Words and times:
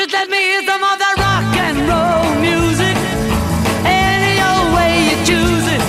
Just 0.00 0.14
let 0.14 0.30
me 0.30 0.38
hear 0.38 0.64
some 0.64 0.82
of 0.82 0.98
that 0.98 1.14
rock 1.18 1.56
and 1.60 1.76
roll 1.86 2.34
music. 2.40 2.96
Any 3.84 4.40
old 4.40 4.72
way 4.74 5.10
you 5.10 5.16
choose 5.26 5.66
it. 5.68 5.82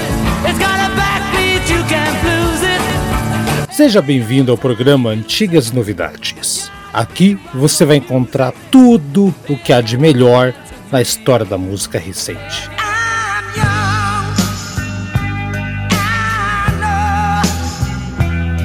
It's 0.50 0.60
got 0.60 0.78
a 0.84 0.92
backbeat, 1.00 1.64
you 1.72 1.82
can't 1.88 2.20
lose 2.26 2.62
it. 2.62 3.74
Seja 3.74 4.02
bem-vindo 4.02 4.52
ao 4.52 4.58
programa 4.58 5.12
Antigas 5.12 5.72
Novidades. 5.72 6.70
Aqui 6.92 7.40
você 7.54 7.86
vai 7.86 7.96
encontrar 7.98 8.52
tudo 8.70 9.34
o 9.48 9.56
que 9.56 9.72
há 9.72 9.80
de 9.80 9.98
melhor 9.98 10.54
na 10.92 11.02
história 11.02 11.46
da 11.46 11.58
música 11.58 11.98
recente. 11.98 12.70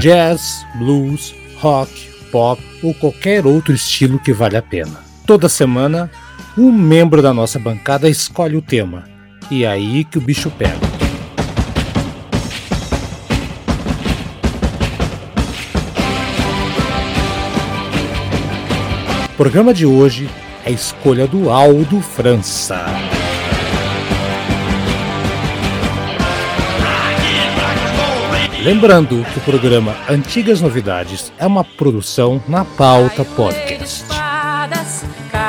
Jazz, 0.00 0.66
blues, 0.74 1.32
rock, 1.60 2.10
pop 2.32 2.60
ou 2.82 2.92
qualquer 2.94 3.46
outro 3.46 3.72
estilo 3.72 4.18
que 4.18 4.32
vale 4.32 4.56
a 4.56 4.62
pena. 4.62 5.05
Toda 5.26 5.48
semana, 5.48 6.08
um 6.56 6.70
membro 6.70 7.20
da 7.20 7.34
nossa 7.34 7.58
bancada 7.58 8.08
escolhe 8.08 8.56
o 8.56 8.62
tema. 8.62 9.02
E 9.50 9.64
é 9.64 9.68
aí 9.68 10.04
que 10.04 10.18
o 10.18 10.20
bicho 10.20 10.52
pega. 10.52 10.78
O 19.24 19.36
programa 19.36 19.74
de 19.74 19.84
hoje 19.84 20.30
é 20.64 20.68
a 20.68 20.72
escolha 20.72 21.26
do 21.26 21.50
Aldo 21.50 22.00
França. 22.00 22.86
Lembrando 28.62 29.24
que 29.32 29.38
o 29.38 29.42
programa 29.42 29.96
Antigas 30.08 30.60
Novidades 30.60 31.32
é 31.36 31.46
uma 31.46 31.64
produção 31.64 32.40
na 32.48 32.64
pauta 32.64 33.24
podcast. 33.24 34.15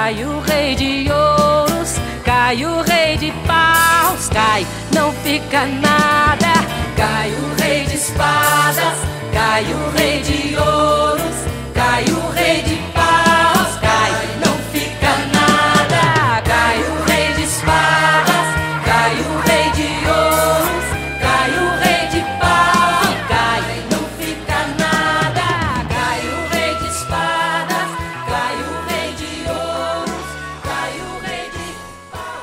Cai 0.07 0.23
o 0.23 0.39
rei 0.39 0.73
de 0.73 1.11
ouros, 1.11 1.95
cai 2.23 2.63
o 2.63 2.81
rei 2.81 3.17
de 3.17 3.29
paus, 3.45 4.29
cai, 4.29 4.65
não 4.95 5.11
fica 5.11 5.65
nada. 5.65 6.47
Cai 6.95 7.29
o 7.29 7.61
rei 7.61 7.83
de 7.83 7.95
espadas, 7.95 8.99
cai 9.33 9.65
o 9.65 9.97
rei 9.97 10.21
de 10.21 10.55
ouros, 10.55 11.35
cai 11.73 12.05
o 12.05 12.29
rei 12.31 12.61
de 12.61 12.76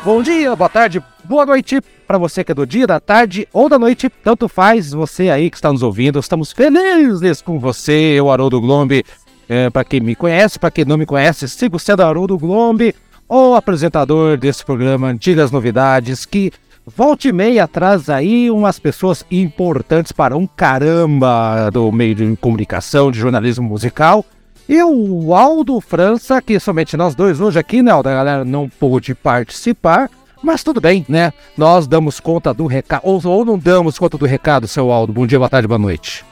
Bom 0.04 0.22
dia, 0.22 0.54
boa 0.54 0.68
tarde, 0.68 1.02
boa 1.24 1.46
noite 1.46 1.80
para 2.06 2.18
você 2.18 2.44
que 2.44 2.52
é 2.52 2.54
do 2.54 2.66
dia, 2.66 2.86
da 2.86 3.00
tarde 3.00 3.48
ou 3.50 3.70
da 3.70 3.78
noite, 3.78 4.10
tanto 4.22 4.50
faz 4.50 4.92
você 4.92 5.30
aí 5.30 5.48
que 5.48 5.56
está 5.56 5.72
nos 5.72 5.82
ouvindo. 5.82 6.18
Estamos 6.18 6.52
felizes 6.52 7.40
com 7.40 7.58
você, 7.58 8.12
eu 8.14 8.30
Haroldo 8.30 8.60
Glombe. 8.60 9.02
É, 9.48 9.70
para 9.70 9.82
quem 9.82 10.00
me 10.00 10.14
conhece, 10.14 10.58
para 10.58 10.70
quem 10.70 10.84
não 10.84 10.98
me 10.98 11.06
conhece, 11.06 11.48
sigo 11.48 11.78
sendo 11.78 12.02
Haroldo 12.02 12.36
Glombe, 12.36 12.94
o 13.26 13.54
apresentador 13.54 14.36
desse 14.36 14.62
programa 14.62 15.08
Antigas 15.08 15.50
Novidades, 15.50 16.26
que 16.26 16.52
volte 16.86 17.28
e 17.28 17.32
meia 17.32 17.66
traz 17.66 18.10
aí 18.10 18.50
umas 18.50 18.78
pessoas 18.78 19.24
importantes 19.30 20.12
para 20.12 20.36
um 20.36 20.46
caramba 20.46 21.70
do 21.70 21.90
meio 21.90 22.14
de 22.14 22.36
comunicação, 22.36 23.10
de 23.10 23.18
jornalismo 23.18 23.66
musical. 23.66 24.22
E 24.68 24.82
o 24.82 25.34
Aldo 25.34 25.78
França, 25.80 26.40
que 26.40 26.58
somente 26.58 26.96
nós 26.96 27.14
dois 27.14 27.40
hoje 27.40 27.58
aqui, 27.58 27.82
né? 27.82 27.92
A 27.92 28.02
galera 28.02 28.44
não 28.44 28.68
pôde 28.68 29.14
participar, 29.14 30.10
mas 30.42 30.62
tudo 30.64 30.80
bem, 30.80 31.04
né? 31.06 31.32
Nós 31.56 31.86
damos 31.86 32.18
conta 32.18 32.54
do 32.54 32.66
recado, 32.66 33.02
ou, 33.04 33.20
ou 33.26 33.44
não 33.44 33.58
damos 33.58 33.98
conta 33.98 34.16
do 34.16 34.24
recado, 34.24 34.66
seu 34.66 34.90
Aldo. 34.90 35.12
Bom 35.12 35.26
dia, 35.26 35.38
boa 35.38 35.50
tarde, 35.50 35.68
boa 35.68 35.78
noite. 35.78 36.24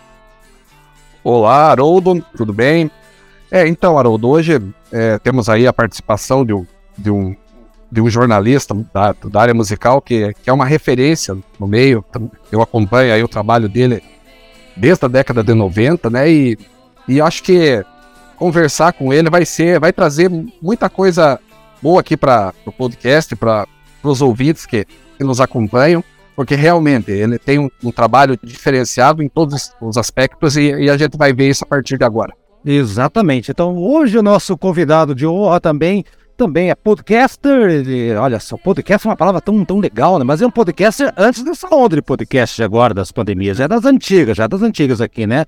Olá, 1.22 1.70
Haroldo, 1.70 2.24
tudo 2.34 2.54
bem? 2.54 2.90
É, 3.50 3.68
então, 3.68 3.98
Haroldo, 3.98 4.30
hoje 4.30 4.62
é, 4.90 5.18
temos 5.18 5.50
aí 5.50 5.66
a 5.66 5.72
participação 5.72 6.42
de 6.42 6.54
um, 6.54 6.66
de 6.96 7.10
um, 7.10 7.36
de 7.90 8.00
um 8.00 8.08
jornalista 8.08 8.74
da, 8.94 9.12
da 9.12 9.42
área 9.42 9.52
musical 9.52 10.00
que, 10.00 10.32
que 10.42 10.48
é 10.48 10.52
uma 10.52 10.64
referência 10.64 11.36
no 11.60 11.66
meio. 11.66 12.02
Eu 12.50 12.62
acompanho 12.62 13.12
aí 13.12 13.22
o 13.22 13.28
trabalho 13.28 13.68
dele 13.68 14.02
desde 14.74 15.04
a 15.04 15.08
década 15.08 15.44
de 15.44 15.52
90, 15.52 16.08
né? 16.08 16.30
E, 16.30 16.58
e 17.06 17.20
acho 17.20 17.42
que 17.42 17.84
conversar 18.42 18.92
com 18.92 19.12
ele 19.12 19.30
vai 19.30 19.46
ser, 19.46 19.78
vai 19.78 19.92
trazer 19.92 20.28
muita 20.60 20.90
coisa 20.90 21.38
boa 21.80 22.00
aqui 22.00 22.16
para 22.16 22.52
o 22.66 22.72
podcast, 22.72 23.36
para 23.36 23.68
os 24.02 24.20
ouvintes 24.20 24.66
que, 24.66 24.84
que 24.84 25.22
nos 25.22 25.40
acompanham, 25.40 26.02
porque 26.34 26.56
realmente 26.56 27.12
ele 27.12 27.38
tem 27.38 27.60
um, 27.60 27.70
um 27.84 27.92
trabalho 27.92 28.36
diferenciado 28.42 29.22
em 29.22 29.28
todos 29.28 29.70
os 29.80 29.96
aspectos 29.96 30.56
e, 30.56 30.72
e 30.72 30.90
a 30.90 30.96
gente 30.96 31.16
vai 31.16 31.32
ver 31.32 31.50
isso 31.50 31.62
a 31.62 31.68
partir 31.68 31.96
de 31.96 32.04
agora. 32.04 32.34
Exatamente. 32.66 33.52
Então, 33.52 33.76
hoje 33.76 34.18
o 34.18 34.22
nosso 34.24 34.58
convidado 34.58 35.14
de 35.14 35.24
honra 35.24 35.60
também, 35.60 36.04
também 36.36 36.68
é 36.70 36.74
podcaster. 36.74 37.70
Ele, 37.70 38.12
olha 38.16 38.40
só, 38.40 38.56
podcast 38.56 39.06
é 39.06 39.10
uma 39.10 39.16
palavra 39.16 39.40
tão, 39.40 39.64
tão 39.64 39.78
legal, 39.78 40.18
né? 40.18 40.24
Mas 40.24 40.42
é 40.42 40.46
um 40.48 40.50
podcaster 40.50 41.14
antes 41.16 41.44
dessa 41.44 41.72
onda 41.72 41.94
de 41.94 42.02
podcast 42.02 42.60
agora, 42.60 42.92
das 42.92 43.12
pandemias. 43.12 43.60
É 43.60 43.68
das 43.68 43.84
antigas, 43.84 44.36
já 44.36 44.48
das 44.48 44.62
antigas 44.62 45.00
aqui, 45.00 45.28
né? 45.28 45.44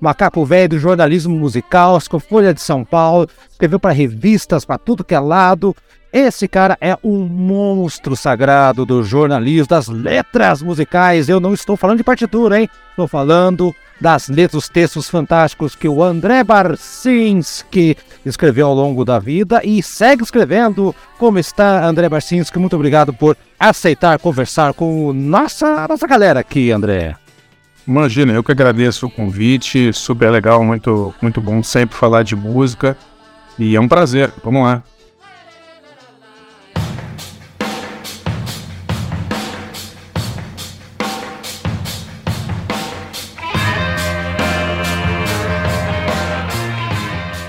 Macaco 0.00 0.44
velho 0.44 0.70
do 0.70 0.78
jornalismo 0.78 1.36
musical, 1.36 1.98
Folha 2.20 2.54
de 2.54 2.60
São 2.60 2.84
Paulo, 2.84 3.28
escreveu 3.50 3.80
para 3.80 3.92
revistas, 3.92 4.64
para 4.64 4.78
tudo 4.78 5.04
que 5.04 5.14
é 5.14 5.20
lado. 5.20 5.74
Esse 6.12 6.48
cara 6.48 6.78
é 6.80 6.96
um 7.04 7.18
monstro 7.18 8.16
sagrado 8.16 8.86
do 8.86 9.02
jornalismo, 9.02 9.68
das 9.68 9.88
letras 9.88 10.62
musicais. 10.62 11.28
Eu 11.28 11.38
não 11.38 11.52
estou 11.52 11.76
falando 11.76 11.98
de 11.98 12.04
partitura, 12.04 12.60
hein? 12.60 12.68
Estou 12.90 13.06
falando 13.06 13.74
das 14.00 14.28
letras, 14.28 14.68
textos 14.68 15.10
fantásticos 15.10 15.74
que 15.74 15.88
o 15.88 16.02
André 16.02 16.42
Barcinski 16.42 17.96
escreveu 18.24 18.68
ao 18.68 18.74
longo 18.74 19.04
da 19.04 19.18
vida 19.18 19.60
e 19.62 19.82
segue 19.82 20.22
escrevendo. 20.22 20.94
Como 21.18 21.38
está, 21.38 21.84
André 21.84 22.08
Barcinski? 22.08 22.58
Muito 22.58 22.76
obrigado 22.76 23.12
por 23.12 23.36
aceitar 23.60 24.18
conversar 24.18 24.72
com 24.72 25.12
nossa, 25.12 25.86
nossa 25.86 26.06
galera 26.06 26.40
aqui, 26.40 26.70
André. 26.70 27.16
Imagina, 27.88 28.34
eu 28.34 28.44
que 28.44 28.52
agradeço 28.52 29.06
o 29.06 29.10
convite, 29.10 29.94
super 29.94 30.30
legal, 30.30 30.62
muito, 30.62 31.14
muito 31.22 31.40
bom 31.40 31.62
sempre 31.62 31.96
falar 31.96 32.22
de 32.22 32.36
música 32.36 32.94
e 33.58 33.74
é 33.74 33.80
um 33.80 33.88
prazer, 33.88 34.30
vamos 34.44 34.62
lá. 34.62 34.82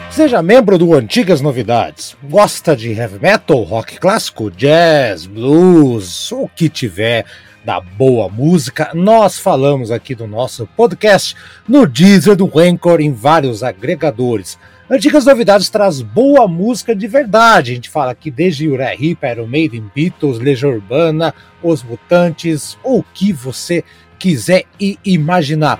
Seja 0.09 0.41
membro 0.41 0.77
do 0.77 0.93
Antigas 0.93 1.41
Novidades. 1.41 2.15
Gosta 2.23 2.77
de 2.77 2.93
heavy 2.93 3.19
metal, 3.19 3.61
rock 3.63 3.99
clássico, 3.99 4.49
jazz, 4.49 5.25
blues, 5.25 6.31
o 6.31 6.47
que 6.47 6.69
tiver 6.69 7.25
da 7.63 7.79
boa 7.79 8.29
música? 8.29 8.91
Nós 8.93 9.39
falamos 9.39 9.91
aqui 9.91 10.15
do 10.15 10.27
nosso 10.27 10.67
podcast 10.75 11.35
no 11.67 11.85
Deezer 11.85 12.35
do 12.35 12.51
Anchor 12.57 13.01
em 13.01 13.11
vários 13.11 13.63
agregadores. 13.63 14.57
Antigas 14.89 15.25
Novidades 15.25 15.69
traz 15.69 16.01
boa 16.01 16.47
música 16.47 16.95
de 16.95 17.07
verdade. 17.07 17.71
A 17.71 17.75
gente 17.75 17.89
fala 17.89 18.11
aqui 18.11 18.31
desde 18.31 18.67
Uriah 18.67 18.93
Heep, 18.93 19.23
Iron 19.23 19.47
Maiden, 19.47 19.91
Beatles, 19.93 20.39
Legião 20.39 20.71
Urbana, 20.71 21.33
Os 21.61 21.83
Mutantes, 21.83 22.77
ou 22.83 22.99
o 22.99 23.05
que 23.13 23.31
você 23.31 23.83
quiser 24.17 24.63
e 24.79 24.97
imaginar. 25.05 25.79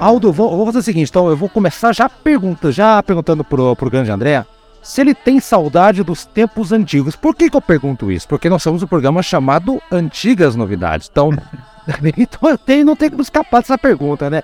Aldo, 0.00 0.32
vou, 0.32 0.56
vou, 0.56 0.66
fazer 0.66 0.78
o 0.78 0.82
seguinte, 0.82 1.08
então 1.08 1.28
eu 1.28 1.36
vou 1.36 1.48
começar 1.48 1.92
já 1.92 2.08
pergunta, 2.08 2.70
já 2.70 3.02
perguntando 3.02 3.42
pro, 3.42 3.74
pro 3.74 3.90
grande 3.90 4.10
André 4.10 4.44
se 4.80 5.00
ele 5.00 5.12
tem 5.12 5.40
saudade 5.40 6.04
dos 6.04 6.24
tempos 6.24 6.72
antigos. 6.72 7.16
Por 7.16 7.34
que, 7.34 7.50
que 7.50 7.56
eu 7.56 7.60
pergunto 7.60 8.10
isso? 8.10 8.28
Porque 8.28 8.48
nós 8.48 8.62
somos 8.62 8.82
um 8.82 8.86
programa 8.86 9.22
chamado 9.22 9.82
Antigas 9.90 10.54
Novidades. 10.54 11.08
Então, 11.10 11.30
então 12.16 12.48
eu 12.48 12.56
tenho, 12.56 12.86
não 12.86 12.96
tenho 12.96 13.10
como 13.10 13.22
escapar 13.22 13.60
dessa 13.60 13.76
pergunta, 13.76 14.30
né? 14.30 14.42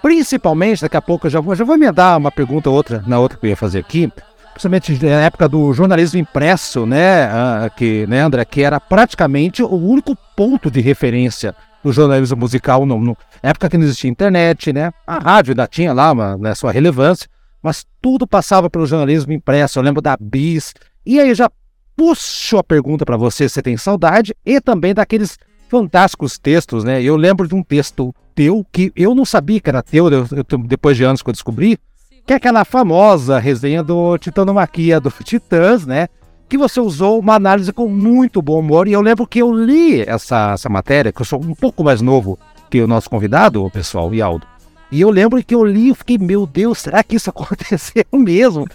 Principalmente, 0.00 0.82
daqui 0.82 0.96
a 0.96 1.02
pouco 1.02 1.26
eu 1.26 1.30
já 1.30 1.40
vou, 1.40 1.54
já 1.54 1.64
vou 1.64 1.74
emendar 1.74 2.16
uma 2.16 2.30
pergunta 2.30 2.70
outra 2.70 3.02
na 3.06 3.18
outra 3.18 3.36
que 3.36 3.46
eu 3.46 3.50
ia 3.50 3.56
fazer 3.56 3.80
aqui. 3.80 4.10
Principalmente 4.52 5.04
na 5.04 5.22
época 5.22 5.48
do 5.48 5.72
jornalismo 5.72 6.20
impresso, 6.20 6.84
né, 6.86 7.26
uh, 7.26 7.70
que, 7.74 8.06
né, 8.06 8.20
André, 8.20 8.44
que 8.44 8.62
era 8.62 8.78
praticamente 8.78 9.62
o 9.62 9.74
único 9.74 10.16
ponto 10.36 10.70
de 10.70 10.80
referência 10.80 11.54
do 11.82 11.92
jornalismo 11.92 12.36
musical, 12.36 12.86
no, 12.86 12.98
no, 12.98 13.16
na 13.42 13.50
época 13.50 13.68
que 13.68 13.76
não 13.76 13.84
existia 13.84 14.10
internet, 14.10 14.72
né? 14.72 14.92
A 15.06 15.18
rádio 15.18 15.52
ainda 15.52 15.66
tinha 15.66 15.92
lá 15.92 16.12
uma, 16.12 16.36
né, 16.36 16.54
sua 16.54 16.72
relevância, 16.72 17.28
mas 17.62 17.84
tudo 18.00 18.26
passava 18.26 18.70
pelo 18.70 18.86
jornalismo 18.86 19.32
impresso. 19.32 19.78
Eu 19.78 19.82
lembro 19.82 20.00
da 20.00 20.16
Bis. 20.20 20.74
E 21.04 21.18
aí 21.20 21.34
já 21.34 21.50
puxo 21.96 22.58
a 22.58 22.64
pergunta 22.64 23.04
para 23.04 23.16
você 23.16 23.48
se 23.48 23.60
tem 23.62 23.76
saudade 23.76 24.34
e 24.44 24.60
também 24.60 24.94
daqueles 24.94 25.38
fantásticos 25.68 26.38
textos, 26.38 26.84
né? 26.84 27.02
Eu 27.02 27.16
lembro 27.16 27.48
de 27.48 27.54
um 27.54 27.62
texto 27.62 28.14
teu 28.34 28.66
que 28.70 28.92
eu 28.94 29.14
não 29.14 29.24
sabia 29.24 29.60
que 29.60 29.70
era 29.70 29.82
teu, 29.82 30.10
eu, 30.10 30.26
eu, 30.30 30.58
depois 30.58 30.96
de 30.96 31.04
anos 31.04 31.22
que 31.22 31.30
eu 31.30 31.32
descobri, 31.32 31.78
que 32.26 32.32
é 32.32 32.36
aquela 32.36 32.64
famosa 32.64 33.38
resenha 33.38 33.82
do 33.82 34.16
Titanomaquia 34.18 35.00
do 35.00 35.10
Titãs, 35.24 35.86
né? 35.86 36.08
Que 36.52 36.58
você 36.58 36.82
usou 36.82 37.18
uma 37.18 37.34
análise 37.34 37.72
com 37.72 37.88
muito 37.88 38.42
bom 38.42 38.60
humor. 38.60 38.86
E 38.86 38.92
eu 38.92 39.00
lembro 39.00 39.26
que 39.26 39.38
eu 39.38 39.50
li 39.50 40.02
essa, 40.02 40.52
essa 40.52 40.68
matéria, 40.68 41.10
que 41.10 41.22
eu 41.22 41.24
sou 41.24 41.40
um 41.40 41.54
pouco 41.54 41.82
mais 41.82 42.02
novo 42.02 42.38
que 42.68 42.78
o 42.82 42.86
nosso 42.86 43.08
convidado, 43.08 43.64
o 43.64 43.70
pessoal, 43.70 44.12
e 44.12 44.20
Aldo. 44.20 44.46
E 44.90 45.00
eu 45.00 45.08
lembro 45.08 45.42
que 45.42 45.54
eu 45.54 45.64
li 45.64 45.88
e 45.88 45.94
fiquei, 45.94 46.18
meu 46.18 46.46
Deus, 46.46 46.80
será 46.80 47.02
que 47.02 47.16
isso 47.16 47.30
aconteceu 47.30 48.04
mesmo? 48.12 48.66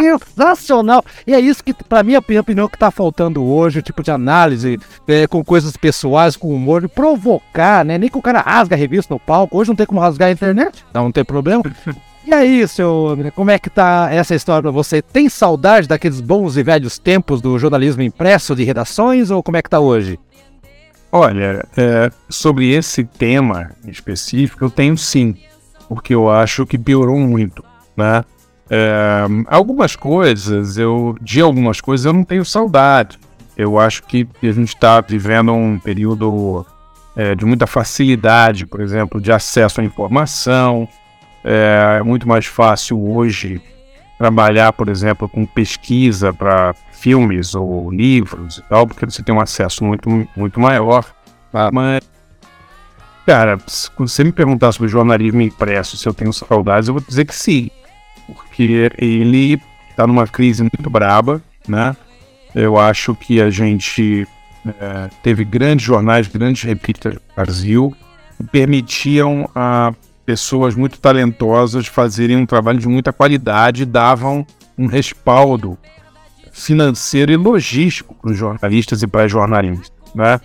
Sensacional! 0.00 1.04
E 1.26 1.34
é 1.34 1.40
isso 1.40 1.64
que, 1.64 1.74
para 1.74 2.04
mim, 2.04 2.14
a 2.14 2.22
minha 2.28 2.42
opinião, 2.42 2.68
que 2.68 2.78
tá 2.78 2.92
faltando 2.92 3.44
hoje, 3.44 3.80
o 3.80 3.82
tipo 3.82 4.04
de 4.04 4.12
análise 4.12 4.78
é, 5.08 5.26
com 5.26 5.44
coisas 5.44 5.76
pessoais, 5.76 6.36
com 6.36 6.54
humor, 6.54 6.88
provocar, 6.88 7.84
né? 7.84 7.98
Nem 7.98 8.08
que 8.08 8.18
o 8.18 8.22
cara 8.22 8.40
rasga 8.40 8.76
a 8.76 8.78
revista 8.78 9.12
no 9.12 9.18
palco. 9.18 9.58
Hoje 9.58 9.70
não 9.70 9.76
tem 9.76 9.86
como 9.86 9.98
rasgar 9.98 10.28
a 10.28 10.32
internet, 10.32 10.84
então 10.88 11.02
não 11.02 11.12
tem 11.12 11.24
problema. 11.24 11.64
E 12.26 12.34
aí, 12.34 12.66
seu 12.66 13.06
André, 13.06 13.30
como 13.30 13.52
é 13.52 13.58
que 13.58 13.70
tá 13.70 14.08
essa 14.10 14.34
história 14.34 14.60
pra 14.60 14.72
você? 14.72 15.00
Tem 15.00 15.28
saudade 15.28 15.86
daqueles 15.86 16.20
bons 16.20 16.56
e 16.56 16.62
velhos 16.64 16.98
tempos 16.98 17.40
do 17.40 17.56
jornalismo 17.56 18.02
impresso 18.02 18.56
de 18.56 18.64
redações 18.64 19.30
ou 19.30 19.44
como 19.44 19.56
é 19.56 19.62
que 19.62 19.70
tá 19.70 19.78
hoje? 19.78 20.18
Olha, 21.12 21.64
é, 21.76 22.10
sobre 22.28 22.72
esse 22.72 23.04
tema 23.04 23.70
específico, 23.86 24.64
eu 24.64 24.70
tenho 24.70 24.98
sim, 24.98 25.36
porque 25.88 26.12
eu 26.12 26.28
acho 26.28 26.66
que 26.66 26.76
piorou 26.76 27.16
muito, 27.16 27.64
né? 27.96 28.24
É, 28.68 29.24
algumas 29.46 29.94
coisas, 29.94 30.76
eu 30.76 31.16
de 31.22 31.40
algumas 31.40 31.80
coisas 31.80 32.06
eu 32.06 32.12
não 32.12 32.24
tenho 32.24 32.44
saudade. 32.44 33.20
Eu 33.56 33.78
acho 33.78 34.02
que 34.02 34.26
a 34.42 34.46
gente 34.46 34.74
está 34.74 35.00
vivendo 35.00 35.52
um 35.52 35.78
período 35.78 36.66
é, 37.14 37.36
de 37.36 37.44
muita 37.44 37.68
facilidade, 37.68 38.66
por 38.66 38.80
exemplo, 38.80 39.20
de 39.20 39.30
acesso 39.30 39.80
à 39.80 39.84
informação, 39.84 40.88
é 41.48 42.02
muito 42.02 42.26
mais 42.26 42.44
fácil 42.44 43.00
hoje 43.08 43.62
trabalhar, 44.18 44.72
por 44.72 44.88
exemplo, 44.88 45.28
com 45.28 45.46
pesquisa 45.46 46.32
para 46.32 46.74
filmes 46.90 47.54
ou 47.54 47.88
livros 47.88 48.58
e 48.58 48.62
tal, 48.62 48.84
porque 48.84 49.04
você 49.06 49.22
tem 49.22 49.32
um 49.32 49.40
acesso 49.40 49.84
muito, 49.84 50.08
muito 50.36 50.58
maior. 50.58 51.04
Ah. 51.54 51.70
Mas, 51.72 52.00
cara, 53.24 53.58
se 53.66 53.88
você 53.96 54.24
me 54.24 54.32
perguntar 54.32 54.72
sobre 54.72 54.88
jornalismo 54.88 55.40
impresso, 55.40 55.96
se 55.96 56.08
eu 56.08 56.14
tenho 56.14 56.32
saudades, 56.32 56.88
eu 56.88 56.94
vou 56.94 57.02
dizer 57.06 57.24
que 57.24 57.34
sim. 57.34 57.70
Porque 58.26 58.90
ele 58.98 59.60
está 59.88 60.04
numa 60.04 60.26
crise 60.26 60.62
muito 60.62 60.90
braba, 60.90 61.40
né? 61.68 61.94
Eu 62.54 62.76
acho 62.76 63.14
que 63.14 63.40
a 63.40 63.50
gente 63.50 64.26
é, 64.66 65.08
teve 65.22 65.44
grandes 65.44 65.86
jornais, 65.86 66.26
grandes 66.26 66.64
revistas 66.64 67.14
no 67.14 67.20
Brasil, 67.36 67.96
que 68.36 68.42
permitiam 68.44 69.48
a 69.54 69.92
pessoas 70.26 70.74
muito 70.74 70.98
talentosas 70.98 71.86
fazerem 71.86 72.36
um 72.36 72.44
trabalho 72.44 72.80
de 72.80 72.88
muita 72.88 73.12
qualidade, 73.12 73.86
davam 73.86 74.44
um 74.76 74.86
respaldo 74.86 75.78
financeiro 76.52 77.30
e 77.30 77.36
logístico 77.36 78.14
para 78.14 78.32
os 78.32 78.36
jornalistas 78.36 79.02
e 79.02 79.06
para 79.06 79.24
as 79.24 79.30
jornalistas, 79.30 79.92
né? 80.14 80.40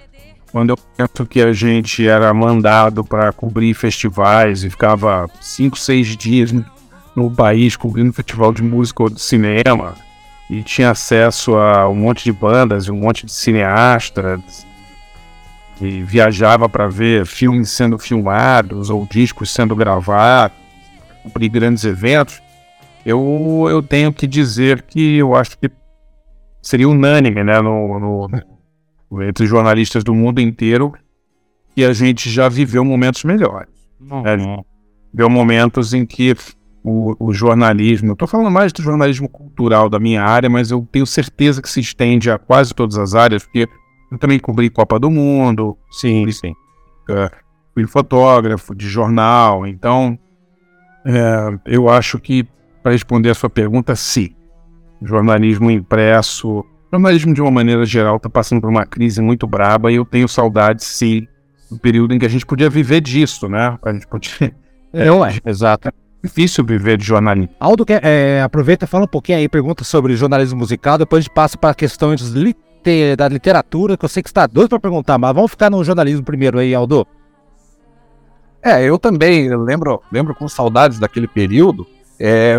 Quando 0.51 0.71
eu 0.71 0.77
penso 0.97 1.25
que 1.25 1.41
a 1.41 1.53
gente 1.53 2.05
era 2.07 2.33
mandado 2.33 3.03
para 3.03 3.31
cobrir 3.31 3.73
festivais 3.73 4.63
e 4.63 4.69
ficava 4.69 5.29
cinco, 5.39 5.79
seis 5.79 6.07
dias 6.17 6.53
no 7.15 7.31
país 7.31 7.75
cobrindo 7.77 8.13
festival 8.13 8.53
de 8.53 8.61
música 8.61 9.03
ou 9.03 9.09
de 9.09 9.21
cinema 9.21 9.95
e 10.49 10.61
tinha 10.61 10.91
acesso 10.91 11.55
a 11.55 11.87
um 11.87 11.95
monte 11.95 12.25
de 12.25 12.33
bandas 12.33 12.85
e 12.85 12.91
um 12.91 12.97
monte 12.97 13.25
de 13.25 13.31
cineastas 13.31 14.67
e 15.81 16.03
viajava 16.03 16.69
para 16.69 16.87
ver 16.87 17.25
filmes 17.25 17.69
sendo 17.69 17.97
filmados 17.97 18.89
ou 18.89 19.07
discos 19.09 19.49
sendo 19.49 19.75
gravados, 19.75 20.57
cumprir 21.23 21.49
grandes 21.49 21.83
eventos, 21.83 22.41
eu, 23.05 23.67
eu 23.69 23.81
tenho 23.81 24.13
que 24.13 24.27
dizer 24.27 24.83
que 24.83 25.17
eu 25.17 25.35
acho 25.35 25.57
que 25.57 25.69
seria 26.61 26.87
unânime 26.87 27.43
né, 27.43 27.59
no, 27.61 28.27
no, 29.09 29.23
entre 29.23 29.45
jornalistas 29.45 30.03
do 30.03 30.13
mundo 30.13 30.39
inteiro 30.39 30.93
que 31.75 31.83
a 31.83 31.93
gente 31.93 32.29
já 32.29 32.47
viveu 32.47 32.85
momentos 32.85 33.23
melhores. 33.23 33.69
Uhum. 33.99 34.21
Né? 34.21 34.63
Viveu 35.11 35.29
momentos 35.29 35.93
em 35.93 36.05
que 36.05 36.35
o, 36.83 37.15
o 37.19 37.33
jornalismo, 37.33 38.09
eu 38.09 38.13
estou 38.13 38.27
falando 38.27 38.51
mais 38.51 38.71
do 38.71 38.81
jornalismo 38.81 39.29
cultural 39.29 39.89
da 39.89 39.99
minha 39.99 40.23
área, 40.23 40.49
mas 40.49 40.71
eu 40.71 40.87
tenho 40.91 41.05
certeza 41.05 41.61
que 41.61 41.69
se 41.69 41.79
estende 41.79 42.29
a 42.29 42.37
quase 42.37 42.73
todas 42.73 42.97
as 42.97 43.13
áreas, 43.13 43.43
porque 43.43 43.67
eu 44.11 44.17
também 44.17 44.37
cobri 44.39 44.69
Copa 44.69 44.99
do 44.99 45.09
Mundo. 45.09 45.77
Sim, 45.89 46.29
sim. 46.31 46.51
Uh, 47.09 47.33
fui 47.73 47.87
fotógrafo 47.87 48.75
de 48.75 48.87
jornal. 48.87 49.65
Então, 49.65 50.19
é, 51.05 51.57
eu 51.65 51.89
acho 51.89 52.19
que, 52.19 52.45
para 52.83 52.91
responder 52.91 53.29
a 53.29 53.33
sua 53.33 53.49
pergunta, 53.49 53.95
sim. 53.95 54.35
Jornalismo 55.01 55.71
impresso, 55.71 56.63
jornalismo 56.91 57.33
de 57.33 57.41
uma 57.41 57.49
maneira 57.49 57.85
geral 57.85 58.17
está 58.17 58.29
passando 58.29 58.61
por 58.61 58.69
uma 58.69 58.85
crise 58.85 59.21
muito 59.21 59.47
braba 59.47 59.91
e 59.91 59.95
eu 59.95 60.05
tenho 60.05 60.27
saudade, 60.27 60.83
sim, 60.83 61.25
do 61.71 61.79
período 61.79 62.13
em 62.13 62.19
que 62.19 62.25
a 62.25 62.29
gente 62.29 62.45
podia 62.45 62.69
viver 62.69 63.01
disso, 63.01 63.47
né? 63.47 63.77
A 63.81 63.93
gente 63.93 64.07
podia. 64.07 64.53
É, 64.93 65.09
ué, 65.09 65.39
exato. 65.47 65.87
É 65.87 65.91
difícil 66.21 66.65
viver 66.65 66.97
de 66.97 67.05
jornalismo. 67.05 67.55
Aldo, 67.57 67.85
quer, 67.85 68.03
é, 68.03 68.41
aproveita 68.41 68.83
e 68.83 68.87
fala 68.89 69.05
um 69.05 69.07
pouquinho 69.07 69.37
aí, 69.37 69.47
pergunta 69.47 69.85
sobre 69.85 70.17
jornalismo 70.17 70.59
musical, 70.59 70.97
depois 70.97 71.19
a 71.19 71.21
gente 71.21 71.33
passa 71.33 71.57
para 71.57 71.73
questões 71.73 72.33
ter, 72.83 73.15
da 73.15 73.27
literatura, 73.27 73.95
que 73.95 74.05
eu 74.05 74.09
sei 74.09 74.23
que 74.23 74.29
está 74.29 74.47
doido 74.47 74.69
para 74.69 74.79
perguntar, 74.79 75.17
mas 75.17 75.33
vamos 75.33 75.51
ficar 75.51 75.69
no 75.69 75.83
jornalismo 75.83 76.23
primeiro 76.23 76.59
aí, 76.59 76.73
Aldo. 76.73 77.07
É, 78.63 78.83
eu 78.83 78.99
também 78.99 79.49
lembro, 79.55 80.01
lembro 80.11 80.35
com 80.35 80.47
saudades 80.47 80.99
daquele 80.99 81.27
período. 81.27 81.87
É, 82.19 82.55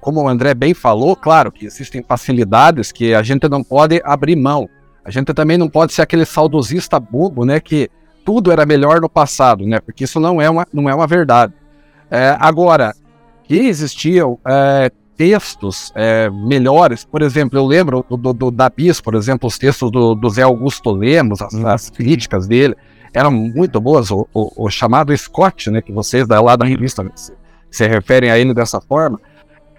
como 0.00 0.22
o 0.22 0.28
André 0.28 0.52
bem 0.52 0.74
falou, 0.74 1.16
claro 1.16 1.50
que 1.50 1.64
existem 1.64 2.02
facilidades 2.02 2.92
que 2.92 3.14
a 3.14 3.22
gente 3.22 3.48
não 3.48 3.64
pode 3.64 4.02
abrir 4.04 4.36
mão. 4.36 4.68
A 5.02 5.10
gente 5.10 5.32
também 5.32 5.56
não 5.56 5.70
pode 5.70 5.94
ser 5.94 6.02
aquele 6.02 6.26
saudosista 6.26 7.00
bobo, 7.00 7.46
né? 7.46 7.58
Que 7.60 7.90
tudo 8.22 8.52
era 8.52 8.66
melhor 8.66 9.00
no 9.00 9.08
passado, 9.08 9.64
né? 9.66 9.80
Porque 9.80 10.04
isso 10.04 10.20
não 10.20 10.42
é 10.42 10.50
uma, 10.50 10.66
não 10.70 10.86
é 10.86 10.94
uma 10.94 11.06
verdade. 11.06 11.54
É, 12.10 12.36
agora, 12.38 12.94
que 13.44 13.56
existiam 13.56 14.38
é, 14.46 14.92
textos 15.18 15.92
é, 15.96 16.30
melhores. 16.30 17.04
Por 17.04 17.20
exemplo, 17.20 17.58
eu 17.58 17.66
lembro 17.66 18.06
do, 18.08 18.16
do, 18.16 18.32
do, 18.32 18.50
da 18.52 18.70
BIS, 18.70 19.00
por 19.00 19.16
exemplo, 19.16 19.48
os 19.48 19.58
textos 19.58 19.90
do, 19.90 20.14
do 20.14 20.30
Zé 20.30 20.42
Augusto 20.42 20.92
Lemos, 20.92 21.42
as, 21.42 21.52
as, 21.56 21.90
críticas 21.90 22.46
dele, 22.46 22.76
eram 23.12 23.32
muito 23.32 23.80
boas. 23.80 24.12
O, 24.12 24.28
o, 24.32 24.64
o, 24.64 24.70
chamado 24.70 25.14
Scott, 25.14 25.70
né, 25.70 25.82
que 25.82 25.92
vocês 25.92 26.26
lá 26.28 26.54
da 26.54 26.64
revista 26.64 27.04
se, 27.16 27.32
se 27.68 27.86
referem 27.88 28.30
a 28.30 28.38
ele 28.38 28.54
dessa 28.54 28.80
forma. 28.80 29.20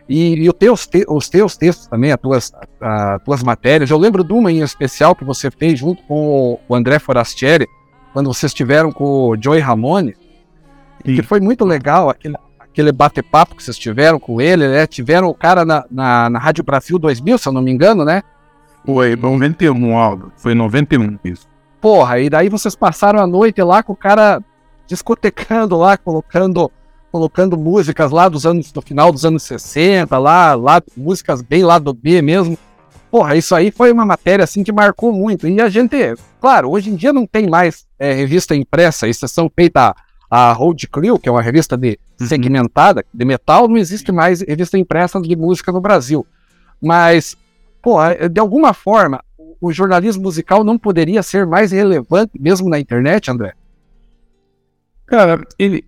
E, 0.09 0.35
e 0.35 0.49
os, 0.49 0.55
teus 0.55 0.85
te, 0.85 1.05
os 1.07 1.29
teus 1.29 1.55
textos 1.55 1.87
também, 1.87 2.11
as 2.11 2.19
tuas, 2.19 2.51
as 2.81 3.23
tuas 3.23 3.41
matérias. 3.41 3.89
Eu 3.89 3.97
lembro 3.97 4.25
de 4.25 4.33
uma 4.33 4.51
em 4.51 4.59
especial 4.59 5.15
que 5.15 5.23
você 5.23 5.49
fez 5.49 5.79
junto 5.79 6.03
com 6.03 6.59
o 6.67 6.75
André 6.75 6.99
Forastieri, 6.99 7.65
quando 8.11 8.27
vocês 8.27 8.49
estiveram 8.49 8.91
com 8.91 9.29
o 9.29 9.37
Joey 9.41 9.61
Ramone, 9.61 10.15
que 11.01 11.23
foi 11.23 11.39
muito 11.39 11.63
legal. 11.63 12.09
Aquele, 12.09 12.35
aquele 12.79 12.91
bate-papo 12.93 13.55
que 13.55 13.63
vocês 13.63 13.77
tiveram 13.77 14.17
com 14.19 14.39
ele, 14.39 14.65
né? 14.67 14.87
Tiveram 14.87 15.27
o 15.27 15.33
cara 15.33 15.65
na, 15.65 15.83
na, 15.91 16.29
na 16.29 16.39
Rádio 16.39 16.63
Brasil 16.63 16.97
2000, 16.97 17.37
se 17.37 17.47
eu 17.49 17.51
não 17.51 17.61
me 17.61 17.71
engano, 17.71 18.05
né? 18.05 18.23
Foi 18.85 19.17
91, 19.17 19.97
Aldo. 19.97 20.31
Foi 20.37 20.55
91 20.55 21.19
isso. 21.25 21.45
Porra, 21.81 22.19
e 22.19 22.29
daí 22.29 22.47
vocês 22.47 22.75
passaram 22.75 23.19
a 23.19 23.27
noite 23.27 23.61
lá 23.61 23.83
com 23.83 23.91
o 23.91 23.97
cara 23.97 24.41
discotecando 24.87 25.77
lá, 25.77 25.97
colocando 25.97 26.71
colocando 27.11 27.57
músicas 27.57 28.11
lá 28.11 28.29
dos 28.29 28.45
anos 28.45 28.71
do 28.71 28.83
final 28.83 29.11
dos 29.11 29.25
anos 29.25 29.41
60, 29.41 30.15
lá, 30.19 30.53
lá 30.53 30.79
músicas 30.95 31.41
bem 31.41 31.63
lá 31.63 31.79
do 31.79 31.91
B 31.91 32.21
mesmo. 32.21 32.57
Porra, 33.09 33.35
isso 33.35 33.55
aí 33.55 33.71
foi 33.71 33.91
uma 33.91 34.05
matéria 34.05 34.43
assim 34.43 34.63
que 34.63 34.71
marcou 34.71 35.11
muito. 35.11 35.47
E 35.47 35.59
a 35.59 35.67
gente, 35.67 35.97
claro, 36.39 36.69
hoje 36.69 36.91
em 36.91 36.95
dia 36.95 37.11
não 37.11 37.25
tem 37.25 37.49
mais 37.49 37.87
é, 37.97 38.13
revista 38.13 38.55
impressa, 38.55 39.07
exceção 39.07 39.51
feita 39.53 39.95
a, 40.29 40.51
Road 40.51 40.87
Crew, 40.87 41.17
que 41.19 41.27
é 41.27 41.31
uma 41.31 41.41
revista 41.41 41.77
de 41.77 41.99
uhum. 42.19 42.27
segmentada 42.27 43.05
de 43.13 43.25
metal, 43.25 43.67
não 43.67 43.77
existe 43.77 44.11
mais 44.11 44.41
revista 44.41 44.77
impressa 44.77 45.19
de 45.21 45.35
música 45.35 45.71
no 45.71 45.81
Brasil. 45.81 46.25
Mas, 46.81 47.35
porra, 47.81 48.29
de 48.29 48.39
alguma 48.39 48.73
forma, 48.73 49.23
o 49.59 49.71
jornalismo 49.71 50.23
musical 50.23 50.63
não 50.63 50.77
poderia 50.77 51.21
ser 51.21 51.45
mais 51.45 51.71
relevante 51.71 52.31
mesmo 52.39 52.69
na 52.69 52.79
internet, 52.79 53.29
André? 53.29 53.53
Cara, 55.05 55.41
ele, 55.57 55.83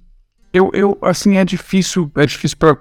eu, 0.51 0.71
eu, 0.73 0.97
assim, 1.01 1.37
é 1.37 1.45
difícil, 1.45 2.11
é 2.15 2.25
difícil 2.25 2.57
para 2.57 2.77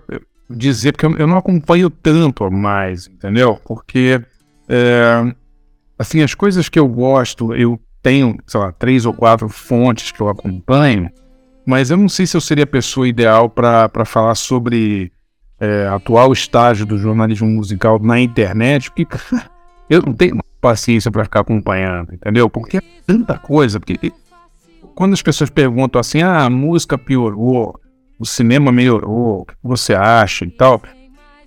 dizer, 0.49 0.93
porque 0.93 1.07
eu, 1.07 1.17
eu, 1.19 1.27
não 1.27 1.37
acompanho 1.37 1.91
tanto 1.91 2.51
mais, 2.51 3.07
entendeu? 3.07 3.61
Porque, 3.65 4.21
é, 4.69 5.35
assim, 5.99 6.23
as 6.23 6.35
coisas 6.35 6.69
que 6.69 6.79
eu 6.79 6.89
gosto, 6.89 7.55
eu 7.55 7.79
tenho, 8.03 8.37
sei 8.47 8.59
lá, 8.59 8.73
três 8.73 9.07
ou 9.07 9.13
quatro 9.13 9.49
fontes 9.49 10.11
que 10.11 10.21
eu 10.21 10.29
acompanho, 10.29 11.11
mas 11.71 11.89
eu 11.89 11.97
não 11.97 12.09
sei 12.09 12.27
se 12.27 12.37
eu 12.37 12.41
seria 12.41 12.65
a 12.65 12.67
pessoa 12.67 13.07
ideal 13.07 13.49
para 13.49 14.05
falar 14.05 14.35
sobre 14.35 15.13
é, 15.61 15.87
atual 15.87 16.33
estágio 16.33 16.85
do 16.85 16.99
jornalismo 16.99 17.47
musical 17.47 18.01
na 18.01 18.19
internet, 18.19 18.91
porque 18.91 19.07
eu 19.89 20.03
não 20.03 20.13
tenho 20.13 20.41
paciência 20.61 21.13
para 21.13 21.23
ficar 21.23 21.41
acompanhando, 21.41 22.13
entendeu? 22.13 22.51
Porque 22.51 22.79
é 22.79 22.83
tanta 23.07 23.39
coisa, 23.39 23.79
porque 23.79 24.13
quando 24.97 25.13
as 25.13 25.23
pessoas 25.23 25.49
perguntam 25.49 26.01
assim, 26.01 26.23
ah, 26.23 26.45
a 26.45 26.51
música 26.51 26.99
piorou, 26.99 27.79
o 28.19 28.27
cinema 28.27 28.73
melhorou, 28.73 29.43
o 29.43 29.45
que 29.45 29.55
você 29.63 29.95
acha 29.95 30.45
e 30.45 30.51
tal, 30.51 30.83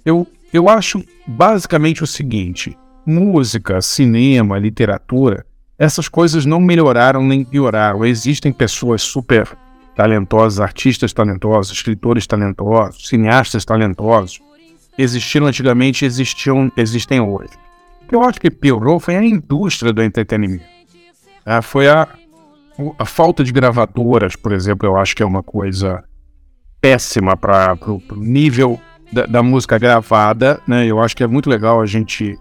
eu, 0.06 0.26
eu 0.54 0.70
acho 0.70 1.04
basicamente 1.28 2.02
o 2.02 2.08
seguinte: 2.08 2.78
música, 3.06 3.82
cinema, 3.82 4.58
literatura, 4.58 5.46
essas 5.78 6.08
coisas 6.08 6.46
não 6.46 6.62
melhoraram 6.62 7.22
nem 7.22 7.44
pioraram. 7.44 8.06
Existem 8.06 8.54
pessoas 8.54 9.02
super 9.02 9.48
talentosas, 9.96 10.60
artistas 10.60 11.14
talentosos, 11.14 11.72
escritores 11.72 12.26
talentosos, 12.26 13.08
cineastas 13.08 13.66
talentosos. 13.66 14.42
Existiram 14.98 15.48
antigamente, 15.48 16.06
existiam, 16.06 16.72
existem 16.78 17.20
hoje. 17.20 17.52
O 18.04 18.08
que 18.08 18.16
eu 18.16 18.24
acho 18.24 18.40
que 18.40 18.52
piorou 18.52 19.00
foi 19.00 19.16
a 19.16 19.24
indústria 19.24 19.94
do 19.94 20.04
entretenimento. 20.04 20.66
Ah, 21.46 21.62
foi 21.62 21.88
a, 21.90 22.08
a 22.98 23.06
falta 23.06 23.44
de 23.44 23.52
gravadoras, 23.52 24.36
por 24.36 24.52
exemplo, 24.52 24.88
eu 24.88 24.98
acho 24.98 25.16
que 25.16 25.24
é 25.24 25.26
uma 25.26 25.44
coisa 25.44 26.04
péssima 26.80 27.38
para 27.38 27.78
o 27.86 28.02
nível 28.16 28.80
da, 29.12 29.26
da, 29.26 29.44
música 29.44 29.78
gravada, 29.78 30.60
né? 30.68 30.86
Eu 30.86 31.02
acho 31.02 31.16
que 31.16 31.24
é 31.24 31.28
muito 31.28 31.50
legal 31.50 31.80
a 31.80 31.86
gente 31.86 32.38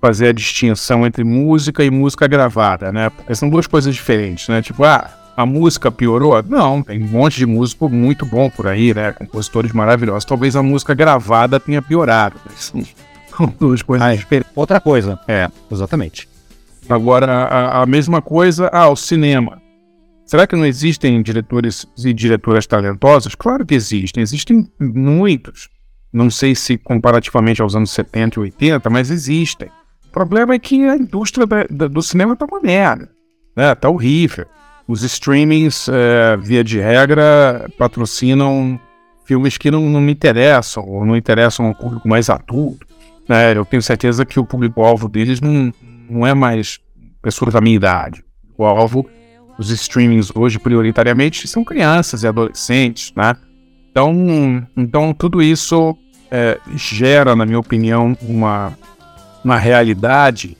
fazer 0.00 0.28
a 0.28 0.32
distinção 0.32 1.06
entre 1.06 1.24
música 1.24 1.84
e 1.84 1.90
música 1.90 2.26
gravada, 2.26 2.92
né? 2.92 3.10
Porque 3.10 3.34
são 3.34 3.48
duas 3.48 3.66
coisas 3.66 3.94
diferentes, 3.94 4.48
né? 4.48 4.62
Tipo, 4.62 4.84
ah, 4.84 5.10
a 5.36 5.44
música 5.44 5.90
piorou? 5.90 6.42
Não, 6.42 6.82
tem 6.82 7.02
um 7.02 7.08
monte 7.08 7.36
de 7.36 7.46
músico 7.46 7.88
muito 7.88 8.24
bom 8.24 8.48
por 8.48 8.66
aí, 8.66 8.94
né? 8.94 9.12
Compositores 9.12 9.72
maravilhosos. 9.72 10.24
Talvez 10.24 10.54
a 10.56 10.62
música 10.62 10.94
gravada 10.94 11.58
tenha 11.58 11.82
piorado. 11.82 12.36
São 12.56 13.52
duas 13.58 13.82
coisas 13.82 14.06
ah, 14.06 14.14
diferentes. 14.14 14.50
Outra 14.54 14.80
coisa, 14.80 15.18
é, 15.26 15.50
exatamente. 15.70 16.28
Agora, 16.88 17.26
a, 17.26 17.82
a 17.82 17.86
mesma 17.86 18.22
coisa, 18.22 18.70
ah, 18.72 18.88
o 18.88 18.96
cinema. 18.96 19.60
Será 20.24 20.46
que 20.46 20.56
não 20.56 20.64
existem 20.64 21.22
diretores 21.22 21.86
e 21.98 22.12
diretoras 22.12 22.66
talentosas? 22.66 23.34
Claro 23.34 23.66
que 23.66 23.74
existem, 23.74 24.22
existem 24.22 24.70
muitos. 24.80 25.68
Não 26.12 26.30
sei 26.30 26.54
se 26.54 26.78
comparativamente 26.78 27.60
aos 27.60 27.74
anos 27.74 27.90
70 27.90 28.38
e 28.38 28.42
80, 28.42 28.88
mas 28.88 29.10
existem. 29.10 29.68
O 30.06 30.10
problema 30.12 30.54
é 30.54 30.58
que 30.58 30.84
a 30.88 30.96
indústria 30.96 31.46
da, 31.46 31.64
da, 31.68 31.88
do 31.88 32.00
cinema 32.00 32.36
tá 32.36 32.46
uma 32.46 32.60
merda, 32.60 33.10
né? 33.56 33.74
Tá 33.74 33.88
horrível. 33.90 34.46
Os 34.86 35.02
streamings, 35.02 35.88
é, 35.88 36.36
via 36.36 36.62
de 36.62 36.78
regra, 36.78 37.70
patrocinam 37.78 38.78
filmes 39.24 39.56
que 39.56 39.70
não, 39.70 39.88
não 39.88 40.00
me 40.00 40.12
interessam, 40.12 40.84
ou 40.86 41.04
não 41.04 41.16
interessam 41.16 41.66
ao 41.66 41.74
público 41.74 42.06
mais 42.06 42.28
adulto. 42.28 42.86
Né? 43.28 43.56
Eu 43.56 43.64
tenho 43.64 43.82
certeza 43.82 44.26
que 44.26 44.38
o 44.38 44.44
público-alvo 44.44 45.08
deles 45.08 45.40
não, 45.40 45.72
não 46.08 46.26
é 46.26 46.34
mais 46.34 46.78
pessoas 47.22 47.54
da 47.54 47.60
minha 47.60 47.76
idade. 47.76 48.22
O 48.56 48.64
alvo 48.64 49.08
os 49.58 49.70
streamings 49.70 50.30
hoje, 50.34 50.58
prioritariamente, 50.58 51.46
são 51.46 51.64
crianças 51.64 52.22
e 52.22 52.26
adolescentes, 52.26 53.12
né? 53.16 53.36
Então, 53.90 54.66
então 54.76 55.14
tudo 55.14 55.40
isso 55.40 55.96
é, 56.30 56.58
gera, 56.74 57.36
na 57.36 57.46
minha 57.46 57.60
opinião, 57.60 58.16
uma, 58.22 58.76
uma 59.44 59.56
realidade 59.56 60.56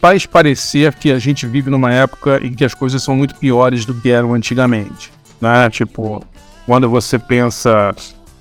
faz 0.00 0.26
parecer 0.26 0.94
que 0.94 1.10
a 1.10 1.18
gente 1.18 1.46
vive 1.46 1.70
numa 1.70 1.92
época 1.92 2.40
em 2.44 2.52
que 2.52 2.64
as 2.64 2.74
coisas 2.74 3.02
são 3.02 3.16
muito 3.16 3.34
piores 3.36 3.84
do 3.84 3.94
que 3.94 4.10
eram 4.10 4.34
antigamente, 4.34 5.12
né? 5.40 5.68
Tipo, 5.70 6.24
quando 6.66 6.88
você 6.88 7.18
pensa 7.18 7.94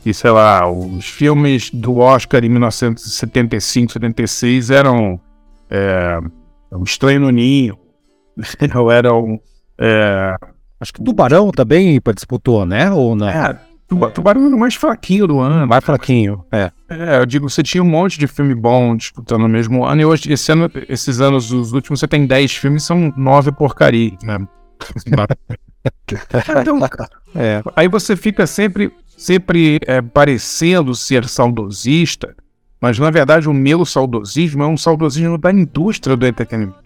que, 0.04 0.14
sei 0.14 0.32
lá, 0.32 0.70
os 0.70 1.06
filmes 1.06 1.70
do 1.70 1.98
Oscar 1.98 2.44
em 2.44 2.50
1975, 2.50 3.94
76 3.94 4.70
eram 4.70 5.20
é, 5.70 6.20
O 6.72 6.84
Estranho 6.84 7.22
no 7.22 7.30
Ninho, 7.30 7.78
ou 8.76 8.92
eram 8.92 9.40
é, 9.80 10.36
acho 10.80 10.94
que 10.94 11.04
Tubarão 11.04 11.52
também 11.52 12.00
disputou, 12.14 12.66
né? 12.66 12.92
Ou 12.92 13.16
não? 13.16 13.30
É, 13.30 13.60
Tubarão 14.14 14.48
era 14.48 14.56
o 14.56 14.60
mais 14.60 14.76
fraquinho 14.76 15.28
do 15.28 15.40
ano. 15.40 15.68
Mais 15.68 15.84
fraquinho, 15.84 16.44
é. 16.52 16.72
É, 16.90 17.20
eu 17.20 17.26
digo, 17.26 17.50
você 17.50 17.64
tinha 17.64 17.82
um 17.84 17.90
monte 17.90 18.20
de 18.20 18.28
filme 18.28 18.54
bom 18.54 18.96
disputando 18.96 19.42
no 19.42 19.50
mesmo 19.50 19.86
ano, 19.86 20.02
e 20.02 20.06
hoje, 20.06 20.32
esse 20.32 20.52
ano, 20.52 20.70
esses 20.88 21.20
anos, 21.20 21.52
os 21.52 21.74
últimos, 21.74 22.00
você 22.00 22.08
tem 22.08 22.26
10 22.26 22.56
filmes, 22.56 22.84
são 22.84 23.14
9 23.18 23.52
porcaria, 23.54 24.18
né? 24.24 24.40
então, 26.62 26.80
é. 27.36 27.62
Aí 27.76 27.88
você 27.88 28.16
fica 28.16 28.46
sempre, 28.46 28.92
sempre 29.18 29.80
é, 29.86 30.02
parecendo 30.02 30.94
ser 30.96 31.28
saudosista, 31.28 32.36
mas 32.80 33.00
na 33.00 33.10
verdade 33.10 33.48
o 33.48 33.54
meu 33.54 33.86
saudosismo 33.86 34.64
é 34.64 34.68
um 34.68 34.78
saudosismo 34.78 35.38
da 35.38 35.52
indústria 35.52 36.18
do 36.18 36.28
entretenimento, 36.28 36.84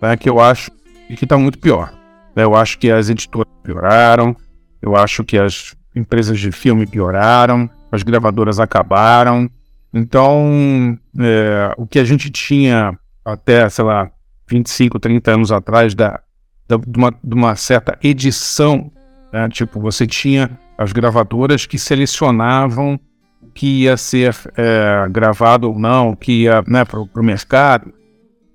né, 0.00 0.16
que 0.16 0.28
eu 0.28 0.40
acho 0.40 0.70
que 1.08 1.24
está 1.24 1.38
muito 1.38 1.58
pior. 1.58 1.92
Né? 2.36 2.44
Eu 2.44 2.54
acho 2.54 2.78
que 2.78 2.90
as 2.90 3.08
editoras 3.08 3.50
pioraram, 3.62 4.36
eu 4.82 4.94
acho 4.94 5.24
que 5.24 5.38
as 5.38 5.74
empresas 5.94 6.38
de 6.38 6.52
filme 6.52 6.86
pioraram, 6.86 7.68
as 7.90 8.02
gravadoras 8.02 8.60
acabaram. 8.60 9.50
Então, 9.92 10.98
é, 11.18 11.74
o 11.76 11.86
que 11.86 11.98
a 11.98 12.04
gente 12.04 12.30
tinha 12.30 12.98
até, 13.24 13.68
sei 13.68 13.84
lá, 13.84 14.10
25, 14.48 14.98
30 14.98 15.32
anos 15.32 15.52
atrás, 15.52 15.94
da, 15.94 16.20
da 16.66 16.76
de, 16.76 16.98
uma, 16.98 17.10
de, 17.10 17.34
uma, 17.34 17.56
certa 17.56 17.98
edição, 18.02 18.90
né? 19.32 19.48
tipo, 19.48 19.80
você 19.80 20.06
tinha 20.06 20.58
as 20.76 20.92
gravadoras 20.92 21.66
que 21.66 21.78
selecionavam 21.78 22.98
o 23.42 23.50
que 23.50 23.82
ia 23.82 23.96
ser 23.96 24.34
é, 24.56 25.06
gravado 25.10 25.68
ou 25.68 25.78
não, 25.78 26.10
o 26.10 26.16
que 26.16 26.42
ia 26.42 26.62
né, 26.66 26.84
para 26.84 27.00
o 27.00 27.22
mercado. 27.22 27.92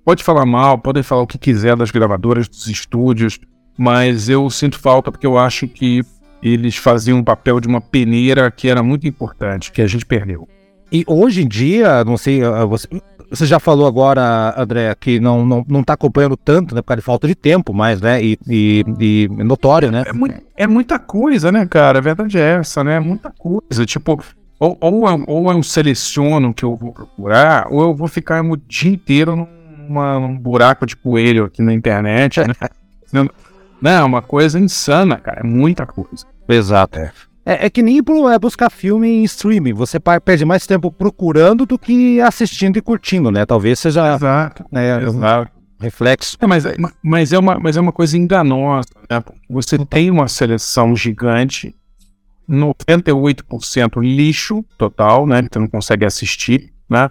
Pode 0.04 0.22
falar 0.22 0.44
mal, 0.44 0.78
pode 0.78 1.02
falar 1.02 1.22
o 1.22 1.26
que 1.26 1.38
quiser 1.38 1.76
das 1.76 1.90
gravadoras, 1.90 2.48
dos 2.48 2.66
estúdios, 2.68 3.38
mas 3.78 4.28
eu 4.28 4.48
sinto 4.50 4.78
falta 4.78 5.10
porque 5.10 5.26
eu 5.26 5.38
acho 5.38 5.66
que 5.66 6.02
eles 6.44 6.76
faziam 6.76 7.18
um 7.18 7.24
papel 7.24 7.58
de 7.58 7.66
uma 7.66 7.80
peneira 7.80 8.50
que 8.50 8.68
era 8.68 8.82
muito 8.82 9.08
importante, 9.08 9.72
que 9.72 9.80
a 9.80 9.86
gente 9.86 10.04
perdeu. 10.04 10.46
E 10.92 11.02
hoje 11.06 11.42
em 11.42 11.48
dia, 11.48 12.04
não 12.04 12.18
sei, 12.18 12.44
ah, 12.44 12.66
você, 12.66 12.86
você 13.30 13.46
já 13.46 13.58
falou 13.58 13.86
agora, 13.86 14.54
André, 14.56 14.94
que 14.94 15.18
não, 15.18 15.44
não, 15.46 15.64
não 15.66 15.82
tá 15.82 15.94
acompanhando 15.94 16.36
tanto, 16.36 16.74
né, 16.74 16.82
por 16.82 16.88
causa 16.88 17.00
de 17.00 17.04
falta 17.04 17.26
de 17.26 17.34
tempo 17.34 17.72
mais, 17.72 18.00
né, 18.00 18.22
e, 18.22 18.38
e, 18.46 18.84
e 19.00 19.28
notório, 19.42 19.90
né? 19.90 20.04
É, 20.06 20.12
muito, 20.12 20.42
é, 20.54 20.66
muita 20.66 20.98
coisa, 20.98 21.50
né, 21.50 21.66
cara, 21.66 21.98
a 21.98 22.02
verdade 22.02 22.38
é 22.38 22.56
essa, 22.56 22.84
né, 22.84 23.00
muita 23.00 23.30
coisa, 23.30 23.86
tipo, 23.86 24.22
ou, 24.60 24.76
ou, 24.80 25.08
é, 25.08 25.24
ou 25.26 25.50
eu 25.50 25.62
seleciono 25.62 26.50
o 26.50 26.54
que 26.54 26.64
eu 26.64 26.76
vou 26.76 26.92
procurar, 26.92 27.66
ou 27.70 27.82
eu 27.82 27.94
vou 27.94 28.06
ficar 28.06 28.44
o 28.44 28.56
dia 28.56 28.92
inteiro 28.92 29.48
numa, 29.88 30.20
num 30.20 30.36
buraco 30.36 30.84
de 30.84 30.94
coelho 30.94 31.46
aqui 31.46 31.62
na 31.62 31.72
internet, 31.72 32.40
né? 32.40 32.54
Não, 33.80 33.90
é 33.90 34.02
uma 34.02 34.22
coisa 34.22 34.58
insana, 34.58 35.18
cara. 35.18 35.40
É 35.40 35.42
muita 35.42 35.84
coisa. 35.84 36.24
Exato. 36.48 36.98
É. 36.98 37.12
É, 37.46 37.66
é, 37.66 37.70
que 37.70 37.82
nem 37.82 37.98
é 37.98 38.38
buscar 38.38 38.70
filme 38.70 39.06
em 39.06 39.24
streaming. 39.24 39.74
Você 39.74 40.00
perde 40.00 40.44
mais 40.46 40.66
tempo 40.66 40.90
procurando 40.90 41.66
do 41.66 41.78
que 41.78 42.20
assistindo 42.20 42.78
e 42.78 42.82
curtindo, 42.82 43.30
né? 43.30 43.44
Talvez 43.44 43.78
seja. 43.78 44.14
Exato. 44.14 44.64
Né, 44.72 45.02
Exato. 45.02 45.50
reflexo. 45.78 46.38
É, 46.40 46.46
mas, 46.46 46.64
mas, 47.02 47.32
é 47.34 47.38
uma, 47.38 47.58
mas 47.58 47.76
é 47.76 47.80
uma 47.80 47.92
coisa 47.92 48.16
enganosa, 48.16 48.88
né? 49.10 49.22
Você 49.50 49.76
tem 49.84 50.10
uma 50.10 50.26
seleção 50.26 50.96
gigante 50.96 51.74
98% 52.48 54.00
lixo 54.02 54.64
total, 54.78 55.26
né? 55.26 55.42
Que 55.42 55.48
você 55.52 55.58
não 55.58 55.68
consegue 55.68 56.06
assistir, 56.06 56.72
né? 56.88 57.10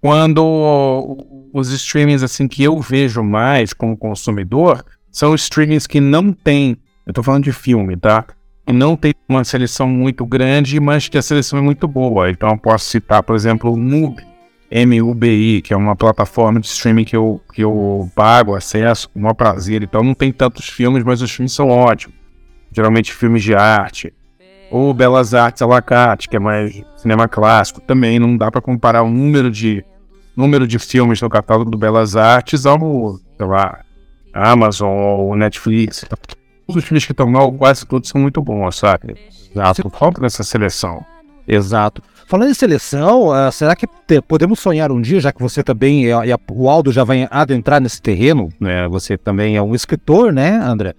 Quando 0.00 1.18
os 1.52 1.70
streamings 1.70 2.22
assim 2.22 2.48
que 2.48 2.62
eu 2.62 2.80
vejo 2.80 3.22
mais 3.22 3.72
como 3.72 3.96
consumidor 3.96 4.84
são 5.10 5.34
streamings 5.34 5.86
que 5.86 6.00
não 6.00 6.32
tem, 6.32 6.76
eu 7.06 7.12
tô 7.12 7.22
falando 7.22 7.44
de 7.44 7.52
filme, 7.52 7.96
tá? 7.96 8.26
Não 8.66 8.96
tem 8.96 9.12
uma 9.28 9.44
seleção 9.44 9.88
muito 9.88 10.24
grande, 10.24 10.80
mas 10.80 11.08
que 11.08 11.18
a 11.18 11.22
seleção 11.22 11.58
é 11.58 11.62
muito 11.62 11.86
boa. 11.86 12.30
Então 12.30 12.50
eu 12.50 12.58
posso 12.58 12.86
citar, 12.86 13.22
por 13.22 13.36
exemplo, 13.36 13.72
o 13.72 13.76
MUBI, 13.76 14.24
MUBI, 14.86 15.62
que 15.62 15.74
é 15.74 15.76
uma 15.76 15.94
plataforma 15.94 16.58
de 16.58 16.66
streaming 16.66 17.04
que 17.04 17.14
eu, 17.14 17.40
que 17.52 17.62
eu 17.62 18.10
pago 18.14 18.54
acesso 18.54 19.08
com 19.10 19.18
o 19.18 19.22
maior 19.22 19.34
prazer. 19.34 19.82
Então 19.82 20.02
não 20.02 20.14
tem 20.14 20.32
tantos 20.32 20.68
filmes, 20.68 21.04
mas 21.04 21.20
os 21.20 21.30
filmes 21.30 21.52
são 21.52 21.68
ótimos. 21.68 22.16
Geralmente 22.72 23.12
filmes 23.12 23.42
de 23.42 23.54
arte. 23.54 24.12
Ou 24.70 24.92
Belas 24.92 25.34
Artes 25.34 25.62
à 25.62 25.66
la 25.66 25.80
carte, 25.80 26.28
que 26.28 26.36
é 26.36 26.40
mais 26.40 26.82
cinema 26.96 27.28
clássico. 27.28 27.80
Também 27.80 28.18
não 28.18 28.36
dá 28.36 28.50
para 28.50 28.60
comparar 28.60 29.02
o 29.02 29.10
número 29.10 29.50
de, 29.50 29.84
número 30.34 30.66
de 30.66 30.78
filmes 30.78 31.20
no 31.20 31.28
catálogo 31.28 31.70
do 31.70 31.78
Belas 31.78 32.16
Artes 32.16 32.66
ao, 32.66 32.80
sei 33.36 33.46
lá, 33.46 33.84
Amazon 34.32 34.88
ou 34.88 35.36
Netflix. 35.36 36.04
Os 36.66 36.84
filmes 36.84 37.04
que 37.04 37.12
estão 37.12 37.28
mal, 37.28 37.52
quase 37.52 37.86
todos 37.86 38.08
são 38.08 38.20
muito 38.20 38.40
bons, 38.40 38.76
sabe? 38.76 39.16
Exato. 39.50 39.90
Falta 39.90 40.20
nessa 40.20 40.42
seleção. 40.42 41.04
Exato. 41.46 42.02
Falando 42.26 42.50
em 42.50 42.54
seleção, 42.54 43.28
uh, 43.28 43.52
será 43.52 43.76
que 43.76 43.86
te, 43.86 44.20
podemos 44.22 44.58
sonhar 44.58 44.90
um 44.90 45.00
dia, 45.00 45.20
já 45.20 45.30
que 45.30 45.42
você 45.42 45.62
também, 45.62 46.06
e, 46.06 46.08
e 46.08 46.34
o 46.50 46.68
Aldo 46.70 46.90
já 46.90 47.04
vai 47.04 47.28
adentrar 47.30 47.80
nesse 47.80 48.00
terreno, 48.00 48.48
né? 48.58 48.88
Você 48.88 49.18
também 49.18 49.56
é 49.56 49.62
um 49.62 49.74
escritor, 49.74 50.32
né, 50.32 50.56
André? 50.56 50.94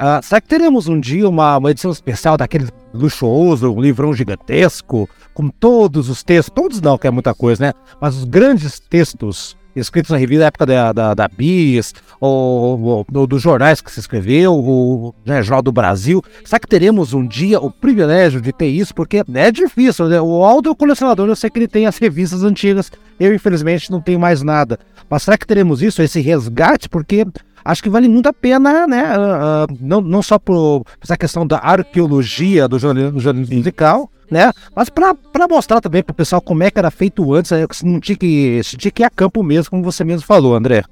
Uh, 0.00 0.24
será 0.24 0.40
que 0.40 0.48
teremos 0.48 0.88
um 0.88 0.98
dia 0.98 1.28
uma, 1.28 1.58
uma, 1.58 1.70
edição 1.70 1.90
especial 1.90 2.38
daquele 2.38 2.68
luxuoso, 2.94 3.70
um 3.70 3.80
livrão 3.82 4.14
gigantesco, 4.14 5.06
com 5.34 5.48
todos 5.50 6.08
os 6.08 6.22
textos, 6.22 6.54
todos 6.54 6.80
não, 6.80 6.96
que 6.96 7.06
é 7.06 7.10
muita 7.10 7.34
coisa, 7.34 7.66
né? 7.66 7.72
Mas 8.00 8.16
os 8.16 8.24
grandes 8.24 8.80
textos 8.80 9.54
escritos 9.80 10.10
na 10.10 10.16
revista 10.16 10.40
da 10.40 10.46
época 10.46 10.66
da, 10.66 10.92
da, 10.92 11.14
da 11.14 11.28
Bis, 11.28 11.94
ou, 12.20 13.04
ou, 13.12 13.26
dos 13.26 13.42
jornais 13.42 13.80
que 13.80 13.90
se 13.90 14.00
escreveu, 14.00 14.54
o 14.54 15.14
né, 15.24 15.42
Jornal 15.42 15.62
do 15.62 15.72
Brasil. 15.72 16.22
Será 16.44 16.60
que 16.60 16.66
teremos 16.66 17.14
um 17.14 17.26
dia 17.26 17.60
o 17.60 17.70
privilégio 17.70 18.40
de 18.40 18.52
ter 18.52 18.68
isso? 18.68 18.94
Porque 18.94 19.22
é 19.34 19.50
difícil, 19.50 20.08
né? 20.08 20.20
O 20.20 20.44
Aldo 20.44 20.68
é 20.68 20.72
o 20.72 20.76
colecionador, 20.76 21.28
eu 21.28 21.36
sei 21.36 21.50
que 21.50 21.58
ele 21.58 21.68
tem 21.68 21.86
as 21.86 21.98
revistas 21.98 22.42
antigas, 22.42 22.90
eu 23.18 23.34
infelizmente 23.34 23.90
não 23.90 24.00
tenho 24.00 24.20
mais 24.20 24.42
nada. 24.42 24.78
Mas 25.08 25.22
será 25.22 25.36
que 25.36 25.46
teremos 25.46 25.82
isso, 25.82 26.02
esse 26.02 26.20
resgate? 26.20 26.88
Porque 26.88 27.26
acho 27.64 27.82
que 27.82 27.88
vale 27.88 28.08
muito 28.08 28.28
a 28.28 28.32
pena, 28.32 28.86
né? 28.86 29.16
Uh, 29.16 29.72
uh, 29.72 29.78
não, 29.80 30.00
não 30.00 30.22
só 30.22 30.38
por 30.38 30.84
essa 31.02 31.16
questão 31.16 31.46
da 31.46 31.58
arqueologia 31.58 32.68
do 32.68 32.78
jornalismo, 32.78 33.20
jornalismo 33.20 33.56
musical, 33.56 34.10
né? 34.30 34.52
Mas 34.74 34.88
para 34.88 35.16
mostrar 35.48 35.80
também 35.80 36.02
para 36.02 36.12
o 36.12 36.16
pessoal 36.16 36.40
como 36.40 36.62
é 36.62 36.70
que 36.70 36.78
era 36.78 36.90
feito 36.90 37.34
antes, 37.34 37.50
né? 37.50 37.66
não 37.82 38.00
tinha 38.00 38.16
que, 38.16 38.60
tinha 38.64 38.90
que 38.90 39.02
ir 39.02 39.06
a 39.06 39.10
campo 39.10 39.42
mesmo, 39.42 39.70
como 39.70 39.82
você 39.82 40.04
mesmo 40.04 40.26
falou, 40.26 40.54
André. 40.54 40.84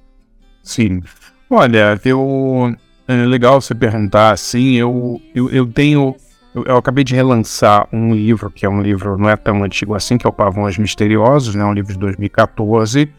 Sim. 0.62 1.02
Olha, 1.48 1.98
eu. 2.04 2.74
É 3.06 3.14
legal 3.24 3.58
você 3.58 3.74
perguntar 3.74 4.32
assim. 4.32 4.74
Eu, 4.74 5.20
eu, 5.34 5.48
eu 5.50 5.66
tenho. 5.66 6.14
Eu, 6.54 6.64
eu, 6.64 6.76
acabei 6.76 7.04
de 7.04 7.14
relançar 7.14 7.88
um 7.90 8.14
livro, 8.14 8.50
que 8.50 8.66
é 8.66 8.68
um 8.68 8.82
livro 8.82 9.16
não 9.16 9.30
é 9.30 9.36
tão 9.36 9.62
antigo 9.62 9.94
assim, 9.94 10.18
que 10.18 10.26
é 10.26 10.28
o 10.28 10.32
Pavões 10.32 10.76
Misteriosos, 10.76 11.54
né? 11.54 11.64
Um 11.64 11.72
livro 11.72 11.92
de 11.92 11.98
2014. 11.98 13.10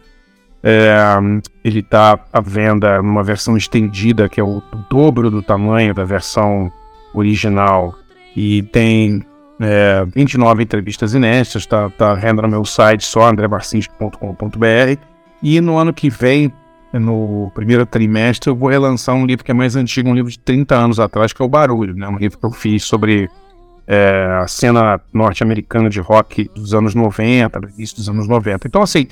É, 0.64 0.98
ele 1.64 1.80
está 1.80 2.20
à 2.32 2.42
venda 2.42 3.02
numa 3.02 3.24
versão 3.24 3.56
estendida, 3.56 4.28
que 4.28 4.40
é 4.40 4.44
o, 4.44 4.62
dobro 4.90 5.32
do 5.32 5.42
tamanho 5.42 5.94
da 5.94 6.04
versão 6.04 6.72
original. 7.14 7.96
E 8.36 8.64
tem 8.64 9.24
é, 9.60 10.06
29 10.14 10.64
entrevistas 10.64 11.14
inéditas, 11.14 11.64
está 11.64 11.90
tá 11.90 12.14
renda 12.14 12.42
no 12.42 12.48
meu 12.48 12.66
site 12.66 13.06
só, 13.06 13.30
andrebarcinski.com.br. 13.30 15.02
E 15.42 15.62
no 15.62 15.78
ano 15.78 15.94
que 15.94 16.10
vem, 16.10 16.52
no 16.92 17.52
primeiro 17.56 17.86
trimestre, 17.86 18.50
eu 18.50 18.56
vou 18.56 18.70
relançar 18.70 19.16
um 19.16 19.26
livro 19.26 19.46
que 19.46 19.52
é 19.52 19.54
mais 19.54 19.76
antigo, 19.76 20.10
um 20.10 20.16
livro 20.16 20.32
de 20.32 20.40
30 20.40 20.76
anos 20.76 21.00
atrás, 21.00 21.32
que 21.32 21.42
é 21.42 21.46
O 21.46 21.50
Barulho, 21.50 21.96
né? 21.96 22.08
um 22.08 22.18
livro 22.18 22.38
que 22.38 22.46
eu 22.46 22.52
fiz 22.52 22.84
sobre 22.84 23.30
é, 23.88 24.40
a 24.42 24.48
cena 24.48 25.00
norte-americana 25.14 25.90
de 25.90 26.00
rock 26.00 26.50
dos 26.54 26.74
anos 26.74 26.94
90, 26.94 27.60
início 27.78 27.96
dos 27.96 28.10
anos 28.10 28.28
90. 28.28 28.68
Então, 28.68 28.82
assim, 28.82 29.08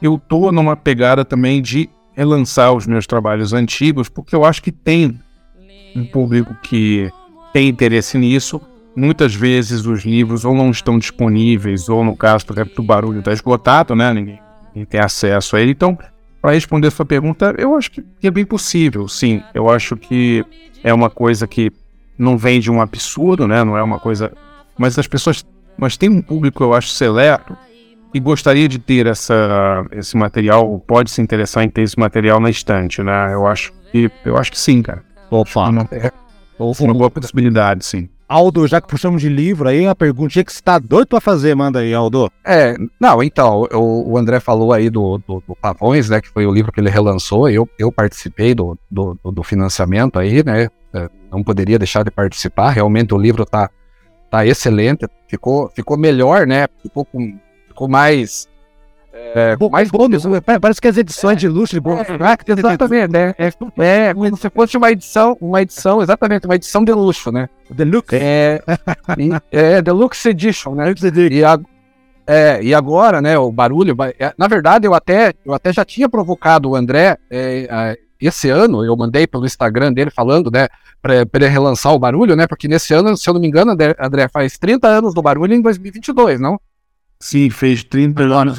eu 0.00 0.18
tô 0.18 0.52
numa 0.52 0.76
pegada 0.76 1.24
também 1.24 1.60
de 1.60 1.88
relançar 2.14 2.72
os 2.72 2.86
meus 2.86 3.06
trabalhos 3.06 3.52
antigos, 3.52 4.08
porque 4.08 4.34
eu 4.34 4.44
acho 4.44 4.62
que 4.62 4.72
tem 4.72 5.18
um 5.94 6.04
público 6.04 6.54
que 6.62 7.10
tem 7.52 7.68
interesse 7.68 8.18
nisso, 8.18 8.60
muitas 8.94 9.34
vezes 9.34 9.86
os 9.86 10.04
livros 10.04 10.44
ou 10.44 10.54
não 10.54 10.70
estão 10.70 10.98
disponíveis, 10.98 11.88
ou 11.88 12.04
no 12.04 12.16
caso, 12.16 12.44
por 12.46 12.54
exemplo, 12.54 12.74
do 12.74 12.82
barulho 12.82 13.20
está 13.20 13.32
esgotado, 13.32 13.94
né? 13.94 14.12
Ninguém, 14.12 14.40
ninguém, 14.74 14.84
tem 14.84 15.00
acesso 15.00 15.56
a 15.56 15.60
ele. 15.60 15.72
Então, 15.72 15.96
para 16.42 16.52
responder 16.52 16.88
a 16.88 16.90
sua 16.90 17.06
pergunta, 17.06 17.54
eu 17.56 17.76
acho 17.76 17.90
que 17.90 18.04
é 18.22 18.30
bem 18.30 18.44
possível, 18.44 19.06
sim. 19.08 19.42
Eu 19.54 19.70
acho 19.70 19.96
que 19.96 20.44
é 20.82 20.92
uma 20.92 21.10
coisa 21.10 21.46
que 21.46 21.70
não 22.18 22.36
vem 22.36 22.60
de 22.60 22.70
um 22.70 22.80
absurdo, 22.80 23.46
né? 23.46 23.62
Não 23.62 23.76
é 23.76 23.82
uma 23.82 23.98
coisa. 23.98 24.32
Mas 24.76 24.98
as 24.98 25.06
pessoas. 25.06 25.44
Mas 25.76 25.96
tem 25.96 26.08
um 26.08 26.20
público, 26.20 26.64
eu 26.64 26.74
acho, 26.74 26.88
seleto 26.88 27.56
e 28.12 28.20
gostaria 28.20 28.68
de 28.68 28.78
ter 28.78 29.06
essa, 29.06 29.86
esse 29.92 30.16
material, 30.16 30.78
pode 30.86 31.10
se 31.10 31.20
interessar 31.20 31.64
em 31.64 31.68
ter 31.68 31.82
esse 31.82 31.98
material 31.98 32.40
na 32.40 32.50
estante, 32.50 33.02
né? 33.02 33.32
Eu 33.32 33.46
acho 33.46 33.72
que, 33.90 34.10
eu 34.24 34.36
acho 34.36 34.50
que 34.50 34.58
sim, 34.58 34.82
cara. 34.82 35.04
Opa. 35.30 35.68
Uma, 35.68 35.88
é 35.90 36.10
uma 36.58 36.94
boa 36.94 37.10
possibilidade, 37.10 37.84
sim. 37.84 38.08
Aldo, 38.28 38.66
já 38.66 38.78
que 38.78 38.88
puxamos 38.88 39.22
de 39.22 39.28
livro 39.28 39.68
aí, 39.68 39.86
uma 39.86 39.94
perguntinha 39.94 40.44
que 40.44 40.52
você 40.52 40.60
tá 40.60 40.78
doido 40.78 41.06
pra 41.08 41.20
fazer, 41.20 41.54
manda 41.54 41.78
aí, 41.78 41.94
Aldo. 41.94 42.30
É, 42.44 42.76
não, 43.00 43.22
então, 43.22 43.66
o, 43.72 44.12
o 44.12 44.18
André 44.18 44.38
falou 44.38 44.72
aí 44.72 44.90
do, 44.90 45.16
do, 45.26 45.42
do, 45.48 45.56
Pavões, 45.56 46.10
né, 46.10 46.20
que 46.20 46.28
foi 46.28 46.44
o 46.46 46.52
livro 46.52 46.70
que 46.70 46.78
ele 46.78 46.90
relançou, 46.90 47.48
eu, 47.48 47.66
eu 47.78 47.90
participei 47.90 48.54
do, 48.54 48.76
do, 48.90 49.18
do 49.24 49.42
financiamento 49.42 50.18
aí, 50.18 50.44
né, 50.44 50.68
é, 50.92 51.08
não 51.32 51.42
poderia 51.42 51.78
deixar 51.78 52.04
de 52.04 52.10
participar, 52.10 52.68
realmente 52.68 53.14
o 53.14 53.18
livro 53.18 53.46
tá, 53.46 53.70
tá 54.30 54.44
excelente, 54.44 55.06
ficou, 55.26 55.70
ficou 55.74 55.96
melhor, 55.96 56.46
né, 56.46 56.66
ficou, 56.82 57.06
com, 57.06 57.38
ficou 57.78 57.88
mais 57.88 58.48
é, 59.12 59.56
mais 59.70 59.90
bônus, 59.90 60.22
parece 60.60 60.80
que 60.80 60.88
as 60.88 60.96
edições 60.96 61.36
é, 61.36 61.40
de 61.40 61.48
luxo 61.48 61.74
de 61.74 61.80
bônus. 61.80 62.06
É, 62.08 62.52
exatamente, 62.52 63.12
né? 63.12 63.34
É, 63.76 64.14
como 64.14 64.36
se 64.36 64.50
fosse 64.50 64.76
uma 64.76 64.90
edição, 64.90 65.36
uma 65.40 65.62
edição, 65.62 66.02
exatamente, 66.02 66.46
uma 66.46 66.54
edição 66.54 66.84
de 66.84 66.92
luxo, 66.92 67.32
né? 67.32 67.48
Deluxe. 67.70 68.16
É, 68.16 68.62
é 69.50 69.82
Deluxe 69.82 70.28
Edition, 70.28 70.74
né? 70.74 70.94
E, 71.30 71.44
a, 71.44 71.58
é, 72.26 72.62
e 72.62 72.74
agora, 72.74 73.20
né, 73.20 73.36
o 73.38 73.50
barulho. 73.50 73.96
É, 74.18 74.32
na 74.38 74.46
verdade, 74.46 74.86
eu 74.86 74.94
até, 74.94 75.32
eu 75.44 75.52
até 75.52 75.72
já 75.72 75.84
tinha 75.84 76.08
provocado 76.08 76.70
o 76.70 76.76
André 76.76 77.16
é, 77.30 77.98
esse 78.20 78.50
ano, 78.50 78.84
eu 78.84 78.96
mandei 78.96 79.26
pelo 79.26 79.46
Instagram 79.46 79.92
dele 79.92 80.10
falando, 80.10 80.50
né, 80.50 80.68
para 81.00 81.14
ele 81.14 81.48
relançar 81.48 81.92
o 81.92 81.98
barulho, 81.98 82.36
né? 82.36 82.46
Porque 82.46 82.68
nesse 82.68 82.92
ano, 82.94 83.16
se 83.16 83.28
eu 83.28 83.34
não 83.34 83.40
me 83.40 83.48
engano, 83.48 83.72
André, 83.72 83.94
André 83.98 84.28
faz 84.28 84.58
30 84.58 84.86
anos 84.86 85.14
do 85.14 85.22
barulho 85.22 85.54
em 85.54 85.62
2022, 85.62 86.40
não? 86.40 86.60
Sim, 87.20 87.50
fez 87.50 87.82
30 87.82 88.22
anos 88.22 88.58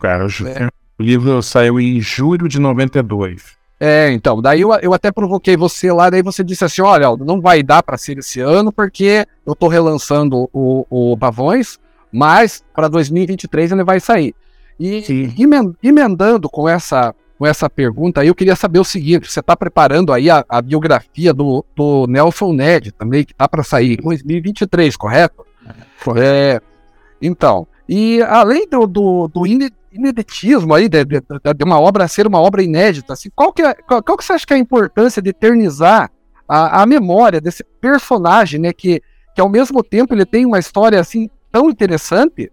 Cara, 0.00 0.26
é. 0.26 0.68
o 0.98 1.02
livro 1.02 1.42
saiu 1.42 1.78
em 1.78 2.00
julho 2.00 2.48
de 2.48 2.58
92. 2.58 3.56
É, 3.78 4.10
então, 4.10 4.40
daí 4.40 4.62
eu, 4.62 4.72
eu 4.74 4.94
até 4.94 5.12
provoquei 5.12 5.56
você 5.56 5.92
lá, 5.92 6.08
daí 6.08 6.22
você 6.22 6.42
disse 6.42 6.64
assim, 6.64 6.80
olha, 6.80 7.14
não 7.18 7.40
vai 7.40 7.62
dar 7.62 7.82
para 7.82 7.98
ser 7.98 8.18
esse 8.18 8.40
ano, 8.40 8.72
porque 8.72 9.26
eu 9.44 9.54
tô 9.54 9.68
relançando 9.68 10.48
o, 10.52 10.86
o 10.88 11.16
Pavões, 11.16 11.78
mas 12.10 12.64
para 12.74 12.88
2023 12.88 13.72
ele 13.72 13.84
vai 13.84 14.00
sair. 14.00 14.34
E 14.80 15.34
emendando 15.82 16.48
com 16.48 16.66
essa, 16.66 17.14
com 17.38 17.46
essa 17.46 17.68
pergunta 17.68 18.22
aí, 18.22 18.28
eu 18.28 18.34
queria 18.34 18.56
saber 18.56 18.78
o 18.78 18.84
seguinte, 18.84 19.30
você 19.30 19.40
está 19.40 19.54
preparando 19.54 20.12
aí 20.12 20.30
a, 20.30 20.42
a, 20.48 20.62
biografia 20.62 21.34
do, 21.34 21.64
do 21.74 22.06
Nelson 22.06 22.54
Ned 22.54 22.92
também, 22.92 23.24
que 23.24 23.34
tá 23.34 23.46
para 23.46 23.62
sair 23.62 23.98
em 23.98 24.02
2023, 24.02 24.96
correto? 24.96 25.44
É, 26.16 26.60
então, 27.20 27.66
e 27.88 28.22
além 28.22 28.68
do, 28.68 28.86
do, 28.86 29.28
do 29.28 29.46
ineditismo 29.92 30.74
aí, 30.74 30.88
de, 30.88 31.04
de, 31.04 31.20
de, 31.20 31.64
uma 31.64 31.80
obra 31.80 32.08
ser 32.08 32.26
uma 32.26 32.40
obra 32.40 32.62
inédita, 32.62 33.12
assim, 33.12 33.30
qual, 33.34 33.52
que 33.52 33.62
é, 33.62 33.74
qual, 33.74 34.02
qual, 34.02 34.18
que 34.18 34.24
você 34.24 34.32
acha 34.32 34.46
que 34.46 34.52
é 34.52 34.56
a 34.56 34.60
importância 34.60 35.22
de 35.22 35.30
eternizar 35.30 36.10
a, 36.48 36.82
a 36.82 36.86
memória 36.86 37.40
desse 37.40 37.64
personagem, 37.80 38.60
né, 38.60 38.72
que, 38.72 39.02
que 39.34 39.40
ao 39.40 39.48
mesmo 39.48 39.82
tempo 39.82 40.14
ele 40.14 40.24
tem 40.24 40.44
uma 40.44 40.58
história 40.58 41.00
assim 41.00 41.30
tão 41.50 41.70
interessante, 41.70 42.52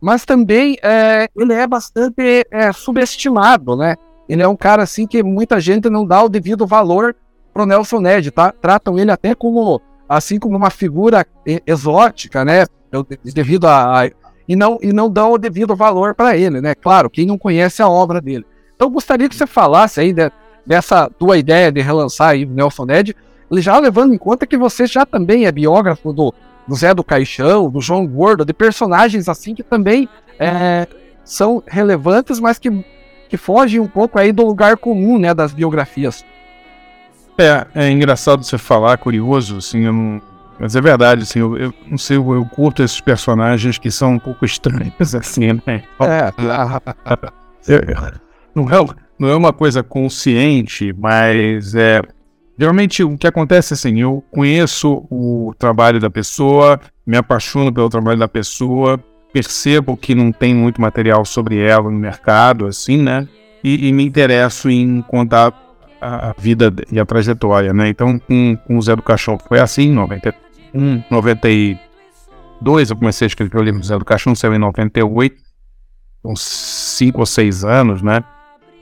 mas 0.00 0.24
também 0.24 0.76
é, 0.82 1.28
ele 1.36 1.52
é 1.52 1.66
bastante 1.66 2.46
é, 2.50 2.72
subestimado, 2.72 3.76
né? 3.76 3.96
Ele 4.28 4.42
é 4.42 4.48
um 4.48 4.54
cara 4.56 4.82
assim 4.82 5.06
que 5.06 5.22
muita 5.22 5.58
gente 5.58 5.90
não 5.90 6.06
dá 6.06 6.22
o 6.22 6.28
devido 6.28 6.66
valor 6.66 7.16
pro 7.52 7.66
Nelson 7.66 8.00
Ned, 8.00 8.30
tá? 8.30 8.52
Tratam 8.52 8.98
ele 8.98 9.10
até 9.10 9.34
como 9.34 9.80
assim 10.08 10.38
como 10.38 10.56
uma 10.56 10.70
figura 10.70 11.26
exótica, 11.66 12.44
né? 12.44 12.64
Devido 13.24 13.66
a, 13.66 14.04
a 14.04 14.10
e 14.48 14.56
não, 14.56 14.78
e 14.80 14.92
não 14.92 15.10
dão 15.10 15.32
o 15.32 15.38
devido 15.38 15.76
valor 15.76 16.14
para 16.14 16.36
ele, 16.36 16.60
né? 16.60 16.74
Claro, 16.74 17.10
quem 17.10 17.26
não 17.26 17.36
conhece 17.36 17.82
a 17.82 17.88
obra 17.88 18.20
dele. 18.20 18.46
Então, 18.74 18.90
gostaria 18.90 19.28
que 19.28 19.36
você 19.36 19.46
falasse 19.46 20.00
aí 20.00 20.12
de, 20.12 20.32
dessa 20.64 21.10
tua 21.10 21.36
ideia 21.36 21.70
de 21.70 21.82
relançar 21.82 22.30
aí 22.30 22.44
o 22.44 22.48
Nelson 22.48 22.86
Ned, 22.86 23.14
já 23.56 23.78
levando 23.78 24.14
em 24.14 24.18
conta 24.18 24.46
que 24.46 24.56
você 24.56 24.86
já 24.86 25.04
também 25.04 25.44
é 25.44 25.52
biógrafo 25.52 26.12
do, 26.12 26.32
do 26.66 26.74
Zé 26.74 26.94
do 26.94 27.04
Caixão, 27.04 27.70
do 27.70 27.80
João 27.80 28.06
Gordo, 28.06 28.44
de 28.44 28.54
personagens 28.54 29.28
assim 29.28 29.54
que 29.54 29.62
também 29.62 30.08
é, 30.38 30.86
são 31.24 31.62
relevantes, 31.66 32.40
mas 32.40 32.58
que, 32.58 32.70
que 33.28 33.36
fogem 33.36 33.80
um 33.80 33.86
pouco 33.86 34.18
aí 34.18 34.32
do 34.32 34.46
lugar 34.46 34.78
comum, 34.78 35.18
né, 35.18 35.34
das 35.34 35.52
biografias. 35.52 36.24
É, 37.36 37.66
é 37.74 37.90
engraçado 37.90 38.42
você 38.42 38.58
falar, 38.58 38.98
curioso, 38.98 39.58
assim, 39.58 39.84
eu 39.84 39.92
não, 39.92 40.22
mas 40.58 40.74
é 40.74 40.80
verdade, 40.80 41.22
assim, 41.22 41.38
eu, 41.38 41.56
eu 41.56 41.74
não 41.86 41.96
sei, 41.96 42.16
eu, 42.16 42.34
eu, 42.34 42.44
curto 42.44 42.82
esses 42.82 43.00
personagens 43.00 43.78
que 43.78 43.90
são 43.90 44.14
um 44.14 44.18
pouco 44.18 44.44
estranhos, 44.44 45.14
assim, 45.14 45.52
né? 45.66 45.82
É. 46.00 46.32
não, 48.54 48.68
é 48.70 48.86
não 49.18 49.28
é 49.28 49.36
uma 49.36 49.52
coisa 49.52 49.82
consciente, 49.82 50.94
mas 50.96 51.74
é. 51.74 52.00
Geralmente 52.60 53.04
o 53.04 53.16
que 53.16 53.26
acontece 53.26 53.72
assim, 53.74 54.00
eu 54.00 54.24
conheço 54.32 55.06
o 55.08 55.54
trabalho 55.56 56.00
da 56.00 56.10
pessoa, 56.10 56.80
me 57.06 57.16
apaixono 57.16 57.72
pelo 57.72 57.88
trabalho 57.88 58.18
da 58.18 58.26
pessoa, 58.26 58.98
percebo 59.32 59.96
que 59.96 60.12
não 60.12 60.32
tem 60.32 60.54
muito 60.54 60.80
material 60.80 61.24
sobre 61.24 61.60
ela 61.60 61.84
no 61.84 61.96
mercado, 61.96 62.66
assim, 62.66 63.00
né? 63.00 63.28
E, 63.62 63.88
e 63.88 63.92
me 63.92 64.04
interesso 64.04 64.68
em 64.68 65.00
contar 65.02 65.52
a, 66.00 66.34
vida 66.36 66.72
e 66.90 66.98
a 66.98 67.04
trajetória, 67.04 67.72
né? 67.72 67.88
Então, 67.88 68.18
com, 68.18 68.56
com 68.66 68.76
o 68.76 68.82
Zé 68.82 68.96
do 68.96 69.02
Caixão 69.02 69.38
foi 69.38 69.60
assim, 69.60 69.92
90, 70.72 71.06
92 71.10 72.90
eu 72.90 72.96
comecei 72.96 73.26
a 73.26 73.28
escrever 73.28 73.58
o 73.58 73.62
livro 73.62 73.80
do 73.80 73.86
Zé 73.86 73.98
do 73.98 74.04
Caixão, 74.04 74.34
saiu 74.34 74.54
em 74.54 74.58
98, 74.58 75.36
uns 76.24 76.40
5 76.40 77.20
ou 77.20 77.26
6 77.26 77.64
anos, 77.64 78.02
né? 78.02 78.22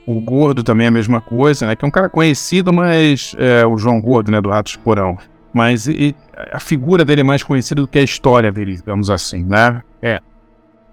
O 0.05 0.21
Gordo 0.21 0.63
também 0.63 0.85
é 0.85 0.87
a 0.87 0.91
mesma 0.91 1.19
coisa, 1.19 1.67
né? 1.67 1.75
Que 1.75 1.83
é 1.83 1.87
um 1.87 1.91
cara 1.91 2.09
conhecido, 2.09 2.71
mas 2.71 3.35
é, 3.37 3.65
o 3.65 3.77
João 3.77 4.01
Gordo, 4.01 4.31
né? 4.31 4.39
Do 4.39 4.49
Ratos 4.49 4.75
Porão. 4.77 5.17
Mas 5.53 5.87
e, 5.87 6.15
a 6.51 6.59
figura 6.59 7.03
dele 7.03 7.21
é 7.21 7.23
mais 7.23 7.43
conhecida 7.43 7.81
do 7.81 7.87
que 7.87 7.99
a 7.99 8.03
história 8.03 8.51
dele, 8.51 8.75
digamos 8.75 9.09
assim, 9.09 9.43
né? 9.43 9.81
É. 10.01 10.21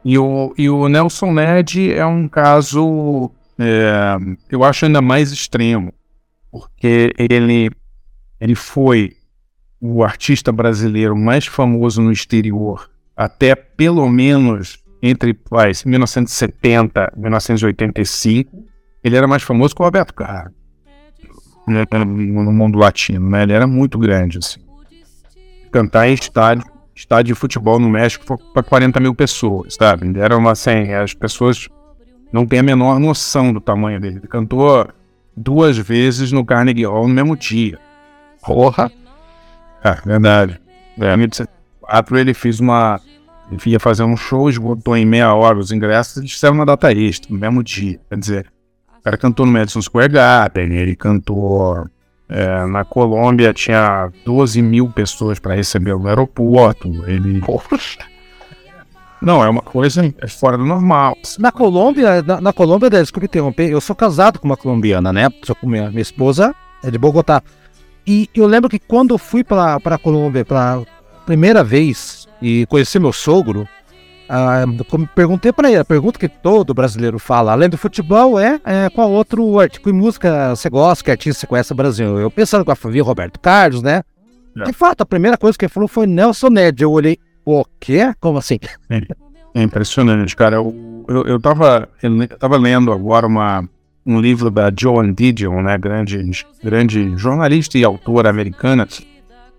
E 0.04 0.18
o, 0.18 0.52
e 0.58 0.68
o 0.68 0.88
Nelson 0.88 1.32
Ned 1.32 1.92
é 1.92 2.04
um 2.04 2.28
caso, 2.28 3.30
é, 3.58 4.16
eu 4.50 4.62
acho 4.62 4.84
ainda 4.84 5.00
mais 5.00 5.32
extremo, 5.32 5.92
porque 6.50 7.12
ele, 7.16 7.70
ele 8.40 8.54
foi 8.54 9.16
o 9.86 10.02
artista 10.02 10.50
brasileiro 10.50 11.14
mais 11.14 11.46
famoso 11.46 12.00
no 12.00 12.10
exterior 12.10 12.88
até 13.16 13.54
pelo 13.54 14.08
menos 14.08 14.82
entre 15.02 15.38
vai, 15.50 15.72
1970 15.84 17.12
e 17.14 17.20
1985. 17.20 18.64
Ele 19.02 19.16
era 19.16 19.26
mais 19.26 19.42
famoso 19.42 19.74
que 19.74 19.82
o 19.82 19.84
Roberto 19.84 20.14
Carlos 20.14 20.54
no 21.66 22.52
mundo 22.52 22.78
latino, 22.78 23.28
né? 23.28 23.42
Ele 23.42 23.52
era 23.52 23.66
muito 23.66 23.98
grande, 23.98 24.38
assim. 24.38 24.60
Cantar 25.70 26.08
em 26.08 26.14
estádio, 26.14 26.64
estádio 26.94 27.34
de 27.34 27.40
futebol 27.40 27.78
no 27.78 27.88
México 27.88 28.38
para 28.52 28.62
40 28.62 29.00
mil 29.00 29.14
pessoas, 29.14 29.74
sabe? 29.74 30.06
Ele 30.06 30.18
era 30.18 30.36
uma 30.36 30.52
assim, 30.52 30.92
as 30.92 31.14
pessoas 31.14 31.68
não 32.32 32.46
têm 32.46 32.60
a 32.60 32.62
menor 32.62 32.98
noção 32.98 33.52
do 33.52 33.60
tamanho 33.60 34.00
dele. 34.00 34.18
Ele 34.18 34.28
cantou 34.28 34.86
duas 35.36 35.76
vezes 35.76 36.32
no 36.32 36.44
Carnegie 36.44 36.84
Hall 36.84 37.08
no 37.08 37.14
mesmo 37.14 37.36
dia. 37.36 37.78
Porra! 38.42 38.90
É, 39.84 39.94
verdade. 40.04 40.60
É, 40.98 41.12
em 41.12 41.16
1974 41.16 42.18
ele 42.18 42.34
fez 42.34 42.58
uma. 42.58 42.98
Ele 43.50 43.60
ia 43.66 43.78
fazer 43.78 44.02
um 44.02 44.16
show, 44.16 44.48
esgotou 44.48 44.96
em 44.96 45.04
meia 45.04 45.34
hora 45.34 45.58
os 45.58 45.70
ingressos 45.70 46.24
e 46.24 46.28
fizeram 46.28 46.54
uma 46.54 46.64
data 46.64 46.90
extra, 46.92 47.30
no 47.30 47.38
mesmo 47.38 47.62
dia. 47.62 48.00
Quer 48.08 48.18
dizer, 48.18 48.46
o 48.98 49.02
cara 49.02 49.18
cantou 49.18 49.44
no 49.44 49.52
Madison 49.52 49.82
Square 49.82 50.12
Garden, 50.12 50.72
ele 50.72 50.96
cantou 50.96 51.86
é, 52.26 52.64
na 52.64 52.84
Colômbia, 52.84 53.52
tinha 53.52 54.10
12 54.24 54.62
mil 54.62 54.88
pessoas 54.88 55.38
para 55.38 55.54
receber 55.54 55.94
no 55.94 56.08
aeroporto. 56.08 56.88
Ele. 57.06 57.40
Poxa. 57.40 57.98
Não, 59.20 59.42
é 59.42 59.48
uma 59.48 59.62
coisa 59.62 60.14
é 60.18 60.28
fora 60.28 60.56
do 60.56 60.64
normal. 60.64 61.16
Na 61.38 61.52
Colômbia, 61.52 62.22
na, 62.22 62.40
na 62.40 62.52
Colômbia, 62.52 62.90
desculpe 62.90 63.26
interromper, 63.26 63.70
eu 63.70 63.80
sou 63.80 63.96
casado 63.96 64.38
com 64.38 64.46
uma 64.46 64.56
colombiana, 64.56 65.12
né? 65.12 65.30
Sou 65.42 65.56
com 65.56 65.66
minha, 65.66 65.88
minha 65.88 66.02
esposa, 66.02 66.54
é 66.82 66.90
de 66.90 66.98
Bogotá. 66.98 67.42
E 68.06 68.28
eu 68.34 68.46
lembro 68.46 68.68
que 68.68 68.78
quando 68.78 69.14
eu 69.14 69.18
fui 69.18 69.42
para 69.42 69.76
a 69.76 69.98
Colômbia 69.98 70.44
pela 70.44 70.84
primeira 71.24 71.64
vez 71.64 72.28
e 72.40 72.66
conheci 72.66 72.98
meu 72.98 73.12
sogro, 73.12 73.66
ah, 74.28 74.64
perguntei 75.14 75.52
para 75.52 75.70
ele, 75.70 75.78
a 75.78 75.84
pergunta 75.84 76.18
que 76.18 76.28
todo 76.28 76.74
brasileiro 76.74 77.18
fala, 77.18 77.52
além 77.52 77.68
do 77.68 77.78
futebol, 77.78 78.38
é, 78.38 78.60
é 78.64 78.90
qual 78.90 79.10
outro 79.10 79.58
artigo 79.58 79.88
e 79.88 79.92
música 79.92 80.54
você 80.54 80.68
gosta, 80.70 81.04
que 81.04 81.10
artista 81.10 81.40
você 81.40 81.46
conhece 81.46 81.70
no 81.70 81.76
Brasil? 81.76 82.18
Eu 82.18 82.30
pensando 82.30 82.64
com 82.64 82.70
a 82.70 82.76
família 82.76 83.02
Roberto 83.02 83.38
Carlos, 83.38 83.82
né? 83.82 84.02
É. 84.56 84.64
De 84.64 84.72
fato, 84.72 85.02
a 85.02 85.06
primeira 85.06 85.36
coisa 85.36 85.58
que 85.58 85.64
ele 85.64 85.72
falou 85.72 85.88
foi 85.88 86.06
Nelson 86.06 86.48
Ned. 86.48 86.82
Eu 86.82 86.92
olhei, 86.92 87.18
o 87.44 87.64
quê? 87.78 88.14
Como 88.20 88.38
assim? 88.38 88.58
É, 88.88 89.02
é 89.54 89.62
impressionante, 89.62 90.34
cara. 90.36 90.56
Eu, 90.56 91.04
eu, 91.08 91.26
eu, 91.26 91.40
tava, 91.40 91.88
eu 92.02 92.28
tava 92.38 92.56
lendo 92.56 92.92
agora 92.92 93.26
uma, 93.26 93.68
um 94.06 94.20
livro 94.20 94.50
da 94.50 94.70
Joan 94.76 95.12
Didion, 95.12 95.62
né, 95.62 95.78
grande, 95.78 96.46
grande 96.62 97.16
jornalista 97.16 97.78
e 97.78 97.84
autora 97.84 98.28
americana, 98.28 98.86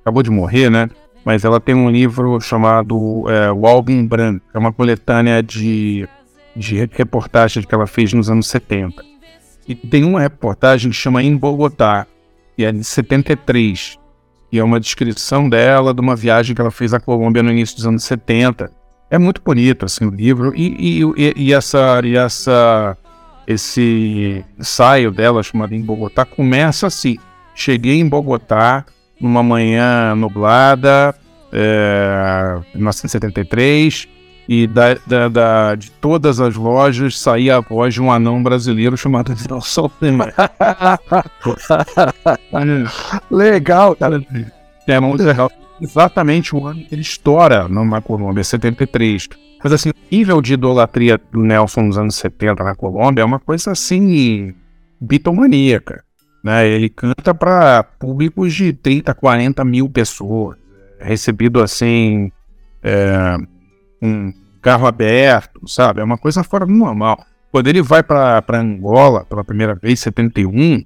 acabou 0.02 0.22
de 0.22 0.30
morrer, 0.30 0.70
né, 0.70 0.90
mas 1.24 1.44
ela 1.44 1.60
tem 1.60 1.74
um 1.74 1.90
livro 1.90 2.40
chamado 2.40 3.26
é, 3.28 3.50
Walking 3.52 4.06
Brand, 4.06 4.40
que 4.40 4.56
é 4.56 4.60
uma 4.60 4.72
coletânea 4.72 5.42
de, 5.42 6.08
de 6.56 6.88
reportagens 6.92 7.66
que 7.66 7.74
ela 7.74 7.88
fez 7.88 8.14
nos 8.14 8.30
anos 8.30 8.48
70. 8.48 9.04
E 9.68 9.74
tem 9.74 10.04
uma 10.04 10.22
reportagem 10.22 10.92
que 10.92 10.98
chama 10.98 11.24
Em 11.24 11.36
Bogotá, 11.36 12.06
que 12.56 12.64
é 12.64 12.72
de 12.72 12.84
73, 12.84 13.98
e 14.52 14.60
é 14.60 14.64
uma 14.64 14.80
descrição 14.80 15.50
dela 15.50 15.94
de 15.94 16.00
uma 16.00 16.16
viagem 16.16 16.56
que 16.56 16.62
ela 16.62 16.72
fez 16.72 16.94
à 16.94 17.00
Colômbia 17.00 17.42
no 17.42 17.52
início 17.52 17.76
dos 17.76 17.88
anos 17.88 18.04
70. 18.04 18.72
É 19.10 19.18
muito 19.18 19.42
bonito 19.42 19.86
assim 19.86 20.06
o 20.06 20.10
livro 20.10 20.54
e, 20.56 21.02
e, 21.02 21.34
e, 21.36 21.54
essa 21.54 22.00
e 22.04 22.16
essa 22.16 22.96
esse 23.48 24.44
ensaio 24.60 25.12
dela, 25.12 25.44
chamado 25.44 25.74
em 25.74 25.82
Bogotá, 25.82 26.26
começa 26.26 26.88
assim. 26.88 27.18
Cheguei 27.54 28.00
em 28.00 28.08
Bogotá 28.08 28.86
numa 29.20 29.42
manhã 29.42 30.14
nublada, 30.16 31.16
é, 31.52 32.60
1973, 32.74 34.08
e 34.48 34.68
da, 34.68 34.96
da, 35.08 35.28
da, 35.28 35.76
de 35.76 35.90
todas 35.92 36.40
as 36.40 36.56
lojas 36.56 37.18
saía 37.18 37.58
a 37.58 37.62
voz 37.62 37.94
de 37.94 38.02
um 38.02 38.12
anão 38.12 38.44
brasileiro 38.44 38.96
chamado 38.96 39.36
Nelson 39.50 39.90
Temer. 40.00 40.34
legal, 43.32 43.96
cara. 43.96 44.24
É 44.88 45.00
muito 45.00 45.24
legal. 45.24 45.52
Exatamente 45.82 46.56
o 46.56 46.66
ano 46.66 46.84
que 46.84 46.94
ele 46.94 47.02
estoura 47.02 47.68
numa 47.68 48.02
Colômbia, 48.02 48.44
73. 48.44 49.28
Mas 49.64 49.74
assim, 49.74 49.90
o 49.90 49.94
nível 50.12 50.42
de 50.42 50.54
idolatria 50.54 51.20
do 51.32 51.42
Nelson 51.42 51.82
nos 51.82 51.98
anos 51.98 52.16
70 52.16 52.64
na 52.64 52.76
Colômbia 52.76 53.22
é 53.22 53.26
uma 53.26 53.40
coisa 53.40 53.72
assim 53.72 54.54
bitomaníaca. 55.02 56.04
Né? 56.44 56.68
Ele 56.68 56.90
canta 56.90 57.34
para 57.34 57.84
públicos 57.84 58.54
de 58.54 58.72
30, 58.72 59.14
40 59.14 59.66
mil 59.66 59.90
pessoas. 59.90 60.58
É 61.00 61.08
recebido 61.08 61.62
assim, 61.62 62.32
é, 62.84 63.38
um 64.02 64.32
carro 64.62 64.88
aberto, 64.88 65.68
sabe? 65.68 66.02
É 66.02 66.04
uma 66.04 66.18
coisa 66.18 66.44
fora 66.44 66.66
do 66.66 66.72
normal. 66.72 67.26
Quando 67.52 67.68
ele 67.68 67.82
vai 67.82 68.04
para 68.04 68.44
Angola 68.54 69.26
pela 69.26 69.44
primeira 69.44 69.76
vez, 69.76 70.00
71, 70.00 70.84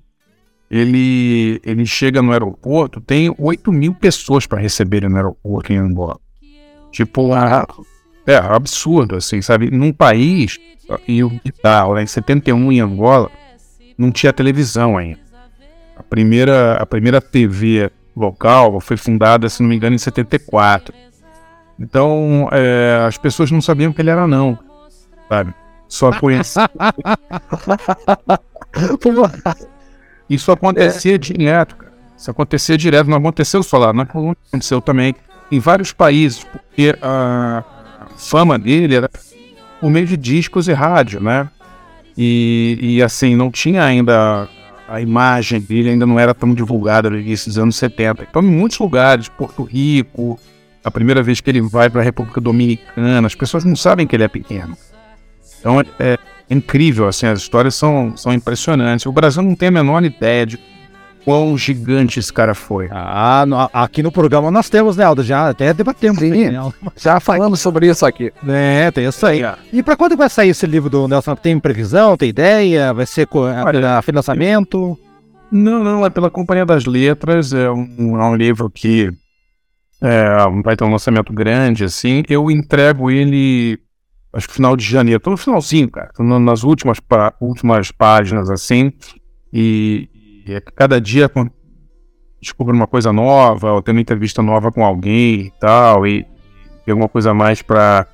ele, 0.69 1.59
ele 1.63 1.85
chega 1.85 2.21
no 2.21 2.31
aeroporto, 2.31 3.01
tem 3.01 3.33
8 3.37 3.71
mil 3.71 3.93
pessoas 3.93 4.45
para 4.45 4.59
receber 4.59 4.97
ele 4.97 5.09
no 5.09 5.15
aeroporto 5.15 5.73
em 5.73 5.77
Angola. 5.77 6.19
Tipo, 6.91 7.33
a, 7.33 7.67
é 8.25 8.35
absurdo, 8.35 9.15
assim, 9.15 9.41
sabe? 9.41 9.71
Num 9.71 9.91
país, 9.91 10.59
e 11.07 11.23
o 11.23 11.29
que 11.39 11.51
tal, 11.51 11.95
né? 11.95 12.03
Em 12.03 12.07
71 12.07 12.71
em 12.71 12.79
Angola, 12.79 13.31
não 13.97 14.11
tinha 14.11 14.31
televisão 14.31 14.97
ainda. 14.97 15.19
A 15.95 16.03
primeira, 16.03 16.75
a 16.75 16.85
primeira 16.85 17.19
TV 17.19 17.91
local 18.15 18.79
foi 18.79 18.97
fundada, 18.97 19.49
se 19.49 19.61
não 19.61 19.69
me 19.69 19.75
engano, 19.75 19.95
em 19.95 19.99
74. 19.99 20.93
Então, 21.79 22.47
é, 22.51 23.05
as 23.07 23.17
pessoas 23.17 23.49
não 23.49 23.61
sabiam 23.61 23.91
que 23.91 24.01
ele 24.01 24.09
era 24.09 24.27
não, 24.27 24.57
sabe? 25.27 25.53
Só 25.87 26.11
conhecia. 26.19 26.69
Isso 30.29 30.51
acontecia 30.51 31.17
direto, 31.17 31.75
cara. 31.75 31.93
Isso 32.17 32.29
acontecia 32.29 32.77
direto, 32.77 33.09
não 33.09 33.17
aconteceu 33.17 33.63
só 33.63 33.77
lá, 33.77 33.93
não 33.93 34.03
aconteceu 34.03 34.81
também 34.81 35.15
em 35.51 35.59
vários 35.59 35.91
países, 35.91 36.43
porque 36.43 36.95
a. 37.01 37.63
Fama 38.17 38.59
dele 38.59 38.95
era 38.95 39.09
por 39.79 39.89
meio 39.89 40.05
de 40.05 40.17
discos 40.17 40.67
e 40.67 40.73
rádio, 40.73 41.21
né? 41.21 41.49
E, 42.17 42.77
e 42.81 43.01
assim, 43.01 43.33
não 43.33 43.49
tinha 43.49 43.81
ainda 43.81 44.49
a 44.89 44.99
imagem 44.99 45.61
dele, 45.61 45.91
ainda 45.91 46.05
não 46.05 46.19
era 46.19 46.33
tão 46.33 46.53
divulgada 46.53 47.09
no 47.09 47.17
início 47.17 47.47
dos 47.47 47.57
anos 47.57 47.77
70. 47.77 48.27
Então, 48.29 48.41
em 48.41 48.47
muitos 48.47 48.77
lugares, 48.79 49.29
Porto 49.29 49.63
Rico, 49.63 50.37
a 50.83 50.91
primeira 50.91 51.23
vez 51.23 51.39
que 51.39 51.49
ele 51.49 51.61
vai 51.61 51.89
para 51.89 52.01
a 52.01 52.03
República 52.03 52.41
Dominicana, 52.41 53.25
as 53.25 53.35
pessoas 53.35 53.63
não 53.63 53.75
sabem 53.75 54.05
que 54.05 54.15
ele 54.15 54.23
é 54.23 54.27
pequeno. 54.27 54.77
Então, 55.59 55.79
é, 55.79 55.85
é 55.99 56.17
incrível, 56.49 57.07
assim, 57.07 57.25
as 57.27 57.39
histórias 57.39 57.75
são, 57.75 58.15
são 58.17 58.33
impressionantes. 58.33 59.05
O 59.05 59.11
Brasil 59.11 59.41
não 59.43 59.55
tem 59.55 59.67
a 59.69 59.71
menor 59.71 60.03
ideia 60.03 60.45
de 60.45 60.59
quão 61.25 61.55
gigante 61.57 62.17
esse 62.19 62.31
cara 62.33 62.55
foi. 62.55 62.87
Ah, 62.91 63.43
no- 63.47 63.69
aqui 63.73 64.01
no 64.01 64.11
programa 64.11 64.49
nós 64.49 64.69
temos, 64.69 64.97
né, 64.97 65.03
Aldo? 65.03 65.23
Já 65.23 65.49
até 65.49 65.73
debatemos. 65.73 66.19
Sim. 66.19 66.49
né, 66.49 66.55
Aldo? 66.57 66.75
Já 66.97 67.19
falamos 67.19 67.59
sobre 67.59 67.87
isso 67.89 68.05
aqui. 68.05 68.31
É, 68.47 68.89
tem 68.89 69.05
isso 69.05 69.25
aí. 69.25 69.41
E 69.71 69.83
pra 69.83 69.95
quando 69.95 70.17
vai 70.17 70.29
sair 70.29 70.49
esse 70.49 70.65
livro 70.65 70.89
do 70.89 71.07
Nelson? 71.07 71.35
Tem 71.35 71.59
previsão? 71.59 72.17
Tem 72.17 72.29
ideia? 72.29 72.93
Vai 72.93 73.05
ser 73.05 73.27
co- 73.27 73.41
Olha, 73.43 74.01
financiamento? 74.01 74.97
Não, 75.51 75.83
não, 75.83 76.05
é 76.05 76.09
pela 76.09 76.29
Companhia 76.29 76.65
das 76.65 76.85
Letras, 76.85 77.53
é 77.53 77.69
um, 77.71 78.19
é 78.19 78.23
um 78.25 78.35
livro 78.35 78.69
que 78.69 79.09
é, 80.01 80.29
vai 80.63 80.75
ter 80.75 80.83
um 80.83 80.91
lançamento 80.91 81.33
grande, 81.33 81.83
assim. 81.83 82.23
Eu 82.29 82.49
entrego 82.49 83.09
ele, 83.11 83.77
acho 84.33 84.47
que 84.47 84.53
final 84.53 84.75
de 84.75 84.85
janeiro, 84.85 85.19
tô 85.19 85.31
no 85.31 85.37
finalzinho, 85.37 85.89
cara, 85.89 86.11
nas 86.39 86.63
últimas, 86.63 86.97
últimas 87.41 87.91
páginas, 87.91 88.49
assim, 88.49 88.91
e, 89.51 90.09
e 90.45 90.53
é 90.53 90.61
cada 90.61 90.99
dia 91.01 91.29
descubro 92.41 92.75
uma 92.75 92.87
coisa 92.87 93.11
nova, 93.11 93.73
ou 93.73 93.81
tenho 93.81 93.97
uma 93.97 94.01
entrevista 94.01 94.41
nova 94.41 94.71
com 94.71 94.85
alguém 94.85 95.41
e 95.41 95.53
tal, 95.59 96.07
e 96.07 96.23
tem 96.85 96.91
alguma 96.91 97.09
coisa 97.09 97.33
mais 97.33 97.61
pra 97.61 98.07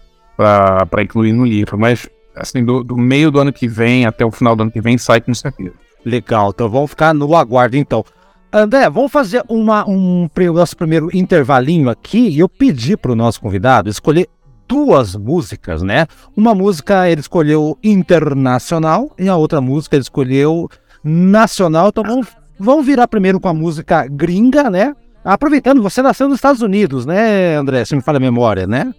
incluir 1.01 1.31
no 1.33 1.45
livro, 1.45 1.77
mas, 1.77 2.09
assim, 2.35 2.63
do, 2.63 2.83
do 2.83 2.97
meio 2.97 3.29
do 3.29 3.39
ano 3.39 3.53
que 3.53 3.67
vem 3.67 4.05
até 4.05 4.25
o 4.25 4.31
final 4.31 4.55
do 4.55 4.63
ano 4.63 4.71
que 4.71 4.81
vem 4.81 4.97
sai 4.97 5.21
com 5.21 5.33
certeza. 5.33 5.73
Legal, 6.03 6.51
então 6.53 6.69
vamos 6.69 6.91
ficar 6.91 7.13
no 7.13 7.35
aguardo 7.35 7.77
então. 7.77 8.03
André, 8.51 8.89
vamos 8.89 9.11
fazer 9.11 9.43
uma, 9.49 9.87
um 9.89 10.29
pri- 10.33 10.49
nosso 10.49 10.77
primeiro 10.77 11.09
intervalinho 11.13 11.89
aqui 11.89 12.29
e 12.29 12.39
eu 12.39 12.47
pedi 12.47 12.95
para 12.95 13.11
o 13.11 13.15
nosso 13.15 13.41
convidado 13.41 13.89
escolher 13.89 14.29
duas 14.67 15.15
músicas, 15.15 15.81
né? 15.81 16.07
Uma 16.35 16.53
música 16.53 17.09
ele 17.09 17.21
escolheu 17.21 17.77
internacional 17.83 19.13
e 19.17 19.27
a 19.27 19.35
outra 19.35 19.61
música 19.61 19.95
ele 19.95 20.03
escolheu 20.03 20.69
nacional. 21.03 21.89
Então 21.89 22.03
vamos, 22.03 22.27
vamos 22.59 22.85
virar 22.85 23.07
primeiro 23.07 23.39
com 23.39 23.47
a 23.47 23.53
música 23.53 24.07
gringa, 24.07 24.69
né? 24.69 24.95
Aproveitando, 25.23 25.81
você 25.81 26.01
nasceu 26.01 26.27
nos 26.27 26.37
Estados 26.37 26.61
Unidos, 26.61 27.05
né, 27.05 27.55
André? 27.55 27.83
Se 27.83 27.95
me 27.95 28.01
falha 28.01 28.17
a 28.17 28.19
memória, 28.19 28.67
né? 28.67 28.93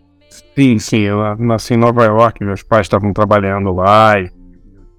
Sim, 0.56 0.78
sim, 0.78 1.00
eu 1.00 1.36
nasci 1.36 1.74
em 1.74 1.76
Nova 1.76 2.04
York, 2.04 2.44
meus 2.44 2.62
pais 2.62 2.86
estavam 2.86 3.12
trabalhando 3.12 3.72
lá 3.72 4.18
e 4.18 4.30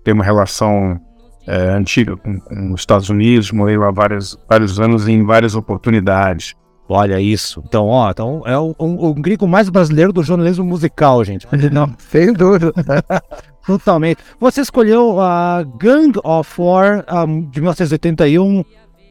tem 0.04 0.14
uma 0.14 0.24
relação 0.24 1.00
é, 1.46 1.70
antiga 1.70 2.16
com, 2.16 2.40
com 2.40 2.74
os 2.74 2.82
Estados 2.82 3.10
Unidos, 3.10 3.52
morei 3.52 3.78
lá 3.78 3.92
vários, 3.92 4.38
vários 4.50 4.80
anos 4.80 5.08
em 5.08 5.26
várias 5.26 5.56
oportunidades. 5.56 6.56
Olha 6.90 7.20
isso. 7.20 7.62
Então, 7.66 7.88
ó, 7.88 8.10
então 8.10 8.44
é 8.46 8.58
o, 8.58 8.74
um, 8.80 9.08
um 9.08 9.14
gringo 9.14 9.48
mais 9.48 9.70
brasileiro 9.70 10.14
do 10.14 10.24
jornalismo 10.24 10.64
musical, 10.64 11.24
gente. 11.24 11.48
Não, 11.72 11.94
Sem 11.98 12.34
dúvida. 12.34 12.74
Totalmente. 13.66 14.24
Você 14.40 14.62
escolheu 14.62 15.20
a 15.20 15.64
Gang 15.78 16.18
of 16.24 16.50
War 16.62 17.06
um, 17.28 17.42
de 17.50 17.60
1981 17.60 18.64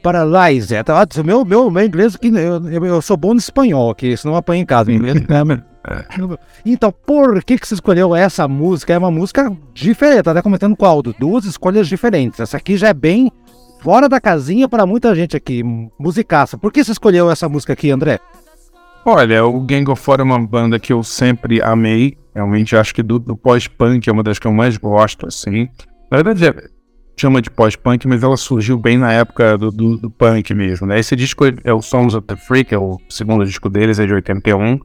Paralyze. 0.02 0.82
Tá, 0.82 1.02
ó, 1.02 1.22
meu, 1.22 1.44
meu, 1.44 1.70
meu 1.70 1.84
inglês 1.84 2.14
aqui, 2.14 2.28
eu, 2.28 2.84
eu, 2.84 3.02
sou 3.02 3.16
bom 3.16 3.34
no 3.34 3.38
espanhol 3.38 3.90
aqui, 3.90 4.16
senão 4.16 4.34
eu 4.34 4.38
apanho 4.38 4.62
em 4.62 4.66
casa. 4.66 4.90
inglês, 4.90 5.16
né? 5.16 5.62
Então, 6.64 6.92
por 6.92 7.42
que, 7.44 7.58
que 7.58 7.66
você 7.66 7.74
escolheu 7.74 8.14
essa 8.14 8.48
música? 8.48 8.92
É 8.92 8.98
uma 8.98 9.10
música 9.10 9.54
diferente, 9.74 10.22
tá 10.22 10.30
até 10.32 10.42
comentando 10.42 10.76
com 10.76 10.84
o 10.84 10.88
Aldo. 10.88 11.14
Duas 11.18 11.44
escolhas 11.44 11.86
diferentes. 11.86 12.40
Essa 12.40 12.56
aqui 12.56 12.76
já 12.76 12.88
é 12.88 12.94
bem 12.94 13.30
fora 13.80 14.08
da 14.08 14.20
casinha 14.20 14.68
para 14.68 14.86
muita 14.86 15.14
gente 15.14 15.36
aqui, 15.36 15.62
musicaça. 15.98 16.58
Por 16.58 16.72
que 16.72 16.82
você 16.82 16.92
escolheu 16.92 17.30
essa 17.30 17.48
música 17.48 17.72
aqui, 17.72 17.90
André? 17.90 18.20
Olha, 19.04 19.44
o 19.44 19.60
Gang 19.60 19.88
of 19.90 20.02
Four 20.02 20.20
é 20.20 20.24
uma 20.24 20.44
banda 20.44 20.80
que 20.80 20.92
eu 20.92 21.02
sempre 21.04 21.62
amei. 21.62 22.18
Realmente 22.34 22.76
acho 22.76 22.92
que 22.92 23.02
do, 23.02 23.18
do 23.18 23.36
pós-punk 23.36 24.08
é 24.08 24.12
uma 24.12 24.22
das 24.22 24.38
que 24.38 24.46
eu 24.46 24.52
mais 24.52 24.76
gosto, 24.76 25.26
assim. 25.28 25.68
Na 26.10 26.20
verdade, 26.20 26.46
é, 26.46 26.68
chama 27.16 27.40
de 27.40 27.48
pós-punk, 27.48 28.06
mas 28.08 28.22
ela 28.22 28.36
surgiu 28.36 28.76
bem 28.76 28.98
na 28.98 29.12
época 29.12 29.56
do, 29.56 29.70
do, 29.70 29.96
do 29.96 30.10
punk 30.10 30.52
mesmo, 30.52 30.86
né? 30.86 30.98
Esse 30.98 31.14
disco 31.14 31.44
é 31.62 31.72
o 31.72 31.80
Songs 31.80 32.16
of 32.16 32.26
the 32.26 32.36
Freak, 32.36 32.74
é 32.74 32.78
o 32.78 32.98
segundo 33.08 33.44
disco 33.44 33.70
deles, 33.70 34.00
é 34.00 34.06
de 34.06 34.12
81. 34.12 34.80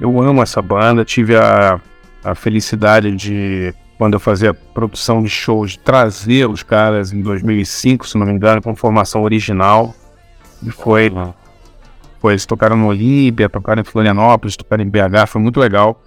Eu 0.00 0.22
amo 0.22 0.40
essa 0.40 0.62
banda, 0.62 1.04
tive 1.04 1.36
a, 1.36 1.80
a 2.22 2.34
felicidade 2.34 3.10
de, 3.16 3.74
quando 3.98 4.14
eu 4.14 4.20
fazia 4.20 4.54
produção 4.54 5.22
de 5.22 5.28
shows, 5.28 5.72
de 5.72 5.80
trazer 5.80 6.48
os 6.48 6.62
caras 6.62 7.12
em 7.12 7.20
2005, 7.20 8.06
se 8.06 8.16
não 8.16 8.24
me 8.24 8.32
engano, 8.32 8.62
com 8.62 8.74
formação 8.74 9.22
original. 9.22 9.92
E 10.62 10.70
foi 10.70 11.12
foi, 12.20 12.32
eles 12.32 12.46
tocaram 12.46 12.76
no 12.76 12.86
Olímpia, 12.88 13.48
tocaram 13.48 13.80
em 13.80 13.84
Florianópolis, 13.84 14.56
tocaram 14.56 14.82
em 14.82 14.88
BH, 14.88 15.26
foi 15.28 15.40
muito 15.40 15.60
legal. 15.60 16.00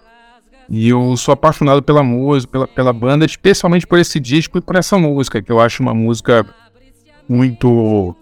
E 0.69 0.89
eu 0.89 1.15
sou 1.17 1.34
apaixonado 1.34 1.82
pela 1.84 2.01
música, 2.04 2.51
pela, 2.51 2.67
pela 2.67 2.93
banda, 2.93 3.25
especialmente 3.25 3.86
por 3.88 3.99
esse 3.99 4.19
disco 4.19 4.58
e 4.58 4.62
por 4.62 4.75
essa 4.77 4.97
música, 4.97 5.41
que 5.41 5.51
eu 5.51 5.60
acho 5.60 5.84
uma 5.84 5.93
música 5.93 6.45
muito 7.27 8.15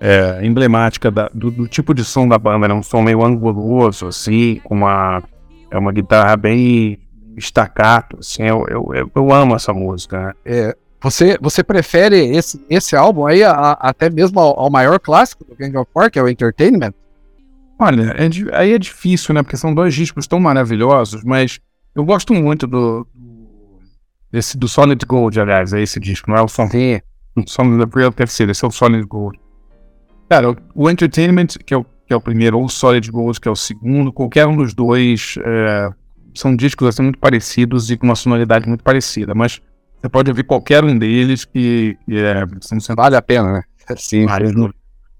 é, 0.00 0.40
emblemática 0.42 1.10
da- 1.10 1.30
do, 1.32 1.50
do 1.50 1.68
tipo 1.68 1.92
de 1.94 2.04
som 2.04 2.26
da 2.28 2.38
banda, 2.38 2.68
né? 2.68 2.74
Um 2.74 2.82
som 2.82 3.02
meio 3.02 3.22
anguloso, 3.24 4.06
assim, 4.06 4.60
com 4.64 4.74
uma, 4.74 5.22
é 5.70 5.78
uma 5.78 5.92
guitarra 5.92 6.36
bem 6.36 6.98
estacato, 7.40 8.18
assim, 8.20 8.42
eu, 8.44 8.64
eu, 8.68 8.90
eu, 8.94 9.10
eu 9.14 9.32
amo 9.32 9.56
essa 9.56 9.72
música, 9.72 10.18
né? 10.26 10.32
É, 10.44 10.76
você, 11.02 11.36
você 11.40 11.64
prefere 11.64 12.16
esse, 12.36 12.64
esse 12.70 12.94
álbum 12.94 13.26
aí 13.26 13.42
a- 13.42 13.52
a- 13.52 13.88
até 13.88 14.08
mesmo 14.10 14.38
ao, 14.38 14.58
ao 14.60 14.70
maior 14.70 15.00
clássico 15.00 15.44
do 15.44 15.56
Gang 15.56 15.76
of 15.76 15.90
Four, 15.92 16.10
que 16.10 16.18
é 16.18 16.22
o 16.22 16.28
Entertainment? 16.28 16.92
Olha, 17.78 18.14
é 18.18 18.56
aí 18.56 18.72
é 18.74 18.78
difícil, 18.78 19.34
né? 19.34 19.42
Porque 19.42 19.56
são 19.56 19.74
dois 19.74 19.94
discos 19.94 20.26
tão 20.26 20.38
maravilhosos, 20.38 21.24
mas 21.24 21.58
eu 21.94 22.04
gosto 22.04 22.32
muito 22.34 22.66
do. 22.66 23.06
do- 23.14 23.40
Desse, 24.30 24.56
do 24.56 24.68
Solid 24.68 25.04
Gold, 25.06 25.40
aliás, 25.40 25.72
é 25.72 25.82
esse 25.82 25.98
disco, 25.98 26.30
não 26.30 26.36
é 26.36 26.42
o 26.42 26.46
Son- 26.46 26.68
Sim. 26.68 27.00
o 27.36 27.42
Solid 27.48 27.82
é 28.00 28.06
o 28.06 28.12
terceiro, 28.12 28.52
esse 28.52 28.64
é 28.64 28.68
o 28.68 28.70
Solid 28.70 29.04
Gold. 29.04 29.40
Cara, 30.28 30.50
o, 30.52 30.56
o 30.72 30.88
Entertainment, 30.88 31.46
que 31.66 31.74
é 31.74 31.76
o, 31.76 31.82
que 32.06 32.12
é 32.12 32.16
o 32.16 32.20
primeiro, 32.20 32.56
ou 32.58 32.66
o 32.66 32.68
Solid 32.68 33.10
Gold, 33.10 33.40
que 33.40 33.48
é 33.48 33.50
o 33.50 33.56
segundo, 33.56 34.12
qualquer 34.12 34.46
um 34.46 34.56
dos 34.56 34.72
dois 34.72 35.34
é, 35.44 35.90
são 36.34 36.54
discos 36.56 36.88
assim, 36.88 37.02
muito 37.02 37.18
parecidos 37.18 37.90
e 37.90 37.96
com 37.96 38.06
uma 38.06 38.14
sonoridade 38.16 38.66
muito 38.68 38.82
parecida, 38.84 39.34
mas 39.34 39.60
você 40.00 40.08
pode 40.08 40.30
ouvir 40.30 40.44
qualquer 40.44 40.84
um 40.84 40.96
deles 40.98 41.44
que, 41.44 41.96
que 42.06 42.16
é, 42.18 42.44
sempre 42.60 42.96
Vale 42.96 43.16
a 43.16 43.22
pena, 43.22 43.52
né? 43.52 43.62
Sim. 43.96 44.26
vários 44.26 44.52
no- 44.54 44.72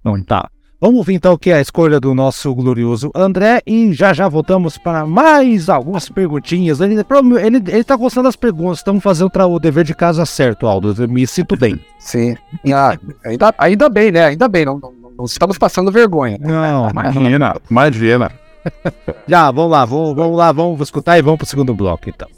Não, 0.04 0.22
tá. 0.22 0.48
Vamos 0.82 0.96
ouvir 0.96 1.12
então 1.12 1.34
o 1.34 1.38
que 1.38 1.50
é 1.50 1.56
a 1.56 1.60
escolha 1.60 2.00
do 2.00 2.14
nosso 2.14 2.54
glorioso 2.54 3.10
André 3.14 3.60
e 3.66 3.92
já 3.92 4.14
já 4.14 4.26
voltamos 4.28 4.78
para 4.78 5.04
mais 5.04 5.68
algumas 5.68 6.08
perguntinhas. 6.08 6.80
Ele, 6.80 6.94
ele, 6.94 7.56
ele 7.68 7.84
tá 7.84 7.94
gostando 7.96 8.24
das 8.28 8.34
perguntas, 8.36 8.78
estamos 8.78 9.02
fazendo 9.02 9.30
o 9.46 9.58
dever 9.58 9.84
de 9.84 9.94
casa 9.94 10.24
certo, 10.24 10.66
Aldo. 10.66 10.94
Eu 10.98 11.06
me 11.06 11.26
sinto 11.26 11.54
bem. 11.54 11.78
Sim. 11.98 12.34
Ah, 12.72 12.96
ainda, 13.26 13.54
ainda 13.58 13.88
bem, 13.90 14.10
né? 14.10 14.24
Ainda 14.24 14.48
bem, 14.48 14.64
não, 14.64 14.78
não, 14.80 14.90
não 15.18 15.24
estamos 15.26 15.58
passando 15.58 15.92
vergonha. 15.92 16.38
Não, 16.40 16.88
Imagina, 16.88 17.56
imagina. 17.70 18.32
já, 19.26 19.50
vamos 19.50 19.70
lá, 19.70 19.84
vamos, 19.84 20.14
vamos 20.14 20.36
lá, 20.36 20.52
vamos 20.52 20.80
escutar 20.80 21.18
e 21.18 21.22
vamos 21.22 21.38
pro 21.38 21.46
segundo 21.46 21.74
bloco 21.74 22.08
então. 22.08 22.28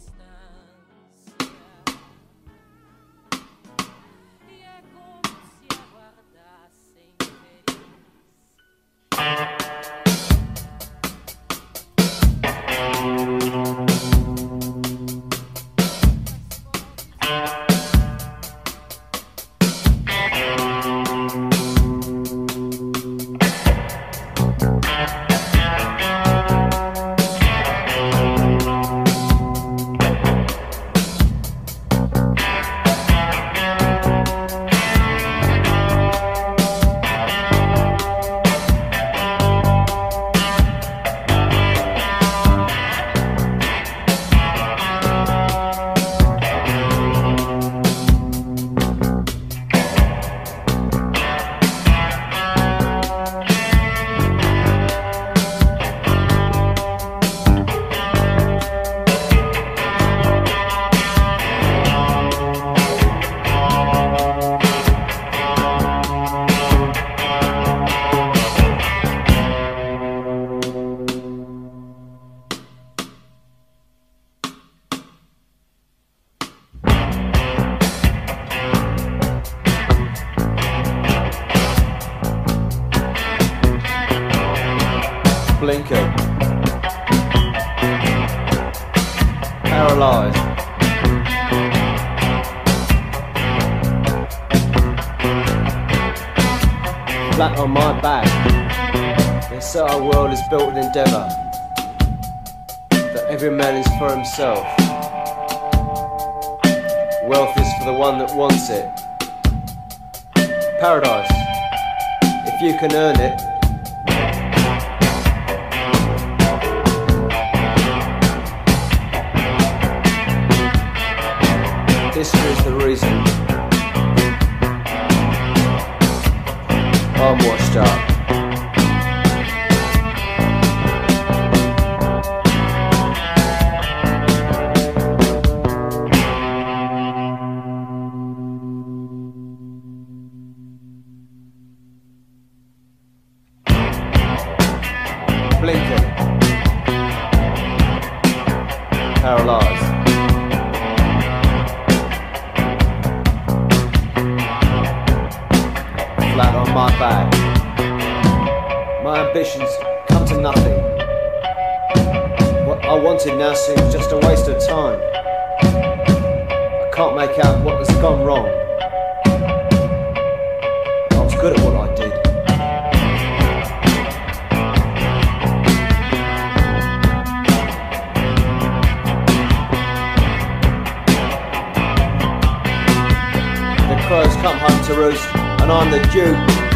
Roost, 185.72 185.82
and 185.82 185.94
I'm 185.94 186.02
the 186.02 186.08
Duke. 186.08 186.71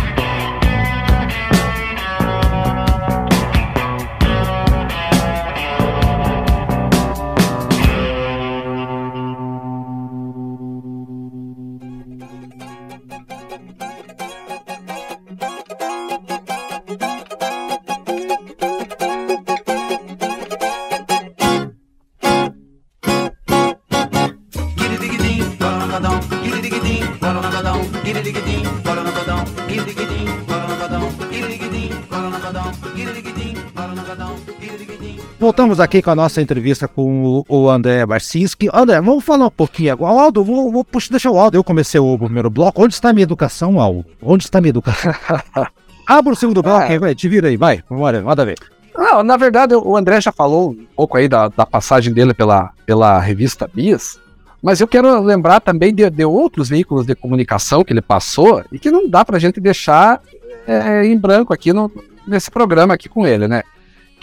Voltamos 35.57 35.81
aqui 35.81 36.03
com 36.03 36.11
a 36.11 36.14
nossa 36.14 36.42
entrevista 36.42 36.87
com 36.87 37.25
o, 37.25 37.45
o 37.49 37.71
André 37.71 38.05
Barcinski. 38.05 38.69
André, 38.71 39.01
vamos 39.01 39.25
falar 39.25 39.47
um 39.47 39.51
pouquinho 39.51 39.90
agora. 39.90 40.25
Aldo, 40.25 40.45
vou, 40.45 40.71
vou, 40.71 40.85
puxa, 40.85 41.09
deixa 41.11 41.31
o 41.31 41.38
Aldo. 41.38 41.57
Eu 41.57 41.64
comecei 41.64 41.99
o 41.99 42.19
primeiro 42.19 42.51
bloco. 42.51 42.85
Onde 42.85 42.92
está 42.92 43.09
a 43.09 43.12
minha 43.14 43.23
educação, 43.23 43.81
Aldo? 43.81 44.05
Onde 44.21 44.45
está 44.45 44.59
a 44.59 44.61
minha 44.61 44.69
educação? 44.69 45.14
Abra 46.07 46.35
o 46.35 46.37
segundo 46.37 46.62
bloco, 46.62 46.92
aí, 46.92 46.99
vai, 46.99 47.14
te 47.14 47.27
vira 47.27 47.49
aí, 47.49 47.57
vai. 47.57 47.83
Bora, 47.88 48.21
manda 48.21 48.45
ver. 48.45 48.59
Não, 48.95 49.23
na 49.23 49.38
verdade, 49.38 49.75
o 49.75 49.97
André 49.97 50.21
já 50.21 50.31
falou 50.31 50.73
um 50.73 50.87
pouco 50.95 51.16
aí 51.16 51.27
da, 51.27 51.49
da 51.49 51.64
passagem 51.64 52.12
dele 52.12 52.35
pela, 52.35 52.71
pela 52.85 53.19
revista 53.19 53.66
Bis, 53.73 54.21
mas 54.62 54.83
eu 54.83 54.87
quero 54.87 55.23
lembrar 55.23 55.61
também 55.61 55.95
de, 55.95 56.11
de 56.11 56.25
outros 56.27 56.69
veículos 56.69 57.07
de 57.07 57.14
comunicação 57.14 57.83
que 57.83 57.95
ele 57.95 58.03
passou 58.03 58.62
e 58.71 58.79
que 58.79 58.90
não 58.90 59.09
dá 59.09 59.25
pra 59.25 59.38
gente 59.38 59.59
deixar 59.59 60.21
é, 60.69 61.07
em 61.07 61.16
branco 61.16 61.55
aqui 61.55 61.73
no, 61.73 61.90
nesse 62.29 62.51
programa 62.51 62.92
aqui 62.92 63.09
com 63.09 63.27
ele, 63.27 63.49
né? 63.49 63.62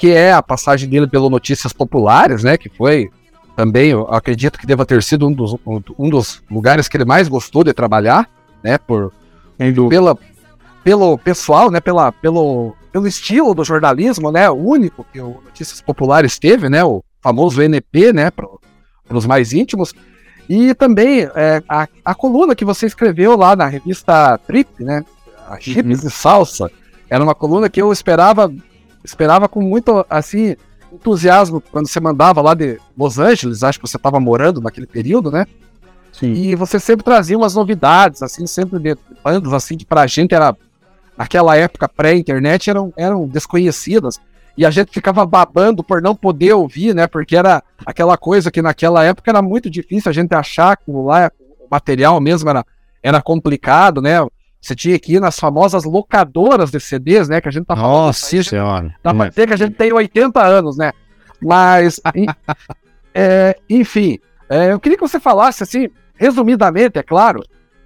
Que 0.04 0.12
é 0.12 0.34
a 0.34 0.44
passagem 0.44 0.90
dele 0.90 1.08
pelo 1.08 1.30
Notícias 1.30 1.72
Populares, 1.72 2.44
né? 2.44 2.58
Que 2.58 2.68
foi 2.68 3.10
também, 3.56 3.92
eu 3.92 4.02
acredito 4.14 4.60
que 4.60 4.68
deva 4.68 4.86
ter 4.86 5.02
sido 5.02 5.26
um 5.26 5.32
dos, 5.32 5.56
um 5.98 6.10
dos 6.10 6.44
lugares 6.52 6.90
que 6.90 6.98
ele 6.98 7.06
mais 7.06 7.30
gostou 7.30 7.64
de 7.64 7.72
trabalhar, 7.72 8.30
né? 8.62 8.78
Por, 8.78 9.14
pela, 9.90 10.18
pelo 10.84 11.18
pessoal, 11.18 11.72
né? 11.72 11.80
Pela, 11.80 12.12
pelo, 12.12 12.76
pelo 12.92 13.08
estilo 13.08 13.54
do 13.54 13.64
jornalismo, 13.64 14.30
né? 14.30 14.50
O 14.50 14.56
único 14.56 15.06
que 15.06 15.22
o 15.22 15.40
Notícias 15.46 15.80
Populares 15.80 16.38
teve, 16.38 16.68
né? 16.68 16.84
O 16.84 17.02
famoso 17.22 17.62
NP, 17.62 18.12
né? 18.12 18.30
Para 18.30 18.50
os 19.10 19.26
mais 19.26 19.54
íntimos. 19.54 19.94
E 20.50 20.74
também 20.74 21.30
é, 21.34 21.64
a, 21.70 21.88
a 22.04 22.14
coluna 22.14 22.56
que 22.56 22.66
você 22.66 22.88
escreveu 22.88 23.38
lá 23.38 23.56
na 23.56 23.68
revista 23.68 24.38
Trip, 24.40 24.84
né? 24.84 25.06
A 25.48 25.58
Chips 25.62 26.02
de 26.02 26.10
Salsa. 26.10 26.70
Era 27.10 27.24
uma 27.24 27.34
coluna 27.34 27.70
que 27.70 27.82
eu 27.82 27.90
esperava 27.90 28.54
esperava 29.04 29.48
com 29.50 29.62
muito 29.62 30.06
assim 30.10 30.56
entusiasmo 30.92 31.62
quando 31.72 31.88
você 31.88 32.00
mandava 32.00 32.42
lá 32.42 32.54
de 32.54 32.80
Los 32.98 33.18
Angeles, 33.18 33.64
acho 33.64 33.80
que 33.80 33.88
você 33.88 33.98
estava 33.98 34.20
morando 34.20 34.62
naquele 34.62 34.86
período, 34.86 35.32
né? 35.32 35.46
Sim. 36.12 36.32
E 36.34 36.56
você 36.56 36.80
sempre 36.80 37.04
trazia 37.04 37.36
umas 37.36 37.56
novidades, 37.56 38.22
assim, 38.22 38.46
sempre 38.46 38.80
de 38.80 38.96
bandas 39.24 39.52
assim 39.52 39.76
que 39.76 39.86
pra 39.86 40.06
gente 40.06 40.36
era 40.36 40.56
naquela 41.18 41.56
época 41.56 41.90
pré-internet 41.90 42.70
eram, 42.70 42.94
eram 42.96 43.28
desconhecidas. 43.28 44.20
E 44.56 44.66
a 44.66 44.70
gente 44.70 44.92
ficava 44.92 45.26
babando 45.26 45.84
por 45.84 46.00
não 46.00 46.16
poder 46.16 46.54
ouvir, 46.54 46.94
né? 46.94 47.08
Porque 47.08 47.36
era 47.36 47.64
aquela 47.84 48.16
coisa 48.16 48.52
que 48.52 48.62
naquela 48.62 49.04
época 49.04 49.32
era 49.32 49.42
muito 49.42 49.68
difícil 49.70 50.10
a 50.10 50.14
gente 50.14 50.34
achar 50.36 50.78
que 50.78 50.92
lá 50.92 51.32
o 51.60 51.68
material 51.70 52.22
mesmo 52.22 52.48
era, 52.48 52.64
era 53.02 53.20
complicado, 53.20 54.00
né? 54.00 54.20
Você 54.66 54.74
tinha 54.76 54.98
que 54.98 55.16
ir 55.16 55.20
nas 55.20 55.38
famosas 55.38 55.84
locadoras 55.84 56.72
de 56.72 56.80
CDs, 56.80 57.28
né? 57.28 57.42
Que 57.42 57.50
a 57.50 57.52
gente 57.52 57.66
tá 57.66 57.76
falando. 57.76 57.92
Nossa 58.06 58.44
senhora. 58.44 58.96
Dá 59.04 59.14
pra 59.14 59.28
dizer 59.30 59.46
que 59.48 59.54
a 59.54 59.58
gente 59.58 59.74
tem 59.76 59.92
80 59.92 60.42
anos, 60.42 60.78
né? 60.78 60.94
Mas, 61.42 62.00
é, 63.14 63.58
enfim, 63.70 64.20
é, 64.50 64.72
eu 64.72 64.80
queria 64.80 64.98
que 64.98 65.06
você 65.08 65.20
falasse, 65.20 65.64
assim, 65.64 65.90
resumidamente, 66.16 66.98
é 66.98 67.04
claro, 67.04 67.44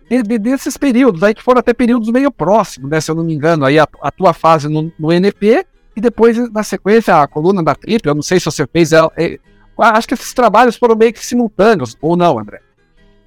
de- 0.09 0.21
de- 0.23 0.37
desses 0.37 0.77
períodos 0.77 1.23
aí 1.23 1.33
que 1.33 1.41
foram 1.43 1.59
até 1.59 1.73
períodos 1.73 2.09
meio 2.11 2.31
próximos, 2.31 2.89
né? 2.89 3.01
Se 3.01 3.09
eu 3.09 3.15
não 3.15 3.23
me 3.23 3.33
engano, 3.33 3.65
aí 3.65 3.79
a, 3.79 3.87
a 4.01 4.11
tua 4.11 4.31
fase 4.33 4.67
no, 4.69 4.91
no 4.99 5.11
NP 5.11 5.65
e 5.95 6.01
depois, 6.01 6.37
na 6.51 6.61
sequência, 6.63 7.19
a 7.19 7.27
coluna 7.27 7.63
da 7.63 7.73
Trip. 7.73 8.05
Eu 8.07 8.13
não 8.15 8.21
sei 8.21 8.39
se 8.39 8.45
você 8.45 8.67
fez 8.67 8.93
ela. 8.93 9.11
é, 9.17 9.39
acho 9.79 10.07
que 10.07 10.13
esses 10.13 10.31
trabalhos 10.33 10.75
foram 10.75 10.95
meio 10.95 11.11
que 11.11 11.25
simultâneos, 11.25 11.97
ou 11.99 12.15
não, 12.15 12.37
André? 12.37 12.59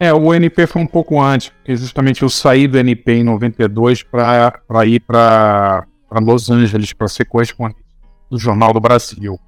É, 0.03 0.15
o 0.15 0.33
NP 0.33 0.67
foi 0.67 0.81
um 0.81 0.87
pouco 0.87 1.21
antes, 1.21 1.51
porque 1.51 1.77
justamente 1.77 2.23
eu 2.23 2.31
saí 2.31 2.67
do 2.67 2.79
NP 2.79 3.17
em 3.17 3.23
92 3.23 4.03
para 4.03 4.87
ir 4.87 5.01
para 5.01 5.87
Los 6.23 6.51
Angeles 6.51 6.95
para 6.95 7.07
ser 7.07 7.27
correspondente 7.27 7.85
do 8.31 8.39
Jornal 8.39 8.73
do 8.73 8.81
Brasil. 8.81 9.39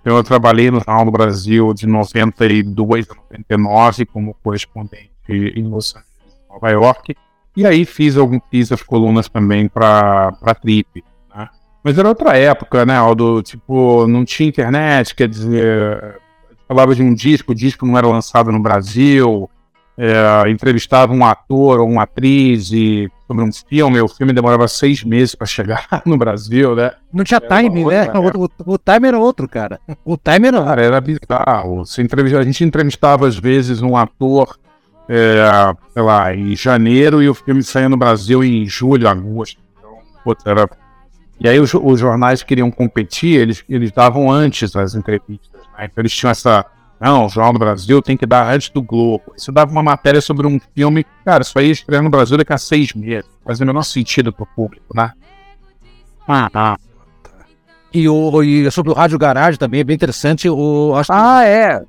Então 0.00 0.16
eu 0.16 0.24
trabalhei 0.24 0.72
no 0.72 0.78
Jornal 0.78 1.04
do 1.04 1.12
Brasil 1.12 1.72
de 1.72 1.86
92 1.86 3.08
a 3.08 3.14
99 3.14 4.06
como 4.06 4.34
correspondente 4.42 5.12
em 5.28 5.62
Los 5.68 5.94
Angeles, 5.94 6.40
Nova 6.50 6.68
York. 6.68 7.14
E 7.56 7.64
aí 7.64 7.84
fiz, 7.84 8.16
algum, 8.16 8.40
fiz 8.50 8.72
as 8.72 8.82
colunas 8.82 9.28
também 9.28 9.68
para 9.68 10.36
a 10.42 10.54
Trip. 10.56 11.04
Né? 11.32 11.48
Mas 11.84 11.96
era 11.96 12.08
outra 12.08 12.36
época, 12.36 12.84
né, 12.84 12.96
Aldo? 12.96 13.40
Tipo, 13.40 14.08
não 14.08 14.24
tinha 14.24 14.48
internet, 14.48 15.14
quer 15.14 15.28
dizer, 15.28 16.20
falava 16.66 16.92
de 16.92 17.04
um 17.04 17.14
disco, 17.14 17.52
o 17.52 17.54
disco 17.54 17.86
não 17.86 17.96
era 17.96 18.08
lançado 18.08 18.50
no 18.50 18.58
Brasil, 18.58 19.48
é, 19.98 20.50
entrevistava 20.50 21.12
um 21.12 21.24
ator 21.24 21.80
ou 21.80 21.88
uma 21.88 22.02
atriz 22.02 22.70
e, 22.70 23.10
sobre 23.26 23.42
um 23.44 23.50
filme, 23.52 24.00
o 24.00 24.08
filme 24.08 24.32
demorava 24.32 24.68
seis 24.68 25.02
meses 25.02 25.34
para 25.34 25.46
chegar 25.46 25.86
no 26.04 26.16
Brasil, 26.18 26.74
né? 26.76 26.92
Não 27.12 27.24
tinha 27.24 27.40
Era 27.42 27.62
time, 27.62 27.84
né? 27.84 28.06
O, 28.12 28.44
o, 28.44 28.74
o 28.74 28.78
time 28.78 29.08
era 29.08 29.18
outro, 29.18 29.48
cara. 29.48 29.80
O 30.04 30.16
time 30.16 30.48
era. 30.48 30.62
Cara, 30.62 30.82
era 30.82 31.00
bizarro. 31.00 31.82
Entrevista- 31.98 32.38
a 32.38 32.44
gente 32.44 32.62
entrevistava 32.64 33.26
às 33.26 33.38
vezes 33.38 33.80
um 33.80 33.96
ator, 33.96 34.58
é, 35.08 35.74
sei 35.92 36.02
lá, 36.02 36.34
em 36.34 36.54
janeiro 36.54 37.22
e 37.22 37.28
o 37.28 37.34
filme 37.34 37.62
saía 37.62 37.88
no 37.88 37.96
Brasil 37.96 38.44
em 38.44 38.66
julho, 38.66 39.08
agosto. 39.08 39.60
Então, 39.78 39.98
putz, 40.22 40.44
era... 40.44 40.68
E 41.38 41.48
aí 41.48 41.58
os, 41.60 41.72
os 41.74 42.00
jornais 42.00 42.42
queriam 42.42 42.70
competir, 42.70 43.38
eles, 43.38 43.62
eles 43.68 43.92
davam 43.92 44.30
antes 44.30 44.74
as 44.74 44.94
entrevistas. 44.94 45.50
né? 45.78 45.84
Então 45.84 46.00
eles 46.02 46.12
tinham 46.12 46.30
essa, 46.30 46.64
Não, 46.98 47.26
o 47.26 47.28
Jornal 47.28 47.52
do 47.52 47.58
Brasil 47.58 48.00
tem 48.00 48.16
que 48.16 48.24
dar 48.24 48.46
antes 48.52 48.70
do 48.70 48.82
Globo. 48.82 49.34
Isso 49.36 49.52
dava 49.52 49.70
uma 49.70 49.82
matéria 49.82 50.20
sobre 50.20 50.46
um 50.46 50.58
filme. 50.74 51.04
Cara, 51.24 51.42
isso 51.42 51.58
aí 51.58 51.70
estreia 51.70 52.00
no 52.02 52.08
Brasil 52.08 52.38
daqui 52.38 52.52
a 52.52 52.58
seis 52.58 52.94
meses. 52.94 53.28
Faz 53.44 53.60
o 53.60 53.66
menor 53.66 53.82
sentido 53.82 54.32
pro 54.32 54.46
público, 54.46 54.86
né? 54.94 55.12
Ah, 56.26 56.48
ah. 56.54 56.76
E, 57.92 58.08
o, 58.08 58.42
e 58.42 58.70
sobre 58.70 58.92
o 58.92 58.94
Rádio 58.94 59.18
Garage 59.18 59.58
também 59.58 59.80
é 59.80 59.84
bem 59.84 59.94
interessante. 59.94 60.48
O, 60.48 60.94
acho 60.96 61.08
que- 61.12 61.18
Ah, 61.18 61.44
é. 61.44 61.82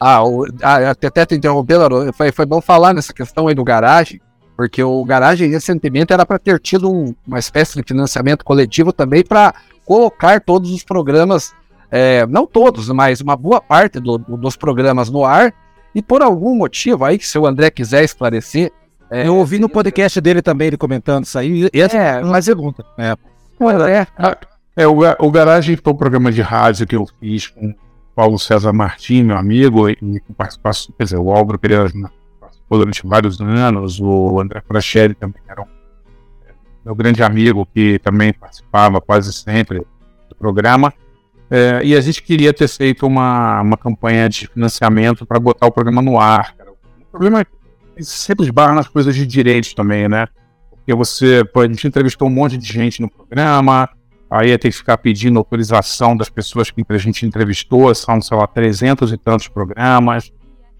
Ah, 0.00 0.24
o, 0.24 0.44
ah 0.62 0.90
até, 0.90 1.24
te 1.26 1.34
interromper, 1.34 1.76
Larô, 1.76 2.12
foi, 2.12 2.30
foi 2.32 2.46
bom 2.46 2.60
falar 2.60 2.92
nessa 2.94 3.12
questão 3.12 3.48
aí 3.48 3.54
do 3.54 3.64
garagem, 3.64 4.20
porque 4.56 4.82
o 4.82 5.04
garagem 5.04 5.50
recentemente 5.50 6.12
era 6.12 6.24
para 6.26 6.38
ter 6.38 6.60
tido 6.60 6.90
um- 6.92 7.14
uma 7.26 7.38
espécie 7.38 7.74
de 7.76 7.82
financiamento 7.86 8.44
coletivo 8.44 8.92
também 8.92 9.24
para 9.24 9.52
colocar 9.84 10.40
todos 10.40 10.70
os 10.70 10.84
programas, 10.84 11.52
é, 11.90 12.26
não 12.26 12.46
todos, 12.46 12.88
mas 12.90 13.20
uma 13.20 13.36
boa 13.36 13.60
parte 13.60 13.98
do- 14.00 14.18
do- 14.18 14.36
dos 14.36 14.56
programas 14.56 15.08
no 15.10 15.24
ar. 15.24 15.52
E 15.94 16.02
por 16.02 16.22
algum 16.22 16.54
motivo 16.56 17.04
aí, 17.04 17.18
que 17.18 17.26
se 17.26 17.38
o 17.38 17.46
André 17.46 17.70
quiser 17.70 18.04
esclarecer. 18.04 18.70
é, 19.10 19.26
eu 19.26 19.36
ouvi 19.36 19.58
no 19.58 19.68
podcast 19.70 20.20
dele 20.20 20.42
também 20.42 20.66
ele 20.68 20.76
comentando 20.76 21.24
isso 21.24 21.38
aí. 21.38 21.68
E 21.72 21.80
essa 21.80 21.96
É, 21.96 22.20
mas 22.22 22.44
pergunta. 22.46 22.84
É. 22.98 23.14
é, 23.88 24.06
É, 24.76 24.86
o, 24.86 24.94
Ga- 24.96 25.16
o 25.18 25.30
Garagem 25.30 25.76
foi 25.82 25.92
um 25.92 25.96
programa 25.96 26.30
de 26.30 26.40
rádio 26.42 26.86
que 26.86 26.94
eu 26.94 27.06
fiz 27.18 27.46
com 27.48 27.70
o 27.70 27.74
Paulo 28.14 28.38
César 28.38 28.72
Martins, 28.72 29.24
meu 29.24 29.36
amigo, 29.36 29.88
e 29.88 29.96
com 29.96 30.32
participação, 30.36 30.94
quer 30.96 31.04
dizer, 31.04 31.16
o 31.16 31.30
Álvaro 31.32 31.58
Pereira 31.58 31.90
participou 32.38 32.78
durante 32.78 33.04
vários 33.06 33.40
anos, 33.40 33.98
o 33.98 34.38
André 34.38 34.60
Fracheri 34.66 35.14
também 35.14 35.40
era 35.48 35.62
um 35.62 35.64
é, 36.46 36.52
meu 36.84 36.94
grande 36.94 37.22
amigo, 37.22 37.66
que 37.74 37.98
também 38.00 38.32
participava 38.32 39.00
quase 39.00 39.32
sempre 39.32 39.78
do 40.28 40.36
programa. 40.38 40.92
É, 41.50 41.80
e 41.82 41.96
a 41.96 42.00
gente 42.00 42.22
queria 42.22 42.52
ter 42.52 42.68
feito 42.68 43.06
uma, 43.06 43.62
uma 43.62 43.76
campanha 43.76 44.28
de 44.28 44.46
financiamento 44.48 45.24
para 45.24 45.40
botar 45.40 45.66
o 45.66 45.72
programa 45.72 46.02
no 46.02 46.18
ar. 46.18 46.54
cara. 46.54 46.70
O 46.70 47.10
problema 47.10 47.40
é 47.40 47.44
que 47.44 48.04
sempre 48.04 48.44
esbarra 48.44 48.74
nas 48.74 48.88
coisas 48.88 49.14
de 49.14 49.26
direitos 49.26 49.72
também, 49.72 50.08
né? 50.08 50.26
Porque 50.70 50.94
você, 50.94 51.44
pô, 51.44 51.60
a 51.60 51.66
gente 51.66 51.86
entrevistou 51.86 52.28
um 52.28 52.30
monte 52.30 52.56
de 52.56 52.70
gente 52.70 53.00
no 53.00 53.10
programa, 53.10 53.88
aí 54.30 54.50
ia 54.50 54.58
ter 54.58 54.70
que 54.70 54.76
ficar 54.76 54.98
pedindo 54.98 55.38
autorização 55.38 56.16
das 56.16 56.28
pessoas 56.28 56.70
que 56.70 56.84
a 56.86 56.98
gente 56.98 57.24
entrevistou, 57.24 57.94
são, 57.94 58.20
sei 58.20 58.36
lá, 58.36 58.46
300 58.46 59.12
e 59.12 59.16
tantos 59.16 59.48
programas. 59.48 60.30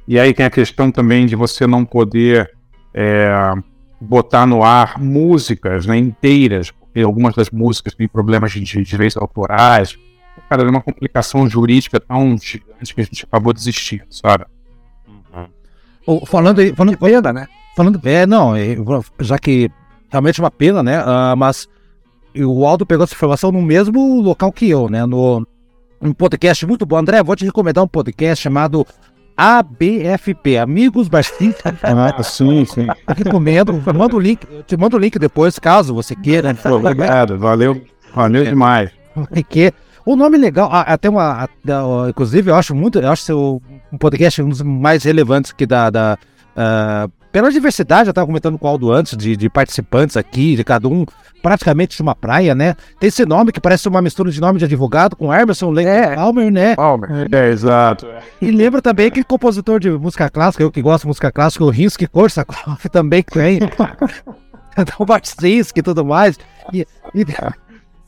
E 0.07 0.19
aí 0.19 0.33
tem 0.33 0.47
a 0.47 0.51
questão 0.51 0.91
também 0.91 1.27
de 1.27 1.35
você 1.35 1.67
não 1.67 1.85
poder 1.85 2.51
é, 2.95 3.55
botar 4.01 4.47
no 4.47 4.63
ar 4.63 4.99
músicas 4.99 5.87
né, 5.87 5.97
inteiras, 5.97 6.71
porque 6.71 7.01
algumas 7.01 7.35
das 7.35 7.51
músicas 7.51 7.95
têm 7.95 8.09
problemas 8.09 8.53
de 8.53 8.83
direitos 8.83 9.17
autorais. 9.17 9.99
Cara, 10.49 10.63
é 10.63 10.71
uma 10.71 10.81
complicação 10.81 11.49
jurídica 11.49 12.01
tão 12.01 12.37
gigante 12.39 12.95
que 12.95 13.01
a 13.01 13.05
gente 13.05 13.25
acabou 13.25 13.53
desistindo, 13.53 14.05
sabe? 14.11 14.47
Ô, 16.07 16.25
falando 16.25 16.61
aí, 16.61 16.75
falando, 16.75 16.97
pena, 16.97 17.33
né? 17.33 17.47
falando, 17.77 18.01
é, 18.05 18.27
não, 18.27 18.57
é, 18.57 18.77
já 19.21 19.39
que 19.39 19.71
realmente 20.09 20.41
é 20.41 20.43
uma 20.43 20.51
pena, 20.51 20.83
né? 20.83 21.03
ah, 21.05 21.35
mas 21.37 21.69
o 22.35 22.67
Aldo 22.67 22.87
pegou 22.87 23.05
essa 23.05 23.15
informação 23.15 23.53
no 23.53 23.63
mesmo 23.63 24.21
local 24.21 24.51
que 24.51 24.69
eu, 24.69 24.89
né? 24.89 25.05
No 25.07 25.47
um 26.01 26.13
podcast 26.13 26.65
muito 26.67 26.87
bom. 26.87 26.97
André, 26.97 27.23
vou 27.23 27.35
te 27.35 27.45
recomendar 27.45 27.83
um 27.83 27.89
podcast 27.89 28.43
chamado 28.43 28.87
ABFP, 29.37 30.59
Amigos 30.59 31.09
Martins. 31.09 31.57
Ah, 31.83 32.23
sim, 32.23 32.65
sim. 32.65 32.87
Eu 32.87 33.15
recomendo. 33.15 33.73
Manda 33.95 34.17
o 34.17 34.21
link, 34.21 34.47
eu 34.51 34.63
te 34.63 34.77
mando 34.77 34.97
o 34.97 35.01
link 35.01 35.19
depois, 35.19 35.59
caso 35.59 35.95
você 35.95 36.15
queira. 36.15 36.57
Obrigado, 36.65 37.39
valeu, 37.39 37.81
valeu 38.15 38.45
demais. 38.45 38.91
que 39.49 39.73
o 40.13 40.17
nome 40.17 40.37
legal, 40.39 40.69
ah, 40.73 40.81
até 40.83 41.09
uma, 41.09 41.45
a- 41.45 41.49
da- 41.65 41.83
inclusive 42.09 42.51
eu 42.51 42.55
acho 42.57 42.75
muito, 42.75 42.99
eu 42.99 43.11
acho 43.11 43.23
seu 43.23 43.63
um 43.93 43.99
podcast 43.99 44.43
um 44.43 44.49
dos 44.49 44.63
mais 44.63 45.05
relevantes 45.05 45.53
que 45.53 45.67
da, 45.67 45.91
da 45.91 46.19
ah, 46.57 47.09
pela 47.31 47.51
diversidade, 47.53 48.09
eu 48.09 48.11
estava 48.11 48.27
comentando 48.27 48.59
com 48.59 48.67
o 48.67 48.71
Aldo 48.71 48.91
antes 48.91 49.15
de, 49.17 49.37
de 49.37 49.51
participantes 49.51 50.17
aqui, 50.17 50.57
de 50.57 50.65
cada 50.65 50.89
um 50.89 51.05
praticamente 51.43 51.95
de 51.95 52.03
uma 52.03 52.15
praia, 52.15 52.55
né? 52.55 52.75
Tem 52.99 53.09
esse 53.09 53.25
nome 53.27 53.53
que 53.53 53.61
parece 53.61 53.87
uma 53.87 54.01
mistura 54.01 54.31
de 54.31 54.41
nome 54.41 54.59
de 54.59 54.65
advogado 54.65 55.15
com 55.15 55.33
Emerson 55.33 55.71
Lake 55.71 55.87
É. 55.89 56.17
Palmer, 56.17 56.51
né? 56.51 56.75
Palmer. 56.75 57.29
É, 57.31 57.51
exato. 57.51 58.07
é. 58.07 58.21
E 58.41 58.51
lembra 58.51 58.81
também 58.81 59.07
aquele 59.09 59.25
compositor 59.25 59.79
de 59.79 59.91
música 59.91 60.29
clássica, 60.31 60.65
eu 60.65 60.71
que 60.73 60.81
gosto 60.83 61.03
de 61.03 61.09
música 61.09 61.31
clássica, 61.31 61.63
o 61.65 61.71
Rinsky 61.71 62.07
Korsakov 62.09 62.79
também 62.91 63.23
que 63.23 63.33
tem. 63.33 63.61
o 64.99 65.05
Bartzinski 65.05 65.81
e 65.81 65.83
tudo 65.83 66.05
mais. 66.05 66.39
E, 66.73 66.87
e- 67.15 67.27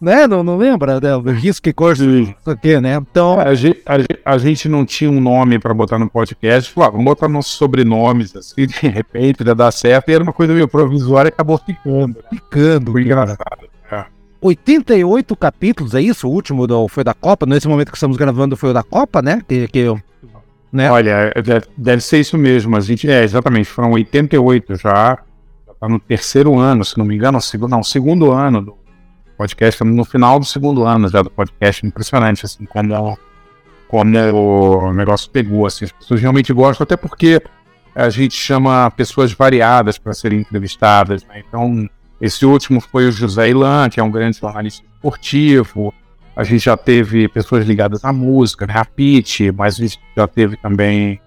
né? 0.00 0.26
Não, 0.26 0.42
não 0.42 0.56
lembra? 0.56 1.00
Né? 1.00 1.14
O 1.16 1.20
Rinsky 1.20 1.72
Korsakov, 1.72 2.12
não 2.12 2.34
sei 2.42 2.52
o 2.52 2.56
quê, 2.56 2.80
né? 2.80 2.94
Então, 2.94 3.38
A 3.38 3.54
gente, 3.54 3.82
a, 3.86 4.32
a 4.32 4.38
gente 4.38 4.68
não 4.68 4.84
tinha 4.84 5.10
um 5.10 5.20
nome 5.20 5.58
pra 5.58 5.74
botar 5.74 5.98
no 5.98 6.08
podcast. 6.08 6.72
Falou, 6.72 6.88
ah, 6.88 6.90
vamos 6.90 7.04
botar 7.04 7.28
nossos 7.28 7.52
sobrenomes, 7.52 8.34
assim, 8.34 8.66
de 8.66 8.88
repente, 8.88 9.42
ia 9.44 9.54
dar 9.54 9.70
certo. 9.70 10.08
E 10.08 10.14
era 10.14 10.22
uma 10.22 10.32
coisa 10.32 10.54
meio 10.54 10.68
provisória 10.68 11.28
e 11.28 11.32
acabou 11.32 11.58
ficando. 11.58 12.16
né? 12.18 12.28
ficando. 12.30 12.92
Foi 12.92 13.02
engraçado. 13.02 13.68
É. 13.90 14.04
88 14.40 15.36
capítulos, 15.36 15.94
é 15.94 16.00
isso? 16.00 16.28
O 16.28 16.32
último 16.32 16.66
do, 16.66 16.88
foi 16.88 17.04
da 17.04 17.14
Copa? 17.14 17.44
Nesse 17.46 17.68
momento 17.68 17.90
que 17.90 17.96
estamos 17.96 18.16
gravando 18.16 18.56
foi 18.56 18.70
o 18.70 18.74
da 18.74 18.82
Copa, 18.82 19.20
né? 19.20 19.42
Que, 19.46 19.68
que 19.68 19.78
eu, 19.80 20.00
né? 20.72 20.90
Olha, 20.90 21.32
é, 21.34 21.42
deve, 21.42 21.66
deve 21.76 22.02
ser 22.02 22.20
isso 22.20 22.38
mesmo. 22.38 22.76
A 22.76 22.80
gente, 22.80 23.10
é, 23.10 23.24
exatamente, 23.24 23.68
foram 23.68 23.90
88 23.92 24.76
já. 24.76 25.18
Já 25.66 25.74
tá 25.80 25.88
no 25.88 25.98
terceiro 25.98 26.58
ano, 26.58 26.84
se 26.84 26.96
não 26.96 27.04
me 27.04 27.14
engano, 27.14 27.40
segundo, 27.40 27.70
não, 27.70 27.82
segundo 27.82 28.30
ano 28.30 28.62
do 28.62 28.74
podcast, 29.40 29.76
estamos 29.76 29.96
no 29.96 30.04
final 30.04 30.38
do 30.38 30.44
segundo 30.44 30.84
ano 30.84 31.08
já 31.08 31.22
do 31.22 31.30
podcast. 31.30 31.86
Impressionante, 31.86 32.44
assim, 32.44 32.66
como, 32.66 33.18
como 33.88 34.18
o 34.34 34.92
negócio 34.92 35.30
pegou, 35.30 35.64
assim, 35.64 35.86
as 35.86 35.92
pessoas 35.92 36.20
realmente 36.20 36.52
gostam, 36.52 36.84
até 36.84 36.94
porque 36.94 37.42
a 37.94 38.10
gente 38.10 38.34
chama 38.36 38.90
pessoas 38.90 39.32
variadas 39.32 39.96
para 39.96 40.12
serem 40.12 40.40
entrevistadas, 40.40 41.24
né? 41.24 41.42
Então, 41.48 41.88
esse 42.20 42.44
último 42.44 42.82
foi 42.82 43.08
o 43.08 43.12
José 43.12 43.48
Ilan, 43.48 43.88
que 43.88 43.98
é 43.98 44.02
um 44.02 44.10
grande 44.10 44.38
jornalista 44.38 44.84
esportivo. 44.84 45.94
A 46.36 46.44
gente 46.44 46.66
já 46.66 46.76
teve 46.76 47.26
pessoas 47.26 47.66
ligadas 47.66 48.04
à 48.04 48.12
música, 48.12 48.66
né? 48.66 48.74
A 48.76 48.86
mas 49.56 49.80
a 49.80 49.82
gente 49.82 49.98
já 50.14 50.26
teve 50.26 50.58
também 50.58 51.18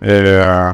é, 0.00 0.72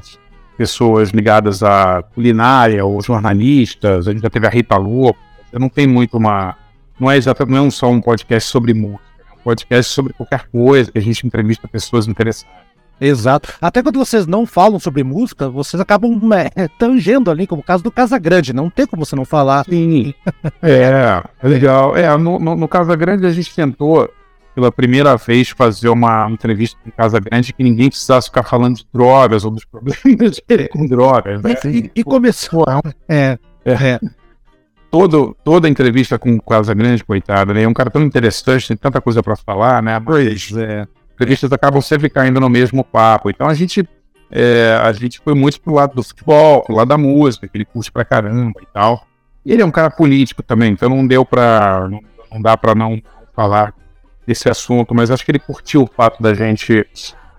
pessoas 0.58 1.08
ligadas 1.08 1.62
à 1.62 2.02
culinária 2.14 2.84
ou 2.84 3.00
jornalistas. 3.02 4.06
A 4.06 4.12
gente 4.12 4.22
já 4.22 4.28
teve 4.28 4.46
a 4.46 4.50
Rita 4.50 4.76
Lobo. 4.76 5.16
Não 5.54 5.70
tem 5.70 5.86
muito 5.86 6.18
uma. 6.18 6.54
Não 6.98 7.10
é 7.10 7.16
exatamente 7.16 7.54
não 7.54 7.66
é 7.66 7.70
só 7.70 7.90
um 7.90 8.00
podcast 8.00 8.48
sobre 8.48 8.74
música, 8.74 9.02
é 9.30 9.32
um 9.34 9.42
podcast 9.42 9.92
sobre 9.92 10.12
qualquer 10.12 10.46
coisa 10.48 10.90
que 10.90 10.98
a 10.98 11.02
gente 11.02 11.26
entrevista 11.26 11.66
pessoas 11.68 12.06
interessadas. 12.06 12.62
Exato. 13.00 13.52
Até 13.60 13.82
quando 13.82 13.98
vocês 13.98 14.28
não 14.28 14.46
falam 14.46 14.78
sobre 14.78 15.02
música, 15.02 15.48
vocês 15.48 15.80
acabam 15.80 16.20
é, 16.54 16.68
tangendo 16.78 17.30
ali, 17.30 17.48
como 17.48 17.60
o 17.60 17.64
caso 17.64 17.82
do 17.82 17.90
Casagrande. 17.90 18.52
Não 18.52 18.70
tem 18.70 18.86
como 18.86 19.04
você 19.04 19.16
não 19.16 19.24
falar. 19.24 19.64
Sim. 19.64 20.14
É, 20.62 21.22
é 21.42 21.48
legal. 21.48 21.96
É, 21.96 22.16
no, 22.16 22.38
no, 22.38 22.54
no 22.54 22.68
Casa 22.68 22.94
Grande 22.94 23.26
a 23.26 23.32
gente 23.32 23.52
tentou 23.52 24.08
pela 24.54 24.70
primeira 24.70 25.16
vez 25.16 25.48
fazer 25.48 25.88
uma 25.88 26.30
entrevista 26.30 26.78
em 26.86 26.90
Casa 26.90 27.18
Grande 27.18 27.52
que 27.52 27.62
ninguém 27.64 27.88
precisasse 27.88 28.28
ficar 28.28 28.44
falando 28.44 28.76
de 28.76 28.86
drogas 28.92 29.44
ou 29.44 29.50
dos 29.50 29.64
problemas 29.64 30.40
com 30.70 30.86
drogas. 30.86 31.42
Né? 31.42 31.54
E, 31.64 31.90
e 31.96 32.04
começou. 32.04 32.64
É, 33.08 33.38
é. 33.64 33.98
Todo, 34.92 35.34
toda 35.42 35.70
entrevista 35.70 36.18
com 36.18 36.34
o 36.34 36.42
Casa 36.42 36.74
Grande, 36.74 37.02
coitado, 37.02 37.54
né? 37.54 37.62
É 37.62 37.68
um 37.68 37.72
cara 37.72 37.90
tão 37.90 38.02
interessante, 38.02 38.68
tem 38.68 38.76
tanta 38.76 39.00
coisa 39.00 39.22
pra 39.22 39.34
falar, 39.34 39.82
né? 39.82 39.98
Mas 39.98 40.52
é. 40.54 40.86
entrevistas 41.14 41.50
acabam 41.50 41.80
sempre 41.80 42.10
caindo 42.10 42.38
no 42.38 42.50
mesmo 42.50 42.84
papo. 42.84 43.30
Então 43.30 43.48
a 43.48 43.54
gente, 43.54 43.88
é, 44.30 44.78
a 44.82 44.92
gente 44.92 45.18
foi 45.20 45.34
muito 45.34 45.58
pro 45.62 45.72
lado 45.72 45.94
do 45.94 46.02
futebol, 46.02 46.62
pro 46.62 46.76
lado 46.76 46.88
da 46.88 46.98
música, 46.98 47.48
que 47.48 47.56
ele 47.56 47.64
curte 47.64 47.90
pra 47.90 48.04
caramba 48.04 48.60
e 48.60 48.66
tal. 48.66 49.06
E 49.46 49.52
ele 49.52 49.62
é 49.62 49.64
um 49.64 49.70
cara 49.70 49.90
político 49.90 50.42
também, 50.42 50.74
então 50.74 50.90
não 50.90 51.06
deu 51.06 51.24
pra. 51.24 51.88
Não, 51.88 52.00
não 52.30 52.42
dá 52.42 52.54
pra 52.54 52.74
não 52.74 53.00
falar 53.34 53.72
desse 54.26 54.46
assunto, 54.50 54.94
mas 54.94 55.10
acho 55.10 55.24
que 55.24 55.30
ele 55.30 55.38
curtiu 55.38 55.84
o 55.84 55.90
fato 55.90 56.22
da 56.22 56.34
gente 56.34 56.86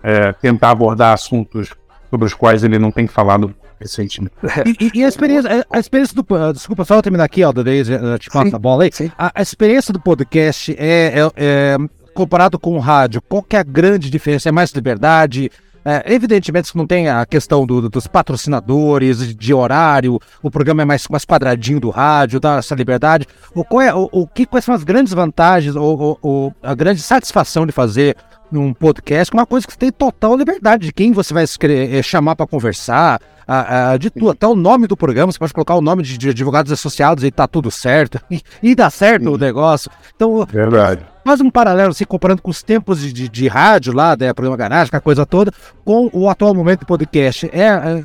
é, 0.02 0.32
tentar 0.32 0.70
abordar 0.70 1.14
assuntos 1.14 1.72
sobre 2.10 2.26
os 2.26 2.34
quais 2.34 2.64
ele 2.64 2.80
não 2.80 2.90
tem 2.90 3.06
falado 3.06 3.54
recentemente. 3.80 4.34
E, 4.66 4.86
e- 4.86 5.00
e 5.00 5.04
a 5.04 5.08
experiência, 5.08 5.66
a 5.70 5.78
experiência 5.78 6.14
do. 6.14 6.26
ah, 6.36 6.52
Desculpa, 6.52 6.84
só 6.84 6.94
eu 6.96 7.02
terminar 7.02 7.24
aqui, 7.24 7.42
Aldo, 7.42 7.62
daí 7.64 7.82
já- 7.84 8.18
te 8.18 8.30
passo 8.30 8.54
a 8.54 8.58
bola 8.58 8.84
aí. 8.84 8.90
sim. 8.92 9.10
A, 9.18 9.32
a 9.34 9.42
experiência 9.42 9.92
do 9.92 10.00
podcast 10.00 10.74
é, 10.78 11.20
é- 11.20 11.30
é, 11.36 11.76
comparado 12.14 12.58
com 12.58 12.76
o 12.76 12.78
rádio, 12.80 13.20
qual 13.22 13.42
que 13.42 13.56
é 13.56 13.58
a 13.58 13.62
grande 13.64 14.08
diferença? 14.10 14.48
É 14.48 14.52
mais 14.52 14.70
liberdade? 14.72 15.50
É, 15.86 16.14
evidentemente 16.14 16.72
que 16.72 16.78
não 16.78 16.86
tem 16.86 17.10
a 17.10 17.26
questão 17.26 17.66
do- 17.66 17.90
dos 17.90 18.06
patrocinadores, 18.06 19.18
de, 19.18 19.34
de 19.34 19.52
horário, 19.52 20.18
o 20.42 20.50
programa 20.50 20.82
é 20.82 20.84
mais, 20.84 21.06
mais 21.08 21.24
quadradinho 21.26 21.78
do 21.80 21.90
rádio, 21.90 22.40
dá 22.40 22.56
essa 22.56 22.74
liberdade. 22.74 23.26
O, 23.54 23.64
qual 23.64 23.82
é, 23.82 23.94
o, 23.94 24.08
o 24.10 24.26
que, 24.26 24.46
quais 24.46 24.64
são 24.64 24.74
as 24.74 24.82
grandes 24.84 25.12
vantagens 25.12 25.76
ou, 25.76 25.98
ou- 26.00 26.18
ou 26.22 26.54
a 26.62 26.74
grande 26.74 27.02
satisfação 27.02 27.66
de 27.66 27.72
fazer 27.72 28.16
num 28.54 28.72
podcast, 28.72 29.34
uma 29.34 29.44
coisa 29.44 29.66
que 29.66 29.72
você 29.72 29.78
tem 29.78 29.92
total 29.92 30.36
liberdade 30.36 30.86
de 30.86 30.92
quem 30.92 31.12
você 31.12 31.34
vai 31.34 31.44
escrever, 31.44 32.02
chamar 32.02 32.36
para 32.36 32.46
conversar, 32.46 33.20
a, 33.46 33.90
a, 33.90 33.96
de 33.96 34.10
tudo, 34.10 34.30
até 34.30 34.46
o 34.46 34.54
nome 34.54 34.86
do 34.86 34.96
programa, 34.96 35.30
você 35.30 35.38
pode 35.38 35.52
colocar 35.52 35.74
o 35.74 35.80
nome 35.80 36.02
de, 36.02 36.16
de 36.16 36.30
advogados 36.30 36.72
associados 36.72 37.24
e 37.24 37.30
tá 37.30 37.46
tudo 37.46 37.70
certo, 37.70 38.20
e, 38.30 38.40
e 38.62 38.74
dá 38.74 38.88
certo 38.88 39.32
o 39.32 39.36
negócio. 39.38 39.90
Então, 40.14 40.46
Verdade. 40.46 41.04
faz 41.24 41.40
um 41.40 41.50
paralelo, 41.50 41.90
assim, 41.90 42.04
comparando 42.04 42.40
com 42.40 42.50
os 42.50 42.62
tempos 42.62 43.00
de, 43.00 43.12
de, 43.12 43.28
de 43.28 43.48
rádio 43.48 43.92
lá, 43.92 44.14
da 44.14 44.32
programa 44.32 44.56
Garagem, 44.56 44.90
com 44.90 44.96
a 44.96 45.00
coisa 45.00 45.26
toda, 45.26 45.52
com 45.84 46.08
o 46.12 46.28
atual 46.28 46.54
momento 46.54 46.80
do 46.80 46.86
podcast. 46.86 47.50
É, 47.52 47.66
é, 47.66 48.04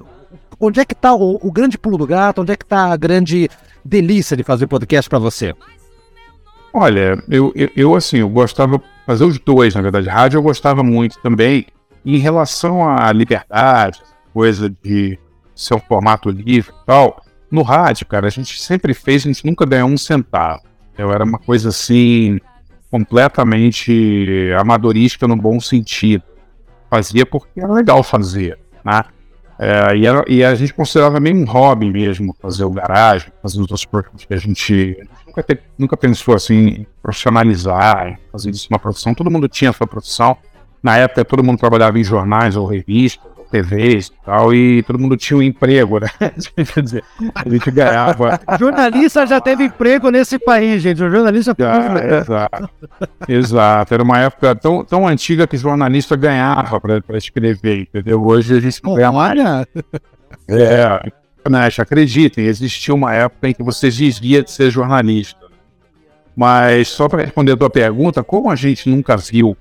onde 0.59 0.79
é 0.79 0.85
que 0.85 0.95
tá 0.95 1.13
o, 1.13 1.39
o 1.41 1.51
grande 1.51 1.77
pulo 1.77 1.97
do 1.97 2.07
gato, 2.07 2.41
onde 2.41 2.51
é 2.51 2.57
que 2.57 2.65
tá 2.65 2.91
a 2.91 2.97
grande 2.97 3.49
delícia 3.85 4.35
de 4.35 4.43
fazer 4.43 4.67
podcast 4.67 5.09
para 5.09 5.19
você? 5.19 5.53
Olha, 6.73 7.21
eu, 7.29 7.51
eu, 7.55 7.69
eu, 7.75 7.95
assim, 7.95 8.17
eu 8.17 8.29
gostava 8.29 8.81
fazer 9.05 9.25
os 9.25 9.39
dois, 9.39 9.73
na 9.75 9.81
verdade. 9.81 10.07
Rádio 10.07 10.37
eu 10.37 10.43
gostava 10.43 10.83
muito 10.83 11.19
também. 11.21 11.65
Em 12.05 12.17
relação 12.17 12.87
à 12.87 13.11
liberdade, 13.11 14.01
coisa 14.33 14.69
de 14.83 15.17
ser 15.55 15.75
um 15.75 15.79
formato 15.79 16.29
livre 16.29 16.71
e 16.71 16.85
tal, 16.85 17.21
no 17.51 17.61
rádio, 17.61 18.05
cara, 18.05 18.27
a 18.27 18.29
gente 18.29 18.61
sempre 18.61 18.93
fez, 18.93 19.25
a 19.25 19.27
gente 19.27 19.45
nunca 19.45 19.65
ganhou 19.65 19.89
um 19.89 19.97
centavo. 19.97 20.61
Eu 20.97 21.11
era 21.11 21.23
uma 21.23 21.39
coisa 21.39 21.69
assim, 21.69 22.39
completamente 22.91 24.51
amadorística 24.59 25.27
no 25.27 25.35
bom 25.35 25.59
sentido. 25.59 26.23
Fazia 26.89 27.25
porque 27.25 27.59
era 27.59 27.71
legal 27.71 28.03
fazer, 28.03 28.57
né? 28.83 29.03
É, 29.61 29.93
e, 29.97 30.05
era, 30.05 30.23
e, 30.25 30.41
a 30.41 30.55
gente 30.55 30.73
considerava 30.73 31.19
meio 31.19 31.35
um 31.35 31.43
hobby 31.43 31.91
mesmo 31.91 32.33
fazer 32.39 32.63
o 32.63 32.69
garagem, 32.69 33.29
fazer 33.41 33.55
os 33.55 33.61
outros 33.63 33.83
programas 33.83 34.23
que 34.23 34.33
a 34.33 34.37
gente, 34.37 34.97
nunca, 35.27 35.43
te, 35.43 35.59
nunca, 35.77 35.97
pensou 35.97 36.33
assim 36.33 36.85
profissionalizar, 37.01 38.17
fazer 38.31 38.51
isso 38.51 38.69
uma 38.71 38.79
profissão. 38.79 39.13
Todo 39.13 39.29
mundo 39.29 39.49
tinha 39.49 39.71
a 39.71 39.73
sua 39.73 39.85
profissão. 39.85 40.37
Na 40.81 40.95
época, 40.95 41.25
todo 41.25 41.43
mundo 41.43 41.59
trabalhava 41.59 41.99
em 41.99 42.03
jornais 42.05 42.55
ou 42.55 42.65
revistas, 42.65 43.29
TVs 43.49 44.07
e 44.07 44.25
tal, 44.25 44.53
e 44.53 44.83
todo 44.83 44.99
mundo 44.99 45.17
tinha 45.17 45.37
um 45.37 45.41
emprego, 45.41 45.99
né? 45.99 46.07
Quer 46.73 46.83
dizer, 46.83 47.03
a 47.33 47.49
gente 47.49 47.71
ganhava. 47.71 48.39
Jornalista 48.59 49.25
já 49.25 49.41
teve 49.41 49.65
emprego 49.65 50.09
nesse 50.09 50.37
país, 50.37 50.81
gente. 50.81 51.03
O 51.03 51.09
jornalista. 51.09 51.55
Ah, 51.59 52.19
exato. 52.19 52.69
Exato. 53.27 53.93
Era 53.93 54.03
uma 54.03 54.19
época 54.19 54.55
tão, 54.55 54.83
tão 54.83 55.07
antiga 55.07 55.47
que 55.47 55.57
jornalista 55.57 56.15
ganhava 56.15 56.79
para 56.79 57.17
escrever, 57.17 57.81
entendeu? 57.81 58.23
Hoje 58.23 58.57
a 58.57 58.59
gente 58.59 58.83
não 58.83 58.95
ganha. 58.95 59.11
Olha, 59.11 59.67
É, 60.47 61.11
Nash, 61.49 61.79
acreditem, 61.79 62.45
existia 62.45 62.93
uma 62.93 63.13
época 63.13 63.49
em 63.49 63.53
que 63.53 63.63
você 63.63 63.89
desvia 63.89 64.43
de 64.43 64.51
ser 64.51 64.69
jornalista. 64.69 65.39
Mas 66.35 66.87
só 66.89 67.09
para 67.09 67.23
responder 67.23 67.53
a 67.53 67.57
tua 67.57 67.69
pergunta, 67.69 68.23
como 68.23 68.49
a 68.49 68.55
gente 68.55 68.89
nunca 68.89 69.17
viu 69.17 69.57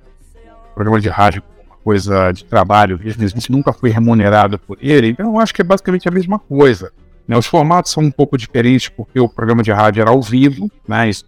programa 0.74 1.00
de 1.00 1.08
rádio 1.08 1.42
coisa 1.88 2.32
de 2.32 2.44
trabalho, 2.44 3.00
a 3.02 3.08
gente 3.08 3.50
nunca 3.50 3.72
foi 3.72 3.88
remunerado 3.90 4.58
por 4.58 4.76
ele, 4.80 5.08
então 5.08 5.26
eu 5.34 5.40
acho 5.40 5.54
que 5.54 5.62
é 5.62 5.64
basicamente 5.64 6.06
a 6.06 6.10
mesma 6.10 6.38
coisa. 6.38 6.92
né? 7.26 7.36
Os 7.36 7.46
formatos 7.46 7.92
são 7.92 8.02
um 8.02 8.10
pouco 8.10 8.36
diferentes 8.36 8.88
porque 8.90 9.18
o 9.20 9.28
programa 9.28 9.62
de 9.62 9.70
rádio 9.72 10.00
era 10.02 10.10
ao 10.10 10.20
vivo, 10.22 10.70
né? 10.86 11.08
Isso- 11.08 11.24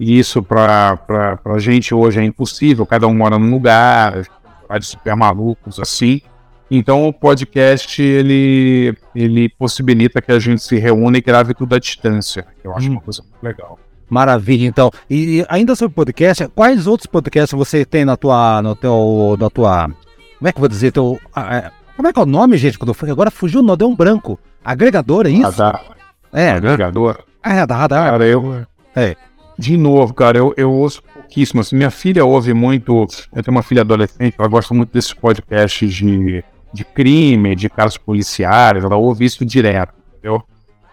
e 0.00 0.18
isso 0.18 0.42
para 0.42 0.98
a 1.44 1.58
gente 1.58 1.94
hoje 1.94 2.20
é 2.20 2.24
impossível, 2.24 2.84
cada 2.86 3.06
um 3.06 3.14
mora 3.14 3.38
num 3.38 3.50
lugar, 3.50 4.26
horários 4.64 4.88
super 4.88 5.16
malucos 5.16 5.78
assim. 5.80 6.20
Então 6.70 7.06
o 7.08 7.12
podcast 7.12 8.02
ele, 8.02 8.94
ele 9.14 9.48
possibilita 9.48 10.20
que 10.20 10.32
a 10.32 10.38
gente 10.38 10.62
se 10.62 10.76
reúna 10.78 11.16
e 11.18 11.20
grave 11.22 11.54
tudo 11.54 11.74
à 11.74 11.78
distância, 11.78 12.44
que 12.60 12.66
eu 12.68 12.74
acho 12.76 12.88
Hum. 12.88 12.92
uma 12.92 13.00
coisa 13.00 13.22
muito 13.22 13.42
legal. 13.42 13.78
Maravilha, 14.08 14.66
então. 14.66 14.90
E, 15.10 15.40
e 15.40 15.46
ainda 15.48 15.74
sobre 15.74 15.94
podcast, 15.94 16.48
quais 16.54 16.86
outros 16.86 17.06
podcasts 17.06 17.56
você 17.56 17.84
tem 17.84 18.04
na 18.04 18.16
tua. 18.16 18.62
No 18.62 18.74
teu, 18.76 19.36
na 19.38 19.50
tua. 19.50 19.88
Como 20.38 20.48
é 20.48 20.52
que 20.52 20.58
eu 20.58 20.60
vou 20.60 20.68
dizer? 20.68 20.92
Teu, 20.92 21.18
é, 21.36 21.70
como 21.96 22.08
é 22.08 22.12
que 22.12 22.18
é 22.18 22.22
o 22.22 22.26
nome, 22.26 22.56
gente? 22.56 22.78
Quando 22.78 22.94
eu 23.02 23.12
agora 23.12 23.30
fugiu, 23.30 23.62
não 23.62 23.76
deu 23.76 23.88
um 23.88 23.96
branco. 23.96 24.38
Agregador, 24.64 25.26
é 25.26 25.30
isso? 25.30 25.42
Radar, 25.42 25.84
É, 26.32 26.50
agregador. 26.50 27.18
é, 27.42 27.66
da 27.66 27.76
radar. 27.76 28.10
Cara, 28.10 28.26
eu. 28.26 28.66
É. 28.94 29.16
De 29.58 29.76
novo, 29.76 30.12
cara, 30.12 30.36
eu, 30.36 30.52
eu 30.56 30.70
ouço 30.70 31.02
pouquíssimo. 31.02 31.62
Assim, 31.62 31.76
minha 31.76 31.90
filha 31.90 32.24
ouve 32.24 32.52
muito. 32.52 33.06
Eu 33.34 33.42
tenho 33.42 33.56
uma 33.56 33.62
filha 33.62 33.80
adolescente, 33.80 34.34
ela 34.38 34.48
gosta 34.48 34.74
muito 34.74 34.92
desses 34.92 35.14
podcasts 35.14 35.94
de, 35.94 36.44
de 36.74 36.84
crime, 36.84 37.56
de 37.56 37.70
casos 37.70 37.96
policiais, 37.96 38.84
ela 38.84 38.96
ouve 38.96 39.24
isso 39.24 39.44
direto, 39.46 39.94
entendeu? 40.12 40.42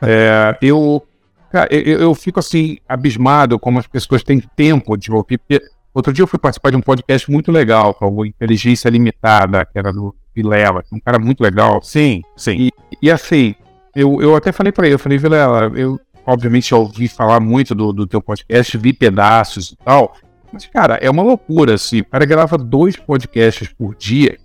É, 0.01 0.57
eu, 0.61 1.03
cara, 1.53 1.69
eu, 1.73 1.99
eu- 1.99 2.15
fico 2.15 2.39
assim, 2.39 2.77
abismado 2.87 3.57
como 3.57 3.79
as 3.79 3.87
pessoas 3.87 4.23
têm 4.23 4.39
tempo 4.55 4.97
de 4.97 5.11
ouvir. 5.11 5.37
Porque 5.37 5.61
outro 5.93 6.11
dia 6.11 6.23
eu 6.23 6.27
fui 6.27 6.39
participar 6.39 6.71
de 6.71 6.75
um 6.77 6.81
podcast 6.81 7.31
muito 7.31 7.51
legal, 7.51 7.93
com 7.93 8.25
Inteligência 8.25 8.89
Limitada, 8.89 9.65
que 9.65 9.77
era 9.77 9.93
do 9.93 10.13
Vilela, 10.35 10.83
um 10.91 10.99
cara 10.99 11.17
muito 11.19 11.41
legal. 11.41 11.81
Sim, 11.81 12.21
sim. 12.35 12.69
E 13.01 13.09
assim, 13.11 13.55
eu, 13.95 14.21
eu 14.21 14.35
até 14.35 14.51
falei 14.51 14.71
pra 14.71 14.85
ele, 14.85 14.95
eu 14.95 14.99
falei, 14.99 15.17
Vilela, 15.17 15.71
eu 15.75 15.99
obviamente 16.25 16.69
já 16.71 16.77
ouvi 16.77 17.07
falar 17.07 17.39
muito 17.39 17.75
do, 17.75 17.93
do 17.93 18.07
teu 18.07 18.21
podcast, 18.21 18.77
vi 18.77 18.93
pedaços 18.93 19.71
e 19.71 19.75
tal, 19.77 20.15
mas, 20.51 20.65
cara, 20.67 20.95
é 21.01 21.09
uma 21.09 21.23
loucura, 21.23 21.73
assim, 21.75 22.01
o 22.01 22.05
cara 22.05 22.25
grava 22.25 22.57
dois 22.57 22.95
podcasts 22.95 23.67
por 23.73 23.95
dia. 23.95 24.37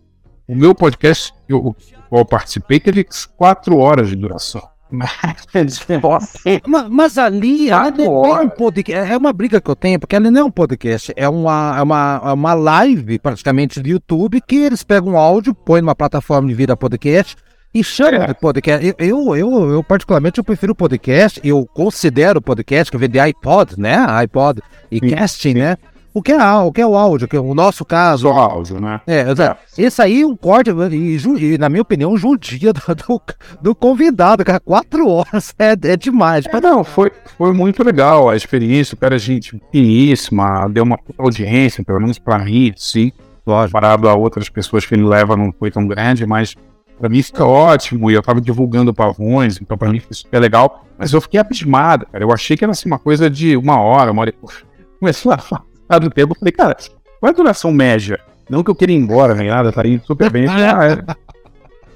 O 0.47 0.55
meu 0.55 0.75
podcast, 0.75 1.33
eu, 1.49 1.59
o 1.59 1.75
qual 2.09 2.23
eu 2.23 2.25
participei, 2.25 2.81
teve 2.81 3.07
quatro 3.37 3.77
horas 3.77 4.09
de 4.09 4.17
duração. 4.17 4.63
Ma- 6.67 6.89
Mas, 6.89 7.19
ali, 7.19 7.71
ali 7.71 7.93
Quatro 7.97 8.05
não 8.05 8.27
é 8.39 8.41
um 8.41 8.49
podcast, 8.49 9.13
é 9.13 9.17
uma 9.17 9.33
briga 9.33 9.61
que 9.61 9.71
eu 9.71 9.77
tenho, 9.77 9.99
porque 10.01 10.17
ali 10.17 10.31
não 10.31 10.41
é 10.41 10.45
um 10.45 10.51
podcast, 10.51 11.13
é 11.17 11.29
uma, 11.29 11.75
é 11.79 11.83
uma, 11.83 12.21
é 12.25 12.33
uma 12.33 12.55
live 12.55 13.19
praticamente 13.19 13.81
do 13.81 13.89
YouTube 13.89 14.41
que 14.47 14.57
eles 14.57 14.83
pegam 14.83 15.13
um 15.13 15.17
áudio, 15.19 15.55
põem 15.55 15.81
numa 15.83 15.95
plataforma 15.95 16.49
de 16.49 16.55
vira 16.55 16.77
podcast 16.77 17.37
e 17.75 17.85
chamam 17.85 18.23
É. 18.23 18.27
de 18.29 18.35
podcast. 18.35 18.87
Eu, 18.87 18.95
eu, 18.99 19.37
eu, 19.37 19.71
eu, 19.73 19.85
particularmente, 19.85 20.39
eu 20.39 20.45
prefiro 20.45 20.75
podcast, 20.75 21.39
eu 21.45 21.67
considero 21.67 22.41
podcast, 22.41 22.91
que 22.91 22.97
vem 22.97 23.11
de 23.11 23.19
iPod, 23.21 23.79
né? 23.79 23.97
iPod 24.09 24.61
e 24.91 24.99
Sim, 24.99 25.11
casting, 25.11 25.55
né? 25.55 25.77
O 26.15 26.23
que, 26.23 26.33
é, 26.33 26.53
o 26.55 26.73
que 26.73 26.81
é 26.81 26.87
o 26.87 26.97
áudio, 26.97 27.29
que 27.29 27.37
é 27.37 27.41
o 27.41 27.55
nosso 27.55 27.85
caso, 27.85 28.29
Só 28.29 28.35
áudio, 28.35 28.81
né? 28.81 29.01
é, 29.07 29.31
exato. 29.31 29.61
Esse 29.77 30.03
aí, 30.03 30.25
um 30.25 30.35
corte, 30.37 30.71
e, 30.71 31.17
e, 31.55 31.59
na 31.59 31.69
minha 31.69 31.83
opinião, 31.83 32.17
judia 32.17 32.73
do, 32.73 32.81
do, 32.95 33.23
do 33.61 33.75
convidado, 33.75 34.45
cara. 34.45 34.59
Quatro 34.59 35.09
horas 35.09 35.55
é, 35.59 35.73
é 35.73 35.97
demais. 35.97 36.47
Mas 36.53 36.63
não, 36.63 36.83
foi, 36.83 37.13
foi 37.37 37.53
muito 37.53 37.85
legal 37.85 38.29
a 38.29 38.37
experiência, 38.37 38.95
o 38.95 38.99
cara 38.99 39.17
é 39.17 39.19
gente 39.19 39.61
finíssima, 39.71 40.69
deu 40.69 40.83
uma 40.83 40.99
audiência, 41.19 41.85
pelo 41.85 42.01
menos 42.01 42.19
pra 42.19 42.39
mim, 42.39 42.73
sim. 42.77 43.13
Lógico. 43.47 43.79
comparado 43.79 44.09
a 44.09 44.15
outras 44.15 44.49
pessoas 44.49 44.85
que 44.85 44.95
ele 44.95 45.05
leva 45.05 45.35
não 45.37 45.51
foi 45.59 45.71
tão 45.71 45.87
grande, 45.87 46.27
mas 46.27 46.55
pra 46.99 47.09
mim 47.09 47.23
fica 47.23 47.45
ótimo. 47.45 48.11
E 48.11 48.15
eu 48.15 48.23
tava 48.23 48.41
divulgando 48.41 48.93
pavões, 48.93 49.59
então 49.61 49.79
pra 49.79 49.91
mim 49.91 50.01
foi 50.01 50.15
super 50.15 50.39
legal. 50.39 50.85
Mas 50.99 51.13
eu 51.13 51.21
fiquei 51.21 51.41
abismado, 51.41 52.07
cara. 52.07 52.25
Eu 52.25 52.33
achei 52.33 52.57
que 52.57 52.65
era 52.65 52.73
assim 52.73 52.89
uma 52.89 52.99
coisa 52.99 53.31
de 53.31 53.57
uma 53.57 53.81
hora, 53.81 54.11
uma 54.13 54.23
hora 54.23 54.31
e. 54.31 54.69
Começou 54.99 55.33
a 55.33 55.39
falar 55.39 55.68
do 55.99 56.11
tempo, 56.11 56.33
eu 56.35 56.39
falei, 56.39 56.53
cara, 56.53 56.77
qual 57.21 57.29
é 57.31 57.33
a 57.33 57.37
duração 57.37 57.73
média? 57.73 58.21
Não 58.51 58.63
que 58.65 58.71
eu 58.71 58.75
queira 58.75 58.93
ir 58.93 58.97
embora, 58.97 59.35
nem 59.35 59.49
nada, 59.49 59.71
tá 59.73 59.87
indo 59.87 60.05
super 60.05 60.31
bem. 60.31 60.47
Ah, 60.49 60.85
é. 60.87 61.29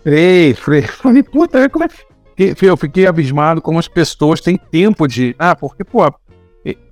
Falei, 0.05 0.55
falei, 0.55 0.83
falei, 0.83 1.23
puta, 1.23 1.69
como 1.71 1.85
é 1.85 1.89
Eu 2.61 2.77
fiquei 2.77 3.07
abismado 3.07 3.61
como 3.63 3.79
as 3.79 3.87
pessoas 3.87 4.41
têm 4.41 4.57
tempo 4.57 5.07
de. 5.07 5.35
Ah, 5.39 5.55
porque, 5.55 5.85
pô, 5.85 6.01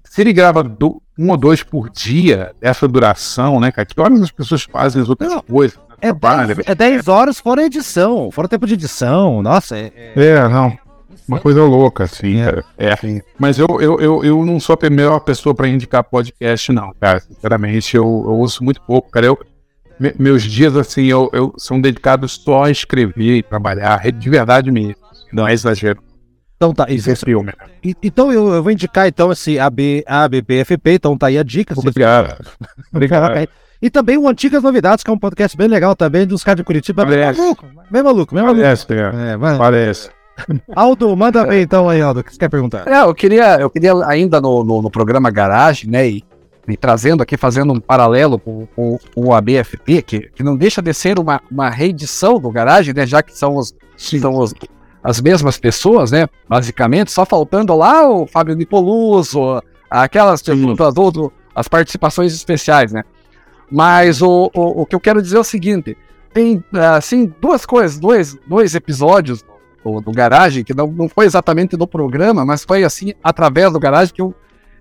se 0.04 0.20
ele 0.20 0.32
grava 0.32 0.62
do- 0.62 1.02
um 1.18 1.30
ou 1.30 1.36
dois 1.36 1.62
por 1.62 1.90
dia 1.90 2.52
dessa 2.60 2.86
duração, 2.86 3.58
né, 3.60 3.72
cara? 3.72 3.84
Que 3.84 4.00
horas 4.00 4.20
as 4.22 4.30
pessoas 4.30 4.62
fazem 4.62 5.02
as 5.02 5.08
outras 5.08 5.30
Não, 5.30 5.42
coisas? 5.42 5.78
É 6.00 6.08
Trabalha, 6.12 6.54
10, 6.54 6.68
é 6.68 6.74
10 6.74 7.08
horas 7.08 7.38
fora 7.40 7.64
edição, 7.64 8.30
fora 8.30 8.48
tempo 8.48 8.66
de 8.66 8.74
edição. 8.74 9.42
Nossa, 9.42 9.76
é. 9.76 9.92
é- 9.96 10.12
É, 10.16 10.48
não. 10.48 10.76
Uma 11.28 11.38
coisa 11.38 11.62
louca, 11.64 12.04
assim, 12.04 12.40
É. 12.40 12.44
cara. 12.44 12.64
É. 12.78 13.22
Mas 13.38 13.58
eu, 13.58 13.66
eu, 13.80 14.00
eu, 14.00 14.24
eu 14.24 14.44
não 14.44 14.58
sou 14.58 14.74
a 14.74 14.76
primeira 14.76 15.18
pessoa 15.20 15.54
pra 15.54 15.68
indicar 15.68 16.02
podcast, 16.04 16.72
não, 16.72 16.92
cara. 17.00 17.20
Sinceramente, 17.20 17.96
eu, 17.96 18.02
eu 18.04 18.32
ouço 18.34 18.64
muito 18.64 18.80
pouco, 18.82 19.10
cara. 19.10 19.26
Eu, 19.26 19.38
me- 19.98 20.14
meus 20.18 20.42
dias, 20.42 20.76
assim, 20.76 21.04
eu, 21.06 21.30
eu 21.32 21.54
são 21.56 21.80
dedicados 21.80 22.32
só 22.32 22.64
a 22.64 22.70
escrever 22.70 23.36
e 23.38 23.42
trabalhar, 23.42 24.10
de 24.10 24.30
verdade 24.30 24.70
mesmo. 24.70 24.96
assim, 25.10 25.26
Não 25.32 25.46
é 25.46 25.52
exagero. 25.52 26.00
Então 26.56 26.74
tá, 26.74 26.86
Isso 26.90 27.08
é 27.08 27.12
isso, 27.14 27.24
filme. 27.24 27.52
e- 27.82 27.94
então 28.02 28.30
eu, 28.32 28.52
eu 28.52 28.62
vou 28.62 28.70
indicar 28.72 29.06
então 29.08 29.32
esse 29.32 29.58
AB, 29.58 30.04
ABPFP, 30.06 30.92
então 30.92 31.16
tá 31.16 31.28
aí 31.28 31.38
a 31.38 31.42
dica. 31.42 31.74
Obrigado. 31.78 32.44
Obrigado. 32.92 33.48
E 33.80 33.88
também 33.88 34.18
o 34.18 34.28
Antigas 34.28 34.62
Novidades, 34.62 35.02
que 35.02 35.10
é 35.10 35.14
um 35.14 35.18
podcast 35.18 35.56
bem 35.56 35.66
legal 35.68 35.96
também, 35.96 36.26
dos 36.26 36.44
caras 36.44 36.58
de 36.58 36.64
Curitiba. 36.64 37.02
Bem 37.06 37.18
Parece. 37.18 37.40
maluco, 37.40 37.66
bem 37.90 38.02
maluco, 38.02 38.34
bem 38.34 38.44
maluco. 38.44 38.60
Parece, 38.60 38.86
é. 38.92 39.32
É, 39.32 39.36
vai. 39.38 39.56
Parece. 39.56 40.10
Aldo, 40.74 41.16
manda 41.16 41.44
bem 41.44 41.62
então 41.62 41.88
aí, 41.88 42.00
Aldo, 42.00 42.20
o 42.20 42.24
que 42.24 42.32
você 42.32 42.38
quer 42.38 42.48
perguntar? 42.48 42.86
É, 42.88 43.02
eu 43.02 43.14
queria, 43.14 43.60
eu 43.60 43.70
queria 43.70 43.92
ainda 44.06 44.40
no, 44.40 44.62
no, 44.64 44.82
no 44.82 44.90
programa 44.90 45.30
Garagem, 45.30 45.90
né, 45.90 46.08
e, 46.08 46.24
e 46.68 46.76
trazendo 46.76 47.22
aqui, 47.22 47.36
fazendo 47.36 47.72
um 47.72 47.80
paralelo 47.80 48.38
com, 48.38 48.66
com- 48.74 48.98
com 49.14 49.24
o 49.26 49.34
ABFP, 49.34 50.02
que, 50.02 50.20
que 50.34 50.42
não 50.42 50.56
deixa 50.56 50.80
de 50.82 50.92
ser 50.94 51.18
uma, 51.18 51.40
uma 51.50 51.68
reedição 51.70 52.38
do 52.38 52.50
Garagem, 52.50 52.94
né, 52.94 53.06
já 53.06 53.22
que 53.22 53.36
são, 53.36 53.56
os, 53.56 53.74
são 53.96 54.36
os- 54.38 54.54
as 55.02 55.20
mesmas 55.20 55.58
pessoas, 55.58 56.10
né, 56.10 56.28
basicamente, 56.48 57.10
só 57.10 57.24
faltando 57.24 57.74
lá 57.76 58.08
o 58.08 58.26
Fábio 58.26 58.54
Nipoluso, 58.54 59.62
aquelas, 59.90 60.42
as 60.46 60.96
outras- 60.96 61.30
as 61.54 61.66
participações 61.68 62.32
especiais, 62.34 62.92
né. 62.92 63.02
Mas 63.70 64.20
o, 64.20 64.50
o, 64.54 64.82
o 64.82 64.86
que 64.86 64.94
eu 64.94 65.00
quero 65.00 65.22
dizer 65.22 65.36
é 65.36 65.40
o 65.40 65.44
seguinte: 65.44 65.96
tem, 66.32 66.62
assim, 66.96 67.32
duas 67.40 67.64
coisas, 67.64 67.98
dois, 68.00 68.36
dois 68.46 68.74
episódios 68.74 69.44
do, 69.84 70.00
do 70.00 70.12
Garagem, 70.12 70.64
que 70.64 70.74
não, 70.74 70.86
não 70.86 71.08
foi 71.08 71.26
exatamente 71.26 71.76
do 71.76 71.86
programa, 71.86 72.44
mas 72.44 72.64
foi 72.64 72.84
assim, 72.84 73.12
através 73.22 73.72
do 73.72 73.80
Garagem, 73.80 74.14
que 74.14 74.22
eu, 74.22 74.34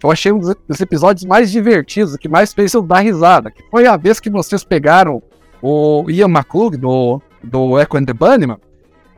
eu 0.03 0.11
achei 0.11 0.31
um 0.31 0.39
dos 0.39 0.81
episódios 0.81 1.25
mais 1.25 1.51
divertidos, 1.51 2.15
que 2.17 2.29
mais 2.29 2.53
fez 2.53 2.73
eu 2.73 2.81
dar 2.81 2.99
risada. 2.99 3.51
Que 3.51 3.63
foi 3.69 3.85
a 3.85 3.97
vez 3.97 4.19
que 4.19 4.29
vocês 4.29 4.63
pegaram 4.63 5.21
o 5.61 6.05
Ian 6.09 6.29
McClug, 6.29 6.77
do, 6.77 7.21
do 7.43 7.79
Echo 7.79 7.97
and 7.97 8.05
the 8.05 8.13
Bunnyman, 8.13 8.57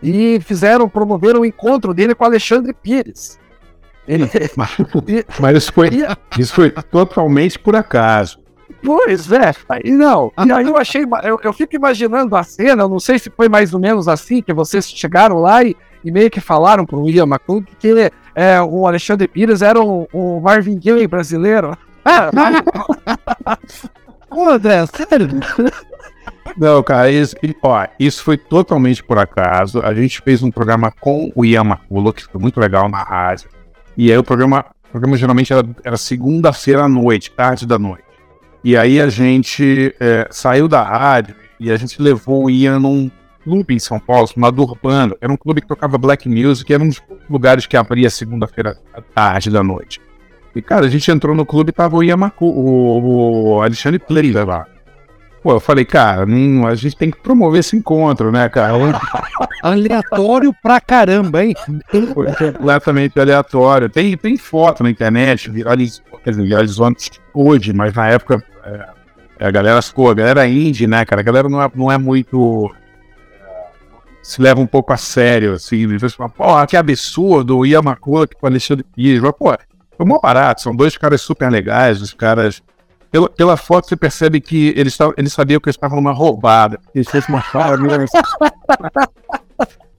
e 0.01 0.39
fizeram, 0.41 0.89
promoveram 0.89 1.41
o 1.41 1.45
encontro 1.45 1.93
dele 1.93 2.15
com 2.15 2.25
Alexandre 2.25 2.73
Pires. 2.73 3.39
Ele... 4.07 4.27
Mas, 4.57 4.71
mas 5.39 5.57
isso, 5.57 5.71
foi, 5.71 5.89
isso 6.37 6.53
foi 6.53 6.71
totalmente 6.71 7.59
por 7.59 7.75
acaso. 7.75 8.40
Pois 8.83 9.31
é, 9.31 9.53
aí 9.69 9.91
não. 9.91 10.31
E 10.45 10.51
aí 10.51 10.65
eu 10.65 10.77
achei, 10.77 11.05
eu, 11.23 11.39
eu 11.43 11.53
fico 11.53 11.75
imaginando 11.75 12.35
a 12.35 12.43
cena, 12.43 12.83
eu 12.83 12.89
não 12.89 12.99
sei 12.99 13.19
se 13.19 13.29
foi 13.29 13.47
mais 13.47 13.73
ou 13.73 13.79
menos 13.79 14.07
assim, 14.07 14.41
que 14.41 14.53
vocês 14.53 14.89
chegaram 14.89 15.39
lá 15.39 15.63
e, 15.63 15.75
e 16.03 16.11
meio 16.11 16.29
que 16.29 16.41
falaram 16.41 16.85
pro 16.85 17.09
Ian 17.09 17.27
McClung 17.27 17.63
que 17.79 17.87
ele, 17.87 18.11
é, 18.35 18.61
o 18.61 18.87
Alexandre 18.87 19.27
Pires 19.27 19.61
era 19.61 19.81
o, 19.81 20.07
o 20.11 20.41
Marvin 20.41 20.79
Gaye 20.79 21.07
brasileiro. 21.07 21.77
Pô, 24.29 24.49
André, 24.49 24.85
sério? 24.87 25.27
Não, 26.57 26.81
cara, 26.83 27.11
isso, 27.11 27.35
ó, 27.61 27.87
isso 27.99 28.23
foi 28.23 28.37
totalmente 28.37 29.03
por 29.03 29.17
acaso. 29.17 29.81
A 29.81 29.93
gente 29.93 30.21
fez 30.21 30.41
um 30.41 30.51
programa 30.51 30.91
com 30.91 31.31
o 31.35 31.45
Ian 31.45 31.65
McCullough, 31.65 32.13
que 32.13 32.25
foi 32.25 32.41
muito 32.41 32.59
legal 32.59 32.89
na 32.89 33.03
rádio. 33.03 33.49
E 33.97 34.11
aí 34.11 34.17
o 34.17 34.23
programa, 34.23 34.65
o 34.87 34.91
programa 34.91 35.17
geralmente 35.17 35.53
era, 35.53 35.67
era 35.83 35.97
segunda-feira 35.97 36.83
à 36.83 36.89
noite, 36.89 37.31
tarde 37.31 37.65
da 37.65 37.77
noite. 37.77 38.03
E 38.63 38.77
aí 38.77 39.01
a 39.01 39.09
gente 39.09 39.95
é, 39.99 40.27
saiu 40.29 40.67
da 40.67 40.83
rádio 40.83 41.35
e 41.59 41.71
a 41.71 41.77
gente 41.77 42.01
levou 42.01 42.45
o 42.45 42.49
Ian 42.49 42.79
num 42.79 43.09
clube 43.43 43.73
em 43.73 43.79
São 43.79 43.99
Paulo, 43.99 44.27
chamado 44.27 44.61
Urbano. 44.61 45.17
Era 45.19 45.31
um 45.31 45.37
clube 45.37 45.61
que 45.61 45.67
tocava 45.67 45.97
black 45.97 46.29
music, 46.29 46.71
era 46.71 46.83
um 46.83 46.89
dos 46.89 47.01
lugares 47.29 47.65
que 47.65 47.75
abria 47.75 48.09
segunda-feira 48.09 48.77
à 48.93 49.01
tarde 49.01 49.49
da 49.49 49.63
noite. 49.63 49.99
E, 50.55 50.61
cara, 50.61 50.85
a 50.85 50.89
gente 50.89 51.09
entrou 51.09 51.35
no 51.35 51.45
clube 51.45 51.69
e 51.69 51.73
tava 51.73 51.95
o 51.95 52.03
Ian 52.03 52.17
Macu, 52.17 52.45
o, 52.45 53.55
o 53.55 53.61
Alexandre 53.61 53.99
Player 53.99 54.45
lá. 54.45 54.67
Pô, 55.41 55.53
eu 55.53 55.59
falei, 55.59 55.85
cara, 55.85 56.25
hum, 56.27 56.67
a 56.67 56.75
gente 56.75 56.95
tem 56.95 57.09
que 57.09 57.19
promover 57.19 57.61
esse 57.61 57.75
encontro, 57.75 58.31
né, 58.31 58.47
cara? 58.47 58.73
Aleatório 59.63 60.53
pra 60.61 60.79
caramba, 60.79 61.43
hein? 61.43 61.55
Foi 62.13 62.27
completamente 62.53 63.19
aleatório. 63.19 63.89
Tem, 63.89 64.15
tem 64.15 64.37
foto 64.37 64.83
na 64.83 64.89
internet, 64.91 65.49
viralizou, 65.49 66.03
quer 66.23 66.31
dizer, 66.31 66.43
viralizou 66.43 66.91
hoje, 67.33 67.73
mas 67.73 67.93
na 67.93 68.07
época 68.07 68.43
é, 68.63 69.45
a 69.45 69.51
galera 69.51 69.81
ficou, 69.81 70.09
a 70.09 70.13
galera 70.13 70.47
indie, 70.47 70.87
né, 70.87 71.03
cara? 71.05 71.21
A 71.21 71.23
galera 71.23 71.49
não 71.49 71.61
é, 71.61 71.71
não 71.73 71.91
é 71.91 71.97
muito. 71.97 72.73
É, 73.41 73.67
se 74.21 74.41
leva 74.41 74.59
um 74.59 74.67
pouco 74.67 74.93
a 74.93 74.97
sério, 74.97 75.53
assim. 75.53 75.83
Eles 75.83 76.13
falam, 76.13 76.29
pô, 76.29 76.65
que 76.67 76.77
absurdo, 76.77 77.57
o 77.57 77.65
Yamakura 77.65 78.27
com 78.27 78.45
o 78.45 78.49
Alexandre 78.49 78.85
Pires. 78.95 79.21
Mas, 79.21 79.31
pô, 79.31 79.57
foi 79.97 80.05
mó 80.05 80.19
barato, 80.19 80.61
são 80.61 80.75
dois 80.75 80.97
caras 80.97 81.21
super 81.21 81.51
legais, 81.51 82.01
os 82.01 82.13
caras 82.13 82.61
pela, 83.11 83.29
pela 83.29 83.57
foto 83.57 83.89
você 83.89 83.97
percebe 83.97 84.39
que 84.39 84.73
eles, 84.77 84.97
eles 85.17 85.33
sabiam 85.33 85.59
que 85.59 85.67
eles 85.67 85.75
estavam 85.75 85.97
numa 85.97 86.13
roubada. 86.13 86.79
Eles 86.95 87.09
fossem 87.09 87.35
uma 87.35 87.41
família. 87.41 88.05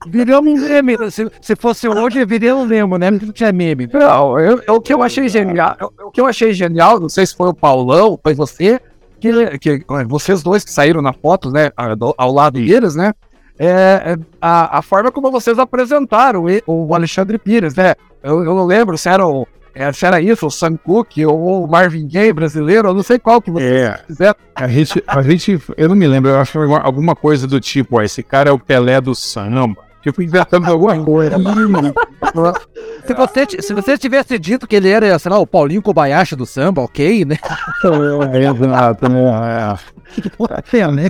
Viramos 0.07 0.61
um 0.61 0.67
meme. 0.67 1.11
Se, 1.11 1.31
se 1.41 1.55
fosse 1.55 1.87
hoje, 1.87 2.25
viria 2.25 2.55
um 2.55 2.65
meme, 2.65 2.97
né? 2.97 3.11
Não 3.11 3.31
tinha 3.31 3.51
meme. 3.51 3.89
Não, 3.91 4.39
eu, 4.39 4.61
eu, 4.67 4.75
o 4.75 4.81
que 4.81 4.93
eu 4.93 5.01
achei 5.01 5.27
genial, 5.29 5.75
eu, 5.79 5.93
o 6.07 6.11
que 6.11 6.21
eu 6.21 6.25
achei 6.25 6.53
genial, 6.53 6.99
não 6.99 7.09
sei 7.09 7.25
se 7.25 7.35
foi 7.35 7.49
o 7.49 7.53
Paulão, 7.53 8.19
foi 8.21 8.33
você, 8.33 8.79
que, 9.19 9.57
que 9.59 9.85
vocês 10.07 10.43
dois 10.43 10.63
que 10.63 10.71
saíram 10.71 11.01
na 11.01 11.13
foto, 11.13 11.49
né, 11.51 11.71
ao 12.17 12.31
lado 12.31 12.59
deles, 12.59 12.95
né? 12.95 13.13
É, 13.57 13.67
é, 13.67 14.17
a, 14.41 14.79
a 14.79 14.81
forma 14.81 15.11
como 15.11 15.31
vocês 15.31 15.59
apresentaram 15.59 16.45
o 16.65 16.95
Alexandre 16.95 17.37
Pires, 17.37 17.75
né? 17.75 17.95
Eu, 18.21 18.43
eu 18.43 18.55
não 18.55 18.65
lembro 18.65 18.97
se 18.97 19.07
era 19.07 19.25
o, 19.25 19.47
é, 19.75 19.91
se 19.91 20.05
era 20.05 20.21
isso, 20.21 20.45
o 20.45 20.51
Sam 20.51 20.77
Cooke 20.77 21.25
ou 21.25 21.63
o 21.63 21.67
Marvin 21.67 22.07
Gaye 22.07 22.31
brasileiro, 22.31 22.89
eu 22.89 22.93
não 22.93 23.03
sei 23.03 23.17
qual 23.17 23.41
que 23.41 23.49
você 23.49 23.65
é, 23.65 23.99
quiser. 24.05 24.35
A 24.55 24.67
gente, 24.67 25.03
a 25.05 25.21
gente, 25.21 25.59
eu 25.75 25.89
não 25.89 25.95
me 25.95 26.07
lembro, 26.07 26.29
eu 26.29 26.39
acho 26.39 26.59
alguma 26.59 27.15
coisa 27.15 27.47
do 27.47 27.59
tipo, 27.59 27.97
ó, 27.97 28.01
esse 28.01 28.21
cara 28.21 28.49
é 28.49 28.53
o 28.53 28.59
Pelé 28.59 29.01
do 29.01 29.15
samba. 29.15 29.92
Tipo, 30.03 30.21
inventando 30.21 30.67
alguma 30.67 31.01
coisa. 31.01 31.37
se, 33.07 33.13
você, 33.13 33.47
se 33.61 33.73
você 33.73 33.97
tivesse 33.97 34.37
dito 34.37 34.67
que 34.67 34.75
ele 34.75 34.89
era, 34.89 35.17
sei 35.17 35.31
lá, 35.31 35.39
o 35.39 35.47
Paulinho 35.47 35.81
Kobayashi 35.81 36.35
do 36.35 36.45
samba, 36.45 36.81
ok, 36.81 37.23
né? 37.23 37.37
Exato, 38.49 39.07
né? 40.91 41.09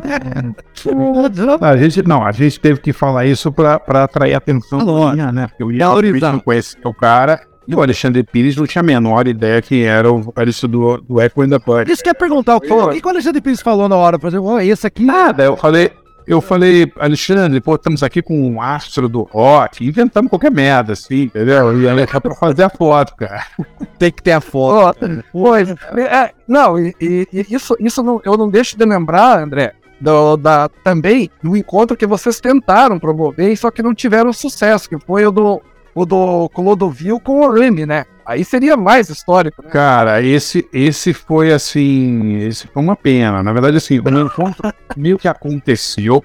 A 1.60 1.76
gente, 1.76 2.08
não, 2.08 2.24
a 2.24 2.32
gente 2.32 2.60
teve 2.60 2.80
que 2.80 2.94
falar 2.94 3.26
isso 3.26 3.52
pra, 3.52 3.80
pra 3.80 4.04
atrair 4.04 4.36
atenção. 4.36 4.80
Alô, 4.80 5.12
né? 5.12 5.48
Porque 5.48 5.64
eu 5.64 5.72
ia 5.72 5.88
não 6.32 6.40
conhecer 6.40 6.80
o 6.86 6.94
cara 6.94 7.42
e 7.68 7.76
o 7.76 7.82
Alexandre 7.82 8.24
Pires 8.24 8.56
não 8.56 8.68
tinha 8.68 8.82
a 8.82 8.86
menor 8.86 9.28
ideia 9.28 9.62
quem 9.62 9.84
era 9.84 10.12
o 10.12 10.22
vocalista 10.22 10.68
do, 10.68 10.98
do 10.98 11.22
Echo 11.22 11.42
and 11.42 11.50
the 11.50 11.60
Bunny. 11.60 11.92
Isso 11.92 12.04
quer 12.04 12.14
perguntar 12.14 12.58
o 12.58 12.62
que, 12.62 12.72
o 12.72 12.90
que 12.90 13.06
o 13.06 13.10
Alexandre 13.10 13.42
Pires 13.42 13.62
falou 13.62 13.88
na 13.88 13.96
hora? 13.96 14.20
Por 14.20 14.28
exemplo, 14.28 14.48
oh, 14.48 14.60
esse 14.60 14.86
aqui. 14.86 15.04
Nada, 15.04 15.44
eu 15.44 15.58
falei, 15.58 15.92
eu 16.26 16.42
falei, 16.42 16.92
Alexandre, 16.98 17.60
pô, 17.62 17.76
estamos 17.76 18.04
aqui 18.04 18.22
com 18.22 18.40
um 18.50 18.62
astro 18.62 19.08
do 19.10 19.24
rock, 19.24 19.86
inventamos 19.86 20.30
qualquer 20.30 20.52
merda, 20.52 20.94
assim, 20.94 21.24
entendeu? 21.24 21.80
E 21.80 21.88
é 21.88 22.06
pra 22.06 22.36
fazer 22.36 22.64
a 22.64 22.70
foto, 22.70 23.16
cara. 23.16 23.46
Tem 23.98 24.12
que 24.12 24.22
ter 24.24 24.32
a 24.32 24.42
foto. 24.42 25.24
Pois, 25.32 25.70
é, 25.70 26.32
não, 26.48 26.80
e, 26.80 26.96
e, 27.00 27.28
isso, 27.50 27.76
isso 27.80 28.04
não, 28.04 28.22
eu 28.24 28.38
não 28.38 28.50
deixo 28.50 28.78
de 28.78 28.86
lembrar, 28.86 29.44
André, 29.44 29.74
do, 30.00 30.38
da, 30.38 30.70
também 30.84 31.30
do 31.42 31.56
encontro 31.56 31.98
que 31.98 32.06
vocês 32.06 32.40
tentaram 32.40 33.00
promover, 33.00 33.56
só 33.58 33.72
que 33.72 33.84
não 33.84 33.94
tiveram 33.94 34.34
sucesso, 34.34 34.90
que 34.90 35.00
foi 35.00 35.26
o 35.26 35.32
do 35.32 35.62
o 35.96 36.06
do 36.06 36.50
Clodovil 36.50 37.20
com 37.20 37.42
o 37.42 37.52
Remy, 37.52 37.86
né? 37.86 38.06
Aí 38.26 38.44
seria 38.46 38.78
mais 38.78 39.10
histórico, 39.10 39.62
né? 39.62 39.70
Cara, 39.70 40.22
esse, 40.22 40.68
esse 40.72 41.14
foi 41.14 41.52
assim. 41.52 42.38
Esse 42.38 42.68
foi 42.68 42.82
uma 42.82 42.96
pena. 42.96 43.44
Na 43.44 43.52
verdade, 43.52 43.78
assim, 43.78 44.00
o 44.00 44.20
encontro 44.20 44.72
meio 44.96 45.18
que 45.18 45.28
aconteceu. 45.28 46.24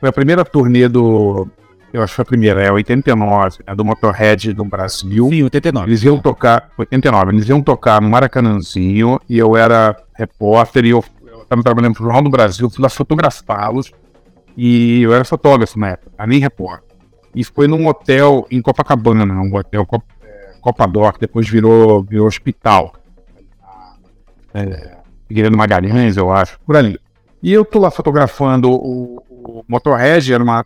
Foi 0.00 0.08
a 0.08 0.12
primeira 0.12 0.44
turnê 0.44 0.88
do. 0.88 1.48
Eu 1.92 2.02
acho 2.02 2.12
que 2.12 2.16
foi 2.16 2.22
a 2.22 2.26
primeira, 2.26 2.62
é 2.62 2.70
89, 2.70 3.58
né, 3.66 3.74
do 3.74 3.84
Motorhead 3.84 4.52
do 4.52 4.64
Brasil. 4.64 5.28
Sim, 5.30 5.42
89. 5.44 5.88
Eles 5.88 6.02
iam 6.02 6.18
tocar, 6.18 6.70
89, 6.76 7.32
eles 7.32 7.48
iam 7.48 7.62
tocar 7.62 8.00
no 8.00 8.10
Maracanãzinho 8.10 9.18
e 9.26 9.38
eu 9.38 9.56
era 9.56 9.96
repórter 10.14 10.84
e 10.84 10.90
eu 10.90 11.02
estava 11.42 11.62
trabalhando 11.62 11.94
pro 11.94 12.04
Jornal 12.04 12.22
do 12.22 12.28
Brasil, 12.28 12.68
fui 12.68 12.82
lá 12.82 12.90
fotografá-los 12.90 13.90
e 14.54 15.02
eu 15.02 15.14
era 15.14 15.24
fotógrafo 15.24 15.78
na 15.78 15.90
época, 15.90 16.26
nem 16.26 16.38
repórter. 16.38 16.96
E 17.34 17.42
foi 17.42 17.66
num 17.66 17.86
hotel 17.86 18.46
em 18.50 18.60
Copacabana, 18.60 19.24
um 19.24 19.54
hotel 19.54 19.86
Cop 20.72 20.80
é, 20.80 20.86
Copadoc, 20.86 21.18
depois 21.18 21.48
virou, 21.48 22.02
virou 22.02 22.26
hospital. 22.26 22.94
É, 24.52 24.96
Figueiredo 25.26 25.56
Magalhães, 25.56 26.16
eu 26.16 26.32
acho, 26.32 26.58
por 26.60 26.76
ali. 26.76 26.98
E 27.42 27.52
eu 27.52 27.64
tô 27.64 27.78
lá 27.78 27.90
fotografando 27.90 28.70
o, 28.70 29.22
o 29.28 29.64
Motorhead, 29.68 30.32
era 30.32 30.42
uma. 30.42 30.64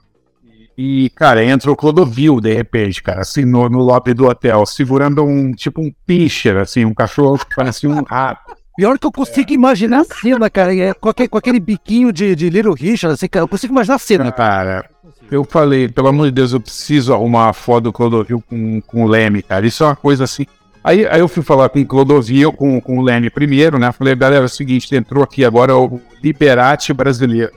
E, 0.77 1.11
cara, 1.11 1.45
entra 1.45 1.71
o 1.71 1.77
Clodovil, 1.77 2.41
de 2.41 2.55
repente, 2.55 3.03
cara, 3.03 3.21
assim, 3.21 3.45
no, 3.45 3.69
no 3.69 3.81
lobby 3.81 4.15
do 4.15 4.27
hotel, 4.27 4.65
segurando 4.65 5.23
um, 5.23 5.53
tipo 5.53 5.83
um 5.83 5.93
pincher, 6.07 6.57
assim, 6.57 6.85
um 6.85 6.95
cachorro 6.95 7.39
que 7.39 7.55
parecia 7.55 7.91
um 7.91 8.03
rato. 8.03 8.57
Pior 8.75 8.99
que 8.99 9.07
eu 9.07 9.13
consigo 9.13 9.51
é. 9.51 9.55
imaginar 9.55 10.01
a 10.01 10.05
cena, 10.05 10.49
cara, 10.49 10.75
é, 10.75 10.95
com, 10.95 11.11
aquele, 11.11 11.29
com 11.29 11.37
aquele 11.37 11.61
biquinho 11.61 12.11
de, 12.11 12.35
de 12.35 12.49
Little 12.49 12.73
Richard, 12.73 13.13
assim, 13.13 13.29
eu 13.31 13.47
consigo 13.47 13.75
imaginar 13.75 13.97
a 13.97 13.99
cena. 13.99 14.33
Cara, 14.33 14.89
eu 15.33 15.45
falei, 15.45 15.89
pelo 15.89 16.09
amor 16.09 16.27
de 16.27 16.33
Deus, 16.33 16.53
eu 16.53 16.61
preciso 16.61 17.15
arrumar 17.15 17.47
uma 17.47 17.53
foto 17.55 17.85
do 17.85 17.93
Clodovil 17.93 18.43
com, 18.47 18.81
com 18.83 19.05
o 19.05 19.09
Leme, 19.09 19.43
cara. 19.43 19.67
Isso 19.67 19.83
é 19.83 19.87
uma 19.87 19.97
coisa 19.97 20.25
assim. 20.25 20.47
Aí, 20.85 21.07
aí 21.07 21.21
eu 21.21 21.29
fui 21.29 21.43
falar 21.43 21.71
com 21.71 21.81
o 21.81 21.87
Clodovil, 21.87 22.53
com, 22.53 22.81
com 22.81 22.99
o 22.99 23.03
Leme 23.03 23.31
primeiro, 23.31 23.79
né? 23.79 23.91
Falei, 23.93 24.15
galera, 24.15 24.43
é 24.43 24.47
o 24.47 24.49
seguinte, 24.49 24.95
entrou 24.95 25.25
aqui 25.25 25.45
agora 25.45 25.77
o 25.77 26.01
Liberate 26.23 26.93
brasileiro. 26.93 27.53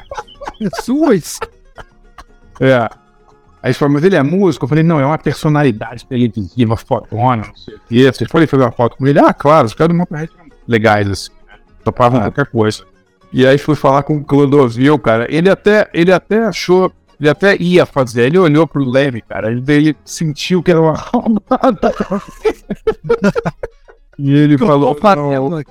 Suas? 0.82 1.40
É. 2.60 2.88
Aí 3.62 3.74
falou, 3.74 3.94
mas 3.94 4.04
ele 4.04 4.14
é 4.14 4.22
músico? 4.22 4.64
Eu 4.64 4.68
falei, 4.68 4.84
não, 4.84 5.00
é 5.00 5.04
uma 5.04 5.18
personalidade 5.18 6.06
televisiva, 6.06 6.76
fotona, 6.76 7.48
não 7.48 7.56
sei 7.56 7.74
o 7.74 7.80
quê. 7.88 8.12
Você 8.12 8.26
foi 8.26 8.46
fazer 8.46 8.62
uma 8.62 8.70
foto 8.70 8.96
com 8.96 9.06
ele? 9.06 9.18
Ah, 9.18 9.34
claro, 9.34 9.66
os 9.66 9.74
caras 9.74 9.92
do 9.92 9.98
Motorhead 9.98 10.30
legais, 10.68 11.10
assim, 11.10 11.30
né? 11.48 11.58
Topavam 11.82 12.20
qualquer 12.20 12.46
coisa. 12.46 12.84
E 13.36 13.46
aí 13.46 13.58
fui 13.58 13.74
falar 13.74 14.02
com 14.02 14.16
o 14.16 14.24
Clodovil, 14.24 14.98
cara. 14.98 15.26
Ele 15.28 15.50
até, 15.50 15.90
ele 15.92 16.10
até 16.10 16.44
achou, 16.44 16.90
ele 17.20 17.28
até 17.28 17.54
ia 17.60 17.84
fazer. 17.84 18.22
Ele 18.22 18.38
olhou 18.38 18.66
pro 18.66 18.82
Leme, 18.82 19.20
cara. 19.20 19.52
Ele, 19.52 19.62
ele 19.70 19.96
sentiu 20.06 20.62
que 20.62 20.70
era 20.70 20.80
uma 20.80 20.94
e 24.18 24.32
ele 24.32 24.56
falou. 24.56 24.88
Não, 25.50 25.62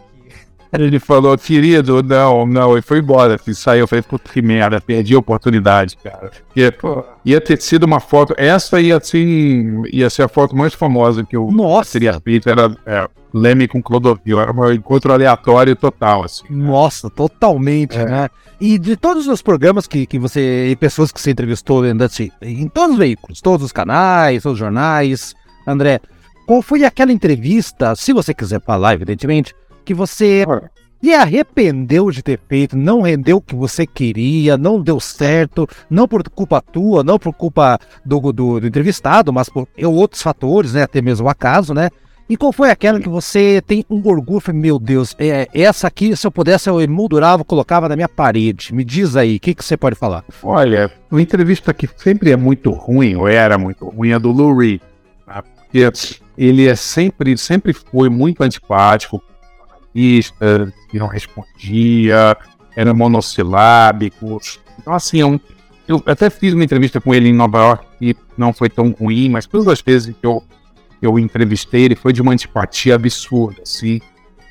Ele 0.84 1.00
falou, 1.00 1.38
querido, 1.38 2.02
não, 2.04 2.46
não, 2.46 2.74
ele 2.74 2.82
foi 2.82 3.00
embora, 3.00 3.36
assim, 3.36 3.54
saiu. 3.54 3.82
Eu 3.82 3.88
falei, 3.88 4.02
puta 4.02 4.32
que 4.32 4.42
merda, 4.42 4.82
perdi 4.82 5.16
a 5.16 5.20
oportunidade, 5.20 5.98
cara. 5.98 6.32
Porque, 6.48 6.72
pô, 6.72 7.04
ia 7.24 7.40
ter 7.42 7.62
sido 7.62 7.84
uma 7.84 8.00
foto, 8.00 8.34
essa 8.38 8.80
ia, 8.80 8.98
assim, 8.98 9.84
ia 9.92 10.10
ser 10.10 10.24
a 10.24 10.28
foto 10.28 10.56
mais 10.56 10.74
famosa 10.74 11.24
que 11.24 11.36
eu 11.36 11.50
Nossa. 11.52 11.94
teria 11.94 12.20
feito, 12.20 12.50
era 12.50 12.76
é, 12.86 13.08
Leme 13.34 13.68
com 13.68 13.84
Clodovil, 13.84 14.40
era 14.40 14.52
um 14.54 14.72
encontro 14.72 15.12
aleatório 15.12 15.76
total, 15.76 16.24
assim. 16.24 16.46
Nossa, 16.50 17.10
totalmente, 17.10 17.98
né? 17.98 18.30
E 18.62 18.80
de 18.80 18.96
todos 18.96 19.28
os 19.28 19.42
programas 19.42 19.86
que, 19.86 20.06
que 20.06 20.18
você. 20.18 20.70
e 20.70 20.76
pessoas 20.78 21.12
que 21.12 21.20
você 21.20 21.32
entrevistou 21.32 21.84
assim, 22.02 22.32
em 22.42 22.70
todos 22.70 22.94
os 22.94 22.98
veículos, 22.98 23.42
todos 23.42 23.66
os 23.66 23.74
canais, 23.74 24.44
todos 24.44 24.54
os 24.54 24.60
jornais, 24.60 25.36
André, 25.68 26.00
qual 26.46 26.62
foi 26.62 26.86
aquela 26.86 27.12
entrevista, 27.12 27.94
se 27.96 28.14
você 28.14 28.34
quiser 28.34 28.62
falar, 28.62 28.94
evidentemente, 28.94 29.54
que 29.86 29.94
você 29.94 30.46
se 31.02 31.14
arrependeu 31.14 32.10
de 32.10 32.24
ter 32.24 32.40
feito, 32.50 32.76
não 32.76 33.02
rendeu 33.02 33.38
o 33.38 33.42
que 33.42 33.56
você 33.56 33.86
queria, 33.86 34.58
não 34.58 34.82
deu 34.82 35.00
certo, 35.00 35.68
não 35.90 36.08
por 36.08 36.28
culpa 36.30 36.60
tua, 36.62 37.04
não 37.04 37.20
por 37.20 37.32
culpa 37.34 37.80
do, 38.04 38.20
do, 38.34 38.60
do 38.60 38.68
entrevistado, 38.68 39.32
mas 39.32 39.48
por 39.48 39.68
outros 39.84 40.22
fatores, 40.22 40.74
né? 40.74 40.84
Até 40.84 41.02
mesmo 41.02 41.28
o 41.28 41.30
acaso, 41.30 41.74
né? 41.74 41.90
E 42.28 42.36
qual 42.36 42.52
foi 42.52 42.72
aquela 42.72 43.00
que 43.00 43.08
você 43.08 43.62
tem 43.68 43.86
um 43.88 44.02
orgulho? 44.08 44.42
Meu 44.52 44.80
Deus, 44.80 45.16
é, 45.20 45.48
essa 45.54 45.86
aqui, 45.86 46.16
se 46.16 46.26
eu 46.26 46.32
pudesse, 46.32 46.68
eu 46.68 46.82
emoldurava, 46.82 47.44
colocava 47.46 47.88
na 47.88 47.96
minha 47.96 48.10
parede. 48.10 48.74
Me 48.74 48.84
diz 48.84 49.16
aí, 49.16 49.36
o 49.36 49.40
que, 49.40 49.54
que 49.54 49.64
você 49.64 49.78
pode 49.78 49.96
falar? 49.96 50.24
Olha, 50.42 50.92
uma 51.12 51.22
entrevista 51.22 51.72
que 51.72 51.88
sempre 51.98 52.32
é 52.32 52.36
muito 52.36 52.72
ruim, 52.72 53.16
ou 53.16 53.28
era 53.28 53.60
muito 53.60 53.88
ruim, 53.88 54.10
é 54.10 54.18
do 54.18 54.32
Lou 54.32 54.58
Reed. 54.58 54.82
tá? 55.24 55.44
Porque 55.44 55.88
ele 56.36 56.68
é 56.68 56.76
sempre, 56.76 57.38
sempre 57.38 57.74
foi 57.74 58.10
muito 58.10 58.42
antipático, 58.42 59.22
jornalista, 59.96 60.74
que 60.90 61.00
não 61.00 61.08
respondia, 61.08 62.38
era 62.76 62.94
monossilábico. 62.94 64.40
Então, 64.80 64.94
assim, 64.94 65.20
eu, 65.20 65.40
eu 65.88 66.04
até 66.06 66.30
fiz 66.30 66.54
uma 66.54 66.64
entrevista 66.64 67.00
com 67.00 67.14
ele 67.16 67.30
em 67.30 67.34
Nova 67.34 67.58
York 67.60 67.86
e 68.02 68.16
não 68.38 68.52
foi 68.52 68.70
tão 68.70 68.92
ruim, 68.92 69.30
mas 69.30 69.46
todas 69.46 69.68
as 69.68 69.82
vezes 69.82 70.14
que 70.20 70.26
eu, 70.26 70.44
que 71.00 71.08
eu 71.08 71.18
entrevistei, 71.18 71.84
ele 71.84 71.96
foi 71.96 72.12
de 72.12 72.22
uma 72.22 72.34
antipatia 72.34 72.96
absurda, 72.96 73.62
assim. 73.64 74.02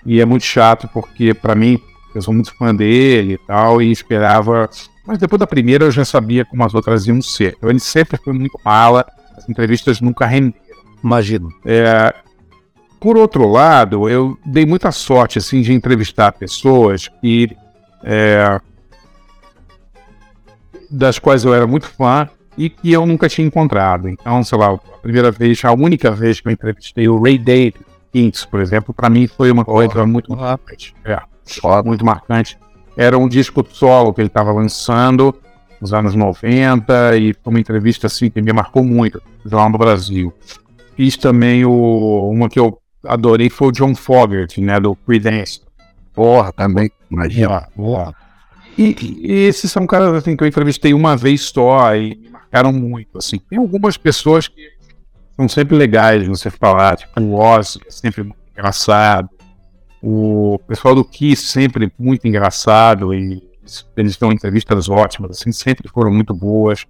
E 0.07 0.21
é 0.21 0.25
muito 0.25 0.45
chato, 0.45 0.89
porque, 0.93 1.33
para 1.33 1.55
mim, 1.55 1.79
eu 2.15 2.23
sou 2.23 2.33
muito 2.33 2.55
fã 2.55 2.75
dele 2.75 3.35
e 3.35 3.39
tal, 3.39 3.81
e 3.81 3.91
esperava. 3.91 4.69
Mas 5.07 5.19
depois 5.19 5.39
da 5.39 5.47
primeira 5.47 5.85
eu 5.85 5.91
já 5.91 6.05
sabia 6.05 6.45
como 6.45 6.65
as 6.65 6.75
outras 6.75 7.07
iam 7.07 7.21
ser. 7.21 7.55
Então 7.57 7.69
ele 7.69 7.81
sempre 7.81 8.19
foi 8.23 8.33
muito 8.33 8.59
mala, 8.65 9.07
as 9.37 9.49
entrevistas 9.49 10.01
nunca 10.01 10.27
renderam. 10.27 10.63
Imagino. 11.03 11.51
É, 11.67 12.15
por 13.05 13.19
outro 13.19 13.47
lado, 13.47 14.09
eu 14.09 14.39
dei 14.47 14.65
muita 14.65 14.91
sorte 14.91 15.37
assim 15.37 15.61
de 15.61 15.75
entrevistar 15.75 16.33
pessoas 16.33 17.07
que 17.21 17.55
é, 18.03 18.59
das 20.91 21.19
quais 21.19 21.45
eu 21.45 21.53
era 21.53 21.67
muito 21.67 21.87
fã 21.87 22.27
e 22.57 22.71
que 22.71 22.91
eu 22.91 23.05
nunca 23.05 23.29
tinha 23.29 23.47
encontrado. 23.47 24.09
Então, 24.09 24.43
sei 24.43 24.57
lá, 24.57 24.73
a 24.73 24.79
primeira 25.03 25.31
vez, 25.31 25.63
a 25.67 25.73
única 25.73 26.11
vez 26.13 26.41
que 26.41 26.49
eu 26.49 26.53
entrevistei 26.53 27.07
o 27.07 27.21
Ray 27.21 27.37
Davis, 27.37 28.47
por 28.47 28.59
exemplo, 28.59 28.95
para 28.95 29.11
mim 29.11 29.27
foi 29.27 29.51
uma 29.51 29.67
coisa 29.67 30.07
muito 30.07 30.35
marcante. 30.35 30.95
É, 31.05 31.21
muito 31.85 32.07
marcante. 32.07 32.59
Era 32.97 33.19
um 33.19 33.29
disco 33.29 33.63
solo 33.69 34.15
que 34.15 34.23
ele 34.23 34.29
estava 34.29 34.51
lançando 34.51 35.35
nos 35.79 35.93
anos 35.93 36.15
90 36.15 37.19
e 37.19 37.35
foi 37.35 37.53
uma 37.53 37.61
entrevista 37.61 38.07
assim 38.07 38.31
que 38.31 38.41
me 38.41 38.51
marcou 38.51 38.83
muito 38.83 39.21
lá 39.45 39.69
no 39.69 39.77
Brasil. 39.77 40.33
Fiz 40.97 41.19
também 41.19 41.67
o, 41.67 42.31
uma 42.31 42.49
que 42.49 42.59
eu 42.59 42.81
adorei 43.07 43.51
foi 43.51 43.69
o 43.69 43.73
John 43.73 43.95
Fogerty, 43.95 44.61
né, 44.61 44.81
do 44.81 44.95
Creedence. 44.95 45.61
Porra, 46.13 46.53
também. 46.53 46.91
Imagina. 47.11 47.69
E, 48.77 48.97
e 49.21 49.33
esses 49.47 49.71
são 49.71 49.87
caras 49.87 50.15
assim, 50.15 50.37
que 50.37 50.43
eu 50.43 50.49
entrevistei 50.49 50.95
uma 50.95 51.17
vez 51.17 51.43
só 51.43 51.95
e 51.95 52.17
me 52.17 52.29
marcaram 52.31 52.73
muito. 52.73 53.19
Assim. 53.19 53.39
Tem 53.39 53.59
algumas 53.59 53.97
pessoas 53.97 54.49
que 54.49 54.73
são 55.37 55.49
sempre 55.49 55.77
legais 55.77 56.23
de 56.23 56.29
você 56.29 56.51
falar, 56.51 56.97
tipo 56.97 57.21
o 57.21 57.35
Ozzy, 57.35 57.81
é 57.87 57.91
sempre 57.91 58.23
muito 58.23 58.39
engraçado. 58.53 59.29
O 60.03 60.59
pessoal 60.67 60.95
do 60.95 61.05
Kiss 61.05 61.43
sempre 61.47 61.91
muito 61.99 62.27
engraçado 62.29 63.15
e 63.15 63.43
eles 63.97 64.17
dão 64.17 64.31
entrevistas 64.31 64.89
ótimas, 64.89 65.39
assim, 65.39 65.51
sempre 65.51 65.89
foram 65.89 66.13
muito 66.13 66.35
boas. 66.35 66.85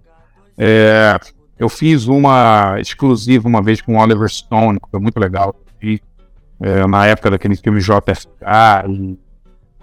É, 0.57 1.17
eu 1.57 1.69
fiz 1.69 2.07
uma 2.07 2.75
exclusiva 2.79 3.47
uma 3.47 3.61
vez 3.61 3.81
com 3.81 3.95
o 3.95 3.99
Oliver 3.99 4.29
Stone, 4.29 4.79
que 4.79 4.89
foi 4.91 4.99
muito 4.99 5.17
legal. 5.19 5.55
E, 5.81 6.01
é, 6.61 6.85
na 6.87 7.05
época 7.05 7.31
daquele 7.31 7.55
filme 7.55 7.79
JFK. 7.79 8.29
E, 8.89 9.17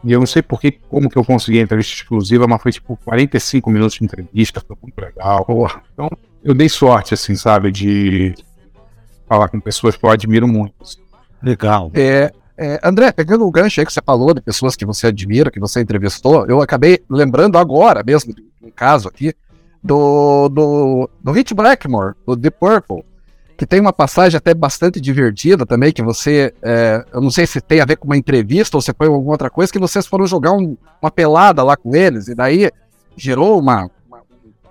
e 0.04 0.12
eu 0.12 0.18
não 0.18 0.26
sei 0.26 0.42
por 0.42 0.60
que, 0.60 0.72
como 0.72 1.08
que 1.08 1.16
eu 1.16 1.24
consegui 1.24 1.58
a 1.60 1.62
entrevista 1.62 1.94
exclusiva, 1.94 2.46
mas 2.48 2.60
foi 2.60 2.72
tipo 2.72 2.96
45 3.04 3.70
minutos 3.70 3.96
de 3.96 4.04
entrevista, 4.04 4.60
foi 4.60 4.76
muito 4.82 4.98
legal. 5.00 5.46
Então, 5.92 6.10
eu 6.42 6.54
dei 6.54 6.68
sorte, 6.68 7.14
assim, 7.14 7.36
sabe, 7.36 7.70
de 7.70 8.34
falar 9.28 9.48
com 9.48 9.60
pessoas 9.60 9.96
que 9.96 10.04
eu 10.04 10.10
admiro 10.10 10.48
muito. 10.48 10.74
assim. 10.80 11.00
Legal. 11.42 11.90
É, 11.94 12.32
é, 12.56 12.80
André, 12.82 13.10
pegando 13.12 13.46
o 13.46 13.50
gancho 13.50 13.80
aí 13.80 13.86
que 13.86 13.92
você 13.92 14.02
falou 14.04 14.34
de 14.34 14.40
pessoas 14.40 14.76
que 14.76 14.84
você 14.84 15.08
admira, 15.08 15.50
que 15.50 15.60
você 15.60 15.80
entrevistou, 15.80 16.46
eu 16.46 16.60
acabei 16.60 17.02
lembrando 17.08 17.58
agora 17.58 18.02
mesmo 18.04 18.34
de 18.34 18.44
um 18.62 18.70
caso 18.70 19.08
aqui 19.08 19.34
do, 19.82 20.48
do, 20.48 21.10
do 21.20 21.32
Hit 21.32 21.54
Blackmore, 21.54 22.14
do 22.26 22.36
The 22.36 22.50
Purple, 22.50 23.04
que 23.62 23.66
tem 23.66 23.78
uma 23.78 23.92
passagem 23.92 24.36
até 24.36 24.52
bastante 24.52 25.00
divertida 25.00 25.64
também, 25.64 25.92
que 25.92 26.02
você, 26.02 26.52
é, 26.60 27.04
eu 27.14 27.20
não 27.20 27.30
sei 27.30 27.46
se 27.46 27.60
tem 27.60 27.80
a 27.80 27.84
ver 27.84 27.94
com 27.94 28.06
uma 28.08 28.16
entrevista 28.16 28.76
ou 28.76 28.80
se 28.80 28.92
foi 28.92 29.06
alguma 29.06 29.30
outra 29.30 29.48
coisa, 29.48 29.72
que 29.72 29.78
vocês 29.78 30.04
foram 30.04 30.26
jogar 30.26 30.50
um- 30.50 30.76
uma 31.00 31.12
pelada 31.12 31.62
lá 31.62 31.76
com 31.76 31.94
eles, 31.94 32.26
e 32.26 32.34
daí 32.34 32.72
gerou 33.16 33.60
uma, 33.60 33.88
uma- 34.08 34.20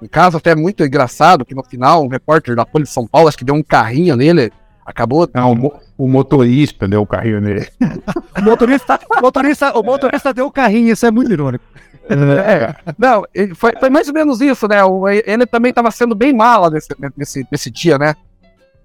um 0.02 0.08
caso 0.10 0.36
até 0.36 0.54
muito 0.56 0.84
engraçado, 0.84 1.46
que 1.46 1.56
no 1.56 1.64
final 1.64 2.04
um 2.04 2.10
repórter 2.10 2.54
da 2.54 2.66
Folha 2.66 2.84
de 2.84 2.90
São 2.90 3.08
Paulo, 3.08 3.30
acho 3.30 3.38
que 3.38 3.46
deu 3.46 3.56
um 3.56 3.64
carrinho 3.64 4.18
nele, 4.18 4.52
acabou... 4.86 5.26
Não, 5.34 5.54
o, 5.54 5.56
mo- 5.56 5.74
o 5.98 6.06
motorista 6.10 6.86
deu 6.86 7.02
o 7.04 7.08
carrinho 7.08 7.40
nele. 7.40 7.66
O 8.38 8.42
motorista, 8.42 9.00
o 9.10 9.22
motorista, 9.22 9.80
o 9.80 9.84
motorista 9.84 10.34
deu 10.34 10.48
o 10.48 10.52
carrinho, 10.52 10.92
isso 10.92 11.06
é 11.06 11.12
muito 11.12 11.32
irônico. 11.32 11.64
É, 12.10 12.76
não, 12.98 13.24
foi, 13.56 13.72
foi 13.80 13.90
mais 13.90 14.10
ou 14.10 14.14
menos 14.14 14.42
isso, 14.42 14.68
né? 14.68 14.84
O- 14.84 15.08
Ele 15.08 15.46
também 15.46 15.70
estava 15.70 15.90
sendo 15.92 16.14
bem 16.14 16.34
mala 16.34 16.70
nesse, 16.70 16.90
nesse, 17.16 17.48
nesse 17.50 17.72
dia, 17.72 17.98
né? 17.98 18.16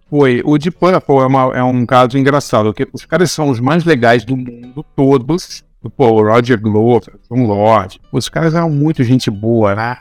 Foi. 0.09 0.41
O 0.45 0.57
de 0.59 0.71
Purple 0.71 1.17
é, 1.17 1.27
uma- 1.27 1.57
é 1.57 1.63
um 1.63 1.85
caso 1.85 2.17
engraçado, 2.17 2.67
porque 2.73 2.89
os 2.93 3.05
caras 3.05 3.31
são 3.31 3.49
os 3.51 3.59
mais 3.61 3.85
legais 3.85 4.25
do 4.25 4.37
mundo, 4.37 4.85
todos. 4.95 5.65
Pô, 5.97 6.07
o 6.11 6.23
Roger 6.23 6.61
Glover, 6.61 7.15
John 7.31 7.45
Lord. 7.47 8.01
Os 8.11 8.29
caras 8.29 8.55
eram 8.55 8.69
muito 8.71 9.05
gente 9.05 9.31
boa, 9.31 9.75
né? 9.75 9.97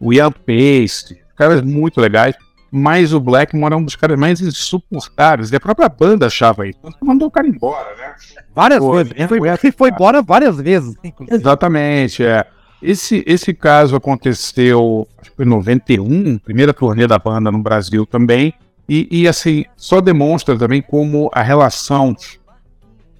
O 0.00 0.12
Ian 0.12 0.30
Pace, 0.30 1.18
caras 1.36 1.60
muito 1.62 2.00
legais. 2.00 2.34
Mas 2.76 3.12
o 3.12 3.20
Blackmore 3.20 3.72
é 3.72 3.76
um 3.76 3.84
dos 3.84 3.94
caras 3.94 4.18
mais 4.18 4.40
insuportáveis. 4.40 5.52
E 5.52 5.56
a 5.56 5.60
própria 5.60 5.88
banda 5.88 6.26
achava 6.26 6.66
isso. 6.66 6.78
Então 6.80 6.92
mandou 7.02 7.28
o 7.28 7.30
cara 7.30 7.46
embora, 7.46 7.94
né? 7.96 8.14
Várias 8.54 8.80
Pô, 8.80 8.92
vezes. 8.94 9.12
é, 9.16 9.28
Foi, 9.28 9.38
foi- 9.56 9.72
foi, 9.72 9.90
embora 9.90 10.20
várias 10.22 10.56
vezes. 10.56 10.94
Exatamente, 11.30 12.24
é. 12.24 12.44
Esse, 12.82 13.22
esse 13.26 13.54
caso 13.54 13.94
aconteceu, 13.96 15.06
acho 15.20 15.30
que 15.30 15.36
foi 15.36 15.44
em 15.44 15.48
91, 15.48 16.38
primeira 16.38 16.72
turnê 16.74 17.06
da 17.06 17.18
banda 17.18 17.50
no 17.50 17.58
Brasil 17.62 18.04
também. 18.04 18.52
E, 18.88 19.08
e, 19.10 19.28
assim, 19.28 19.64
só 19.76 20.00
demonstra 20.00 20.58
também 20.58 20.82
como 20.82 21.30
a 21.32 21.42
relação 21.42 22.14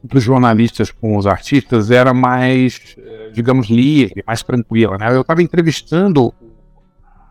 dos 0.02 0.22
jornalistas 0.22 0.90
com 0.90 1.16
os 1.16 1.26
artistas 1.26 1.90
era 1.90 2.12
mais, 2.12 2.94
eh, 2.98 3.30
digamos, 3.32 3.68
livre, 3.68 4.22
mais 4.26 4.42
tranquila, 4.42 4.98
né? 4.98 5.08
Eu 5.10 5.22
estava 5.22 5.42
entrevistando 5.42 6.34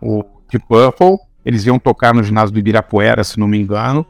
o 0.01 0.23
Deep 0.49 0.65
Purple, 0.67 1.17
eles 1.45 1.65
iam 1.65 1.77
tocar 1.77 2.13
no 2.13 2.23
ginásio 2.23 2.51
do 2.51 2.59
Ibirapuera, 2.59 3.23
se 3.23 3.39
não 3.39 3.47
me 3.47 3.59
engano. 3.59 4.03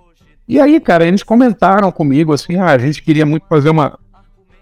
E 0.48 0.60
aí, 0.60 0.80
cara, 0.80 1.06
eles 1.06 1.24
comentaram 1.24 1.92
comigo 1.92 2.32
assim, 2.32 2.56
ah, 2.58 2.72
a 2.72 2.78
gente 2.78 3.02
queria 3.02 3.26
muito 3.26 3.46
fazer 3.48 3.70
uma... 3.70 4.00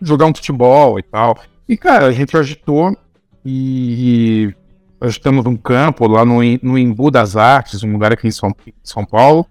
jogar 0.02 0.26
um 0.26 0.34
futebol 0.34 0.98
e 0.98 1.04
tal. 1.04 1.38
E, 1.70 1.78
cara, 1.78 2.08
a 2.08 2.12
gente 2.12 2.36
agitou 2.36 2.98
e 3.46 4.54
nós 5.02 5.14
estamos 5.14 5.44
num 5.44 5.58
campo 5.58 6.08
lá 6.08 6.24
no, 6.24 6.42
no 6.62 6.78
Embu 6.78 7.10
das 7.10 7.36
Artes, 7.36 7.82
um 7.84 7.92
lugar 7.92 8.14
aqui 8.14 8.28
em 8.28 8.32
São, 8.32 8.56
São 8.84 9.04
Paulo. 9.04 9.48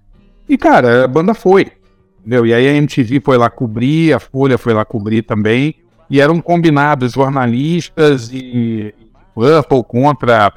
E, 0.49 0.57
cara, 0.57 1.05
a 1.05 1.09
banda 1.09 1.35
foi. 1.35 1.73
Entendeu? 2.21 2.47
E 2.47 2.55
aí 2.55 2.69
a 2.69 2.75
MTV 2.75 3.21
foi 3.21 3.37
lá 3.37 3.51
cobrir, 3.51 4.13
a 4.13 4.21
Folha 4.21 4.57
foi 4.57 4.73
lá 4.73 4.85
cobrir 4.85 5.23
também. 5.23 5.75
E 6.09 6.21
eram 6.21 6.41
combinados 6.41 7.13
jornalistas 7.13 8.31
e, 8.33 8.95
e 8.97 9.85
contra. 9.89 10.53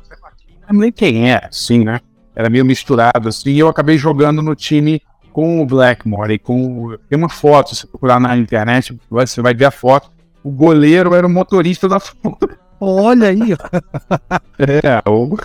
Não 0.72 0.80
lembro 0.80 0.96
quem 0.96 1.32
é, 1.32 1.48
assim, 1.50 1.84
né? 1.84 2.00
Era 2.36 2.50
meio 2.50 2.66
misturado, 2.66 3.30
assim. 3.30 3.52
E 3.52 3.60
eu 3.60 3.68
acabei 3.68 3.98
jogando 3.98 4.44
no 4.44 4.56
time 4.56 5.02
com 5.32 5.60
o 5.62 5.66
Blackmore 5.66 6.34
e 6.34 6.40
com. 6.40 6.96
Tem 7.10 7.18
uma 7.18 7.30
foto, 7.30 7.76
se 7.76 7.88
procurar 7.88 8.20
na 8.20 8.38
internet, 8.38 8.96
você 9.10 9.42
vai 9.42 9.56
ver 9.56 9.66
a 9.66 9.72
foto. 9.72 10.12
O 10.44 10.52
goleiro 10.52 11.16
era 11.16 11.26
o 11.26 11.30
motorista 11.30 11.90
da 11.90 11.98
Folha. 12.00 12.63
Olha 12.86 13.30
aí. 13.30 13.54
É, 14.60 15.10
o, 15.10 15.38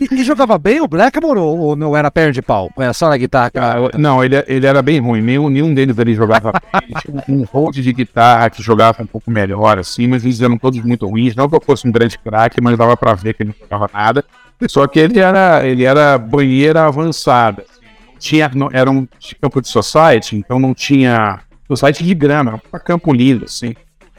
E, 0.00 0.20
e 0.20 0.24
jogava 0.24 0.58
bem 0.58 0.80
o 0.80 0.88
Blackmore 0.88 1.38
ou, 1.38 1.58
ou 1.58 1.76
não 1.76 1.96
era 1.96 2.10
perna 2.10 2.32
de 2.32 2.42
pau? 2.42 2.70
Era 2.78 2.92
só 2.92 3.08
na 3.08 3.16
guitarra? 3.16 3.50
Ah, 3.54 3.96
não, 3.98 4.24
ele, 4.24 4.42
ele 4.46 4.66
era 4.66 4.80
bem 4.82 5.00
ruim. 5.00 5.20
Nenhum, 5.20 5.48
nenhum 5.48 5.74
deles 5.74 5.98
ele 5.98 6.14
jogava 6.14 6.52
um 7.28 7.44
hold 7.44 7.74
de 7.74 7.92
guitarra 7.92 8.50
que 8.50 8.62
jogava 8.62 9.02
um 9.02 9.06
pouco 9.06 9.30
melhor, 9.30 9.78
assim, 9.78 10.06
mas 10.06 10.24
eles 10.24 10.40
eram 10.40 10.56
todos 10.58 10.80
muito 10.82 11.06
ruins. 11.06 11.36
Não 11.36 11.48
que 11.48 11.54
eu 11.56 11.60
fosse 11.60 11.86
um 11.86 11.92
grande 11.92 12.18
craque, 12.18 12.60
mas 12.60 12.76
dava 12.78 12.96
pra 12.96 13.14
ver 13.14 13.34
que 13.34 13.42
ele 13.42 13.50
não 13.50 13.66
jogava 13.68 13.90
nada. 13.92 14.24
Só 14.68 14.86
que 14.86 14.98
ele 14.98 15.18
era, 15.18 15.66
ele 15.66 15.84
era 15.84 16.16
banheira 16.18 16.84
avançada. 16.86 17.62
assim. 17.68 17.82
Tinha, 18.18 18.50
não, 18.54 18.70
era 18.72 18.90
um 18.90 19.06
campo 19.40 19.60
de 19.60 19.68
society, 19.68 20.36
então 20.36 20.58
não 20.58 20.74
tinha. 20.74 21.40
Society 21.68 22.04
de 22.04 22.14
grama, 22.14 22.60
era 22.72 22.82
um 22.82 22.84
campo 22.84 23.12
lindo, 23.12 23.44
assim. 23.46 23.74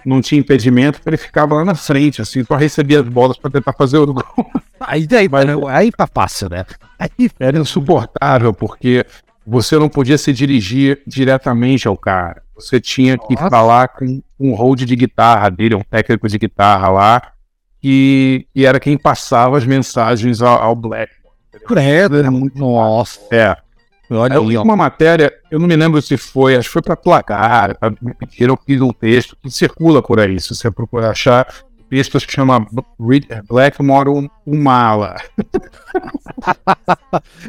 Não 0.06 0.22
tinha 0.22 0.39
impedimento, 0.39 0.99
ele 1.06 1.18
ficava 1.18 1.56
lá 1.56 1.66
na 1.66 1.76
frente, 1.76 2.22
assim, 2.22 2.43
só 2.43 2.56
recebia 2.56 2.99
as 3.01 3.08
bolas 3.08 3.38
pra 3.38 3.49
tentar 3.49 3.74
fazer 3.74 3.97
o 3.97 4.14
gol. 4.14 4.24
Aí, 4.86 5.08
aí, 5.14 5.30
aí 5.70 5.91
tá 5.93 6.06
fácil, 6.06 6.49
né? 6.49 6.66
Aí, 6.99 7.30
Era 7.39 7.58
insuportável, 7.58 8.54
porque 8.54 9.06
você 9.47 9.80
não 9.80 9.88
podia 9.88 10.18
se 10.18 10.34
dirigir 10.34 11.01
diretamente 11.08 11.88
ao 11.88 11.95
cara. 11.95 12.41
Você 12.56 12.82
tinha 12.82 13.18
que 13.18 13.34
Nossa. 13.34 13.49
falar 13.49 13.88
com 13.88 14.22
um 14.38 14.54
hold 14.54 14.82
de 14.82 14.95
guitarra 14.97 15.49
dele, 15.49 15.76
um 15.76 15.84
técnico 15.84 16.28
de 16.28 16.38
guitarra 16.38 16.89
lá, 16.89 17.22
que, 17.82 18.45
que 18.54 18.66
era 18.66 18.78
quem 18.78 18.97
passava 18.97 19.58
as 19.58 19.66
mensagens 19.66 20.41
ao, 20.41 20.62
ao 20.62 20.76
Black. 20.76 21.14
credo. 21.66 22.18
Era 22.18 22.30
muito 22.30 22.58
Nossa, 22.60 23.22
É. 23.32 23.56
olha 24.18 24.34
Eu 24.36 24.43
li 24.43 24.57
uma 24.57 24.76
matéria, 24.76 25.34
eu 25.51 25.59
não 25.59 25.68
me 25.68 25.76
lembro 25.76 26.01
se 26.01 26.18
foi, 26.18 26.55
acho 26.55 26.70
que 26.70 26.74
foi 26.74 26.82
para 26.82 26.95
placar, 26.95 27.78
pra- 27.78 27.91
me 28.01 28.14
pediram, 28.14 28.53
eu 28.53 28.59
fiz 28.66 28.82
um 28.82 28.91
texto 28.91 29.38
que 29.41 29.49
circula 29.49 30.01
por 30.01 30.20
aí, 30.20 30.39
se 30.39 30.53
você 30.55 30.70
procurar 30.72 31.11
achar, 31.11 31.47
o 31.80 31.84
texto 31.89 32.20
se 32.20 32.26
chama 32.30 32.66
Blackmore 33.47 34.09
um, 34.09 34.28
um 34.47 34.61
mala. 34.61 35.16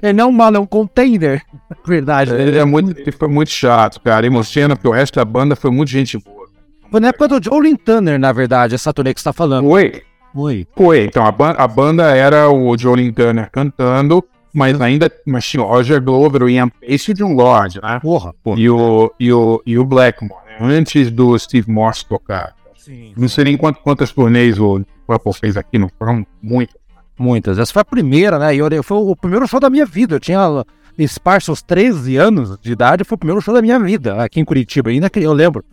Ele 0.02 0.12
não 0.14 0.24
é 0.24 0.26
um 0.28 0.32
mala, 0.32 0.56
é 0.56 0.60
um 0.60 0.66
container. 0.66 1.42
Verdade, 1.86 2.32
né? 2.32 2.42
Ele, 2.42 2.58
é 2.58 2.64
muito, 2.64 2.98
ele 2.98 3.12
foi 3.12 3.28
muito 3.28 3.50
chato, 3.50 4.00
cara, 4.00 4.26
emociona, 4.26 4.76
porque 4.76 4.88
o 4.88 4.92
resto 4.92 5.16
da 5.16 5.24
banda 5.24 5.54
foi 5.56 5.70
muito 5.70 5.88
gente 5.90 6.18
boa. 6.18 6.44
Foi 6.90 7.00
na 7.00 7.08
época 7.08 7.28
do 7.28 7.42
Jolin 7.44 7.76
Turner, 7.76 8.18
na 8.18 8.32
verdade, 8.32 8.74
essa 8.74 8.92
turnê 8.92 9.12
que 9.12 9.20
você 9.20 9.24
tá 9.24 9.32
falando. 9.32 9.66
Foi, 9.68 10.02
Foi. 10.34 10.66
foi. 10.76 11.04
Então 11.04 11.26
a, 11.26 11.32
ban- 11.32 11.54
a 11.58 11.66
banda 11.66 12.04
era 12.14 12.48
o 12.50 12.76
Jolene 12.78 13.12
Turner 13.12 13.50
cantando, 13.50 14.22
mas 14.54 14.80
ainda 14.80 15.10
mas 15.26 15.44
tinha 15.44 15.62
o 15.62 15.66
Roger 15.66 16.00
Glover, 16.00 16.42
o 16.44 16.48
Ian 16.48 16.68
Pace 16.68 17.10
e 17.10 17.12
o 17.12 17.14
John 17.14 17.34
Lord, 17.34 17.80
né? 17.82 17.98
Porra. 18.00 18.32
E 18.56 18.70
o, 18.70 19.12
e 19.20 19.32
o, 19.32 19.62
e 19.66 19.78
o 19.78 19.84
Blackmore, 19.84 20.40
né? 20.48 20.56
antes 20.60 21.10
do 21.10 21.38
Steve 21.38 21.70
Morse 21.70 22.06
tocar. 22.06 22.54
Sim. 22.76 23.12
Não 23.16 23.28
sei 23.28 23.44
nem 23.44 23.56
quant- 23.56 23.76
quantas 23.82 24.12
turnês 24.12 24.58
o 24.58 24.82
Purple 25.06 25.32
fez 25.34 25.56
aqui, 25.56 25.78
não 25.78 25.90
foram 25.98 26.24
muitas. 26.42 26.76
Muitas. 27.18 27.58
Essa 27.58 27.72
foi 27.72 27.82
a 27.82 27.84
primeira, 27.84 28.38
né? 28.38 28.54
E 28.54 28.58
eu, 28.58 28.82
foi 28.82 28.96
o 28.98 29.14
primeiro 29.14 29.46
show 29.46 29.60
da 29.60 29.70
minha 29.70 29.86
vida. 29.86 30.16
Eu 30.16 30.20
tinha 30.20 30.64
esparso 30.98 31.52
aos 31.52 31.62
13 31.62 32.16
anos 32.16 32.58
de 32.60 32.72
idade, 32.72 33.04
foi 33.04 33.14
o 33.14 33.18
primeiro 33.18 33.40
show 33.40 33.54
da 33.54 33.62
minha 33.62 33.78
vida, 33.78 34.22
aqui 34.22 34.40
em 34.40 34.44
Curitiba, 34.44 34.90
ainda 34.90 35.08
que 35.08 35.20
eu 35.20 35.32
lembro. 35.32 35.64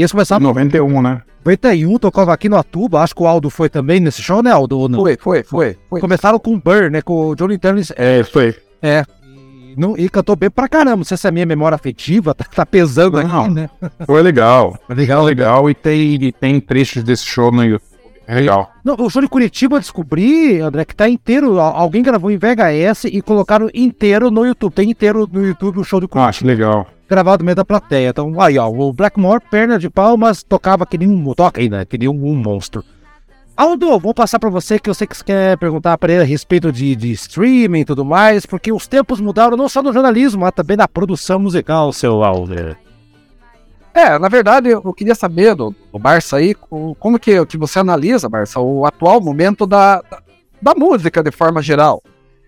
E 0.00 0.02
eles 0.02 0.12
começaram 0.12 0.42
91, 0.46 1.02
né? 1.02 1.22
em 1.46 1.48
91, 1.50 1.98
tocava 1.98 2.32
aqui 2.32 2.48
no 2.48 2.56
Atuba, 2.56 3.00
acho 3.02 3.14
que 3.14 3.22
o 3.22 3.26
Aldo 3.26 3.50
foi 3.50 3.68
também 3.68 4.00
nesse 4.00 4.22
show, 4.22 4.42
né, 4.42 4.50
Aldo? 4.50 4.88
Não? 4.88 5.00
Foi, 5.00 5.16
foi, 5.20 5.42
foi. 5.42 5.76
foi. 5.90 6.00
Começaram 6.00 6.38
com 6.38 6.54
o 6.54 6.58
Burr, 6.58 6.90
né, 6.90 7.02
com 7.02 7.28
o 7.28 7.34
Johnny 7.36 7.58
Turner, 7.58 7.84
É, 7.96 8.22
foi. 8.24 8.54
é. 8.82 9.04
E, 9.22 9.74
não, 9.78 9.96
e 9.96 10.08
cantou 10.08 10.34
bem 10.36 10.48
pra 10.50 10.68
caramba, 10.68 10.96
não 10.96 11.04
sei 11.04 11.16
se 11.16 11.26
é 11.26 11.28
a 11.28 11.32
minha 11.32 11.44
memória 11.46 11.74
afetiva 11.76 12.32
tá, 12.34 12.44
tá 12.44 12.64
pesando 12.66 13.22
Não. 13.22 13.42
aqui, 13.44 13.50
né? 13.54 13.70
Foi 14.06 14.22
legal. 14.22 14.78
Legal, 14.88 15.22
Legal, 15.22 15.68
e 15.70 15.74
tem, 15.74 16.14
e 16.24 16.32
tem 16.32 16.58
trechos 16.60 17.02
desse 17.02 17.24
show 17.26 17.52
no 17.52 17.62
YouTube. 17.64 17.88
É 18.26 18.34
legal. 18.36 18.70
Não, 18.84 18.94
o 18.98 19.10
show 19.10 19.20
de 19.20 19.28
Curitiba 19.28 19.76
eu 19.76 19.80
descobri, 19.80 20.60
André, 20.60 20.84
que 20.84 20.94
tá 20.94 21.08
inteiro. 21.08 21.58
al- 21.58 21.74
Alguém 21.76 22.00
gravou 22.02 22.30
em 22.30 22.36
VHS 22.38 23.04
e 23.06 23.20
colocaram 23.20 23.68
inteiro 23.74 24.30
no 24.30 24.46
YouTube. 24.46 24.72
Tem 24.72 24.88
inteiro 24.90 25.28
no 25.32 25.44
YouTube 25.46 25.80
o 25.80 25.84
show 25.84 25.98
de 26.00 26.06
Ah, 26.06 26.08
Curitiba. 26.08 26.28
acho 26.30 26.46
legal. 26.46 26.86
Gravado 27.10 27.42
no 27.42 27.46
meio 27.46 27.56
da 27.56 27.64
plateia. 27.64 28.10
Então, 28.10 28.40
aí, 28.40 28.56
ó, 28.56 28.68
o 28.70 28.92
Blackmore, 28.92 29.42
perna 29.50 29.78
de 29.80 29.90
pau, 29.90 30.16
mas 30.16 30.44
tocava 30.44 30.86
que 30.86 30.96
nem 30.96 31.08
um. 31.08 31.34
Toca 31.34 31.60
ainda, 31.60 31.84
que 31.84 31.98
nem 31.98 32.08
um, 32.08 32.12
um 32.24 32.36
monstro. 32.36 32.84
Aldo, 33.56 33.98
vou 33.98 34.14
passar 34.14 34.38
pra 34.38 34.48
você 34.48 34.78
que 34.78 34.88
eu 34.88 34.94
sei 34.94 35.06
que 35.06 35.16
você 35.16 35.24
quer 35.24 35.58
perguntar 35.58 35.98
pra 35.98 36.12
ele 36.12 36.22
a 36.22 36.24
respeito 36.24 36.70
de, 36.72 36.94
de 36.96 37.10
streaming 37.10 37.80
e 37.80 37.84
tudo 37.84 38.04
mais, 38.04 38.46
porque 38.46 38.72
os 38.72 38.86
tempos 38.86 39.20
mudaram 39.20 39.56
não 39.56 39.68
só 39.68 39.82
no 39.82 39.92
jornalismo, 39.92 40.40
mas 40.42 40.52
também 40.52 40.76
na 40.78 40.88
produção 40.88 41.38
musical, 41.40 41.92
seu 41.92 42.22
Aldo. 42.22 42.54
É, 43.92 44.18
na 44.18 44.28
verdade, 44.28 44.68
eu 44.70 44.92
queria 44.94 45.14
saber 45.16 45.54
do, 45.56 45.74
do 45.92 45.98
Barça 45.98 46.36
aí, 46.36 46.54
co- 46.54 46.94
como 46.98 47.18
que, 47.18 47.44
que 47.44 47.58
você 47.58 47.80
analisa, 47.80 48.28
Barça, 48.28 48.60
o 48.60 48.86
atual 48.86 49.20
momento 49.20 49.66
da, 49.66 50.00
da, 50.00 50.22
da 50.62 50.74
música 50.74 51.22
de 51.22 51.32
forma 51.32 51.60
geral. 51.60 52.00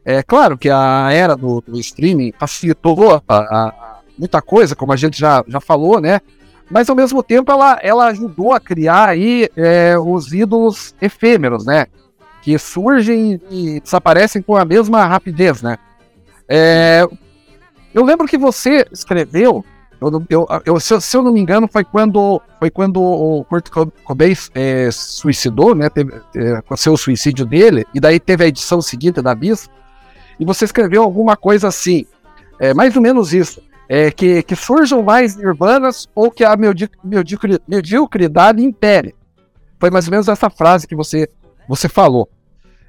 É 0.05 0.23
claro 0.23 0.57
que 0.57 0.71
a 0.71 1.11
era 1.13 1.37
do, 1.37 1.61
do 1.67 1.79
streaming 1.81 2.33
facilitou 2.39 3.13
a- 3.17 3.23
a- 3.29 3.92
muita 4.23 4.41
coisa, 4.41 4.77
como 4.77 4.93
a 4.93 4.97
gente 4.97 5.19
já, 5.19 5.45
já 5.49 5.61
falou, 5.61 6.01
né? 6.01 6.21
Mas 6.71 6.89
ao 6.89 6.95
mesmo 6.95 7.23
tempo 7.25 7.51
ela, 7.51 7.77
ela 7.83 8.07
ajudou 8.07 8.53
a 8.53 8.61
criar 8.61 9.09
aí 9.09 9.49
é, 9.57 9.99
os 9.99 10.33
ídolos 10.33 10.95
efêmeros, 11.03 11.67
né? 11.67 11.87
Que 12.41 12.57
surgem 12.57 13.41
e 13.51 13.81
desaparecem 13.81 14.41
com 14.41 14.57
a 14.57 14.65
mesma 14.65 15.05
rapidez, 15.05 15.61
né? 15.61 15.77
É, 16.49 17.05
eu 17.93 18.05
lembro 18.05 18.27
que 18.29 18.39
você 18.39 18.87
escreveu 18.93 19.65
eu, 20.01 20.25
eu, 20.29 20.49
eu- 20.67 20.81
se, 20.81 21.01
se 21.01 21.17
eu 21.17 21.23
não 21.23 21.33
me 21.33 21.41
engano, 21.41 21.69
foi 21.69 21.85
quando, 21.85 22.41
foi 22.59 22.71
quando 22.71 23.01
o 23.01 23.45
Kurt 23.45 23.69
Co- 23.71 23.93
Cobain 24.05 24.35
é, 24.55 24.89
suicidou, 24.91 25.75
né? 25.77 25.89
Teve, 25.89 26.13
é, 26.35 26.53
aconteceu 26.55 26.93
o 26.93 26.97
suicídio 26.99 27.47
dele, 27.47 27.85
e 27.95 28.01
daí 28.01 28.19
teve 28.19 28.43
a 28.45 28.49
edição 28.49 28.83
seguinte 28.83 29.23
da 29.23 29.33
Bis. 29.33 29.69
E 30.41 30.45
você 30.45 30.65
escreveu 30.65 31.05
alguma 31.05 31.37
coisa 31.37 31.69
assim, 31.69 32.05
é, 32.59 32.75
mais 32.75 32.97
ou 32.97 33.03
menos 33.03 33.33
isso. 33.33 33.63
É, 33.95 34.11
que, 34.11 34.43
que 34.43 34.57
surjam 34.57 35.03
mais 35.03 35.37
nirvanas 35.37 36.09
ou 36.15 36.31
que 36.31 36.43
a 36.43 36.57
mediocri- 36.57 37.61
mediocridade 37.69 38.65
impere. 38.65 39.15
Foi 39.79 39.91
mais 39.91 40.07
ou 40.07 40.13
menos 40.13 40.29
essa 40.29 40.49
frase 40.49 40.87
que 40.89 40.97
você, 40.97 41.29
você 41.69 41.91
falou. 41.91 42.27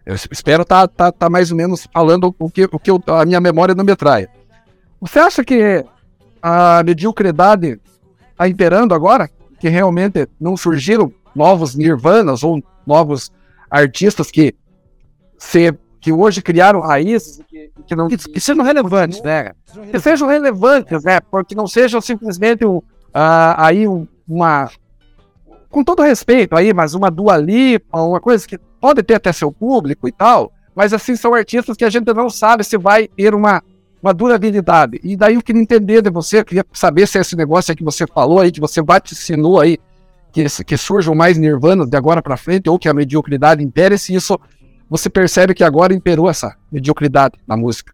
Eu 0.06 0.16
es- 0.16 0.30
espero 0.32 0.62
estar 0.64 0.88
tá, 0.88 1.12
tá 1.12 1.30
mais 1.30 1.51
ou 1.51 1.58
menos 1.58 1.86
falando 1.93 2.34
o 2.39 2.49
que, 2.49 2.70
o 2.72 2.80
que 2.80 2.89
eu- 2.89 3.04
a 3.08 3.26
minha 3.26 3.41
memória 3.41 3.76
não 3.76 3.84
me 3.84 3.93
traia. 3.97 4.30
Você 5.01 5.20
acha 5.20 5.43
que 5.43 5.84
a 6.41 6.82
mediocridade 6.86 7.82
está 8.32 8.47
imperando 8.47 8.95
agora? 8.95 9.30
Que 9.60 9.68
realmente 9.68 10.30
não 10.39 10.56
surgiram 10.56 11.12
novos 11.36 11.76
nirvanas 11.76 12.43
ou 12.45 12.64
novos 12.88 13.30
artistas 13.70 14.32
que, 14.32 14.56
se, 15.38 15.78
que 16.04 16.12
hoje 16.12 16.41
criaram 16.41 16.82
raízes 16.82 17.39
que, 17.47 17.72
que 17.88 17.95
não 17.95 18.10
Que, 18.10 18.18
que 18.18 18.39
sejam 18.41 18.62
relevantes, 18.62 19.22
né? 19.22 19.54
que 19.89 19.97
sejam 20.01 20.28
relevantes, 20.28 21.01
né? 21.01 21.22
Porque 21.22 21.56
não 21.56 21.66
sejam 21.66 22.01
simplesmente 22.01 22.66
um, 22.66 22.82
ah, 23.14 23.56
aí 23.68 23.88
um- 23.88 24.06
uma. 24.28 24.70
Com 25.70 25.82
todo 25.82 26.04
respeito 26.04 26.58
aí, 26.58 26.74
mas 26.74 26.93
uma 26.93 27.10
Dua 27.10 27.38
Lipa, 27.38 28.01
uma 28.01 28.20
coisa 28.20 28.45
que 28.45 28.58
pode 28.82 29.01
ter 29.01 29.14
até 29.16 29.32
seu 29.32 29.49
público 29.49 30.06
e 30.06 30.12
tal, 30.12 30.51
mas 30.76 30.91
assim 30.91 31.16
são 31.16 31.34
artistas 31.34 31.78
que 31.78 31.86
a 31.86 31.89
gente 31.89 32.14
não 32.14 32.30
sabe 32.30 32.66
se 32.66 32.78
vai 32.78 33.08
ter 33.08 33.34
uma, 33.34 33.64
uma 34.01 34.14
durabilidade. 34.14 34.99
E 35.06 35.16
daí 35.16 35.36
eu 35.36 35.41
queria 35.41 35.62
entender 35.62 36.01
de 36.01 36.10
você, 36.10 36.39
eu 36.41 36.45
queria 36.45 36.66
saber 36.74 37.08
se 37.08 37.18
esse 37.18 37.34
negócio 37.38 37.72
aí 37.72 37.78
que 37.78 37.84
você 37.84 38.06
falou 38.06 38.41
aí, 38.41 38.51
que 38.51 38.60
você 38.60 38.82
vaticinou 38.82 39.58
aí, 39.58 39.78
que, 40.34 40.43
que 40.66 40.76
surjam 40.76 41.16
mais 41.16 41.38
nirvanas 41.38 41.89
de 41.89 41.95
agora 41.95 42.22
pra 42.22 42.36
frente, 42.36 42.70
ou 42.70 42.78
que 42.78 42.89
a 42.89 42.93
mediocridade 42.93 43.64
impere, 43.64 43.97
se 43.97 44.14
isso 44.14 44.38
você 44.89 45.09
percebe 45.09 45.53
que 45.53 45.63
agora 45.63 45.93
imperou 45.93 46.29
essa 46.29 46.55
mediocridade 46.71 47.36
na 47.47 47.57
música. 47.57 47.93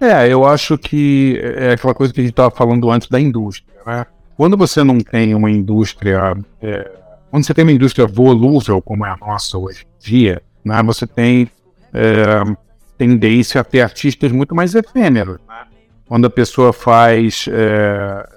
É, 0.00 0.28
eu 0.28 0.46
acho 0.46 0.78
que 0.78 1.40
é 1.42 1.72
aquela 1.72 1.94
coisa 1.94 2.12
que 2.12 2.20
a 2.20 2.22
gente 2.22 2.32
estava 2.32 2.54
falando 2.54 2.90
antes 2.90 3.08
da 3.08 3.20
indústria, 3.20 3.74
né? 3.84 4.06
Quando 4.36 4.56
você 4.56 4.84
não 4.84 5.00
tem 5.00 5.34
uma 5.34 5.50
indústria, 5.50 6.36
é, 6.62 6.90
quando 7.28 7.44
você 7.44 7.52
tem 7.52 7.64
uma 7.64 7.72
indústria 7.72 8.06
volúvel 8.06 8.80
como 8.80 9.04
é 9.04 9.10
a 9.10 9.16
nossa 9.16 9.58
hoje 9.58 9.84
em 9.84 10.10
dia, 10.10 10.40
né? 10.64 10.80
Você 10.84 11.06
tem 11.06 11.50
é, 11.92 12.56
tendência 12.96 13.60
a 13.60 13.64
ter 13.64 13.80
artistas 13.80 14.30
muito 14.30 14.54
mais 14.54 14.76
efêmeros, 14.76 15.38
né? 15.48 15.66
Quando 16.06 16.26
a 16.26 16.30
pessoa 16.30 16.72
faz 16.72 17.46
é, 17.50 18.28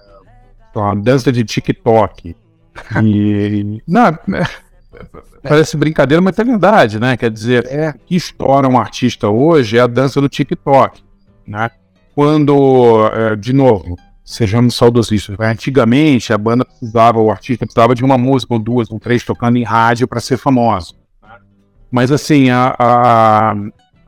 lá, 0.74 0.96
dança 0.96 1.32
de 1.32 1.44
TikTok 1.44 2.36
e 3.04 3.82
não, 3.88 4.08
é, 4.08 4.48
parece 5.42 5.78
brincadeira, 5.78 6.22
mas 6.22 6.38
é 6.38 6.44
verdade, 6.44 7.00
né? 7.00 7.18
Quer 7.18 7.32
dizer, 7.32 7.66
É, 7.70 7.90
o 7.90 7.94
que 7.94 8.16
estoura 8.16 8.68
um 8.68 8.78
artista 8.78 9.30
hoje 9.30 9.78
é 9.78 9.82
a 9.82 9.88
dança 9.88 10.20
do 10.22 10.30
TikTok, 10.30 11.02
né? 11.48 11.70
Quando, 12.14 13.10
de 13.40 13.54
novo, 13.54 13.98
sejamos 14.24 14.76
saudosistas, 14.76 15.38
né? 15.38 15.48
antigamente 15.50 16.32
a 16.32 16.38
banda 16.38 16.64
precisava, 16.66 17.20
o 17.20 17.32
artista 17.32 17.66
precisava 17.66 17.96
de 17.96 18.04
uma 18.04 18.18
música 18.18 18.54
ou 18.54 18.60
duas 18.60 18.92
ou 18.92 19.00
três 19.00 19.24
tocando 19.24 19.58
em 19.58 19.64
rádio 19.64 20.08
para 20.08 20.20
ser 20.20 20.38
famoso. 20.38 20.96
né? 21.22 21.30
Mas 21.90 22.12
assim, 22.12 22.50
a, 22.50 22.76
a, 22.78 23.56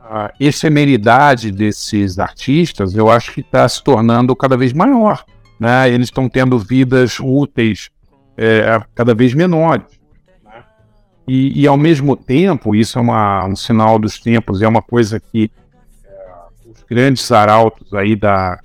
a 0.00 0.32
efemeridade 0.38 1.50
desses 1.50 2.18
artistas, 2.18 2.94
eu 2.94 3.10
acho 3.10 3.32
que 3.32 3.40
está 3.40 3.68
se 3.68 3.82
tornando 3.82 4.34
cada 4.36 4.56
vez 4.56 4.72
maior, 4.72 5.24
né? 5.58 5.88
Eles 5.90 6.08
estão 6.08 6.28
tendo 6.28 6.58
vidas 6.58 7.18
úteis 7.20 7.90
eh, 8.36 8.80
cada 8.94 9.14
vez 9.14 9.34
menores. 9.34 9.86
E, 11.26 11.62
e, 11.62 11.66
ao 11.66 11.76
mesmo 11.76 12.16
tempo, 12.16 12.74
isso 12.74 12.98
é 12.98 13.02
uma, 13.02 13.46
um 13.46 13.56
sinal 13.56 13.98
dos 13.98 14.18
tempos, 14.18 14.60
é 14.60 14.68
uma 14.68 14.82
coisa 14.82 15.18
que 15.18 15.50
é, 16.04 16.10
os 16.66 16.82
grandes 16.88 17.32
arautos 17.32 17.94
aí 17.94 18.14
da 18.14 18.60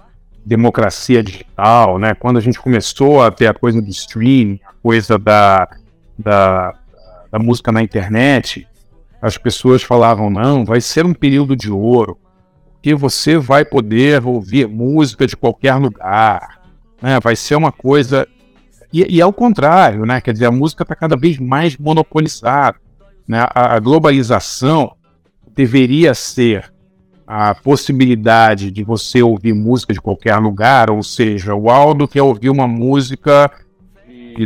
democracia 0.45 1.23
digital, 1.23 1.97
né? 1.97 2.13
Quando 2.13 2.37
a 2.37 2.41
gente 2.41 2.59
começou 2.59 3.23
a 3.23 3.31
ter 3.31 3.47
a 3.47 3.53
coisa 3.53 3.81
do 3.81 3.89
streaming, 3.89 4.59
a 4.65 4.73
coisa 4.81 5.17
da, 5.17 5.69
da, 6.17 6.73
da 7.31 7.39
música 7.39 7.71
na 7.71 7.81
internet, 7.81 8.67
as 9.21 9.37
pessoas 9.37 9.83
falavam, 9.83 10.29
não, 10.29 10.65
vai 10.65 10.81
ser 10.81 11.05
um 11.05 11.13
período 11.13 11.55
de 11.55 11.71
ouro, 11.71 12.17
porque 12.73 12.93
você 12.93 13.37
vai 13.37 13.63
poder 13.63 14.25
ouvir 14.25 14.67
música 14.67 15.27
de 15.27 15.37
qualquer 15.37 15.75
lugar, 15.75 16.61
né? 17.01 17.19
Vai 17.21 17.35
ser 17.35 17.55
uma 17.55 17.71
coisa 17.71 18.27
e, 18.91 19.17
e 19.17 19.21
ao 19.21 19.31
contrário, 19.31 20.05
né? 20.05 20.19
Quer 20.19 20.33
dizer, 20.33 20.45
a 20.45 20.51
música 20.51 20.83
está 20.83 20.95
cada 20.95 21.15
vez 21.15 21.37
mais 21.37 21.77
monopolizada. 21.77 22.77
Né? 23.27 23.45
A, 23.53 23.75
a 23.75 23.79
globalização 23.79 24.93
deveria 25.55 26.13
ser 26.13 26.71
a 27.27 27.53
possibilidade 27.53 28.71
de 28.71 28.83
você 28.83 29.21
ouvir 29.21 29.53
música 29.53 29.93
de 29.93 30.01
qualquer 30.01 30.35
lugar, 30.37 30.89
ou 30.89 31.03
seja, 31.03 31.53
o 31.53 31.69
Aldo 31.69 32.07
quer 32.07 32.23
ouvir 32.23 32.49
uma 32.49 32.67
música 32.67 33.51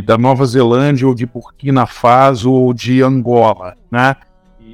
da 0.04 0.18
Nova 0.18 0.44
Zelândia 0.44 1.06
ou 1.06 1.14
de 1.14 1.24
Burkina 1.24 1.86
Faso 1.86 2.52
ou 2.52 2.74
de 2.74 3.00
Angola, 3.00 3.74
né? 3.90 4.16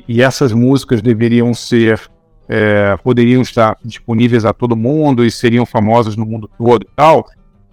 E 0.09 0.23
essas 0.23 0.53
músicas 0.53 1.01
deveriam 1.01 1.55
ser, 1.55 2.01
é, 2.49 2.97
poderiam 2.97 3.43
estar 3.43 3.77
disponíveis 3.85 4.45
a 4.45 4.53
todo 4.53 4.75
mundo 4.75 5.25
e 5.25 5.31
seriam 5.31 5.65
famosas 5.65 6.17
no 6.17 6.27
mundo 6.27 6.51
todo 6.59 6.83
e 6.83 6.89
tal 6.97 7.27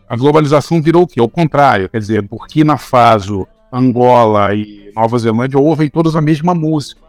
a 0.10 0.16
globalização 0.16 0.82
virou 0.82 1.04
o 1.04 1.08
quê? 1.08 1.20
O 1.20 1.28
contrário, 1.28 1.90
quer 1.90 2.00
dizer, 2.00 2.22
Burkina 2.22 2.78
Faso, 2.78 3.48
Angola 3.72 4.54
e 4.54 4.92
Nova 4.96 5.18
Zelândia 5.18 5.60
ouvem 5.60 5.90
todos 5.90 6.16
a 6.16 6.22
mesma 6.22 6.54
música. 6.56 7.02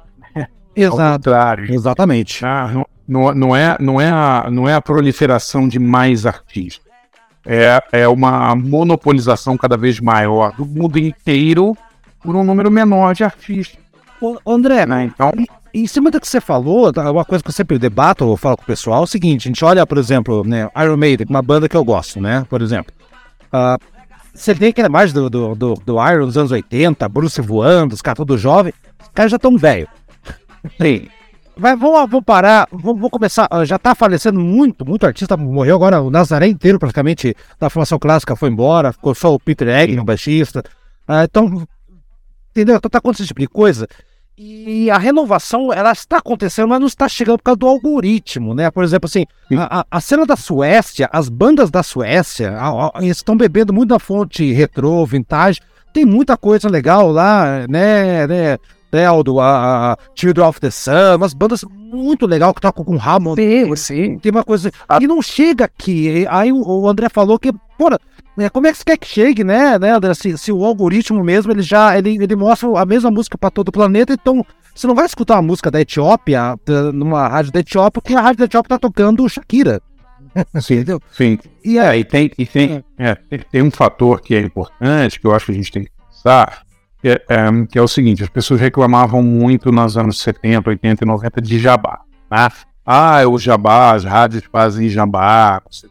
Exato. 0.75 1.31
Exatamente. 1.69 2.45
Ah, 2.45 2.85
não, 3.07 3.35
não, 3.35 3.57
é, 3.57 3.77
não, 3.81 4.01
é 4.01 4.11
a, 4.11 4.49
não 4.51 4.69
é 4.69 4.75
a 4.75 4.83
proliferação 4.83 5.67
de 5.67 5.79
mais 5.79 6.27
artistas. 6.27 6.87
É, 7.47 7.83
é 7.93 8.09
uma 8.09 8.55
monopolização 8.55 9.57
cada 9.57 9.77
vez 9.77 9.99
maior 10.01 10.55
do 10.55 10.67
mundo 10.67 10.99
inteiro 10.99 11.77
por 12.23 12.37
um 12.37 12.45
número 12.45 12.71
menor 12.71 13.15
de 13.15 13.25
artistas. 13.25 13.79
Ô, 14.21 14.37
André, 14.47 14.85
né? 14.85 15.05
então, 15.05 15.33
em 15.73 15.87
cima 15.87 16.11
do 16.11 16.21
que 16.21 16.29
você 16.29 16.41
falou, 16.41 16.93
tá, 16.93 17.11
uma 17.11 17.25
coisa 17.25 17.43
que 17.43 17.51
eu 17.51 17.55
sempre 17.55 17.79
debato 17.79 18.25
ou 18.25 18.37
falo 18.37 18.57
com 18.57 18.63
o 18.63 18.67
pessoal 18.67 19.01
é 19.01 19.05
o 19.05 19.07
seguinte: 19.07 19.49
a 19.49 19.51
gente 19.51 19.65
olha, 19.65 19.87
por 19.87 19.99
exemplo, 19.99 20.45
né, 20.45 20.69
Iron 20.77 20.97
Maiden, 20.97 21.27
uma 21.29 21.43
banda 21.43 21.69
que 21.69 21.77
eu 21.77 21.85
gosto, 21.85 22.21
né? 22.21 22.47
Por 22.49 22.63
exemplo. 22.63 22.93
Uh, 23.53 23.83
você 24.35 24.55
tem 24.55 24.69
aquela 24.69 24.89
mais 24.89 25.13
do, 25.13 25.29
do, 25.29 25.55
do, 25.55 25.75
do, 25.75 26.11
Iron 26.11 26.27
dos 26.27 26.37
anos 26.37 26.53
80, 26.53 27.09
Bruce 27.09 27.41
voando, 27.41 27.95
os 27.95 28.03
caras 28.03 28.19
todos 28.19 28.41
jovens, 28.41 28.75
os 29.03 29.09
caras 29.09 29.31
já 29.33 29.37
estão 29.37 29.57
velhos. 29.57 29.89
Sim. 30.81 31.09
Vai, 31.57 31.75
vamos, 31.75 32.09
vamos 32.09 32.25
parar, 32.25 32.69
vamos, 32.71 33.01
vamos, 33.01 33.11
começar. 33.11 33.49
Já 33.65 33.77
está 33.77 33.97
falecendo 33.97 34.39
muito, 34.39 34.87
muito 34.87 35.05
artista 35.05 35.37
morreu 35.37 35.75
agora. 35.75 36.01
O 36.01 36.09
Nazaré 36.09 36.47
inteiro, 36.47 36.79
praticamente, 36.79 37.35
da 37.59 37.69
formação 37.69 37.99
clássica 37.99 38.37
foi 38.37 38.49
embora. 38.49 38.93
Ficou 38.93 39.13
só 39.13 39.35
o 39.35 39.41
Peter 39.41 39.67
Egg, 39.67 39.99
o 39.99 40.05
baixista. 40.05 40.63
Uh, 41.09 41.25
então, 41.25 41.67
entendeu? 42.53 42.77
Então 42.77 42.89
tá 42.89 42.99
acontecendo 42.99 43.25
esse 43.25 43.29
tipo 43.29 43.41
de 43.41 43.49
coisa. 43.49 43.89
E 44.41 44.89
a 44.89 44.97
renovação, 44.99 45.73
ela 45.73 45.91
está 45.91 46.19
acontecendo, 46.19 46.69
mas 46.69 46.79
não 46.79 46.87
está 46.87 47.09
chegando 47.09 47.39
por 47.39 47.45
causa 47.45 47.59
do 47.59 47.67
algoritmo, 47.67 48.55
né? 48.55 48.71
Por 48.71 48.85
exemplo, 48.85 49.07
assim, 49.07 49.27
a, 49.59 49.85
a 49.91 50.01
cena 50.01 50.25
da 50.25 50.37
Suécia, 50.37 51.09
as 51.13 51.29
bandas 51.29 51.73
da 51.73 51.83
Suécia 51.83 52.57
a, 52.57 52.99
a, 52.99 53.05
estão 53.05 53.37
bebendo 53.37 53.73
muito 53.73 53.89
da 53.89 53.99
fonte 53.99 54.53
retrô, 54.53 55.05
vintage. 55.05 55.61
Tem 55.93 56.05
muita 56.05 56.37
coisa 56.37 56.69
legal 56.69 57.11
lá, 57.11 57.67
né? 57.69 58.29
né? 58.29 58.59
Teldo, 58.91 59.41
a, 59.41 59.93
a 59.93 59.99
Children 60.15 60.47
of 60.47 60.61
the 60.61 60.71
Sun, 60.71 61.17
umas 61.17 61.35
bandas 61.35 61.65
muito 61.69 62.25
legal 62.25 62.55
que 62.55 62.61
tocam 62.61 62.85
com 62.85 62.97
Hammond. 62.97 63.43
Sim, 63.43 63.77
sim. 63.77 64.19
Tem 64.19 64.31
uma 64.31 64.45
coisa. 64.45 64.71
E 65.01 65.07
não 65.07 65.21
chega 65.21 65.65
aqui. 65.65 66.27
Aí 66.31 66.53
o 66.53 66.89
André 66.89 67.09
falou 67.09 67.39
que, 67.39 67.53
porra, 67.77 67.99
como 68.53 68.67
é 68.67 68.73
que 68.73 68.79
você 68.79 68.85
quer 68.85 68.99
que 68.99 69.07
chegue, 69.07 69.43
né, 69.43 69.79
né 69.79 69.91
André? 69.91 70.15
Se, 70.15 70.39
se, 70.39 70.53
o 70.53 70.65
algoritmo 70.65 71.25
mesmo, 71.25 71.51
ele 71.51 71.63
já 71.63 71.99
ele, 71.99 72.23
ele 72.23 72.37
mostra 72.37 72.69
a 72.79 72.87
mesma 72.87 73.11
música 73.11 73.37
para 73.37 73.51
todo 73.51 73.69
o 73.69 73.73
planeta, 73.73 74.13
então 74.13 74.47
você 74.75 74.87
não 74.87 74.95
vai 74.95 75.07
escutar 75.07 75.35
uma 75.37 75.43
música 75.43 75.71
da 75.71 75.81
Etiópia 75.81 76.57
numa 76.95 77.27
rádio 77.27 77.51
da 77.51 77.61
Etiópia, 77.61 78.01
porque 78.01 78.15
a 78.15 78.21
rádio 78.21 78.39
da 78.39 78.45
Etiópia 78.45 78.69
tá 78.69 78.79
tocando 78.79 79.29
Shakira. 79.29 79.83
Sim, 80.61 80.75
entendeu? 80.75 81.01
Sim. 81.11 81.39
E, 81.65 81.79
é, 81.79 81.99
e, 81.99 82.05
tem, 82.05 82.31
e 82.39 82.47
tem, 82.47 82.85
é, 82.97 83.15
tem 83.51 83.63
um 83.63 83.71
fator 83.71 84.21
que 84.21 84.35
é 84.35 84.41
importante, 84.41 85.19
que 85.19 85.27
eu 85.27 85.35
acho 85.35 85.47
que 85.47 85.53
a 85.53 85.55
gente 85.55 85.73
tem 85.73 85.85
que 85.85 85.91
pensar, 85.91 86.63
que 87.01 87.09
é, 87.09 87.25
é, 87.29 87.67
que 87.69 87.79
é 87.79 87.83
o 87.83 87.89
seguinte, 87.89 88.23
as 88.23 88.29
pessoas 88.29 88.61
reclamavam 88.61 89.23
muito 89.23 89.73
nos 89.73 89.97
anos 89.97 90.21
70, 90.21 90.71
80 90.71 91.05
e 91.05 91.07
90 91.07 91.43
de 91.43 91.59
jabá. 91.59 92.01
Né? 92.31 92.49
Ah, 92.87 93.27
o 93.27 93.39
jabá, 93.39 93.95
as 93.95 94.05
rádios 94.05 94.45
fazem 94.45 94.89
jabá, 94.89 95.61
sei 95.71 95.91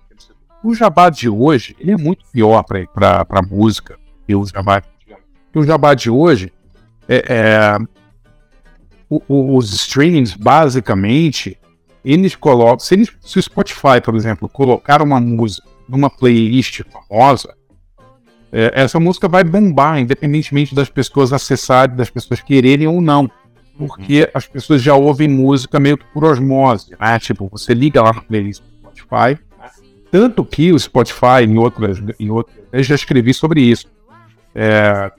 o 0.69 0.75
jabá 0.75 1.09
de 1.09 1.29
hoje, 1.29 1.75
ele 1.79 1.91
é 1.91 1.97
muito 1.97 2.25
pior 2.31 2.63
para 2.63 3.25
a 3.29 3.41
música 3.41 3.97
que 4.25 4.35
o 4.35 4.45
jabá 4.45 4.81
o 5.55 5.63
jabá 5.63 5.95
de 5.95 6.09
hoje 6.09 6.53
é, 7.07 7.23
é 7.27 7.77
o, 9.09 9.21
o, 9.27 9.57
os 9.57 9.73
streams, 9.73 10.37
basicamente, 10.37 11.57
eles 12.03 12.35
colocam. 12.35 12.79
Se, 12.79 12.93
eles, 12.93 13.11
se 13.21 13.39
o 13.39 13.41
Spotify, 13.41 14.01
por 14.03 14.15
exemplo, 14.15 14.47
colocar 14.49 15.01
uma 15.01 15.19
música 15.19 15.67
numa 15.87 16.09
playlist 16.09 16.81
famosa, 16.83 17.55
é, 18.51 18.71
essa 18.75 18.99
música 18.99 19.27
vai 19.27 19.43
bombar, 19.43 19.99
independentemente 19.99 20.75
das 20.75 20.89
pessoas 20.89 21.33
acessarem, 21.33 21.95
das 21.95 22.09
pessoas 22.09 22.41
quererem 22.41 22.87
ou 22.87 23.01
não. 23.01 23.31
Porque 23.77 24.23
uhum. 24.23 24.29
as 24.33 24.47
pessoas 24.47 24.81
já 24.81 24.95
ouvem 24.95 25.27
música 25.27 25.79
meio 25.79 25.97
que 25.97 26.05
por 26.13 26.25
osmose, 26.25 26.95
né? 26.99 27.17
Tipo, 27.19 27.47
você 27.49 27.73
liga 27.73 28.01
lá 28.01 28.11
na 28.11 28.21
playlist 28.21 28.61
do 28.61 28.91
Spotify, 28.91 29.41
tanto 30.11 30.43
que 30.43 30.71
o 30.71 30.79
Spotify, 30.79 31.43
em 31.43 31.57
outras, 31.57 32.01
em 32.19 32.29
outras 32.29 32.55
eu 32.71 32.83
já 32.83 32.95
escrevi 32.95 33.33
sobre 33.33 33.61
isso, 33.61 33.87
é, 34.53 35.11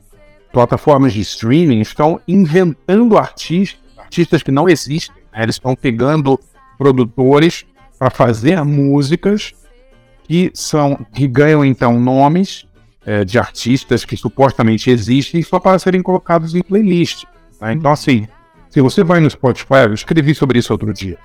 plataformas 0.53 1.12
de 1.12 1.20
streaming 1.20 1.80
estão 1.80 2.20
inventando 2.26 3.16
artistas, 3.16 3.80
artistas 3.97 4.43
que 4.43 4.51
não 4.51 4.68
existem. 4.68 5.14
Né? 5.32 5.43
Eles 5.43 5.57
estão 5.57 5.74
pegando 5.74 6.39
produtores 6.76 7.64
para 7.99 8.11
fazer 8.11 8.62
músicas 8.64 9.53
que 10.24 10.51
são 10.55 11.07
que 11.14 11.26
ganham 11.26 11.64
então 11.64 11.99
nomes 11.99 12.66
é, 13.05 13.24
de 13.24 13.39
artistas 13.39 14.05
que 14.05 14.16
supostamente 14.16 14.91
existem 14.91 15.43
só 15.43 15.59
para 15.59 15.78
serem 15.78 16.03
colocados 16.03 16.55
em 16.55 16.62
playlist. 16.62 17.24
Né? 17.61 17.72
Então 17.72 17.91
assim, 17.91 18.28
se 18.70 18.80
você 18.80 19.03
vai 19.03 19.20
no 19.20 19.30
Spotify, 19.30 19.86
eu 19.86 19.95
escrevi 19.95 20.34
sobre 20.34 20.59
isso 20.59 20.72
outro 20.72 20.93
dia, 20.93 21.18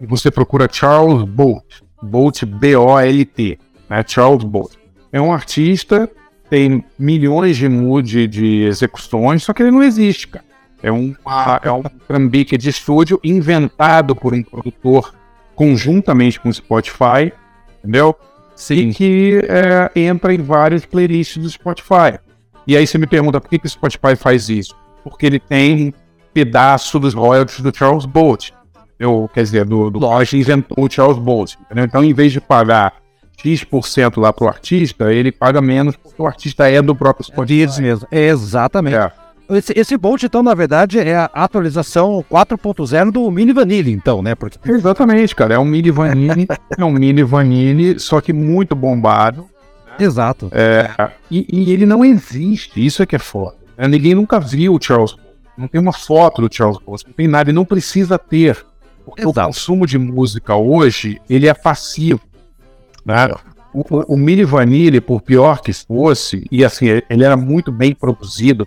e 0.00 0.06
você 0.06 0.30
procura 0.30 0.68
Charles 0.70 1.24
Bolt, 1.24 1.82
Bolt, 2.02 2.44
B-O-L-T, 2.44 3.58
né? 3.88 4.04
Charles 4.06 4.44
Bolt. 4.44 4.74
É 5.12 5.20
um 5.20 5.32
artista, 5.32 6.10
tem 6.50 6.84
milhões 6.98 7.56
de, 7.56 7.68
de, 8.02 8.26
de 8.26 8.62
execuções, 8.64 9.42
só 9.42 9.52
que 9.52 9.62
ele 9.62 9.70
não 9.70 9.82
existe, 9.82 10.28
cara. 10.28 10.44
É, 10.82 10.92
uma, 10.92 11.60
é 11.62 11.72
um 11.72 11.82
trambique 12.06 12.56
de 12.56 12.68
estúdio 12.68 13.18
inventado 13.24 14.14
por 14.14 14.32
um 14.32 14.42
produtor 14.42 15.12
conjuntamente 15.54 16.38
com 16.38 16.48
o 16.48 16.54
Spotify, 16.54 17.32
entendeu? 17.80 18.14
Sim. 18.54 18.90
E 18.90 18.94
que 18.94 19.40
é, 19.48 19.90
entra 20.00 20.32
em 20.32 20.38
várias 20.38 20.84
playlists 20.84 21.42
do 21.42 21.50
Spotify. 21.50 22.18
E 22.66 22.76
aí 22.76 22.86
você 22.86 22.96
me 22.96 23.06
pergunta 23.06 23.40
por 23.40 23.48
que, 23.48 23.58
que 23.58 23.66
o 23.66 23.70
Spotify 23.70 24.14
faz 24.14 24.48
isso? 24.48 24.76
Porque 25.02 25.26
ele 25.26 25.40
tem 25.40 25.88
um 25.88 25.92
pedaço 26.32 27.00
dos 27.00 27.14
royalties 27.14 27.60
do 27.60 27.76
Charles 27.76 28.04
Bolt 28.04 28.50
eu, 28.98 29.30
quer 29.32 29.42
dizer, 29.42 29.64
do, 29.64 29.90
do 29.90 29.98
Lógico. 29.98 30.36
inventou 30.36 30.84
o 30.84 30.90
Charles. 30.90 31.56
Entendeu? 31.66 31.84
Então, 31.84 32.04
em 32.04 32.12
vez 32.12 32.32
de 32.32 32.40
pagar 32.40 32.94
X% 33.36 34.20
lá 34.20 34.32
pro 34.32 34.48
artista, 34.48 35.12
ele 35.12 35.30
paga 35.30 35.60
menos 35.60 35.96
porque 35.96 36.20
o 36.20 36.26
artista 36.26 36.68
é 36.68 36.82
do 36.82 36.94
próprio 36.94 37.24
Spotify. 37.24 37.78
É 37.78 37.80
mesmo. 37.80 38.08
Exatamente. 38.10 38.96
É. 38.96 39.12
Esse, 39.50 39.72
esse 39.74 39.96
Bolt, 39.96 40.22
então, 40.22 40.42
na 40.42 40.54
verdade, 40.54 40.98
é 40.98 41.16
a 41.16 41.30
atualização 41.32 42.22
4.0 42.30 43.10
do 43.10 43.30
Mini 43.30 43.52
Vanille, 43.52 43.90
então, 43.90 44.20
né? 44.20 44.34
Porque... 44.34 44.58
Exatamente, 44.70 45.34
cara. 45.34 45.54
É 45.54 45.58
um 45.58 45.64
Mini 45.64 45.90
Vanille, 45.90 46.46
é 46.76 46.84
um 46.84 46.90
Mini 46.90 47.22
Vanille, 47.22 47.98
só 47.98 48.20
que 48.20 48.32
muito 48.32 48.76
bombado. 48.76 49.48
Exato. 49.98 50.50
É, 50.52 51.10
e, 51.30 51.46
e, 51.50 51.72
ele 51.72 51.86
não 51.86 52.04
existe, 52.04 52.84
isso 52.84 53.02
é 53.02 53.06
que 53.06 53.16
é 53.16 53.18
foda. 53.18 53.56
Ninguém 53.88 54.14
nunca 54.14 54.38
viu 54.38 54.74
o 54.74 54.80
Charles 54.80 55.12
Bolt. 55.12 55.28
Não 55.56 55.66
tem 55.66 55.80
uma 55.80 55.92
foto 55.92 56.42
do 56.42 56.54
Charles 56.54 56.78
Bolt, 56.78 57.02
não 57.06 57.12
tem 57.12 57.26
nada, 57.26 57.50
ele 57.50 57.56
não 57.56 57.64
precisa 57.64 58.18
ter. 58.18 58.64
Porque 59.08 59.22
Exato. 59.22 59.40
o 59.40 59.44
consumo 59.46 59.86
de 59.86 59.98
música 59.98 60.54
hoje, 60.54 61.20
ele 61.28 61.48
é 61.48 61.54
passivo. 61.54 62.20
Né? 63.04 63.28
O, 63.72 64.14
o, 64.14 64.16
Mini 64.16 64.44
Vanille, 64.44 65.00
por 65.00 65.22
pior 65.22 65.60
que 65.60 65.72
fosse, 65.72 66.46
e 66.50 66.64
assim, 66.64 66.86
ele 67.08 67.24
era 67.24 67.36
muito 67.36 67.70
bem 67.72 67.94
produzido, 67.94 68.66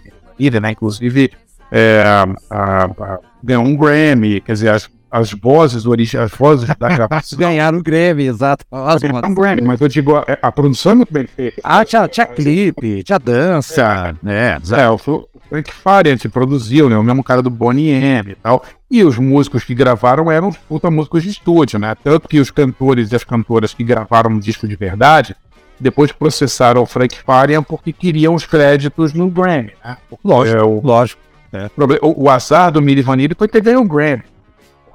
né? 0.61 0.71
Inclusive, 0.71 1.31
é, 1.71 2.03
a, 2.05 2.27
a, 2.49 3.19
ganhou 3.43 3.63
um 3.63 3.75
Grammy, 3.75 4.41
quer 4.41 4.53
dizer, 4.53 4.69
as, 4.69 4.89
as 5.11 5.31
vozes 5.31 5.85
originais, 5.85 6.31
as 6.31 6.37
vozes 6.37 6.67
da 6.67 6.73
gravação. 6.89 7.37
Ganharam 7.37 7.77
o 7.77 7.83
Grammy, 7.83 8.23
exato. 8.23 8.65
Ganharam 8.99 9.29
um 9.29 9.35
Grammy, 9.35 9.61
mas 9.61 9.81
eu 9.81 9.87
digo, 9.87 10.15
a, 10.15 10.25
a, 10.41 10.51
produção 10.51 10.93
é 10.93 10.95
muito 10.95 11.13
bem 11.13 11.27
feita. 11.27 11.61
Ah, 11.63 11.85
tinha, 11.85 12.07
tinha 12.07 12.25
clipe, 12.25 13.03
tinha 13.03 13.19
dança, 13.19 14.15
é, 14.23 14.25
né? 14.25 14.57
É, 14.71 14.89
o, 14.89 15.27
Frank 15.51 15.69
Farian 15.73 16.15
produziu, 16.31 16.89
né? 16.89 16.97
O 16.97 17.03
mesmo 17.03 17.21
cara 17.21 17.41
do 17.41 17.49
Bonnie 17.49 17.89
M 17.89 18.31
e 18.31 18.35
tal. 18.35 18.63
E 18.89 19.03
os 19.03 19.17
músicos 19.17 19.65
que 19.65 19.75
gravaram 19.75 20.31
eram 20.31 20.49
puta 20.69 20.89
músicos 20.89 21.23
de 21.23 21.29
estúdio, 21.29 21.77
né? 21.77 21.93
Tanto 22.01 22.25
que 22.29 22.39
os 22.39 22.49
cantores 22.49 23.11
e 23.11 23.15
as 23.17 23.25
cantoras 23.25 23.73
que 23.73 23.83
gravaram 23.83 24.31
o 24.33 24.39
disco 24.39 24.65
de 24.65 24.77
verdade 24.77 25.35
depois 25.77 26.11
processaram 26.13 26.83
o 26.83 26.85
Frank 26.85 27.17
Farian 27.21 27.61
porque 27.63 27.91
queriam 27.91 28.33
os 28.33 28.45
créditos 28.45 29.11
no 29.13 29.29
Grammy, 29.29 29.71
né? 29.83 29.97
Lógico, 30.23 30.57
É, 30.57 30.63
o, 30.63 30.79
lógico. 30.81 31.21
o, 32.01 32.23
o 32.23 32.29
azar 32.29 32.71
do 32.71 32.81
Milli 32.81 33.01
Vanilli 33.01 33.35
foi 33.37 33.49
ter 33.49 33.61
ganho 33.61 33.81
o 33.81 33.85
Grammy. 33.87 34.23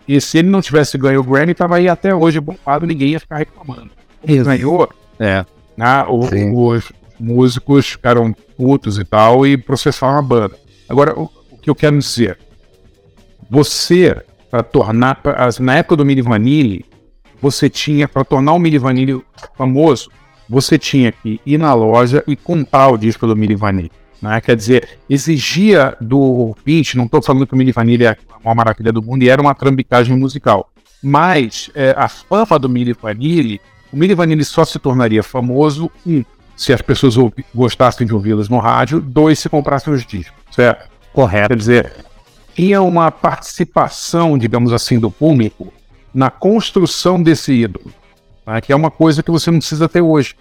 E 0.08 0.18
se 0.22 0.38
ele 0.38 0.48
não 0.48 0.62
tivesse 0.62 0.96
ganho 0.96 1.20
o 1.20 1.24
Grammy, 1.24 1.52
tava 1.52 1.76
aí 1.76 1.86
até 1.88 2.14
hoje 2.14 2.40
bombado, 2.40 2.86
ninguém 2.86 3.08
ia 3.10 3.20
ficar 3.20 3.36
reclamando. 3.36 3.90
Ganhou, 4.24 4.88
É. 5.18 5.44
né? 5.76 6.04
O- 6.08 6.22
Sim. 6.28 6.52
os 6.54 6.90
músicos 7.18 7.86
ficaram 7.88 8.32
putos 8.56 8.98
e 8.98 9.04
tal 9.04 9.46
e 9.46 9.56
processaram 9.56 10.18
a 10.18 10.22
banda. 10.22 10.56
Agora, 10.88 11.18
o, 11.18 11.30
o 11.50 11.58
que 11.58 11.68
eu 11.70 11.74
quero 11.74 11.98
dizer, 11.98 12.38
você, 13.48 14.16
para 14.50 14.62
tornar, 14.62 15.16
pra- 15.16 15.48
na 15.60 15.76
época 15.76 15.96
do 15.96 16.04
Milli 16.04 16.22
Vanilli, 16.22 16.84
você 17.40 17.68
tinha, 17.68 18.08
para 18.08 18.24
tornar 18.24 18.52
o 18.52 18.58
Milli 18.58 18.78
Vanilli 18.78 19.22
famoso, 19.56 20.10
você 20.48 20.78
tinha 20.78 21.12
que 21.12 21.40
ir 21.44 21.58
na 21.58 21.74
loja 21.74 22.22
e 22.26 22.36
comprar 22.36 22.88
o 22.88 22.96
disco 22.96 23.26
do 23.26 23.36
Milli 23.36 23.54
Vanilli. 23.54 23.90
Né? 24.22 24.40
Quer 24.40 24.56
dizer, 24.56 24.88
exigia 25.08 25.96
do 26.00 26.18
ouvinte, 26.18 26.96
não 26.96 27.04
estou 27.04 27.20
falando 27.20 27.46
que 27.46 27.54
o 27.54 27.56
Milli 27.56 27.72
Vanilli 27.72 28.04
é 28.06 28.16
uma 28.44 28.54
maravilha 28.54 28.92
do 28.92 29.02
mundo 29.02 29.22
e 29.22 29.28
era 29.28 29.42
uma 29.42 29.54
trambicagem 29.54 30.16
musical, 30.16 30.70
mas 31.02 31.70
é, 31.74 31.94
a 31.96 32.08
fama 32.08 32.58
do 32.58 32.68
Milli 32.68 32.92
Vanilli, 32.92 33.60
o 33.92 33.96
Milli 33.96 34.14
Vanilli 34.14 34.44
só 34.44 34.64
se 34.64 34.78
tornaria 34.78 35.22
famoso, 35.22 35.90
um, 36.06 36.24
se 36.56 36.72
as 36.72 36.80
pessoas 36.80 37.14
gostassem 37.54 38.06
de 38.06 38.14
ouvi-los 38.14 38.48
no 38.48 38.58
rádio, 38.58 39.00
dois, 39.00 39.38
se 39.38 39.48
comprassem 39.48 39.92
os 39.92 40.04
discos, 40.06 40.34
certo? 40.50 40.88
Correto. 41.12 41.48
Quer 41.48 41.56
dizer, 41.56 41.92
tinha 42.54 42.80
uma 42.80 43.10
participação, 43.10 44.38
digamos 44.38 44.72
assim, 44.72 44.98
do 44.98 45.10
público 45.10 45.72
na 46.12 46.30
construção 46.30 47.22
desse 47.22 47.52
ídolo, 47.52 47.92
né? 48.46 48.60
que 48.62 48.72
é 48.72 48.76
uma 48.76 48.90
coisa 48.90 49.22
que 49.22 49.30
você 49.30 49.50
não 49.50 49.58
precisa 49.58 49.86
ter 49.86 50.00
hoje. 50.00 50.34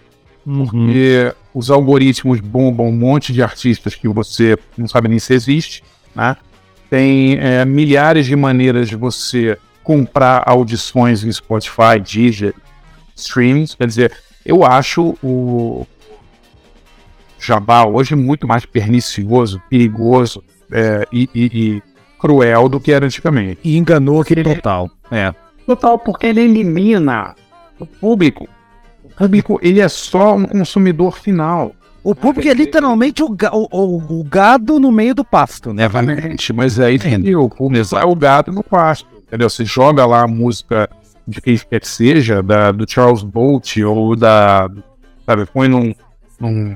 Uhum. 0.45 0.89
E 0.89 1.33
os 1.53 1.69
algoritmos 1.69 2.39
bombam 2.39 2.87
um 2.87 2.91
monte 2.91 3.33
de 3.33 3.43
artistas 3.43 3.95
que 3.95 4.07
você 4.07 4.57
não 4.77 4.87
sabe 4.87 5.09
nem 5.09 5.19
se 5.19 5.33
existe, 5.33 5.83
né? 6.15 6.37
Tem 6.89 7.37
é, 7.39 7.65
milhares 7.65 8.27
de 8.27 8.35
maneiras 8.35 8.87
de 8.87 8.95
você 8.95 9.57
comprar 9.83 10.43
audições 10.45 11.23
em 11.23 11.31
Spotify, 11.31 11.99
Deezer, 11.99 12.53
streams. 13.15 13.75
Quer 13.75 13.87
dizer, 13.87 14.13
eu 14.45 14.63
acho 14.63 15.17
o 15.23 15.87
Jabá 17.45 17.85
hoje 17.85 18.15
muito 18.15 18.47
mais 18.47 18.65
pernicioso, 18.65 19.61
perigoso 19.69 20.43
é, 20.71 21.05
e, 21.11 21.29
e- 21.33 21.45
e 21.75 21.83
cruel 22.19 22.67
do 22.69 22.79
que 22.79 22.91
era 22.91 23.05
antigamente. 23.05 23.59
E 23.63 23.77
enganou 23.77 24.21
aquele 24.21 24.43
total. 24.43 24.89
É. 25.11 25.33
Total, 25.65 25.97
porque 25.99 26.27
ele 26.27 26.41
elimina 26.41 27.35
o 27.79 27.85
público. 27.85 28.47
O 29.03 29.09
público, 29.09 29.59
ele 29.61 29.79
é 29.79 29.87
só 29.87 30.35
um 30.35 30.45
consumidor 30.45 31.17
final. 31.17 31.71
O 32.03 32.13
público 32.13 32.47
é 32.47 32.53
literalmente 32.53 33.23
o, 33.23 33.27
o- 33.51 34.19
o- 34.19 34.23
gado 34.23 34.79
no 34.79 34.91
meio 34.91 35.15
do 35.15 35.23
pasto, 35.25 35.73
né? 35.73 35.85
Exatamente, 35.85 36.53
mas 36.53 36.79
aí 36.79 36.95
entendeu? 36.95 37.43
O 37.43 37.49
público 37.49 37.95
é 37.97 38.05
o 38.05 38.15
gado 38.15 38.51
no 38.51 38.63
pasto, 38.63 39.07
entendeu? 39.27 39.49
Você 39.49 39.65
joga 39.65 40.05
lá 40.05 40.21
a 40.23 40.27
música 40.27 40.87
de 41.27 41.41
quem 41.41 41.57
quer 41.57 41.79
que 41.79 41.87
seja, 41.87 42.43
da, 42.43 42.71
do 42.71 42.89
Charles 42.89 43.23
Bolt 43.23 43.77
ou 43.77 44.15
da. 44.15 44.69
Sabe, 45.25 45.47
põe 45.47 45.67
num. 45.67 45.93
num 46.39 46.75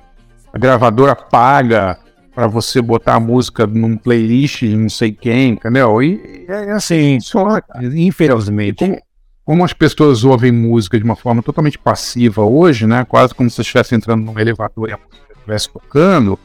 a 0.54 0.58
gravadora 0.58 1.16
paga 1.16 2.00
pra 2.34 2.48
você 2.48 2.82
botar 2.82 3.16
a 3.16 3.20
música 3.20 3.68
num 3.68 3.98
playlist 3.98 4.62
de 4.62 4.76
não 4.76 4.90
sei 4.90 5.12
quem, 5.12 5.52
entendeu? 5.52 6.02
E 6.02 6.46
é 6.48 6.72
assim, 6.72 7.20
só. 7.20 7.60
Infelizmente. 7.96 8.78
Como, 8.78 9.02
como 9.46 9.64
as 9.64 9.74
pessoas 9.74 10.24
ouvem 10.24 10.52
música 10.52 10.98
de 10.98 11.04
uma 11.04 11.16
forma 11.16 11.42
totalmente 11.42 11.78
passiva 11.78 12.44
hoje, 12.44 12.86
né? 12.88 13.04
Quase 13.06 13.34
como 13.34 13.50
se 13.50 13.56
você 13.58 13.62
estivesse 13.62 13.96
entrando 13.96 14.24
num 14.24 14.40
elevador 14.40 14.90
e 14.90 14.94
a 14.94 14.98
música 14.98 15.34
estivesse 15.36 15.70
tocando, 15.70 16.40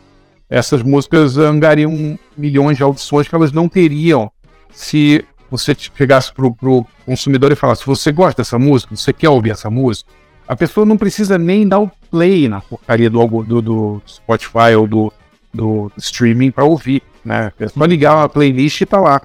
essas 0.49 0.83
músicas 0.83 1.37
angariam 1.39 2.19
milhões 2.37 2.77
de 2.77 2.83
audições 2.83 3.29
que 3.29 3.35
elas 3.35 3.53
não 3.53 3.69
teriam 3.69 4.31
se 4.73 5.25
você 5.51 5.75
chegasse 5.77 6.33
pro, 6.33 6.55
pro 6.55 6.87
consumidor 7.07 7.53
e 7.53 7.57
falasse: 7.57 7.87
você 7.87 8.11
gosta 8.11 8.43
dessa 8.43 8.59
música? 8.59 8.97
Você 8.97 9.13
quer 9.13 9.29
ouvir 9.29 9.51
essa 9.51 9.71
música? 9.71 10.11
A 10.47 10.55
pessoa 10.55 10.85
não 10.85 10.97
precisa 10.97 11.39
nem 11.39 11.67
dar 11.67 11.81
o 11.81 11.91
play 12.11 12.49
na 12.49 12.61
porcaria 12.61 13.09
do, 13.09 13.27
do, 13.43 13.63
do 13.63 14.03
Spotify 14.07 14.75
ou 14.77 14.87
do, 14.87 15.13
do 15.53 15.91
streaming 15.97 16.51
para 16.51 16.65
ouvir, 16.65 17.03
né? 17.25 17.53
É 17.59 17.69
só 17.69 17.85
ligar 17.85 18.17
uma 18.17 18.29
playlist 18.29 18.81
e 18.81 18.87
tá 18.87 19.01
lá. 19.01 19.23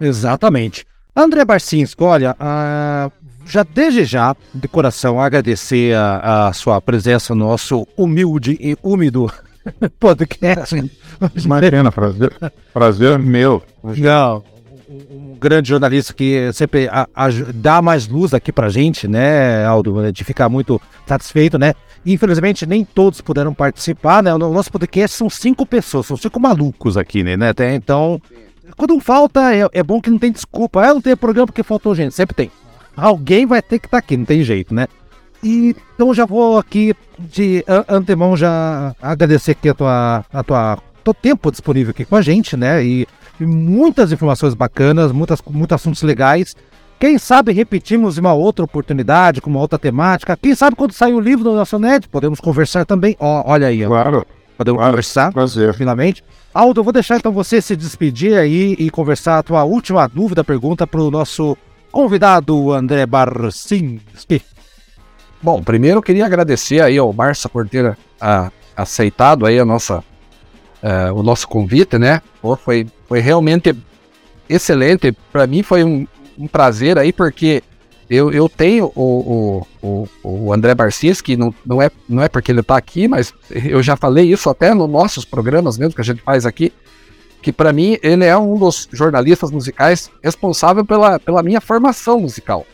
Exatamente. 0.00 0.86
André 1.14 1.44
Barcinski, 1.44 2.02
olha, 2.02 2.34
ah, 2.40 3.10
já 3.44 3.62
desde 3.62 4.04
já, 4.04 4.34
de 4.54 4.66
coração, 4.66 5.20
agradecer 5.20 5.94
a, 5.94 6.48
a 6.48 6.52
sua 6.52 6.80
presença 6.80 7.34
no 7.34 7.46
nosso 7.46 7.86
humilde 7.96 8.56
e 8.58 8.76
úmido 8.82 9.30
podcast. 10.00 10.74
Imagina, 11.36 11.92
prazer, 11.92 12.32
prazer 12.72 13.18
meu. 13.18 13.62
Não, 13.82 14.42
um, 15.10 15.36
grande 15.38 15.68
jornalista 15.68 16.12
que 16.12 16.52
sempre 16.52 16.88
a- 16.88 17.08
aju- 17.14 17.52
dá 17.52 17.80
mais 17.82 18.06
luz 18.08 18.32
aqui 18.34 18.52
pra 18.52 18.68
gente, 18.68 19.06
né, 19.08 19.64
Aldo? 19.64 20.00
né, 20.00 20.12
De 20.12 20.24
ficar 20.24 20.48
muito 20.48 20.80
satisfeito, 21.06 21.58
né? 21.58 21.74
Infelizmente, 22.04 22.66
nem 22.66 22.84
todos 22.84 23.20
puderam 23.20 23.54
participar, 23.54 24.22
né? 24.22 24.34
O 24.34 24.38
nosso 24.38 24.70
podcast 24.72 25.16
são 25.16 25.30
cinco 25.30 25.64
pessoas, 25.64 26.06
são 26.06 26.16
cinco 26.16 26.40
malucos 26.40 26.96
aqui, 26.96 27.22
né? 27.22 27.48
Até 27.48 27.74
então, 27.74 28.20
quando 28.76 28.98
falta, 29.00 29.54
é, 29.54 29.68
é 29.72 29.82
bom 29.82 30.00
que 30.00 30.10
não 30.10 30.18
tem 30.18 30.32
desculpa. 30.32 30.82
Ah, 30.84 30.94
não 30.94 31.00
tem 31.00 31.16
programa 31.16 31.46
porque 31.46 31.62
faltou 31.62 31.94
gente. 31.94 32.14
Sempre 32.14 32.34
tem. 32.34 32.50
Alguém 32.96 33.46
vai 33.46 33.62
ter 33.62 33.78
que 33.78 33.86
estar 33.86 33.98
aqui, 33.98 34.16
não 34.16 34.24
tem 34.24 34.42
jeito, 34.42 34.74
né? 34.74 34.86
E, 35.44 35.74
então 35.94 36.12
já 36.14 36.24
vou 36.26 36.58
aqui 36.58 36.94
de 37.18 37.64
an- 37.66 37.84
antemão 37.88 38.36
já 38.36 38.94
agradecer 39.00 39.52
aqui 39.52 39.68
a 39.68 39.74
tua, 39.74 40.24
a 40.32 40.42
tua, 40.44 40.78
teu 41.02 41.12
tempo 41.14 41.50
disponível 41.50 41.90
aqui 41.90 42.04
com 42.04 42.14
a 42.16 42.22
gente, 42.22 42.56
né? 42.56 42.84
E 42.84 43.06
muitas 43.40 44.12
informações 44.12 44.54
bacanas, 44.54 45.12
muitas, 45.12 45.40
muitos 45.48 45.74
assuntos 45.74 46.02
legais. 46.02 46.54
Quem 46.98 47.18
sabe 47.18 47.52
repetimos 47.52 48.16
em 48.16 48.20
uma 48.20 48.32
outra 48.32 48.64
oportunidade, 48.64 49.40
com 49.40 49.50
uma 49.50 49.58
outra 49.58 49.78
temática. 49.78 50.36
Quem 50.40 50.54
sabe 50.54 50.76
quando 50.76 50.92
sair 50.92 51.14
o 51.14 51.20
livro 51.20 51.42
do 51.44 51.54
Nacionet, 51.56 52.08
podemos 52.08 52.38
conversar 52.38 52.84
também. 52.84 53.16
Ó, 53.18 53.42
olha 53.44 53.66
aí, 53.66 53.84
Claro, 53.84 54.24
podemos 54.56 54.78
claro. 54.78 54.92
conversar 54.92 55.32
prazer. 55.32 55.74
finalmente. 55.74 56.22
Aldo, 56.54 56.80
eu 56.80 56.84
vou 56.84 56.92
deixar 56.92 57.16
então 57.16 57.32
você 57.32 57.60
se 57.60 57.74
despedir 57.74 58.36
aí 58.38 58.76
e 58.78 58.88
conversar 58.90 59.38
a 59.38 59.42
tua 59.42 59.64
última 59.64 60.06
dúvida, 60.06 60.44
pergunta 60.44 60.86
para 60.86 61.00
o 61.00 61.10
nosso 61.10 61.56
convidado 61.90 62.72
André 62.72 63.04
Barcinski. 63.06 64.42
Bom, 65.42 65.60
primeiro 65.62 65.98
eu 65.98 66.02
queria 66.02 66.24
agradecer 66.24 66.80
aí 66.80 66.96
ao 66.98 67.12
Barça 67.12 67.48
por 67.48 67.68
ter 67.68 67.98
ah, 68.20 68.50
aceitado 68.76 69.44
aí 69.44 69.58
a 69.58 69.64
nossa, 69.64 70.04
eh, 70.82 71.12
o 71.12 71.22
nosso 71.22 71.46
convite, 71.46 71.98
né? 71.98 72.20
Pô, 72.40 72.56
foi, 72.56 72.86
foi 73.08 73.20
realmente 73.20 73.74
excelente. 74.48 75.12
Para 75.32 75.46
mim 75.46 75.62
foi 75.62 75.84
um, 75.84 76.06
um 76.38 76.46
prazer 76.46 76.98
aí, 76.98 77.12
porque 77.12 77.62
eu, 78.10 78.30
eu 78.30 78.48
tenho 78.48 78.92
o, 78.94 79.66
o, 79.80 80.06
o, 80.22 80.46
o 80.46 80.52
André 80.52 80.74
Barcinski, 80.74 81.36
não, 81.36 81.54
não, 81.64 81.80
é, 81.80 81.90
não 82.08 82.22
é 82.22 82.28
porque 82.28 82.52
ele 82.52 82.60
está 82.60 82.76
aqui, 82.76 83.08
mas 83.08 83.32
eu 83.50 83.82
já 83.82 83.96
falei 83.96 84.30
isso 84.30 84.50
até 84.50 84.74
nos 84.74 84.90
nossos 84.90 85.24
programas 85.24 85.78
mesmo 85.78 85.94
que 85.94 86.00
a 86.00 86.04
gente 86.04 86.20
faz 86.20 86.44
aqui, 86.44 86.72
que 87.40 87.52
para 87.52 87.72
mim 87.72 87.98
ele 88.02 88.24
é 88.24 88.36
um 88.36 88.58
dos 88.58 88.88
jornalistas 88.92 89.50
musicais 89.50 90.10
responsável 90.22 90.84
pela, 90.84 91.18
pela 91.18 91.42
minha 91.42 91.60
formação 91.60 92.20
musical. 92.20 92.66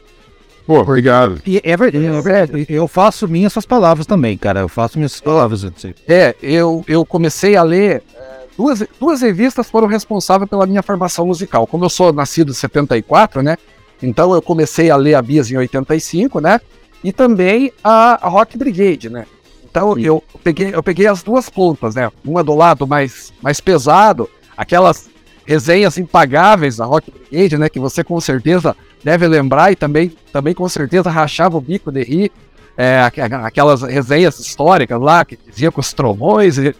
Pô, 0.68 0.80
obrigado. 0.80 1.40
E 1.46 1.62
é 1.64 1.74
verdade, 1.78 2.04
é 2.04 2.20
verdade, 2.20 2.66
eu 2.68 2.86
faço 2.86 3.26
minhas 3.26 3.54
suas 3.54 3.64
palavras 3.64 4.06
também, 4.06 4.36
cara. 4.36 4.60
Eu 4.60 4.68
faço 4.68 4.98
minhas 4.98 5.18
palavras. 5.18 5.64
assim. 5.64 5.94
É, 6.06 6.36
eu, 6.42 6.84
eu 6.86 7.06
comecei 7.06 7.56
a 7.56 7.62
ler. 7.62 8.02
eh, 8.14 8.38
Duas, 8.54 8.82
duas 9.00 9.22
revistas 9.22 9.70
foram 9.70 9.86
responsáveis 9.88 10.50
pela 10.50 10.66
minha 10.66 10.82
formação 10.82 11.24
musical. 11.26 11.66
Como 11.66 11.86
eu 11.86 11.88
sou 11.88 12.12
nascido 12.12 12.50
em 12.50 12.54
74, 12.54 13.40
né? 13.42 13.56
Então 14.02 14.34
eu 14.34 14.42
comecei 14.42 14.90
a 14.90 14.96
ler 14.96 15.14
a 15.14 15.22
Bias 15.22 15.50
em 15.50 15.56
85, 15.56 16.38
né? 16.38 16.60
E 17.02 17.14
também 17.14 17.72
a, 17.82 18.26
a 18.26 18.28
Rock 18.28 18.58
Brigade, 18.58 19.08
né? 19.08 19.24
Então 19.70 19.98
eu 19.98 20.22
peguei, 20.44 20.74
eu 20.74 20.82
peguei 20.82 21.06
as 21.06 21.22
duas 21.22 21.48
pontas, 21.48 21.94
né? 21.94 22.10
Uma 22.22 22.44
do 22.44 22.54
lado 22.54 22.86
mais, 22.86 23.32
mais 23.40 23.58
pesado, 23.58 24.28
aquelas 24.54 25.08
resenhas 25.46 25.96
impagáveis 25.96 26.76
da 26.76 26.84
Rock 26.84 27.10
Brigade, 27.10 27.56
né? 27.56 27.70
Que 27.70 27.80
você 27.80 28.04
com 28.04 28.20
certeza 28.20 28.76
deve 29.04 29.26
lembrar 29.26 29.72
e 29.72 29.76
também, 29.76 30.12
também 30.32 30.54
com 30.54 30.68
certeza 30.68 31.10
rachava 31.10 31.56
o 31.56 31.60
bico 31.60 31.90
de 31.92 32.02
rir. 32.02 32.32
É, 32.76 33.00
aqu- 33.02 33.20
aquelas 33.44 33.82
resenhas 33.82 34.38
históricas 34.38 35.00
lá 35.00 35.24
que 35.24 35.36
dizia 35.50 35.72
que 35.72 35.80
os 35.80 35.92
trovões 35.92 36.58
e- 36.58 36.74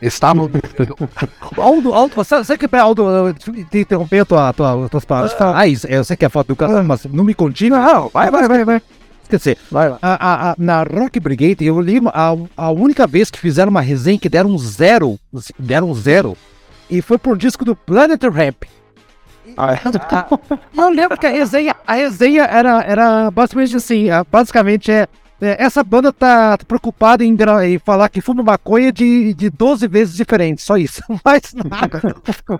estavam. 0.00 0.48
Aldo, 1.58 1.92
Aldo, 1.92 2.14
você, 2.14 2.36
você 2.38 2.56
que 2.56 2.76
Aldo, 2.76 3.02
eu 3.02 3.34
te 3.34 3.78
interromper 3.78 4.24
tua, 4.24 4.52
tua, 4.52 4.88
tuas 4.88 5.04
palavras. 5.04 5.34
Ah, 5.40 5.66
isso, 5.66 5.86
eu 5.88 6.04
sei 6.04 6.16
que 6.16 6.24
é 6.24 6.28
foto 6.28 6.48
do 6.48 6.56
cara, 6.56 6.82
mas 6.82 7.04
não 7.06 7.24
me 7.24 7.34
continua. 7.34 7.80
Não, 7.80 8.08
vai, 8.08 8.30
vai, 8.30 8.46
vai, 8.48 8.64
vai. 8.64 8.82
Esquecer. 9.24 9.58
Vai 9.70 9.88
lá. 9.88 9.98
A, 10.00 10.14
a- 10.14 10.50
a- 10.52 10.54
na 10.58 10.82
Rock 10.84 11.18
Brigade, 11.20 11.64
eu 11.64 11.80
li 11.80 12.00
a, 12.06 12.34
a 12.56 12.70
única 12.70 13.06
vez 13.06 13.30
que 13.30 13.38
fizeram 13.38 13.70
uma 13.70 13.80
resenha 13.80 14.18
que 14.18 14.28
deram 14.28 14.50
um 14.50 14.58
zero, 14.58 15.18
deram 15.58 15.90
um 15.90 15.94
zero, 15.94 16.36
e 16.88 17.02
foi 17.02 17.18
pro 17.18 17.36
disco 17.36 17.64
do 17.64 17.74
Planet 17.76 18.22
Ramp. 18.22 18.64
Ah, 19.60 19.74
é. 19.74 20.80
Eu 20.80 20.88
lembro 20.90 21.18
que 21.18 21.26
a 21.26 21.30
resenha, 21.30 21.74
a 21.86 21.94
resenha 21.94 22.44
era, 22.44 22.82
era 22.82 23.30
basicamente 23.30 23.76
assim, 23.76 24.10
ah, 24.10 24.24
basicamente 24.30 24.90
é, 24.90 25.06
é, 25.42 25.56
essa 25.64 25.82
banda 25.82 26.12
tá 26.12 26.58
preocupada 26.68 27.24
em, 27.24 27.34
em 27.64 27.78
falar 27.78 28.10
que 28.10 28.20
fuma 28.20 28.42
maconha 28.42 28.92
de, 28.92 29.32
de 29.32 29.48
12 29.48 29.88
vezes 29.88 30.14
diferentes, 30.14 30.62
só 30.64 30.76
isso. 30.76 31.02
Mais 31.24 31.42
nada. 31.54 32.14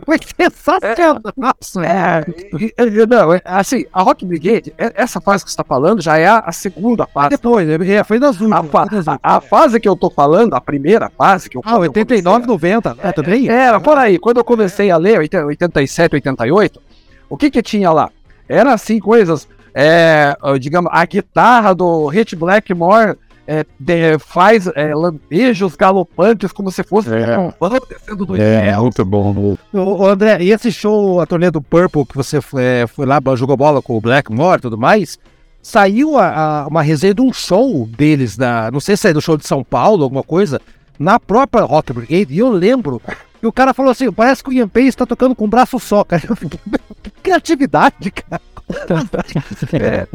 Foi 0.07 0.17
sensacional. 0.35 1.21
Nossa, 1.37 1.85
É, 1.85 2.25
e- 2.59 3.07
não, 3.07 3.35
é, 3.35 3.43
assim, 3.45 3.85
a 3.93 4.01
Rock 4.03 4.25
Brigade, 4.25 4.73
é- 4.79 4.93
essa 4.97 5.21
fase 5.21 5.45
que 5.45 5.51
você 5.51 5.55
está 5.55 5.65
falando 5.65 6.01
já 6.01 6.17
é 6.17 6.27
a, 6.27 6.39
a 6.39 6.53
segunda 6.53 7.07
fase. 7.07 7.29
Depois, 7.31 7.69
é, 7.69 8.03
foi 8.03 8.19
nas 8.19 8.41
A, 8.41 8.45
últimas. 8.45 8.71
fa- 8.71 8.87
foi 8.87 8.97
nas 8.97 9.09
a- 9.09 9.19
a 9.23 9.41
fase 9.43 9.79
que 9.79 9.89
eu 9.89 9.95
tô 9.95 10.09
falando, 10.09 10.55
a 10.55 10.61
primeira 10.61 11.11
fase 11.11 11.51
que 11.51 11.59
eu 11.59 11.63
Ah, 11.65 11.77
89, 11.77 12.47
90. 12.47 12.97
É, 13.03 13.13
também? 13.13 13.47
Era, 13.47 13.79
por 13.79 13.99
aí. 13.99 14.19
Quando 14.19 14.39
eu 14.39 14.45
comecei 14.45 14.91
a 14.91 14.97
ler, 14.97 15.19
80, 15.19 15.45
87, 15.47 16.15
88, 16.15 16.81
o 17.31 17.37
que 17.37 17.51
que 17.51 17.63
tinha 17.63 17.91
lá? 17.91 18.11
Era 18.49 18.75
assim, 18.75 18.99
coisas, 18.99 19.49
é, 19.73 20.37
digamos, 20.61 20.91
a 20.93 21.05
guitarra 21.07 21.75
do 21.75 22.07
Hit 22.09 22.35
Blackmore 22.37 23.17
é, 23.47 23.65
de- 23.81 24.19
faz 24.19 24.69
é, 24.77 24.95
lampejos 24.95 25.75
galopantes 25.75 26.53
como 26.53 26.71
se 26.71 26.83
fosse 26.85 27.09
É. 27.13 27.37
um 27.39 27.53
vão 27.59 27.71
descendo 27.89 28.27
do 28.27 28.37
É, 28.37 28.77
muito 28.77 29.05
bom. 29.05 29.57
Ô, 29.73 29.79
ô, 29.79 30.07
André, 30.07 30.39
e 30.43 30.51
esse 30.53 30.71
show, 30.71 31.21
a 31.21 31.27
turnê 31.27 31.51
do 31.51 31.61
Purple, 31.63 32.05
que 32.05 32.15
você 32.17 32.41
foi, 32.41 32.63
é, 32.63 32.87
foi 32.87 33.07
lá, 33.07 33.21
jogou 33.37 33.57
bola 33.57 33.81
com 33.83 33.97
o 33.97 34.01
Blackmore 34.01 34.59
e 34.59 34.63
tudo 34.63 34.77
mais, 34.79 35.19
saiu 35.63 36.17
a- 36.19 36.63
a- 36.63 36.67
uma 36.69 36.83
resenha 36.83 37.15
de 37.15 37.23
um 37.23 37.33
show 37.33 37.87
deles, 37.97 38.37
da, 38.37 38.71
não 38.71 38.79
sei 38.81 38.97
se 38.97 39.09
é 39.09 39.13
do 39.13 39.21
show 39.21 39.37
de 39.37 39.47
São 39.47 39.65
Paulo, 39.65 40.05
alguma 40.05 40.23
coisa, 40.23 40.61
na 40.99 41.19
própria 41.19 41.65
Rock 41.65 41.93
Brigade, 41.93 42.33
e 42.35 42.39
eu 42.39 42.51
lembro 42.51 43.01
que 43.41 43.47
o 43.47 43.53
cara 43.53 43.73
falou 43.75 43.91
assim, 43.91 44.11
parece 44.13 44.43
que 44.45 44.51
o 44.51 44.53
Ian 44.53 44.69
Pace 44.69 44.89
está 44.89 45.07
tocando 45.07 45.35
com 45.35 45.45
um 45.47 45.49
braço 45.49 45.79
só, 45.79 46.05
cara. 46.05 46.23
Eu 46.29 46.37
fiquei, 46.37 46.61
que 47.03 47.11
criatividade, 47.11 48.11
cara. 48.11 48.41
É. 49.73 50.07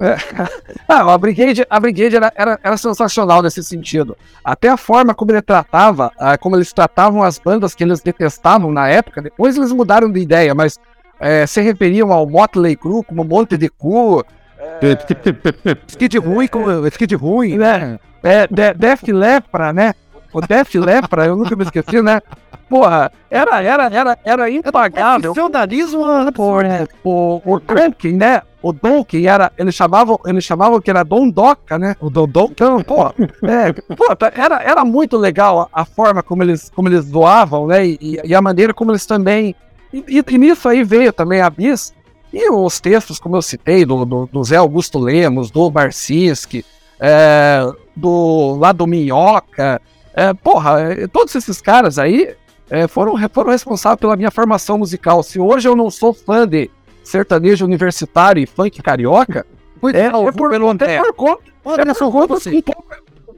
É. 0.00 0.16
Ah, 0.88 1.12
a 1.14 1.18
Brigade, 1.18 1.64
a 1.68 1.78
Brigade 1.80 2.16
era, 2.16 2.32
era, 2.34 2.58
era 2.62 2.76
sensacional 2.76 3.42
nesse 3.42 3.62
sentido. 3.62 4.16
Até 4.44 4.68
a 4.68 4.76
forma 4.76 5.14
como 5.14 5.30
ele 5.30 5.42
tratava, 5.42 6.10
ah, 6.18 6.36
como 6.36 6.56
eles 6.56 6.72
tratavam 6.72 7.22
as 7.22 7.38
bandas 7.38 7.74
que 7.74 7.84
eles 7.84 8.00
detestavam 8.00 8.72
na 8.72 8.88
época, 8.88 9.22
depois 9.22 9.56
eles 9.56 9.70
mudaram 9.72 10.10
de 10.10 10.18
ideia, 10.20 10.54
mas 10.54 10.78
eh, 11.20 11.46
se 11.46 11.60
referiam 11.60 12.12
ao 12.12 12.28
Motley 12.28 12.74
Crue 12.76 13.04
como 13.04 13.22
Monte 13.24 13.56
de 13.56 13.68
Cu, 13.68 14.24
Skid 15.88 16.18
ruim, 16.18 16.48
com- 16.48 16.86
skid 16.88 17.14
ruim. 17.14 17.56
né? 17.58 17.98
É, 18.22 18.46
de, 18.46 18.74
Def 18.74 19.02
Lepra, 19.08 19.72
né? 19.72 19.94
O 20.32 20.40
Def 20.40 20.74
Lepra, 20.76 21.26
eu 21.26 21.36
nunca 21.36 21.54
me 21.54 21.62
esqueci, 21.64 22.00
né? 22.00 22.20
Porra, 22.68 23.12
era, 23.30 23.60
era, 23.62 23.84
era, 23.92 24.18
era 24.24 24.50
impagável. 24.50 25.34
Profissionalismo, 25.34 26.04
Por, 26.32 26.64
é, 26.64 26.86
o, 27.04 27.40
o 27.44 27.60
Tolkien, 27.60 28.14
né? 28.16 28.40
O 28.62 28.72
Tolkien 28.72 29.26
era, 29.26 29.52
eles 29.58 29.74
chamavam, 29.74 30.18
eles 30.24 30.42
chamavam 30.44 30.80
que 30.80 30.88
era 30.88 31.02
Dondoca, 31.02 31.78
né? 31.78 31.94
o 32.00 32.08
Dondon. 32.08 32.48
Então, 32.50 32.82
pô, 32.82 33.08
é, 33.46 33.72
pô, 33.94 34.16
tá- 34.16 34.32
era, 34.34 34.62
era 34.62 34.84
muito 34.84 35.18
legal 35.18 35.68
a, 35.72 35.82
a 35.82 35.84
forma 35.84 36.22
como 36.22 36.42
eles, 36.42 36.70
como 36.74 36.88
eles 36.88 37.04
doavam, 37.10 37.66
né? 37.66 37.86
E, 37.86 38.18
e 38.24 38.34
a 38.34 38.40
maneira 38.40 38.72
como 38.72 38.90
eles 38.92 39.04
também. 39.04 39.54
E, 39.92 39.98
e- 40.08 40.24
e 40.26 40.38
nisso 40.38 40.66
aí 40.68 40.82
veio 40.82 41.12
também 41.12 41.42
a 41.42 41.50
Bis. 41.50 41.92
E 42.32 42.50
os 42.50 42.80
textos, 42.80 43.18
como 43.18 43.36
eu 43.36 43.42
citei, 43.42 43.84
do, 43.84 44.06
do, 44.06 44.26
do 44.32 44.42
Zé 44.44 44.56
Augusto 44.56 44.98
Lemos, 44.98 45.50
do 45.50 45.70
Barcinski, 45.70 46.64
é, 46.98 47.66
do 47.94 48.56
lá 48.58 48.72
do 48.72 48.86
Minhoca. 48.86 49.78
É, 50.14 50.32
porra, 50.34 50.80
é, 50.80 51.06
todos 51.06 51.34
esses 51.34 51.60
caras 51.60 51.98
aí 51.98 52.34
é, 52.70 52.86
foram, 52.86 53.16
foram 53.30 53.50
responsáveis 53.50 54.00
pela 54.00 54.16
minha 54.16 54.30
formação 54.30 54.78
musical. 54.78 55.22
Se 55.22 55.38
hoje 55.38 55.68
eu 55.68 55.76
não 55.76 55.90
sou 55.90 56.12
fã 56.12 56.46
de 56.46 56.70
sertanejo 57.02 57.64
universitário 57.64 58.42
e 58.42 58.46
funk 58.46 58.82
carioca, 58.82 59.46
é, 59.94 60.06
é 60.06 60.32
por, 60.32 60.50
pelo 60.50 60.68
André. 60.68 60.94
é 60.96 61.02
por 61.02 61.12
conta. 61.14 61.42
Olha 61.64 61.82
É 61.82 61.94
por 61.94 62.12
conta, 62.12 62.34
você. 62.34 62.50
um, 62.50 62.62
pouco, 62.62 62.84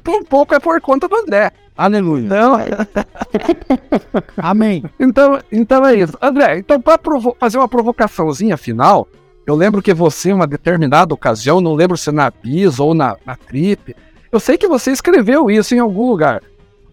um 0.09 0.25
pouco 0.25 0.55
é 0.55 0.61
por 0.61 0.81
conta 0.81 1.09
do 1.09 1.17
André. 1.17 1.53
Aleluia. 1.77 2.27
Então, 2.27 2.57
Amém. 4.39 4.85
então, 5.01 5.41
então 5.51 5.85
é 5.87 5.97
isso. 5.97 6.17
André, 6.23 6.59
então 6.59 6.81
para 6.81 6.99
fazer 7.39 7.59
uma 7.59 7.69
provocaçãozinha 7.69 8.57
final, 8.57 9.09
eu 9.47 9.55
lembro 9.55 9.83
que 9.83 9.93
você, 9.93 10.31
em 10.31 10.35
uma 10.35 10.47
determinada 10.47 11.13
ocasião, 11.13 11.61
não 11.61 11.75
lembro 11.75 11.97
se 11.97 12.11
na 12.13 12.31
Bis 12.31 12.79
ou 12.79 12.95
na, 12.95 13.17
na 13.27 13.37
Trip, 13.37 13.95
eu 14.31 14.39
sei 14.41 14.57
que 14.57 14.69
você 14.69 14.91
escreveu 14.93 15.51
isso 15.51 15.75
em 15.75 15.79
algum 15.79 16.09
lugar. 16.09 16.43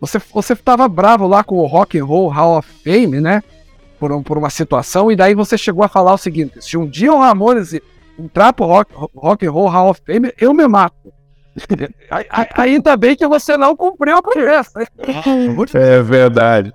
Você, 0.02 0.20
você 0.34 0.56
tava 0.56 0.88
bravo 0.90 1.28
lá 1.28 1.44
com 1.44 1.56
o 1.58 1.66
Rock 1.68 1.98
and 2.00 2.04
Roll 2.06 2.28
Hall 2.30 2.58
of 2.58 2.68
Fame, 2.84 3.22
né? 3.22 3.42
Por, 4.00 4.12
um- 4.12 4.24
por 4.24 4.36
uma 4.38 4.50
situação, 4.50 5.12
e 5.12 5.16
daí 5.16 5.36
você 5.36 5.56
chegou 5.58 5.84
a 5.84 5.88
falar 5.88 6.14
o 6.14 6.18
seguinte: 6.18 6.60
se 6.60 6.76
um 6.76 6.88
dia 6.88 7.14
o 7.14 7.20
Ramones 7.20 7.80
entrar 8.18 8.52
pro 8.52 8.66
Rock, 8.66 8.92
rock 9.16 9.46
and 9.46 9.52
Roll 9.52 9.68
Hall 9.70 9.90
of 9.92 10.02
Fame, 10.06 10.34
eu 10.40 10.54
me 10.54 10.68
mato. 10.68 11.14
Ainda 12.58 12.96
bem 12.98 13.16
que 13.16 13.28
você 13.28 13.56
não 13.58 13.76
cumpriu 13.76 14.18
a 14.18 14.22
promessa. 14.22 14.84
É 15.74 16.02
verdade. 16.02 16.74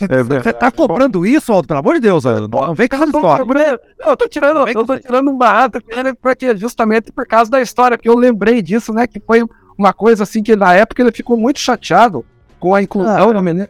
É 0.00 0.06
Você 0.06 0.22
verdade. 0.22 0.52
tá 0.58 0.70
cobrando 0.70 1.26
isso, 1.26 1.52
Aldo? 1.52 1.66
Pelo 1.66 1.80
amor 1.80 1.94
de 1.94 2.00
Deus, 2.02 2.24
Aldo. 2.24 2.46
Não 2.48 2.72
vem 2.74 2.86
com 2.86 2.94
essa 2.96 3.06
Não, 3.06 3.18
história. 3.18 3.80
eu 4.06 4.16
tô 4.16 4.28
tirando, 4.28 4.68
eu 4.68 4.86
tô 4.86 4.96
tirando 4.96 5.28
um 5.28 5.36
barato 5.36 5.80
porque 6.22 6.56
justamente 6.56 7.10
por 7.10 7.26
causa 7.26 7.50
da 7.50 7.60
história, 7.60 7.98
que 7.98 8.08
eu 8.08 8.14
lembrei 8.16 8.62
disso, 8.62 8.92
né? 8.92 9.08
Que 9.08 9.18
foi 9.18 9.42
uma 9.76 9.92
coisa 9.92 10.22
assim 10.22 10.40
que 10.40 10.54
na 10.54 10.72
época 10.74 11.02
ele 11.02 11.10
ficou 11.10 11.36
muito 11.36 11.58
chateado 11.58 12.24
com 12.58 12.74
a 12.74 12.82
inclusão 12.82 13.32
da 13.32 13.42
menina. 13.42 13.68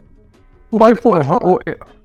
Vai, 0.71 0.95
pô, 0.95 1.11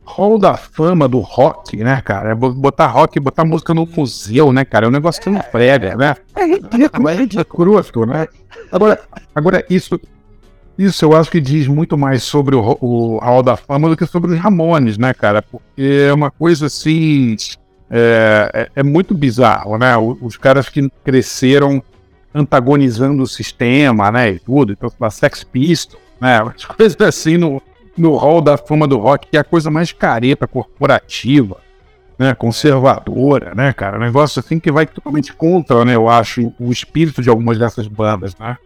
Hall 0.07 0.39
da 0.39 0.55
fama 0.55 1.09
do 1.09 1.21
rock, 1.21 1.79
né, 1.79 2.03
cara? 2.03 2.33
É 2.33 2.35
bo- 2.35 2.53
botar 2.53 2.89
rock, 2.89 3.19
botar 3.19 3.43
música 3.45 3.73
no 3.73 3.87
museu, 3.87 4.53
né, 4.53 4.63
cara? 4.63 4.85
É 4.85 4.89
um 4.89 4.93
negócio 4.93 5.21
que 5.23 5.31
não 5.31 5.41
prega, 5.41 5.97
né? 5.97 6.15
É 6.37 6.45
ridículo, 6.45 7.09
é 7.09 7.15
ridículo. 7.15 8.07
Né? 8.07 8.29
Agora, 8.71 9.01
agora 9.35 9.65
isso, 9.71 9.99
isso 10.79 11.05
eu 11.07 11.17
acho 11.17 11.31
que 11.31 11.41
diz 11.41 11.67
muito 11.67 11.97
mais 11.97 12.23
sobre 12.23 12.55
o, 12.55 12.77
o 12.83 13.19
Hall 13.19 13.43
da 13.43 13.57
Fama 13.57 13.89
do 13.89 13.97
que 13.97 14.05
sobre 14.05 14.33
os 14.33 14.39
Ramones, 14.39 14.99
né, 14.99 15.15
cara? 15.15 15.41
Porque 15.41 16.05
é 16.09 16.13
uma 16.13 16.31
coisa 16.31 16.67
assim. 16.67 17.35
É, 17.91 18.51
é- 18.53 18.71
é 18.77 18.83
muito 18.83 19.15
bizarro, 19.15 19.79
né? 19.79 19.97
Os 19.97 20.37
caras 20.37 20.69
que 20.69 20.87
cresceram 21.03 21.83
antagonizando 22.35 23.23
o 23.23 23.27
sistema, 23.27 24.11
né? 24.11 24.33
E 24.33 24.39
tudo. 24.39 24.73
Então, 24.73 24.91
a 25.01 25.11
Sex 25.11 25.45
Pistols, 25.45 26.03
né? 26.21 26.41
As 26.55 26.65
coisas 26.65 26.97
assim 27.01 27.37
no, 27.37 27.63
no 27.97 28.17
Hall 28.17 28.41
da 28.41 28.57
Fama 28.57 28.87
do 28.87 28.99
Rock, 28.99 29.29
que 29.31 29.37
é 29.37 29.41
a 29.41 29.45
coisa 29.45 29.71
mais 29.71 29.93
careta, 29.93 30.47
corporativa, 30.47 31.57
né? 32.19 32.35
Conservadora, 32.35 33.55
né, 33.55 33.73
cara? 33.73 33.97
Um 33.97 34.01
negócio 34.01 34.41
assim 34.41 34.59
que 34.59 34.71
vai 34.71 34.87
totalmente 34.87 35.33
contra, 35.33 35.85
né? 35.85 35.95
Eu 35.95 36.09
acho, 36.09 36.53
o 36.59 36.71
espírito 36.71 37.23
de 37.23 37.29
algumas 37.31 37.59
dessas 37.59 37.87
bandas, 37.87 38.37
né? 38.37 38.57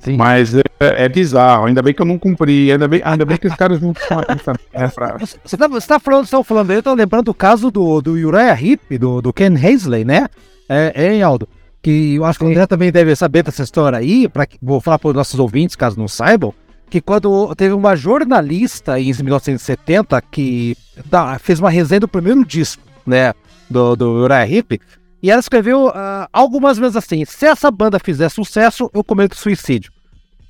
Sim. 0.00 0.16
Mas 0.16 0.54
é, 0.54 0.62
é 0.80 1.08
bizarro, 1.10 1.66
ainda 1.66 1.82
bem 1.82 1.92
que 1.92 2.00
eu 2.00 2.06
não 2.06 2.18
cumpri, 2.18 2.72
ainda 2.72 2.88
bem, 2.88 3.02
ainda 3.04 3.26
bem 3.26 3.36
que 3.36 3.46
os 3.46 3.54
caras 3.54 3.82
não 3.82 3.90
estão 3.92 4.22
essa, 4.26 4.52
essa, 4.72 5.18
Você 5.44 5.56
tá, 5.58 5.68
você 5.68 5.86
tá 5.86 6.00
falando, 6.00 6.24
estão 6.24 6.42
falando 6.42 6.70
aí, 6.70 6.78
eu 6.78 6.82
tô 6.82 6.94
lembrando 6.94 7.24
do 7.26 7.34
caso 7.34 7.70
do, 7.70 8.00
do 8.00 8.12
Uriah 8.12 8.58
Heep, 8.58 8.96
do, 8.98 9.20
do 9.20 9.30
Ken 9.30 9.54
Hazley, 9.54 10.02
né? 10.06 10.26
É, 10.66 11.12
hein, 11.12 11.22
Aldo? 11.22 11.46
Que 11.82 12.14
eu 12.14 12.24
acho 12.24 12.38
que 12.38 12.44
o 12.46 12.48
André 12.48 12.66
também 12.66 12.90
deve 12.90 13.14
saber 13.14 13.42
dessa 13.42 13.62
história 13.62 13.98
aí, 13.98 14.26
pra, 14.26 14.46
que- 14.46 14.56
vou 14.62 14.80
falar 14.80 14.98
para 14.98 15.08
os 15.08 15.14
nossos 15.14 15.38
ouvintes, 15.38 15.76
caso 15.76 15.98
não 15.98 16.08
saibam, 16.08 16.54
que 16.90 17.00
quando 17.00 17.54
teve 17.54 17.72
uma 17.72 17.94
jornalista 17.94 18.98
em 18.98 19.12
1970 19.12 20.20
que 20.22 20.76
tá, 21.08 21.38
fez 21.38 21.60
uma 21.60 21.70
resenha 21.70 22.00
do 22.00 22.08
primeiro 22.08 22.44
disco, 22.44 22.82
né, 23.06 23.32
do, 23.70 23.94
do 23.94 24.10
Uriah 24.24 24.46
Heep, 24.46 24.80
e 25.22 25.30
ela 25.30 25.40
escreveu 25.40 25.88
ah, 25.94 26.28
algo 26.32 26.60
mais 26.60 26.78
ou 26.78 26.82
menos 26.82 26.96
assim, 26.96 27.24
se 27.24 27.46
essa 27.46 27.70
banda 27.70 28.00
fizer 28.00 28.28
sucesso, 28.28 28.90
eu 28.92 29.04
cometo 29.04 29.36
suicídio. 29.36 29.92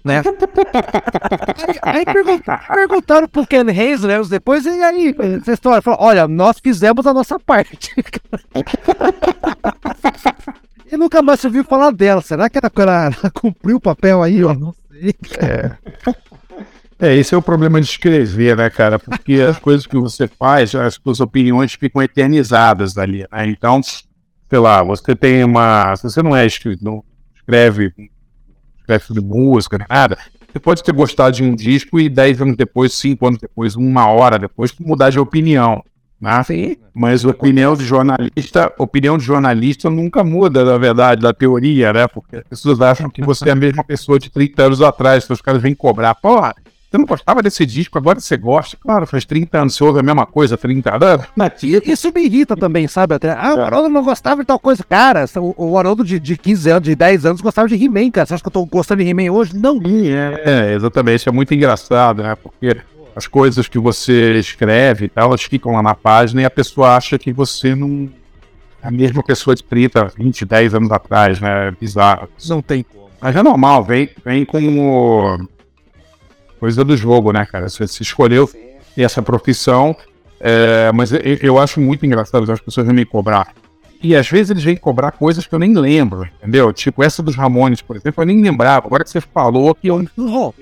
Né? 0.02 0.22
aí 1.82 1.98
aí 2.00 2.04
pergun- 2.06 2.40
perguntaram 2.72 3.28
pro 3.28 3.46
Ken 3.46 3.68
Hazley 3.68 4.14
anos 4.14 4.30
depois, 4.30 4.64
e 4.64 4.70
aí, 4.70 5.14
essa 5.38 5.52
história, 5.52 5.82
falou, 5.82 6.00
olha, 6.00 6.26
nós 6.26 6.58
fizemos 6.58 7.06
a 7.06 7.12
nossa 7.12 7.38
parte. 7.38 7.94
e 10.90 10.96
nunca 10.96 11.20
mais 11.20 11.40
se 11.40 11.46
ouviu 11.46 11.64
falar 11.64 11.90
dela. 11.90 12.22
Será 12.22 12.48
que 12.48 12.56
ela, 12.56 12.72
ela, 12.74 13.06
ela 13.06 13.30
cumpriu 13.30 13.76
o 13.76 13.80
papel 13.80 14.22
aí? 14.22 14.38
Eu 14.38 14.74
sei. 15.00 15.72
É, 17.02 17.16
esse 17.16 17.34
é 17.34 17.38
o 17.38 17.42
problema 17.42 17.80
de 17.80 17.86
escrever, 17.86 18.56
né, 18.56 18.68
cara? 18.68 18.98
Porque 18.98 19.34
as 19.34 19.58
coisas 19.58 19.86
que 19.86 19.96
você 19.96 20.28
faz, 20.28 20.74
as 20.74 20.94
suas 20.94 21.18
opiniões 21.20 21.72
ficam 21.72 22.02
eternizadas 22.02 22.98
ali, 22.98 23.26
né? 23.32 23.48
Então, 23.48 23.80
sei 23.82 24.58
lá, 24.58 24.82
você 24.82 25.16
tem 25.16 25.42
uma. 25.42 25.96
Se 25.96 26.02
você 26.02 26.22
não 26.22 26.36
é 26.36 26.44
escrito, 26.44 26.84
não 26.84 27.02
escreve, 27.34 27.92
escreve 28.78 29.20
música, 29.22 29.78
nem 29.78 29.86
nada, 29.88 30.18
você 30.52 30.58
pode 30.58 30.82
ter 30.82 30.92
gostado 30.92 31.36
de 31.36 31.42
um 31.42 31.54
disco 31.54 31.98
e 31.98 32.08
10 32.08 32.42
anos 32.42 32.56
depois, 32.56 32.92
5 32.92 33.26
anos 33.26 33.40
depois, 33.40 33.76
uma 33.76 34.06
hora 34.08 34.38
depois, 34.38 34.70
mudar 34.78 35.08
de 35.08 35.18
opinião. 35.18 35.82
Né? 36.20 36.42
Sim. 36.44 36.76
Mas 36.92 37.24
a 37.24 37.30
opinião 37.30 37.74
de 37.74 37.84
jornalista, 37.84 38.72
opinião 38.78 39.16
de 39.16 39.24
jornalista 39.24 39.88
nunca 39.88 40.22
muda, 40.22 40.64
na 40.64 40.76
verdade, 40.76 41.22
da 41.22 41.32
teoria, 41.32 41.92
né? 41.92 42.06
Porque 42.06 42.36
as 42.36 42.42
pessoas 42.44 42.80
acham 42.80 43.08
que 43.08 43.22
você 43.22 43.48
é 43.48 43.52
a 43.52 43.56
mesma 43.56 43.82
pessoa 43.82 44.18
de 44.18 44.28
30 44.30 44.62
anos 44.62 44.82
atrás, 44.82 45.24
então 45.24 45.34
os 45.34 45.40
caras 45.40 45.62
vêm 45.62 45.74
cobrar. 45.74 46.14
Porra, 46.14 46.54
Você 46.90 46.98
não 46.98 47.06
gostava 47.06 47.40
desse 47.40 47.64
disco, 47.64 47.96
agora 47.96 48.18
você 48.18 48.36
gosta. 48.36 48.76
Claro, 48.76 49.06
faz 49.06 49.24
30 49.24 49.58
anos, 49.60 49.76
você 49.76 49.84
ouve 49.84 50.00
a 50.00 50.02
mesma 50.02 50.26
coisa 50.26 50.56
há 50.56 50.58
30 50.58 50.92
anos. 51.04 51.26
Mas 51.36 51.62
isso 51.62 52.12
me 52.12 52.24
irrita 52.24 52.56
também, 52.56 52.88
sabe? 52.88 53.14
Até, 53.14 53.30
ah, 53.30 53.54
o 53.54 53.60
Haroldo 53.60 53.88
não 53.88 54.02
gostava 54.02 54.42
de 54.42 54.46
tal 54.48 54.58
coisa. 54.58 54.82
Cara, 54.82 55.24
o, 55.36 55.70
o 55.70 55.78
Haroldo 55.78 56.04
de, 56.04 56.18
de 56.18 56.36
15 56.36 56.68
anos, 56.70 56.82
de 56.82 56.96
10 56.96 57.26
anos, 57.26 57.40
gostava 57.40 57.68
de 57.68 57.76
He-Man, 57.76 58.10
cara. 58.10 58.26
Você 58.26 58.34
acha 58.34 58.42
que 58.42 58.48
eu 58.48 58.52
tô 58.52 58.66
gostando 58.66 59.02
de 59.04 59.08
He-Man 59.08 59.30
hoje? 59.32 59.56
Não. 59.56 59.80
É, 60.44 60.74
exatamente. 60.74 61.28
É 61.28 61.32
muito 61.32 61.54
engraçado, 61.54 62.24
né? 62.24 62.34
Porque 62.34 62.76
as 63.20 63.26
coisas 63.26 63.68
que 63.68 63.78
você 63.78 64.38
escreve 64.38 65.04
e 65.04 65.08
tal, 65.08 65.28
elas 65.28 65.42
ficam 65.42 65.72
lá 65.72 65.82
na 65.82 65.94
página 65.94 66.40
e 66.40 66.44
a 66.44 66.50
pessoa 66.50 66.96
acha 66.96 67.18
que 67.18 67.32
você 67.32 67.74
não. 67.74 68.08
É 68.82 68.88
a 68.88 68.90
mesma 68.90 69.22
pessoa 69.22 69.54
de 69.54 69.62
30, 69.62 70.12
20, 70.16 70.44
10 70.46 70.74
anos 70.74 70.90
atrás, 70.90 71.38
né? 71.38 71.68
É 71.68 71.70
bizarro. 71.70 72.28
Não 72.48 72.62
tem 72.62 72.82
como. 72.82 73.10
Mas 73.20 73.36
é 73.36 73.42
normal, 73.42 73.84
vem, 73.84 74.08
vem 74.24 74.46
com 74.46 74.78
o... 74.78 75.46
coisa 76.58 76.82
do 76.82 76.96
jogo, 76.96 77.30
né, 77.30 77.44
cara? 77.44 77.68
Você 77.68 77.86
se 77.86 78.02
escolheu 78.02 78.48
essa 78.96 79.20
profissão, 79.20 79.94
é, 80.40 80.90
mas 80.92 81.12
eu, 81.12 81.20
eu 81.42 81.58
acho 81.58 81.78
muito 81.78 82.06
engraçado 82.06 82.50
as 82.50 82.60
pessoas 82.60 82.86
vêm 82.86 82.96
me 82.96 83.04
cobrar. 83.04 83.52
E 84.02 84.16
às 84.16 84.28
vezes 84.28 84.50
eles 84.50 84.64
vêm 84.64 84.76
cobrar 84.76 85.12
coisas 85.12 85.46
que 85.46 85.54
eu 85.54 85.58
nem 85.58 85.74
lembro, 85.74 86.26
entendeu? 86.38 86.72
Tipo, 86.72 87.02
essa 87.02 87.22
dos 87.22 87.36
Ramones, 87.36 87.82
por 87.82 87.96
exemplo, 87.96 88.22
eu 88.22 88.26
nem 88.26 88.40
lembrava. 88.40 88.86
Agora 88.86 89.04
que 89.04 89.10
você 89.10 89.20
falou 89.20 89.74
que 89.74 89.88
eu. 89.88 90.02
Oh, 90.16 90.54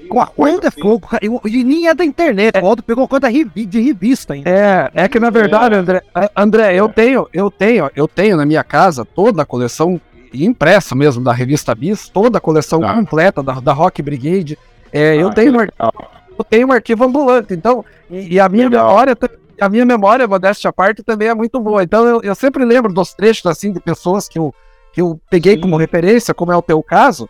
é 0.47 0.71
fogo, 0.71 1.07
cara. 1.07 1.25
E 1.25 1.65
nem 1.65 1.87
é 1.87 1.95
da 1.95 2.05
internet. 2.05 2.59
O 2.61 2.67
Aldo 2.67 2.83
pegou 2.83 3.07
coisa 3.07 3.31
de 3.31 3.81
revista 3.81 4.35
ainda. 4.35 4.51
É, 4.51 4.91
é 4.93 5.09
que 5.09 5.21
na 5.21 5.31
verdade, 5.31 5.77
André, 5.77 6.03
André, 6.37 6.75
eu 6.75 6.89
tenho, 6.89 7.29
eu 7.33 7.51
tenho, 7.51 7.91
eu 7.95 8.09
tenho 8.09 8.37
na 8.37 8.45
minha 8.45 8.65
casa 8.65 9.05
toda 9.05 9.43
a 9.43 9.47
coleção 9.47 10.01
impressa 10.33 10.95
mesmo 10.95 11.23
da 11.23 11.33
revista 11.33 11.75
Bis, 11.75 12.09
toda 12.09 12.39
a 12.39 12.41
coleção 12.41 12.83
ah. 12.85 12.95
completa 12.95 13.43
da, 13.43 13.61
da 13.61 13.73
Rock 13.73 14.03
Brigade. 14.03 14.59
É, 14.93 15.11
ah, 15.11 15.15
eu, 15.15 15.31
tenho 15.31 15.57
um, 15.57 15.61
eu 15.63 16.45
tenho 16.49 16.69
um 16.69 16.73
arquivo 16.73 17.05
ambulante, 17.05 17.55
então, 17.55 17.85
e, 18.11 18.35
e 18.35 18.41
a 18.41 18.49
minha 18.49 18.69
memória 18.69 19.17
a 19.61 19.69
minha 19.69 19.85
memória, 19.85 20.27
modéstia 20.27 20.71
à 20.71 20.73
parte, 20.73 21.03
também 21.03 21.29
é 21.29 21.35
muito 21.35 21.61
boa. 21.61 21.83
Então 21.83 22.07
eu, 22.07 22.21
eu 22.23 22.35
sempre 22.35 22.65
lembro 22.65 22.93
dos 22.93 23.15
trechos 23.15 23.47
assim 23.47 23.73
de 23.73 23.81
pessoas 23.81 24.29
que 24.29 24.39
eu, 24.39 24.55
que 24.93 25.01
eu 25.01 25.21
peguei 25.31 25.55
Sim. 25.55 25.61
como 25.63 25.77
referência, 25.77 26.35
como 26.35 26.53
é 26.53 26.57
o 26.57 26.63
teu 26.63 26.83
caso. 26.83 27.29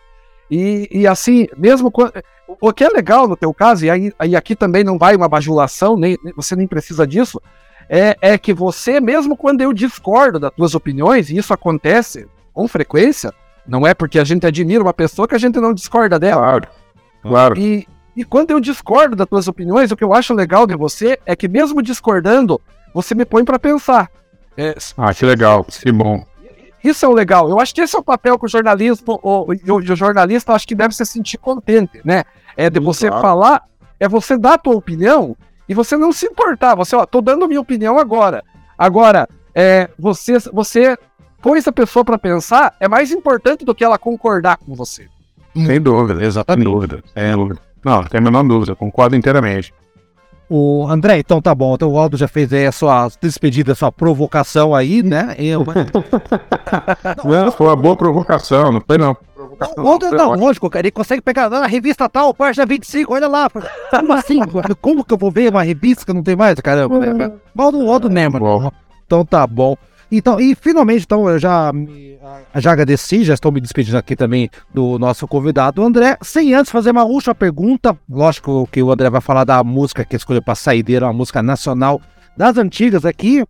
E, 0.49 0.87
e 0.91 1.07
assim, 1.07 1.47
mesmo 1.57 1.91
quando. 1.91 2.13
O 2.59 2.73
que 2.73 2.83
é 2.83 2.89
legal 2.89 3.27
no 3.27 3.35
teu 3.35 3.53
caso, 3.53 3.85
e 3.85 3.91
aí, 3.91 4.11
aí 4.17 4.35
aqui 4.35 4.55
também 4.55 4.83
não 4.83 4.97
vai 4.97 5.15
uma 5.15 5.29
bajulação, 5.29 5.95
nem, 5.95 6.17
você 6.35 6.55
nem 6.55 6.65
precisa 6.65 7.05
disso, 7.05 7.39
é, 7.87 8.17
é 8.21 8.37
que 8.39 8.51
você, 8.55 8.99
mesmo 8.99 9.37
quando 9.37 9.61
eu 9.61 9.71
discordo 9.71 10.39
das 10.39 10.51
tuas 10.51 10.73
opiniões, 10.73 11.29
e 11.29 11.37
isso 11.37 11.53
acontece 11.53 12.27
com 12.51 12.67
frequência, 12.67 13.31
não 13.67 13.85
é 13.85 13.93
porque 13.93 14.17
a 14.17 14.23
gente 14.23 14.47
admira 14.47 14.81
uma 14.81 14.93
pessoa 14.95 15.27
que 15.27 15.35
a 15.35 15.37
gente 15.37 15.59
não 15.59 15.75
discorda 15.75 16.17
dela. 16.17 16.41
Claro. 16.41 16.67
Claro. 17.21 17.59
E, 17.59 17.87
e 18.19 18.25
quando 18.25 18.51
eu 18.51 18.59
discordo 18.59 19.15
das 19.15 19.25
tuas 19.25 19.47
opiniões, 19.47 19.91
o 19.91 19.95
que 19.95 20.03
eu 20.03 20.13
acho 20.13 20.33
legal 20.33 20.67
de 20.67 20.75
você 20.75 21.17
é 21.25 21.37
que 21.37 21.47
mesmo 21.47 21.81
discordando, 21.81 22.59
você 22.93 23.15
me 23.15 23.23
põe 23.23 23.45
para 23.45 23.57
pensar. 23.57 24.11
É, 24.57 24.75
ah, 24.97 25.13
que 25.13 25.25
legal, 25.25 25.63
que 25.63 25.89
bom. 25.89 26.25
Isso 26.83 27.05
é 27.05 27.07
o 27.07 27.13
legal. 27.13 27.49
Eu 27.49 27.61
acho 27.61 27.73
que 27.73 27.79
esse 27.79 27.95
é 27.95 27.99
o 27.99 28.03
papel 28.03 28.37
que 28.37 28.43
o 28.43 28.49
jornalismo, 28.49 29.17
o, 29.23 29.53
o, 29.53 29.75
o 29.75 29.95
jornalista, 29.95 30.51
acho 30.51 30.67
que 30.67 30.75
deve 30.75 30.93
se 30.93 31.05
sentir 31.05 31.37
contente, 31.37 32.01
né? 32.03 32.25
É 32.57 32.69
de 32.69 32.77
você 32.81 33.07
claro. 33.07 33.21
falar, 33.21 33.63
é 33.97 34.05
você 34.05 34.37
dar 34.37 34.55
a 34.55 34.57
tua 34.57 34.75
opinião 34.75 35.33
e 35.69 35.73
você 35.73 35.95
não 35.95 36.11
se 36.11 36.25
importar. 36.25 36.75
Você, 36.75 36.97
ó, 36.97 37.05
tô 37.05 37.21
dando 37.21 37.47
minha 37.47 37.61
opinião 37.61 37.97
agora. 37.97 38.43
Agora, 38.77 39.29
é, 39.55 39.89
você, 39.97 40.39
você 40.51 40.97
pôs 41.41 41.65
a 41.69 41.71
pessoa 41.71 42.03
para 42.03 42.17
pensar 42.17 42.75
é 42.81 42.87
mais 42.89 43.11
importante 43.11 43.63
do 43.63 43.73
que 43.73 43.85
ela 43.85 43.97
concordar 43.97 44.57
com 44.57 44.75
você. 44.75 45.07
Sem 45.55 45.79
dúvida, 45.79 46.21
exatamente. 46.21 46.65
Sem 46.65 46.73
dúvida. 46.73 47.03
Sem 47.13 47.31
dúvida. 47.31 47.68
Não, 47.83 48.03
tem 48.03 48.19
a 48.19 48.21
menor 48.21 48.43
dúvida, 48.43 48.75
concordo 48.75 49.15
inteiramente. 49.15 49.73
O 50.51 50.87
André, 50.89 51.19
então 51.19 51.39
tá 51.39 51.53
bom. 51.53 51.75
Então 51.75 51.91
o 51.91 51.97
Aldo 51.99 52.17
já 52.17 52.27
fez 52.27 52.51
aí 52.51 52.65
a 52.65 52.71
sua 52.71 53.07
despedida, 53.21 53.73
a 53.73 53.75
sua 53.75 53.91
provocação 53.91 54.73
aí, 54.73 55.03
né? 55.03 55.35
Eu... 55.37 55.63
não, 57.23 57.51
foi 57.51 57.67
uma 57.67 57.75
boa 57.75 57.95
provocação, 57.95 58.71
não 58.71 58.81
foi 58.81 58.97
não. 58.97 59.15
O 59.77 59.87
Aldo 59.87 60.07
é 60.07 60.09
lógico, 60.09 60.67
cara. 60.67 60.87
Ele 60.87 60.91
consegue 60.91 61.21
pegar 61.21 61.51
na 61.51 61.67
revista 61.67 62.09
tal, 62.09 62.33
página 62.33 62.65
25, 62.65 63.13
olha 63.13 63.27
lá. 63.27 63.47
Como 63.91 64.13
assim? 64.13 64.39
Como 64.81 65.05
que 65.05 65.13
eu 65.13 65.17
vou 65.19 65.29
ver 65.29 65.51
uma 65.51 65.61
revista 65.61 66.03
que 66.03 66.13
não 66.13 66.23
tem 66.23 66.35
mais? 66.35 66.59
Caramba. 66.59 67.39
O 67.55 67.61
Aldo, 67.61 67.85
o 67.85 67.91
Aldo 67.91 68.09
mesmo. 68.09 68.73
Então 69.05 69.23
tá 69.23 69.45
bom. 69.45 69.77
Então, 70.11 70.39
e 70.39 70.55
finalmente, 70.55 71.03
então, 71.03 71.29
eu 71.29 71.37
já, 71.37 71.71
já 72.55 72.71
agradeci, 72.71 73.23
já 73.23 73.35
estou 73.35 73.51
me 73.51 73.61
despedindo 73.61 73.97
aqui 73.97 74.15
também 74.15 74.49
do 74.73 74.97
nosso 74.97 75.27
convidado, 75.27 75.83
André. 75.83 76.17
Sem 76.21 76.53
antes 76.53 76.71
fazer 76.71 76.91
uma 76.91 77.03
última 77.03 77.35
pergunta, 77.35 77.95
lógico 78.09 78.67
que 78.71 78.81
o 78.81 78.91
André 78.91 79.09
vai 79.09 79.21
falar 79.21 79.43
da 79.43 79.63
música 79.63 80.03
que 80.03 80.15
escolheu 80.15 80.41
para 80.41 80.55
saideira, 80.55 81.05
uma 81.05 81.13
música 81.13 81.43
nacional 81.43 82.01
das 82.35 82.57
antigas 82.57 83.05
aqui. 83.05 83.43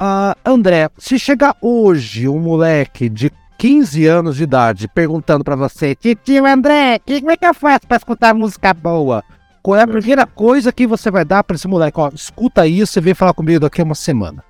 Uh, 0.00 0.34
André, 0.44 0.88
se 0.96 1.18
chegar 1.18 1.56
hoje 1.60 2.28
um 2.28 2.38
moleque 2.38 3.08
de 3.08 3.32
15 3.58 4.06
anos 4.06 4.36
de 4.36 4.44
idade 4.44 4.86
perguntando 4.86 5.42
para 5.42 5.56
você, 5.56 5.96
tio 5.96 6.46
André, 6.46 7.00
como 7.04 7.32
é 7.32 7.36
que 7.36 7.44
eu 7.44 7.54
faço 7.54 7.88
para 7.88 7.96
escutar 7.96 8.32
música 8.32 8.72
boa? 8.72 9.24
Qual 9.60 9.76
é 9.76 9.82
a 9.82 9.88
primeira 9.88 10.24
coisa 10.24 10.72
que 10.72 10.86
você 10.86 11.10
vai 11.10 11.24
dar 11.24 11.42
para 11.42 11.56
esse 11.56 11.66
moleque? 11.66 11.98
Ó, 11.98 12.08
escuta 12.14 12.68
isso 12.68 13.00
e 13.00 13.02
vem 13.02 13.14
falar 13.14 13.34
comigo 13.34 13.58
daqui 13.58 13.80
a 13.80 13.84
uma 13.84 13.96
semana 13.96 14.44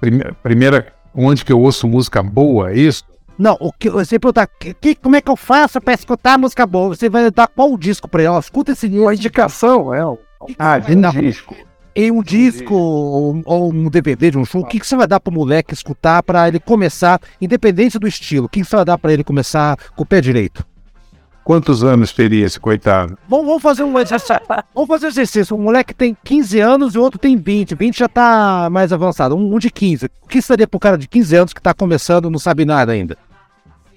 primeira, 0.00 0.34
primeira 0.42 0.92
onde 1.14 1.44
que 1.44 1.52
eu 1.52 1.60
ouço 1.60 1.86
música 1.88 2.22
boa, 2.22 2.70
é 2.70 2.76
isso? 2.76 3.04
Não, 3.38 3.56
o 3.60 3.72
que 3.72 3.88
você 3.88 4.18
perguntar, 4.18 4.48
que, 4.48 4.96
como 4.96 5.14
é 5.14 5.20
que 5.20 5.30
eu 5.30 5.36
faço 5.36 5.80
para 5.80 5.94
escutar 5.94 6.36
música 6.36 6.66
boa? 6.66 6.88
Você 6.88 7.08
vai 7.08 7.30
dar 7.30 7.46
qual 7.46 7.76
disco 7.78 8.08
para 8.08 8.22
ele? 8.22 8.30
Ó, 8.30 8.38
escuta 8.38 8.72
esse 8.72 8.88
Uma 8.88 9.14
indicação, 9.14 9.94
é. 9.94 10.00
Ah, 10.58 10.78
de 10.78 10.96
um 10.96 11.10
disco. 11.10 11.54
Em 11.94 12.10
um 12.10 12.22
disco 12.22 12.74
ou, 12.74 13.42
ou, 13.44 13.72
um 13.72 13.88
DVD 13.88 14.30
de 14.30 14.38
um 14.38 14.44
show, 14.44 14.62
o 14.62 14.66
que, 14.66 14.78
que 14.78 14.86
você 14.86 14.96
vai 14.96 15.06
dar 15.06 15.20
pro 15.20 15.32
moleque 15.32 15.72
escutar 15.72 16.22
para 16.22 16.48
ele 16.48 16.60
começar, 16.60 17.20
independente 17.40 17.98
do 17.98 18.08
estilo? 18.08 18.46
O 18.46 18.48
que, 18.48 18.60
que 18.60 18.66
você 18.66 18.76
vai 18.76 18.84
dar 18.84 18.98
para 18.98 19.12
ele 19.12 19.24
começar 19.24 19.76
com 19.96 20.02
o 20.02 20.06
pé 20.06 20.20
direito? 20.20 20.64
Quantos 21.48 21.82
anos 21.82 22.12
teria 22.12 22.44
esse 22.44 22.60
coitado? 22.60 23.16
Bom, 23.26 23.42
vamos 23.42 23.62
fazer 23.62 23.82
um 23.82 23.98
exercício. 23.98 24.38
Vamos 24.74 24.86
fazer 24.86 25.06
um 25.06 25.08
exercício. 25.08 25.56
Um 25.56 25.62
moleque 25.62 25.94
tem 25.94 26.14
15 26.22 26.60
anos 26.60 26.94
e 26.94 26.98
o 26.98 27.02
outro 27.02 27.18
tem 27.18 27.38
20. 27.38 27.74
20 27.74 28.00
já 28.00 28.06
tá 28.06 28.68
mais 28.70 28.92
avançado. 28.92 29.34
Um, 29.34 29.54
um 29.54 29.58
de 29.58 29.70
15. 29.70 30.10
O 30.20 30.28
que 30.28 30.42
seria 30.42 30.68
pro 30.68 30.78
cara 30.78 30.98
de 30.98 31.08
15 31.08 31.36
anos 31.36 31.52
que 31.54 31.62
tá 31.62 31.72
começando 31.72 32.28
não 32.28 32.38
sabe 32.38 32.66
nada 32.66 32.92
ainda? 32.92 33.16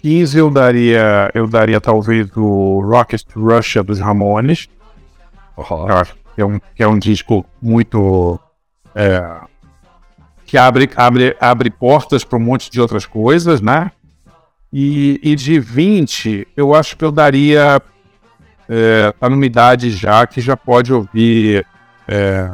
15 0.02 0.38
eu 0.38 0.49
daria, 0.49 1.30
eu 1.34 1.45
daria 1.45 1.82
talvez 1.82 2.30
o 2.38 2.80
Rocket 2.80 3.22
Russia 3.36 3.84
dos 3.84 3.99
Ramones. 3.99 4.69
Oh. 5.57 5.88
Que, 6.34 6.40
é 6.40 6.45
um, 6.45 6.57
que 6.73 6.84
é 6.84 6.88
um 6.88 6.98
disco 6.98 7.45
muito. 7.61 8.40
É, 8.95 9.30
que 10.45 10.57
abre, 10.57 10.90
abre, 10.95 11.36
abre 11.38 11.69
portas 11.69 12.23
para 12.23 12.38
um 12.38 12.41
monte 12.41 12.72
de 12.72 12.80
outras 12.80 13.06
coisas, 13.06 13.60
né? 13.60 13.91
E, 14.73 15.19
e 15.22 15.35
de 15.35 15.60
20, 15.60 16.48
eu 16.56 16.73
acho 16.73 16.95
que 16.95 17.03
eu 17.03 17.11
daria. 17.11 17.81
É, 18.69 19.11
tá 19.19 19.30
numa 19.30 19.45
idade 19.45 19.91
já 19.91 20.26
que 20.26 20.39
já 20.39 20.56
pode 20.56 20.93
ouvir. 20.93 21.65
É, 22.07 22.52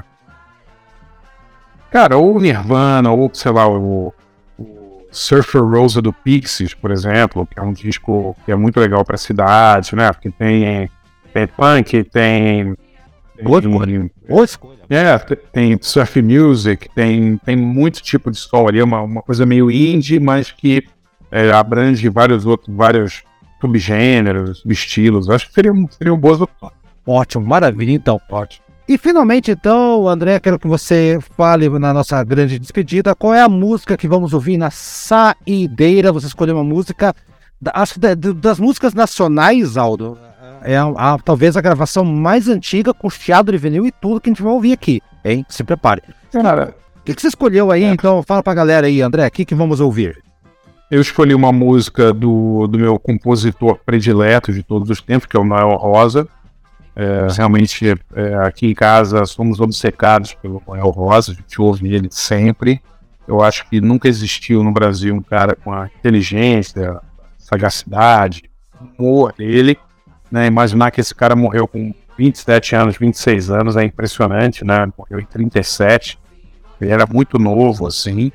cara, 1.91 2.17
ou 2.17 2.39
Nirvana, 2.39 3.11
ou 3.11 3.29
sei 3.33 3.51
lá, 3.51 3.67
o, 3.67 4.13
o 4.57 5.01
Surfer 5.11 5.63
Rosa 5.63 6.01
do 6.01 6.11
Pixies, 6.11 6.73
por 6.73 6.89
exemplo, 6.89 7.45
que 7.45 7.59
é 7.59 7.61
um 7.61 7.71
disco 7.73 8.35
que 8.45 8.51
é 8.51 8.55
muito 8.55 8.79
legal 8.79 9.05
pra 9.05 9.17
cidade, 9.17 9.95
né? 9.95 10.11
Porque 10.11 10.31
tem, 10.31 10.89
tem 11.31 11.47
punk, 11.47 12.03
tem. 12.05 12.75
Boa 13.43 13.59
escolha. 13.59 14.11
Boa 14.27 14.45
escolha. 14.45 14.79
É, 14.89 15.17
tem 15.51 15.77
surf 15.79 16.19
music, 16.21 16.89
tem, 16.95 17.37
tem 17.37 17.55
muito 17.55 18.01
tipo 18.01 18.31
de 18.31 18.37
som 18.37 18.67
ali, 18.67 18.81
uma, 18.81 19.01
uma 19.01 19.21
coisa 19.21 19.45
meio 19.45 19.69
indie, 19.69 20.19
mas 20.19 20.51
que 20.51 20.83
é, 21.31 21.51
abrange 21.51 22.07
vários 22.09 22.45
outros, 22.45 22.75
vários 22.75 23.23
subgêneros, 23.59 24.63
estilos. 24.65 25.29
Acho 25.29 25.47
que 25.47 25.53
seriam, 25.53 25.87
seriam 25.89 26.17
boas 26.17 26.41
opções. 26.41 26.73
Ótimo, 27.05 27.45
maravilha, 27.45 27.91
então. 27.91 28.19
Ótimo. 28.29 28.67
E 28.87 28.97
finalmente, 28.97 29.51
então, 29.51 30.07
André, 30.07 30.39
quero 30.39 30.57
que 30.57 30.67
você 30.67 31.19
fale 31.35 31.67
na 31.77 31.93
nossa 31.93 32.23
grande 32.23 32.57
despedida 32.57 33.13
qual 33.13 33.33
é 33.33 33.41
a 33.41 33.49
música 33.49 33.97
que 33.97 34.07
vamos 34.07 34.33
ouvir 34.33 34.57
na 34.57 34.71
saideira. 34.71 36.11
Você 36.13 36.27
escolheu 36.27 36.55
uma 36.55 36.63
música, 36.63 37.13
acho 37.73 37.95
que 37.95 38.15
das 38.15 38.59
músicas 38.59 38.93
nacionais, 38.93 39.75
Aldo. 39.75 40.17
É 40.63 40.77
a, 40.77 40.85
a, 40.95 41.17
talvez 41.19 41.55
a 41.55 41.61
gravação 41.61 42.03
mais 42.03 42.47
antiga 42.47 42.93
com 42.93 43.09
chiado 43.09 43.51
de 43.51 43.57
vinil 43.57 43.85
e 43.85 43.91
tudo 43.91 44.19
que 44.19 44.29
a 44.29 44.33
gente 44.33 44.41
vai 44.41 44.51
ouvir 44.51 44.73
aqui, 44.73 45.01
hein? 45.23 45.45
Se 45.49 45.63
prepare. 45.63 46.01
Cara, 46.31 46.73
o 46.95 47.03
que, 47.03 47.13
que 47.13 47.21
você 47.21 47.27
escolheu 47.27 47.71
aí, 47.71 47.83
é. 47.83 47.89
então? 47.89 48.23
Fala 48.23 48.41
pra 48.41 48.53
galera 48.53 48.87
aí, 48.87 49.01
André, 49.01 49.27
o 49.27 49.31
que, 49.31 49.45
que 49.45 49.55
vamos 49.55 49.79
ouvir? 49.79 50.21
Eu 50.89 51.01
escolhi 51.01 51.33
uma 51.33 51.51
música 51.51 52.13
do, 52.13 52.65
do 52.67 52.79
meu 52.79 52.97
compositor 52.97 53.77
predileto 53.85 54.53
de 54.53 54.63
todos 54.63 54.89
os 54.89 55.01
tempos, 55.01 55.25
que 55.25 55.35
é 55.35 55.39
o 55.39 55.43
Noel 55.43 55.75
Rosa. 55.75 56.27
É, 56.95 57.27
realmente, 57.35 57.93
é, 58.15 58.35
aqui 58.35 58.67
em 58.67 58.73
casa, 58.73 59.25
somos 59.25 59.59
obcecados 59.59 60.33
pelo 60.35 60.63
Noel 60.65 60.89
Rosa, 60.89 61.33
a 61.33 61.35
gente 61.35 61.61
ouve 61.61 61.93
ele 61.93 62.07
sempre. 62.09 62.81
Eu 63.27 63.41
acho 63.41 63.69
que 63.69 63.81
nunca 63.81 64.07
existiu 64.07 64.63
no 64.63 64.71
Brasil 64.71 65.13
um 65.13 65.21
cara 65.21 65.57
com 65.61 65.73
a 65.73 65.87
inteligência, 65.87 67.01
sagacidade, 67.37 68.49
humor 68.97 69.33
dele. 69.37 69.77
Né? 70.31 70.47
Imaginar 70.47 70.91
que 70.91 71.01
esse 71.01 71.13
cara 71.13 71.35
morreu 71.35 71.67
com 71.67 71.93
27 72.17 72.75
anos, 72.77 72.97
26 72.97 73.51
anos, 73.51 73.75
é 73.75 73.83
impressionante, 73.83 74.63
né? 74.63 74.87
Morreu 74.97 75.19
em 75.19 75.25
37. 75.25 76.17
Ele 76.79 76.91
era 76.91 77.05
muito 77.05 77.37
novo, 77.37 77.85
assim. 77.85 78.31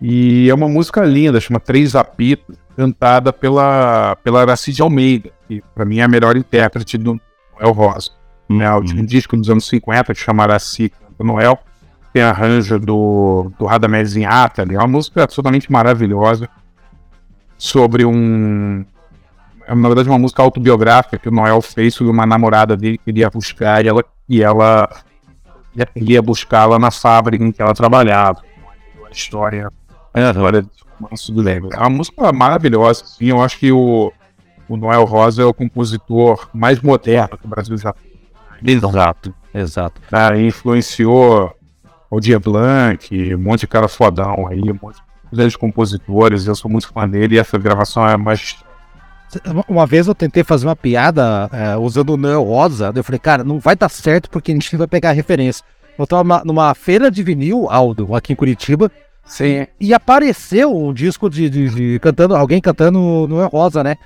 E 0.00 0.48
é 0.50 0.54
uma 0.54 0.68
música 0.68 1.04
linda, 1.04 1.40
chama 1.40 1.58
Três 1.58 1.94
Apitos, 1.94 2.56
cantada 2.76 3.32
pela, 3.32 4.16
pela 4.22 4.42
Aracide 4.42 4.82
Almeida, 4.82 5.30
que 5.48 5.62
para 5.74 5.84
mim 5.84 5.98
é 5.98 6.02
a 6.02 6.08
melhor 6.08 6.36
intérprete 6.36 6.98
do 6.98 7.18
Noel 7.58 7.72
Rosa. 7.72 8.10
Né? 8.48 8.70
O 8.72 8.80
um 8.80 9.04
disco 9.04 9.36
dos 9.36 9.48
anos 9.48 9.66
50 9.66 10.14
que 10.14 10.20
chama 10.20 10.42
Araci 10.42 10.92
Noel, 11.18 11.58
tem 12.12 12.22
arranjo 12.22 12.78
do, 12.78 13.50
do 13.58 13.64
Radamés 13.64 14.14
Inhatali, 14.16 14.74
é 14.74 14.78
uma 14.78 14.86
música 14.86 15.24
absolutamente 15.24 15.70
maravilhosa 15.72 16.48
sobre 17.58 18.04
um. 18.04 18.84
É, 19.66 19.74
na 19.74 19.88
verdade, 19.88 20.08
uma 20.08 20.18
música 20.18 20.42
autobiográfica 20.42 21.18
que 21.18 21.28
o 21.28 21.32
Noel 21.32 21.60
fez 21.60 21.94
sobre 21.94 22.12
uma 22.12 22.26
namorada 22.26 22.76
dele 22.76 22.98
que 22.98 23.04
queria 23.04 23.28
buscar 23.28 23.84
e 23.84 23.88
ela, 23.88 24.04
e 24.28 24.42
ela 24.42 24.88
ia 25.94 26.22
buscá-la 26.22 26.78
na 26.78 26.90
fábrica 26.90 27.44
em 27.44 27.50
que 27.50 27.60
ela 27.60 27.74
trabalhava. 27.74 28.42
A 29.06 29.10
história. 29.10 29.70
É, 30.16 30.24
a 30.24 30.30
história 30.30 30.62
do 31.28 31.42
Leme. 31.42 31.68
É 31.72 31.78
uma 31.78 31.90
música 31.90 32.32
maravilhosa. 32.32 33.04
Assim, 33.04 33.26
eu 33.26 33.42
acho 33.42 33.58
que 33.58 33.70
o, 33.70 34.10
o 34.66 34.76
Noel 34.78 35.04
Rosa 35.04 35.42
é 35.42 35.44
o 35.44 35.52
compositor 35.52 36.48
mais 36.54 36.80
moderno 36.80 37.36
que 37.36 37.44
o 37.44 37.48
Brasil 37.48 37.76
já 37.76 37.92
tem. 37.92 38.16
Exato, 38.64 39.34
exato. 39.52 40.00
Ah, 40.10 40.34
influenciou 40.38 41.54
o 42.10 42.18
Dia 42.18 42.40
Blanc, 42.40 43.34
um 43.34 43.38
monte 43.38 43.60
de 43.60 43.66
cara 43.66 43.88
fodão 43.88 44.46
aí, 44.48 44.62
um 44.62 44.78
monte 44.82 45.02
de 45.30 45.58
compositores. 45.58 46.46
Eu 46.46 46.54
sou 46.54 46.70
muito 46.70 46.88
fã 46.88 47.06
dele 47.06 47.34
e 47.34 47.38
essa 47.38 47.58
gravação 47.58 48.08
é 48.08 48.16
mais 48.16 48.56
uma 49.68 49.84
vez 49.86 50.06
eu 50.06 50.14
tentei 50.14 50.44
fazer 50.44 50.66
uma 50.66 50.76
piada 50.76 51.50
é, 51.52 51.76
usando 51.76 52.10
o 52.10 52.16
Noel 52.16 52.44
Rosa, 52.44 52.92
eu 52.94 53.02
falei, 53.02 53.18
cara, 53.18 53.42
não 53.42 53.58
vai 53.58 53.74
dar 53.74 53.88
certo 53.88 54.30
porque 54.30 54.52
a 54.52 54.54
gente 54.54 54.76
vai 54.76 54.86
pegar 54.86 55.10
a 55.10 55.12
referência. 55.12 55.64
Eu 55.98 56.06
tava 56.06 56.42
numa 56.44 56.72
feira 56.74 57.10
de 57.10 57.22
vinil, 57.22 57.68
Aldo, 57.68 58.14
aqui 58.14 58.32
em 58.32 58.36
Curitiba, 58.36 58.90
Sim. 59.26 59.66
e 59.80 59.92
apareceu 59.92 60.74
um 60.74 60.94
disco 60.94 61.28
de, 61.28 61.50
de, 61.50 61.68
de 61.68 61.98
cantando, 61.98 62.36
alguém 62.36 62.60
cantando 62.60 63.26
Noel 63.28 63.48
Rosa, 63.48 63.82
né? 63.82 63.96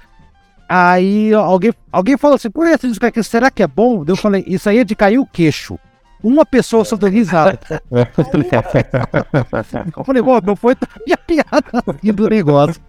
Aí 0.68 1.34
alguém, 1.34 1.72
alguém 1.90 2.16
falou 2.16 2.36
assim, 2.36 2.50
pô, 2.50 2.64
esse 2.64 2.88
disco 2.88 3.04
aqui, 3.04 3.22
será 3.22 3.50
que 3.50 3.62
é 3.62 3.66
bom? 3.66 4.04
Eu 4.06 4.16
falei, 4.16 4.44
isso 4.46 4.68
aí 4.68 4.78
é 4.78 4.84
de 4.84 4.94
cair 4.94 5.18
o 5.18 5.26
queixo. 5.26 5.78
Uma 6.22 6.46
pessoa 6.46 6.84
só 6.84 6.96
deu 6.96 7.10
risada. 7.10 7.58
eu 9.96 10.04
falei, 10.04 10.22
bom, 10.22 10.38
não 10.44 10.54
foi 10.54 10.76
minha 11.04 11.16
piada 11.26 11.82
do 12.14 12.28
negócio. 12.28 12.80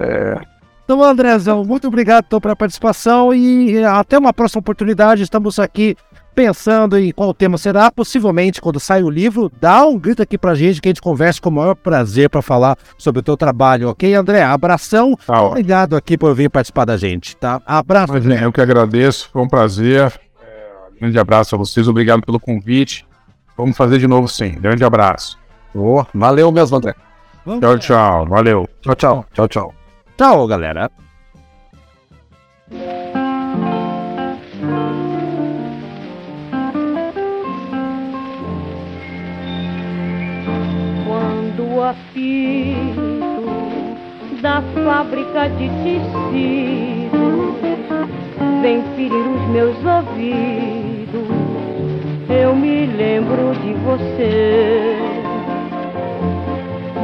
É. 0.00 0.40
Então, 0.84 1.02
Andrezão, 1.02 1.64
muito 1.64 1.86
obrigado 1.86 2.24
então, 2.26 2.40
pela 2.40 2.56
participação 2.56 3.32
e 3.32 3.84
até 3.84 4.18
uma 4.18 4.32
próxima 4.32 4.60
oportunidade. 4.60 5.22
Estamos 5.22 5.58
aqui 5.58 5.96
pensando 6.34 6.98
em 6.98 7.12
qual 7.12 7.32
tema 7.32 7.58
será. 7.58 7.90
Possivelmente, 7.90 8.60
quando 8.60 8.80
sair 8.80 9.04
o 9.04 9.10
livro, 9.10 9.50
dá 9.60 9.86
um 9.86 9.98
grito 9.98 10.22
aqui 10.22 10.36
pra 10.36 10.54
gente 10.54 10.80
que 10.80 10.88
a 10.88 10.90
gente 10.90 11.02
converse 11.02 11.40
com 11.40 11.48
o 11.48 11.52
maior 11.52 11.74
prazer 11.74 12.28
para 12.28 12.42
falar 12.42 12.76
sobre 12.98 13.20
o 13.20 13.22
teu 13.22 13.36
trabalho, 13.36 13.88
ok, 13.90 14.14
André? 14.14 14.42
Abração. 14.42 15.16
Tá 15.26 15.42
obrigado 15.42 15.96
aqui 15.96 16.16
por 16.16 16.34
vir 16.34 16.50
participar 16.50 16.84
da 16.84 16.96
gente, 16.96 17.36
tá? 17.36 17.60
Abraço. 17.66 18.12
Eu 18.16 18.52
que 18.52 18.60
agradeço, 18.60 19.28
foi 19.32 19.42
um 19.42 19.48
prazer. 19.48 20.12
É, 20.42 21.00
grande 21.00 21.18
abraço 21.18 21.54
a 21.54 21.58
vocês, 21.58 21.88
obrigado 21.88 22.22
pelo 22.22 22.40
convite. 22.40 23.06
Vamos 23.56 23.76
fazer 23.76 23.98
de 23.98 24.06
novo 24.06 24.28
sim. 24.28 24.52
Grande 24.52 24.84
abraço. 24.84 25.38
Oh, 25.74 26.04
valeu 26.14 26.50
mesmo, 26.50 26.76
André. 26.76 26.94
Vamos 27.44 27.60
tchau, 27.60 27.78
tchau. 27.78 28.26
Valeu. 28.26 28.68
Tchau, 28.80 28.94
tchau. 28.94 29.26
Tchau, 29.32 29.48
tchau. 29.48 29.74
Tchau, 30.16 30.46
galera. 30.46 30.90
Quando 41.92 41.98
o 41.98 41.98
apito 42.14 43.12
da 44.40 44.62
fábrica 44.62 45.48
de 45.50 45.68
tecidos 45.84 47.12
vem 48.62 48.82
ferir 48.96 49.26
os 49.28 49.42
meus 49.50 49.76
ouvidos, 49.84 51.28
eu 52.30 52.56
me 52.56 52.86
lembro 52.86 53.54
de 53.62 53.74
você. 53.84 54.96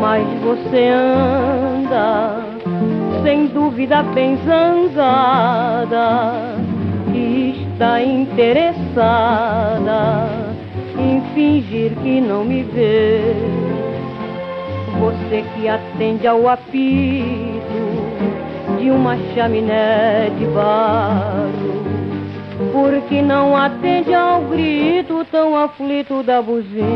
Mas 0.01 0.27
você 0.43 0.89
anda 0.89 2.47
sem 3.23 3.47
dúvida 3.49 4.03
bem 4.03 4.39
zangada, 4.47 6.31
e 7.13 7.67
está 7.73 8.03
interessada 8.03 9.19
em 10.99 11.21
fingir 11.35 11.93
que 12.03 12.21
não 12.21 12.45
me 12.45 12.63
vê. 12.63 13.38
Você 15.29 15.45
que 15.55 15.69
atende 15.69 16.27
ao 16.27 16.49
apito 16.49 17.61
de 18.81 18.91
uma 18.91 19.15
chaminé 19.35 20.31
de 20.39 20.47
barro, 20.47 21.85
porque 22.73 23.21
não 23.21 23.55
atende 23.55 24.15
ao 24.15 24.41
grito 24.45 25.27
tão 25.31 25.55
aflito 25.55 26.23
da 26.23 26.41
buzina 26.41 26.89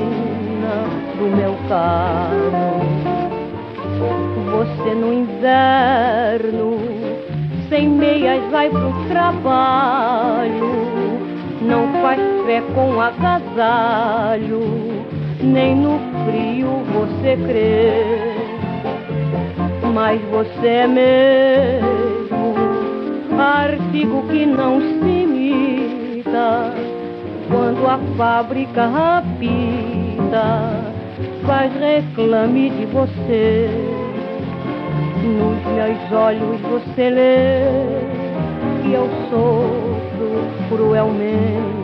do 1.19 1.37
meu 1.37 1.55
carro. 1.69 2.81
Você 4.51 4.95
no 4.95 5.13
inverno, 5.13 6.79
sem 7.69 7.87
meias 7.87 8.43
vai 8.51 8.71
pro 8.71 8.95
trabalho, 9.11 10.73
não 11.61 11.87
faz 12.01 12.19
fé 12.47 12.63
com 12.75 12.99
agasalho, 12.99 14.63
nem 15.39 15.77
no 15.77 16.11
frio 16.24 16.82
você 16.93 17.36
crê. 17.36 18.32
Mas 19.93 20.20
você 20.31 20.66
é 20.66 20.86
mesmo 20.86 22.03
artigo 23.39 24.23
que 24.28 24.47
não 24.47 24.81
se 24.81 25.09
imita 25.09 26.73
quando 27.51 27.86
a 27.86 27.99
fábrica 28.16 28.86
rapita 28.86 30.70
faz 31.47 31.73
reclame 31.74 32.70
de 32.70 32.86
você. 32.86 33.69
Nos 35.23 35.65
meus 35.74 36.12
olhos 36.12 36.61
você 36.61 37.11
lê 37.11 37.62
que 38.82 38.93
eu 38.93 39.09
sofro 39.31 40.49
cruelmente 40.69 41.82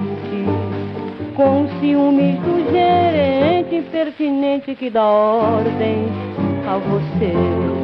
com 1.38 1.68
ciúmes 1.78 2.36
do 2.40 2.68
gerente 2.72 3.76
impertinente 3.76 4.74
que 4.74 4.90
dá 4.90 5.04
ordem 5.04 6.08
a 6.66 6.78
você. 6.78 7.77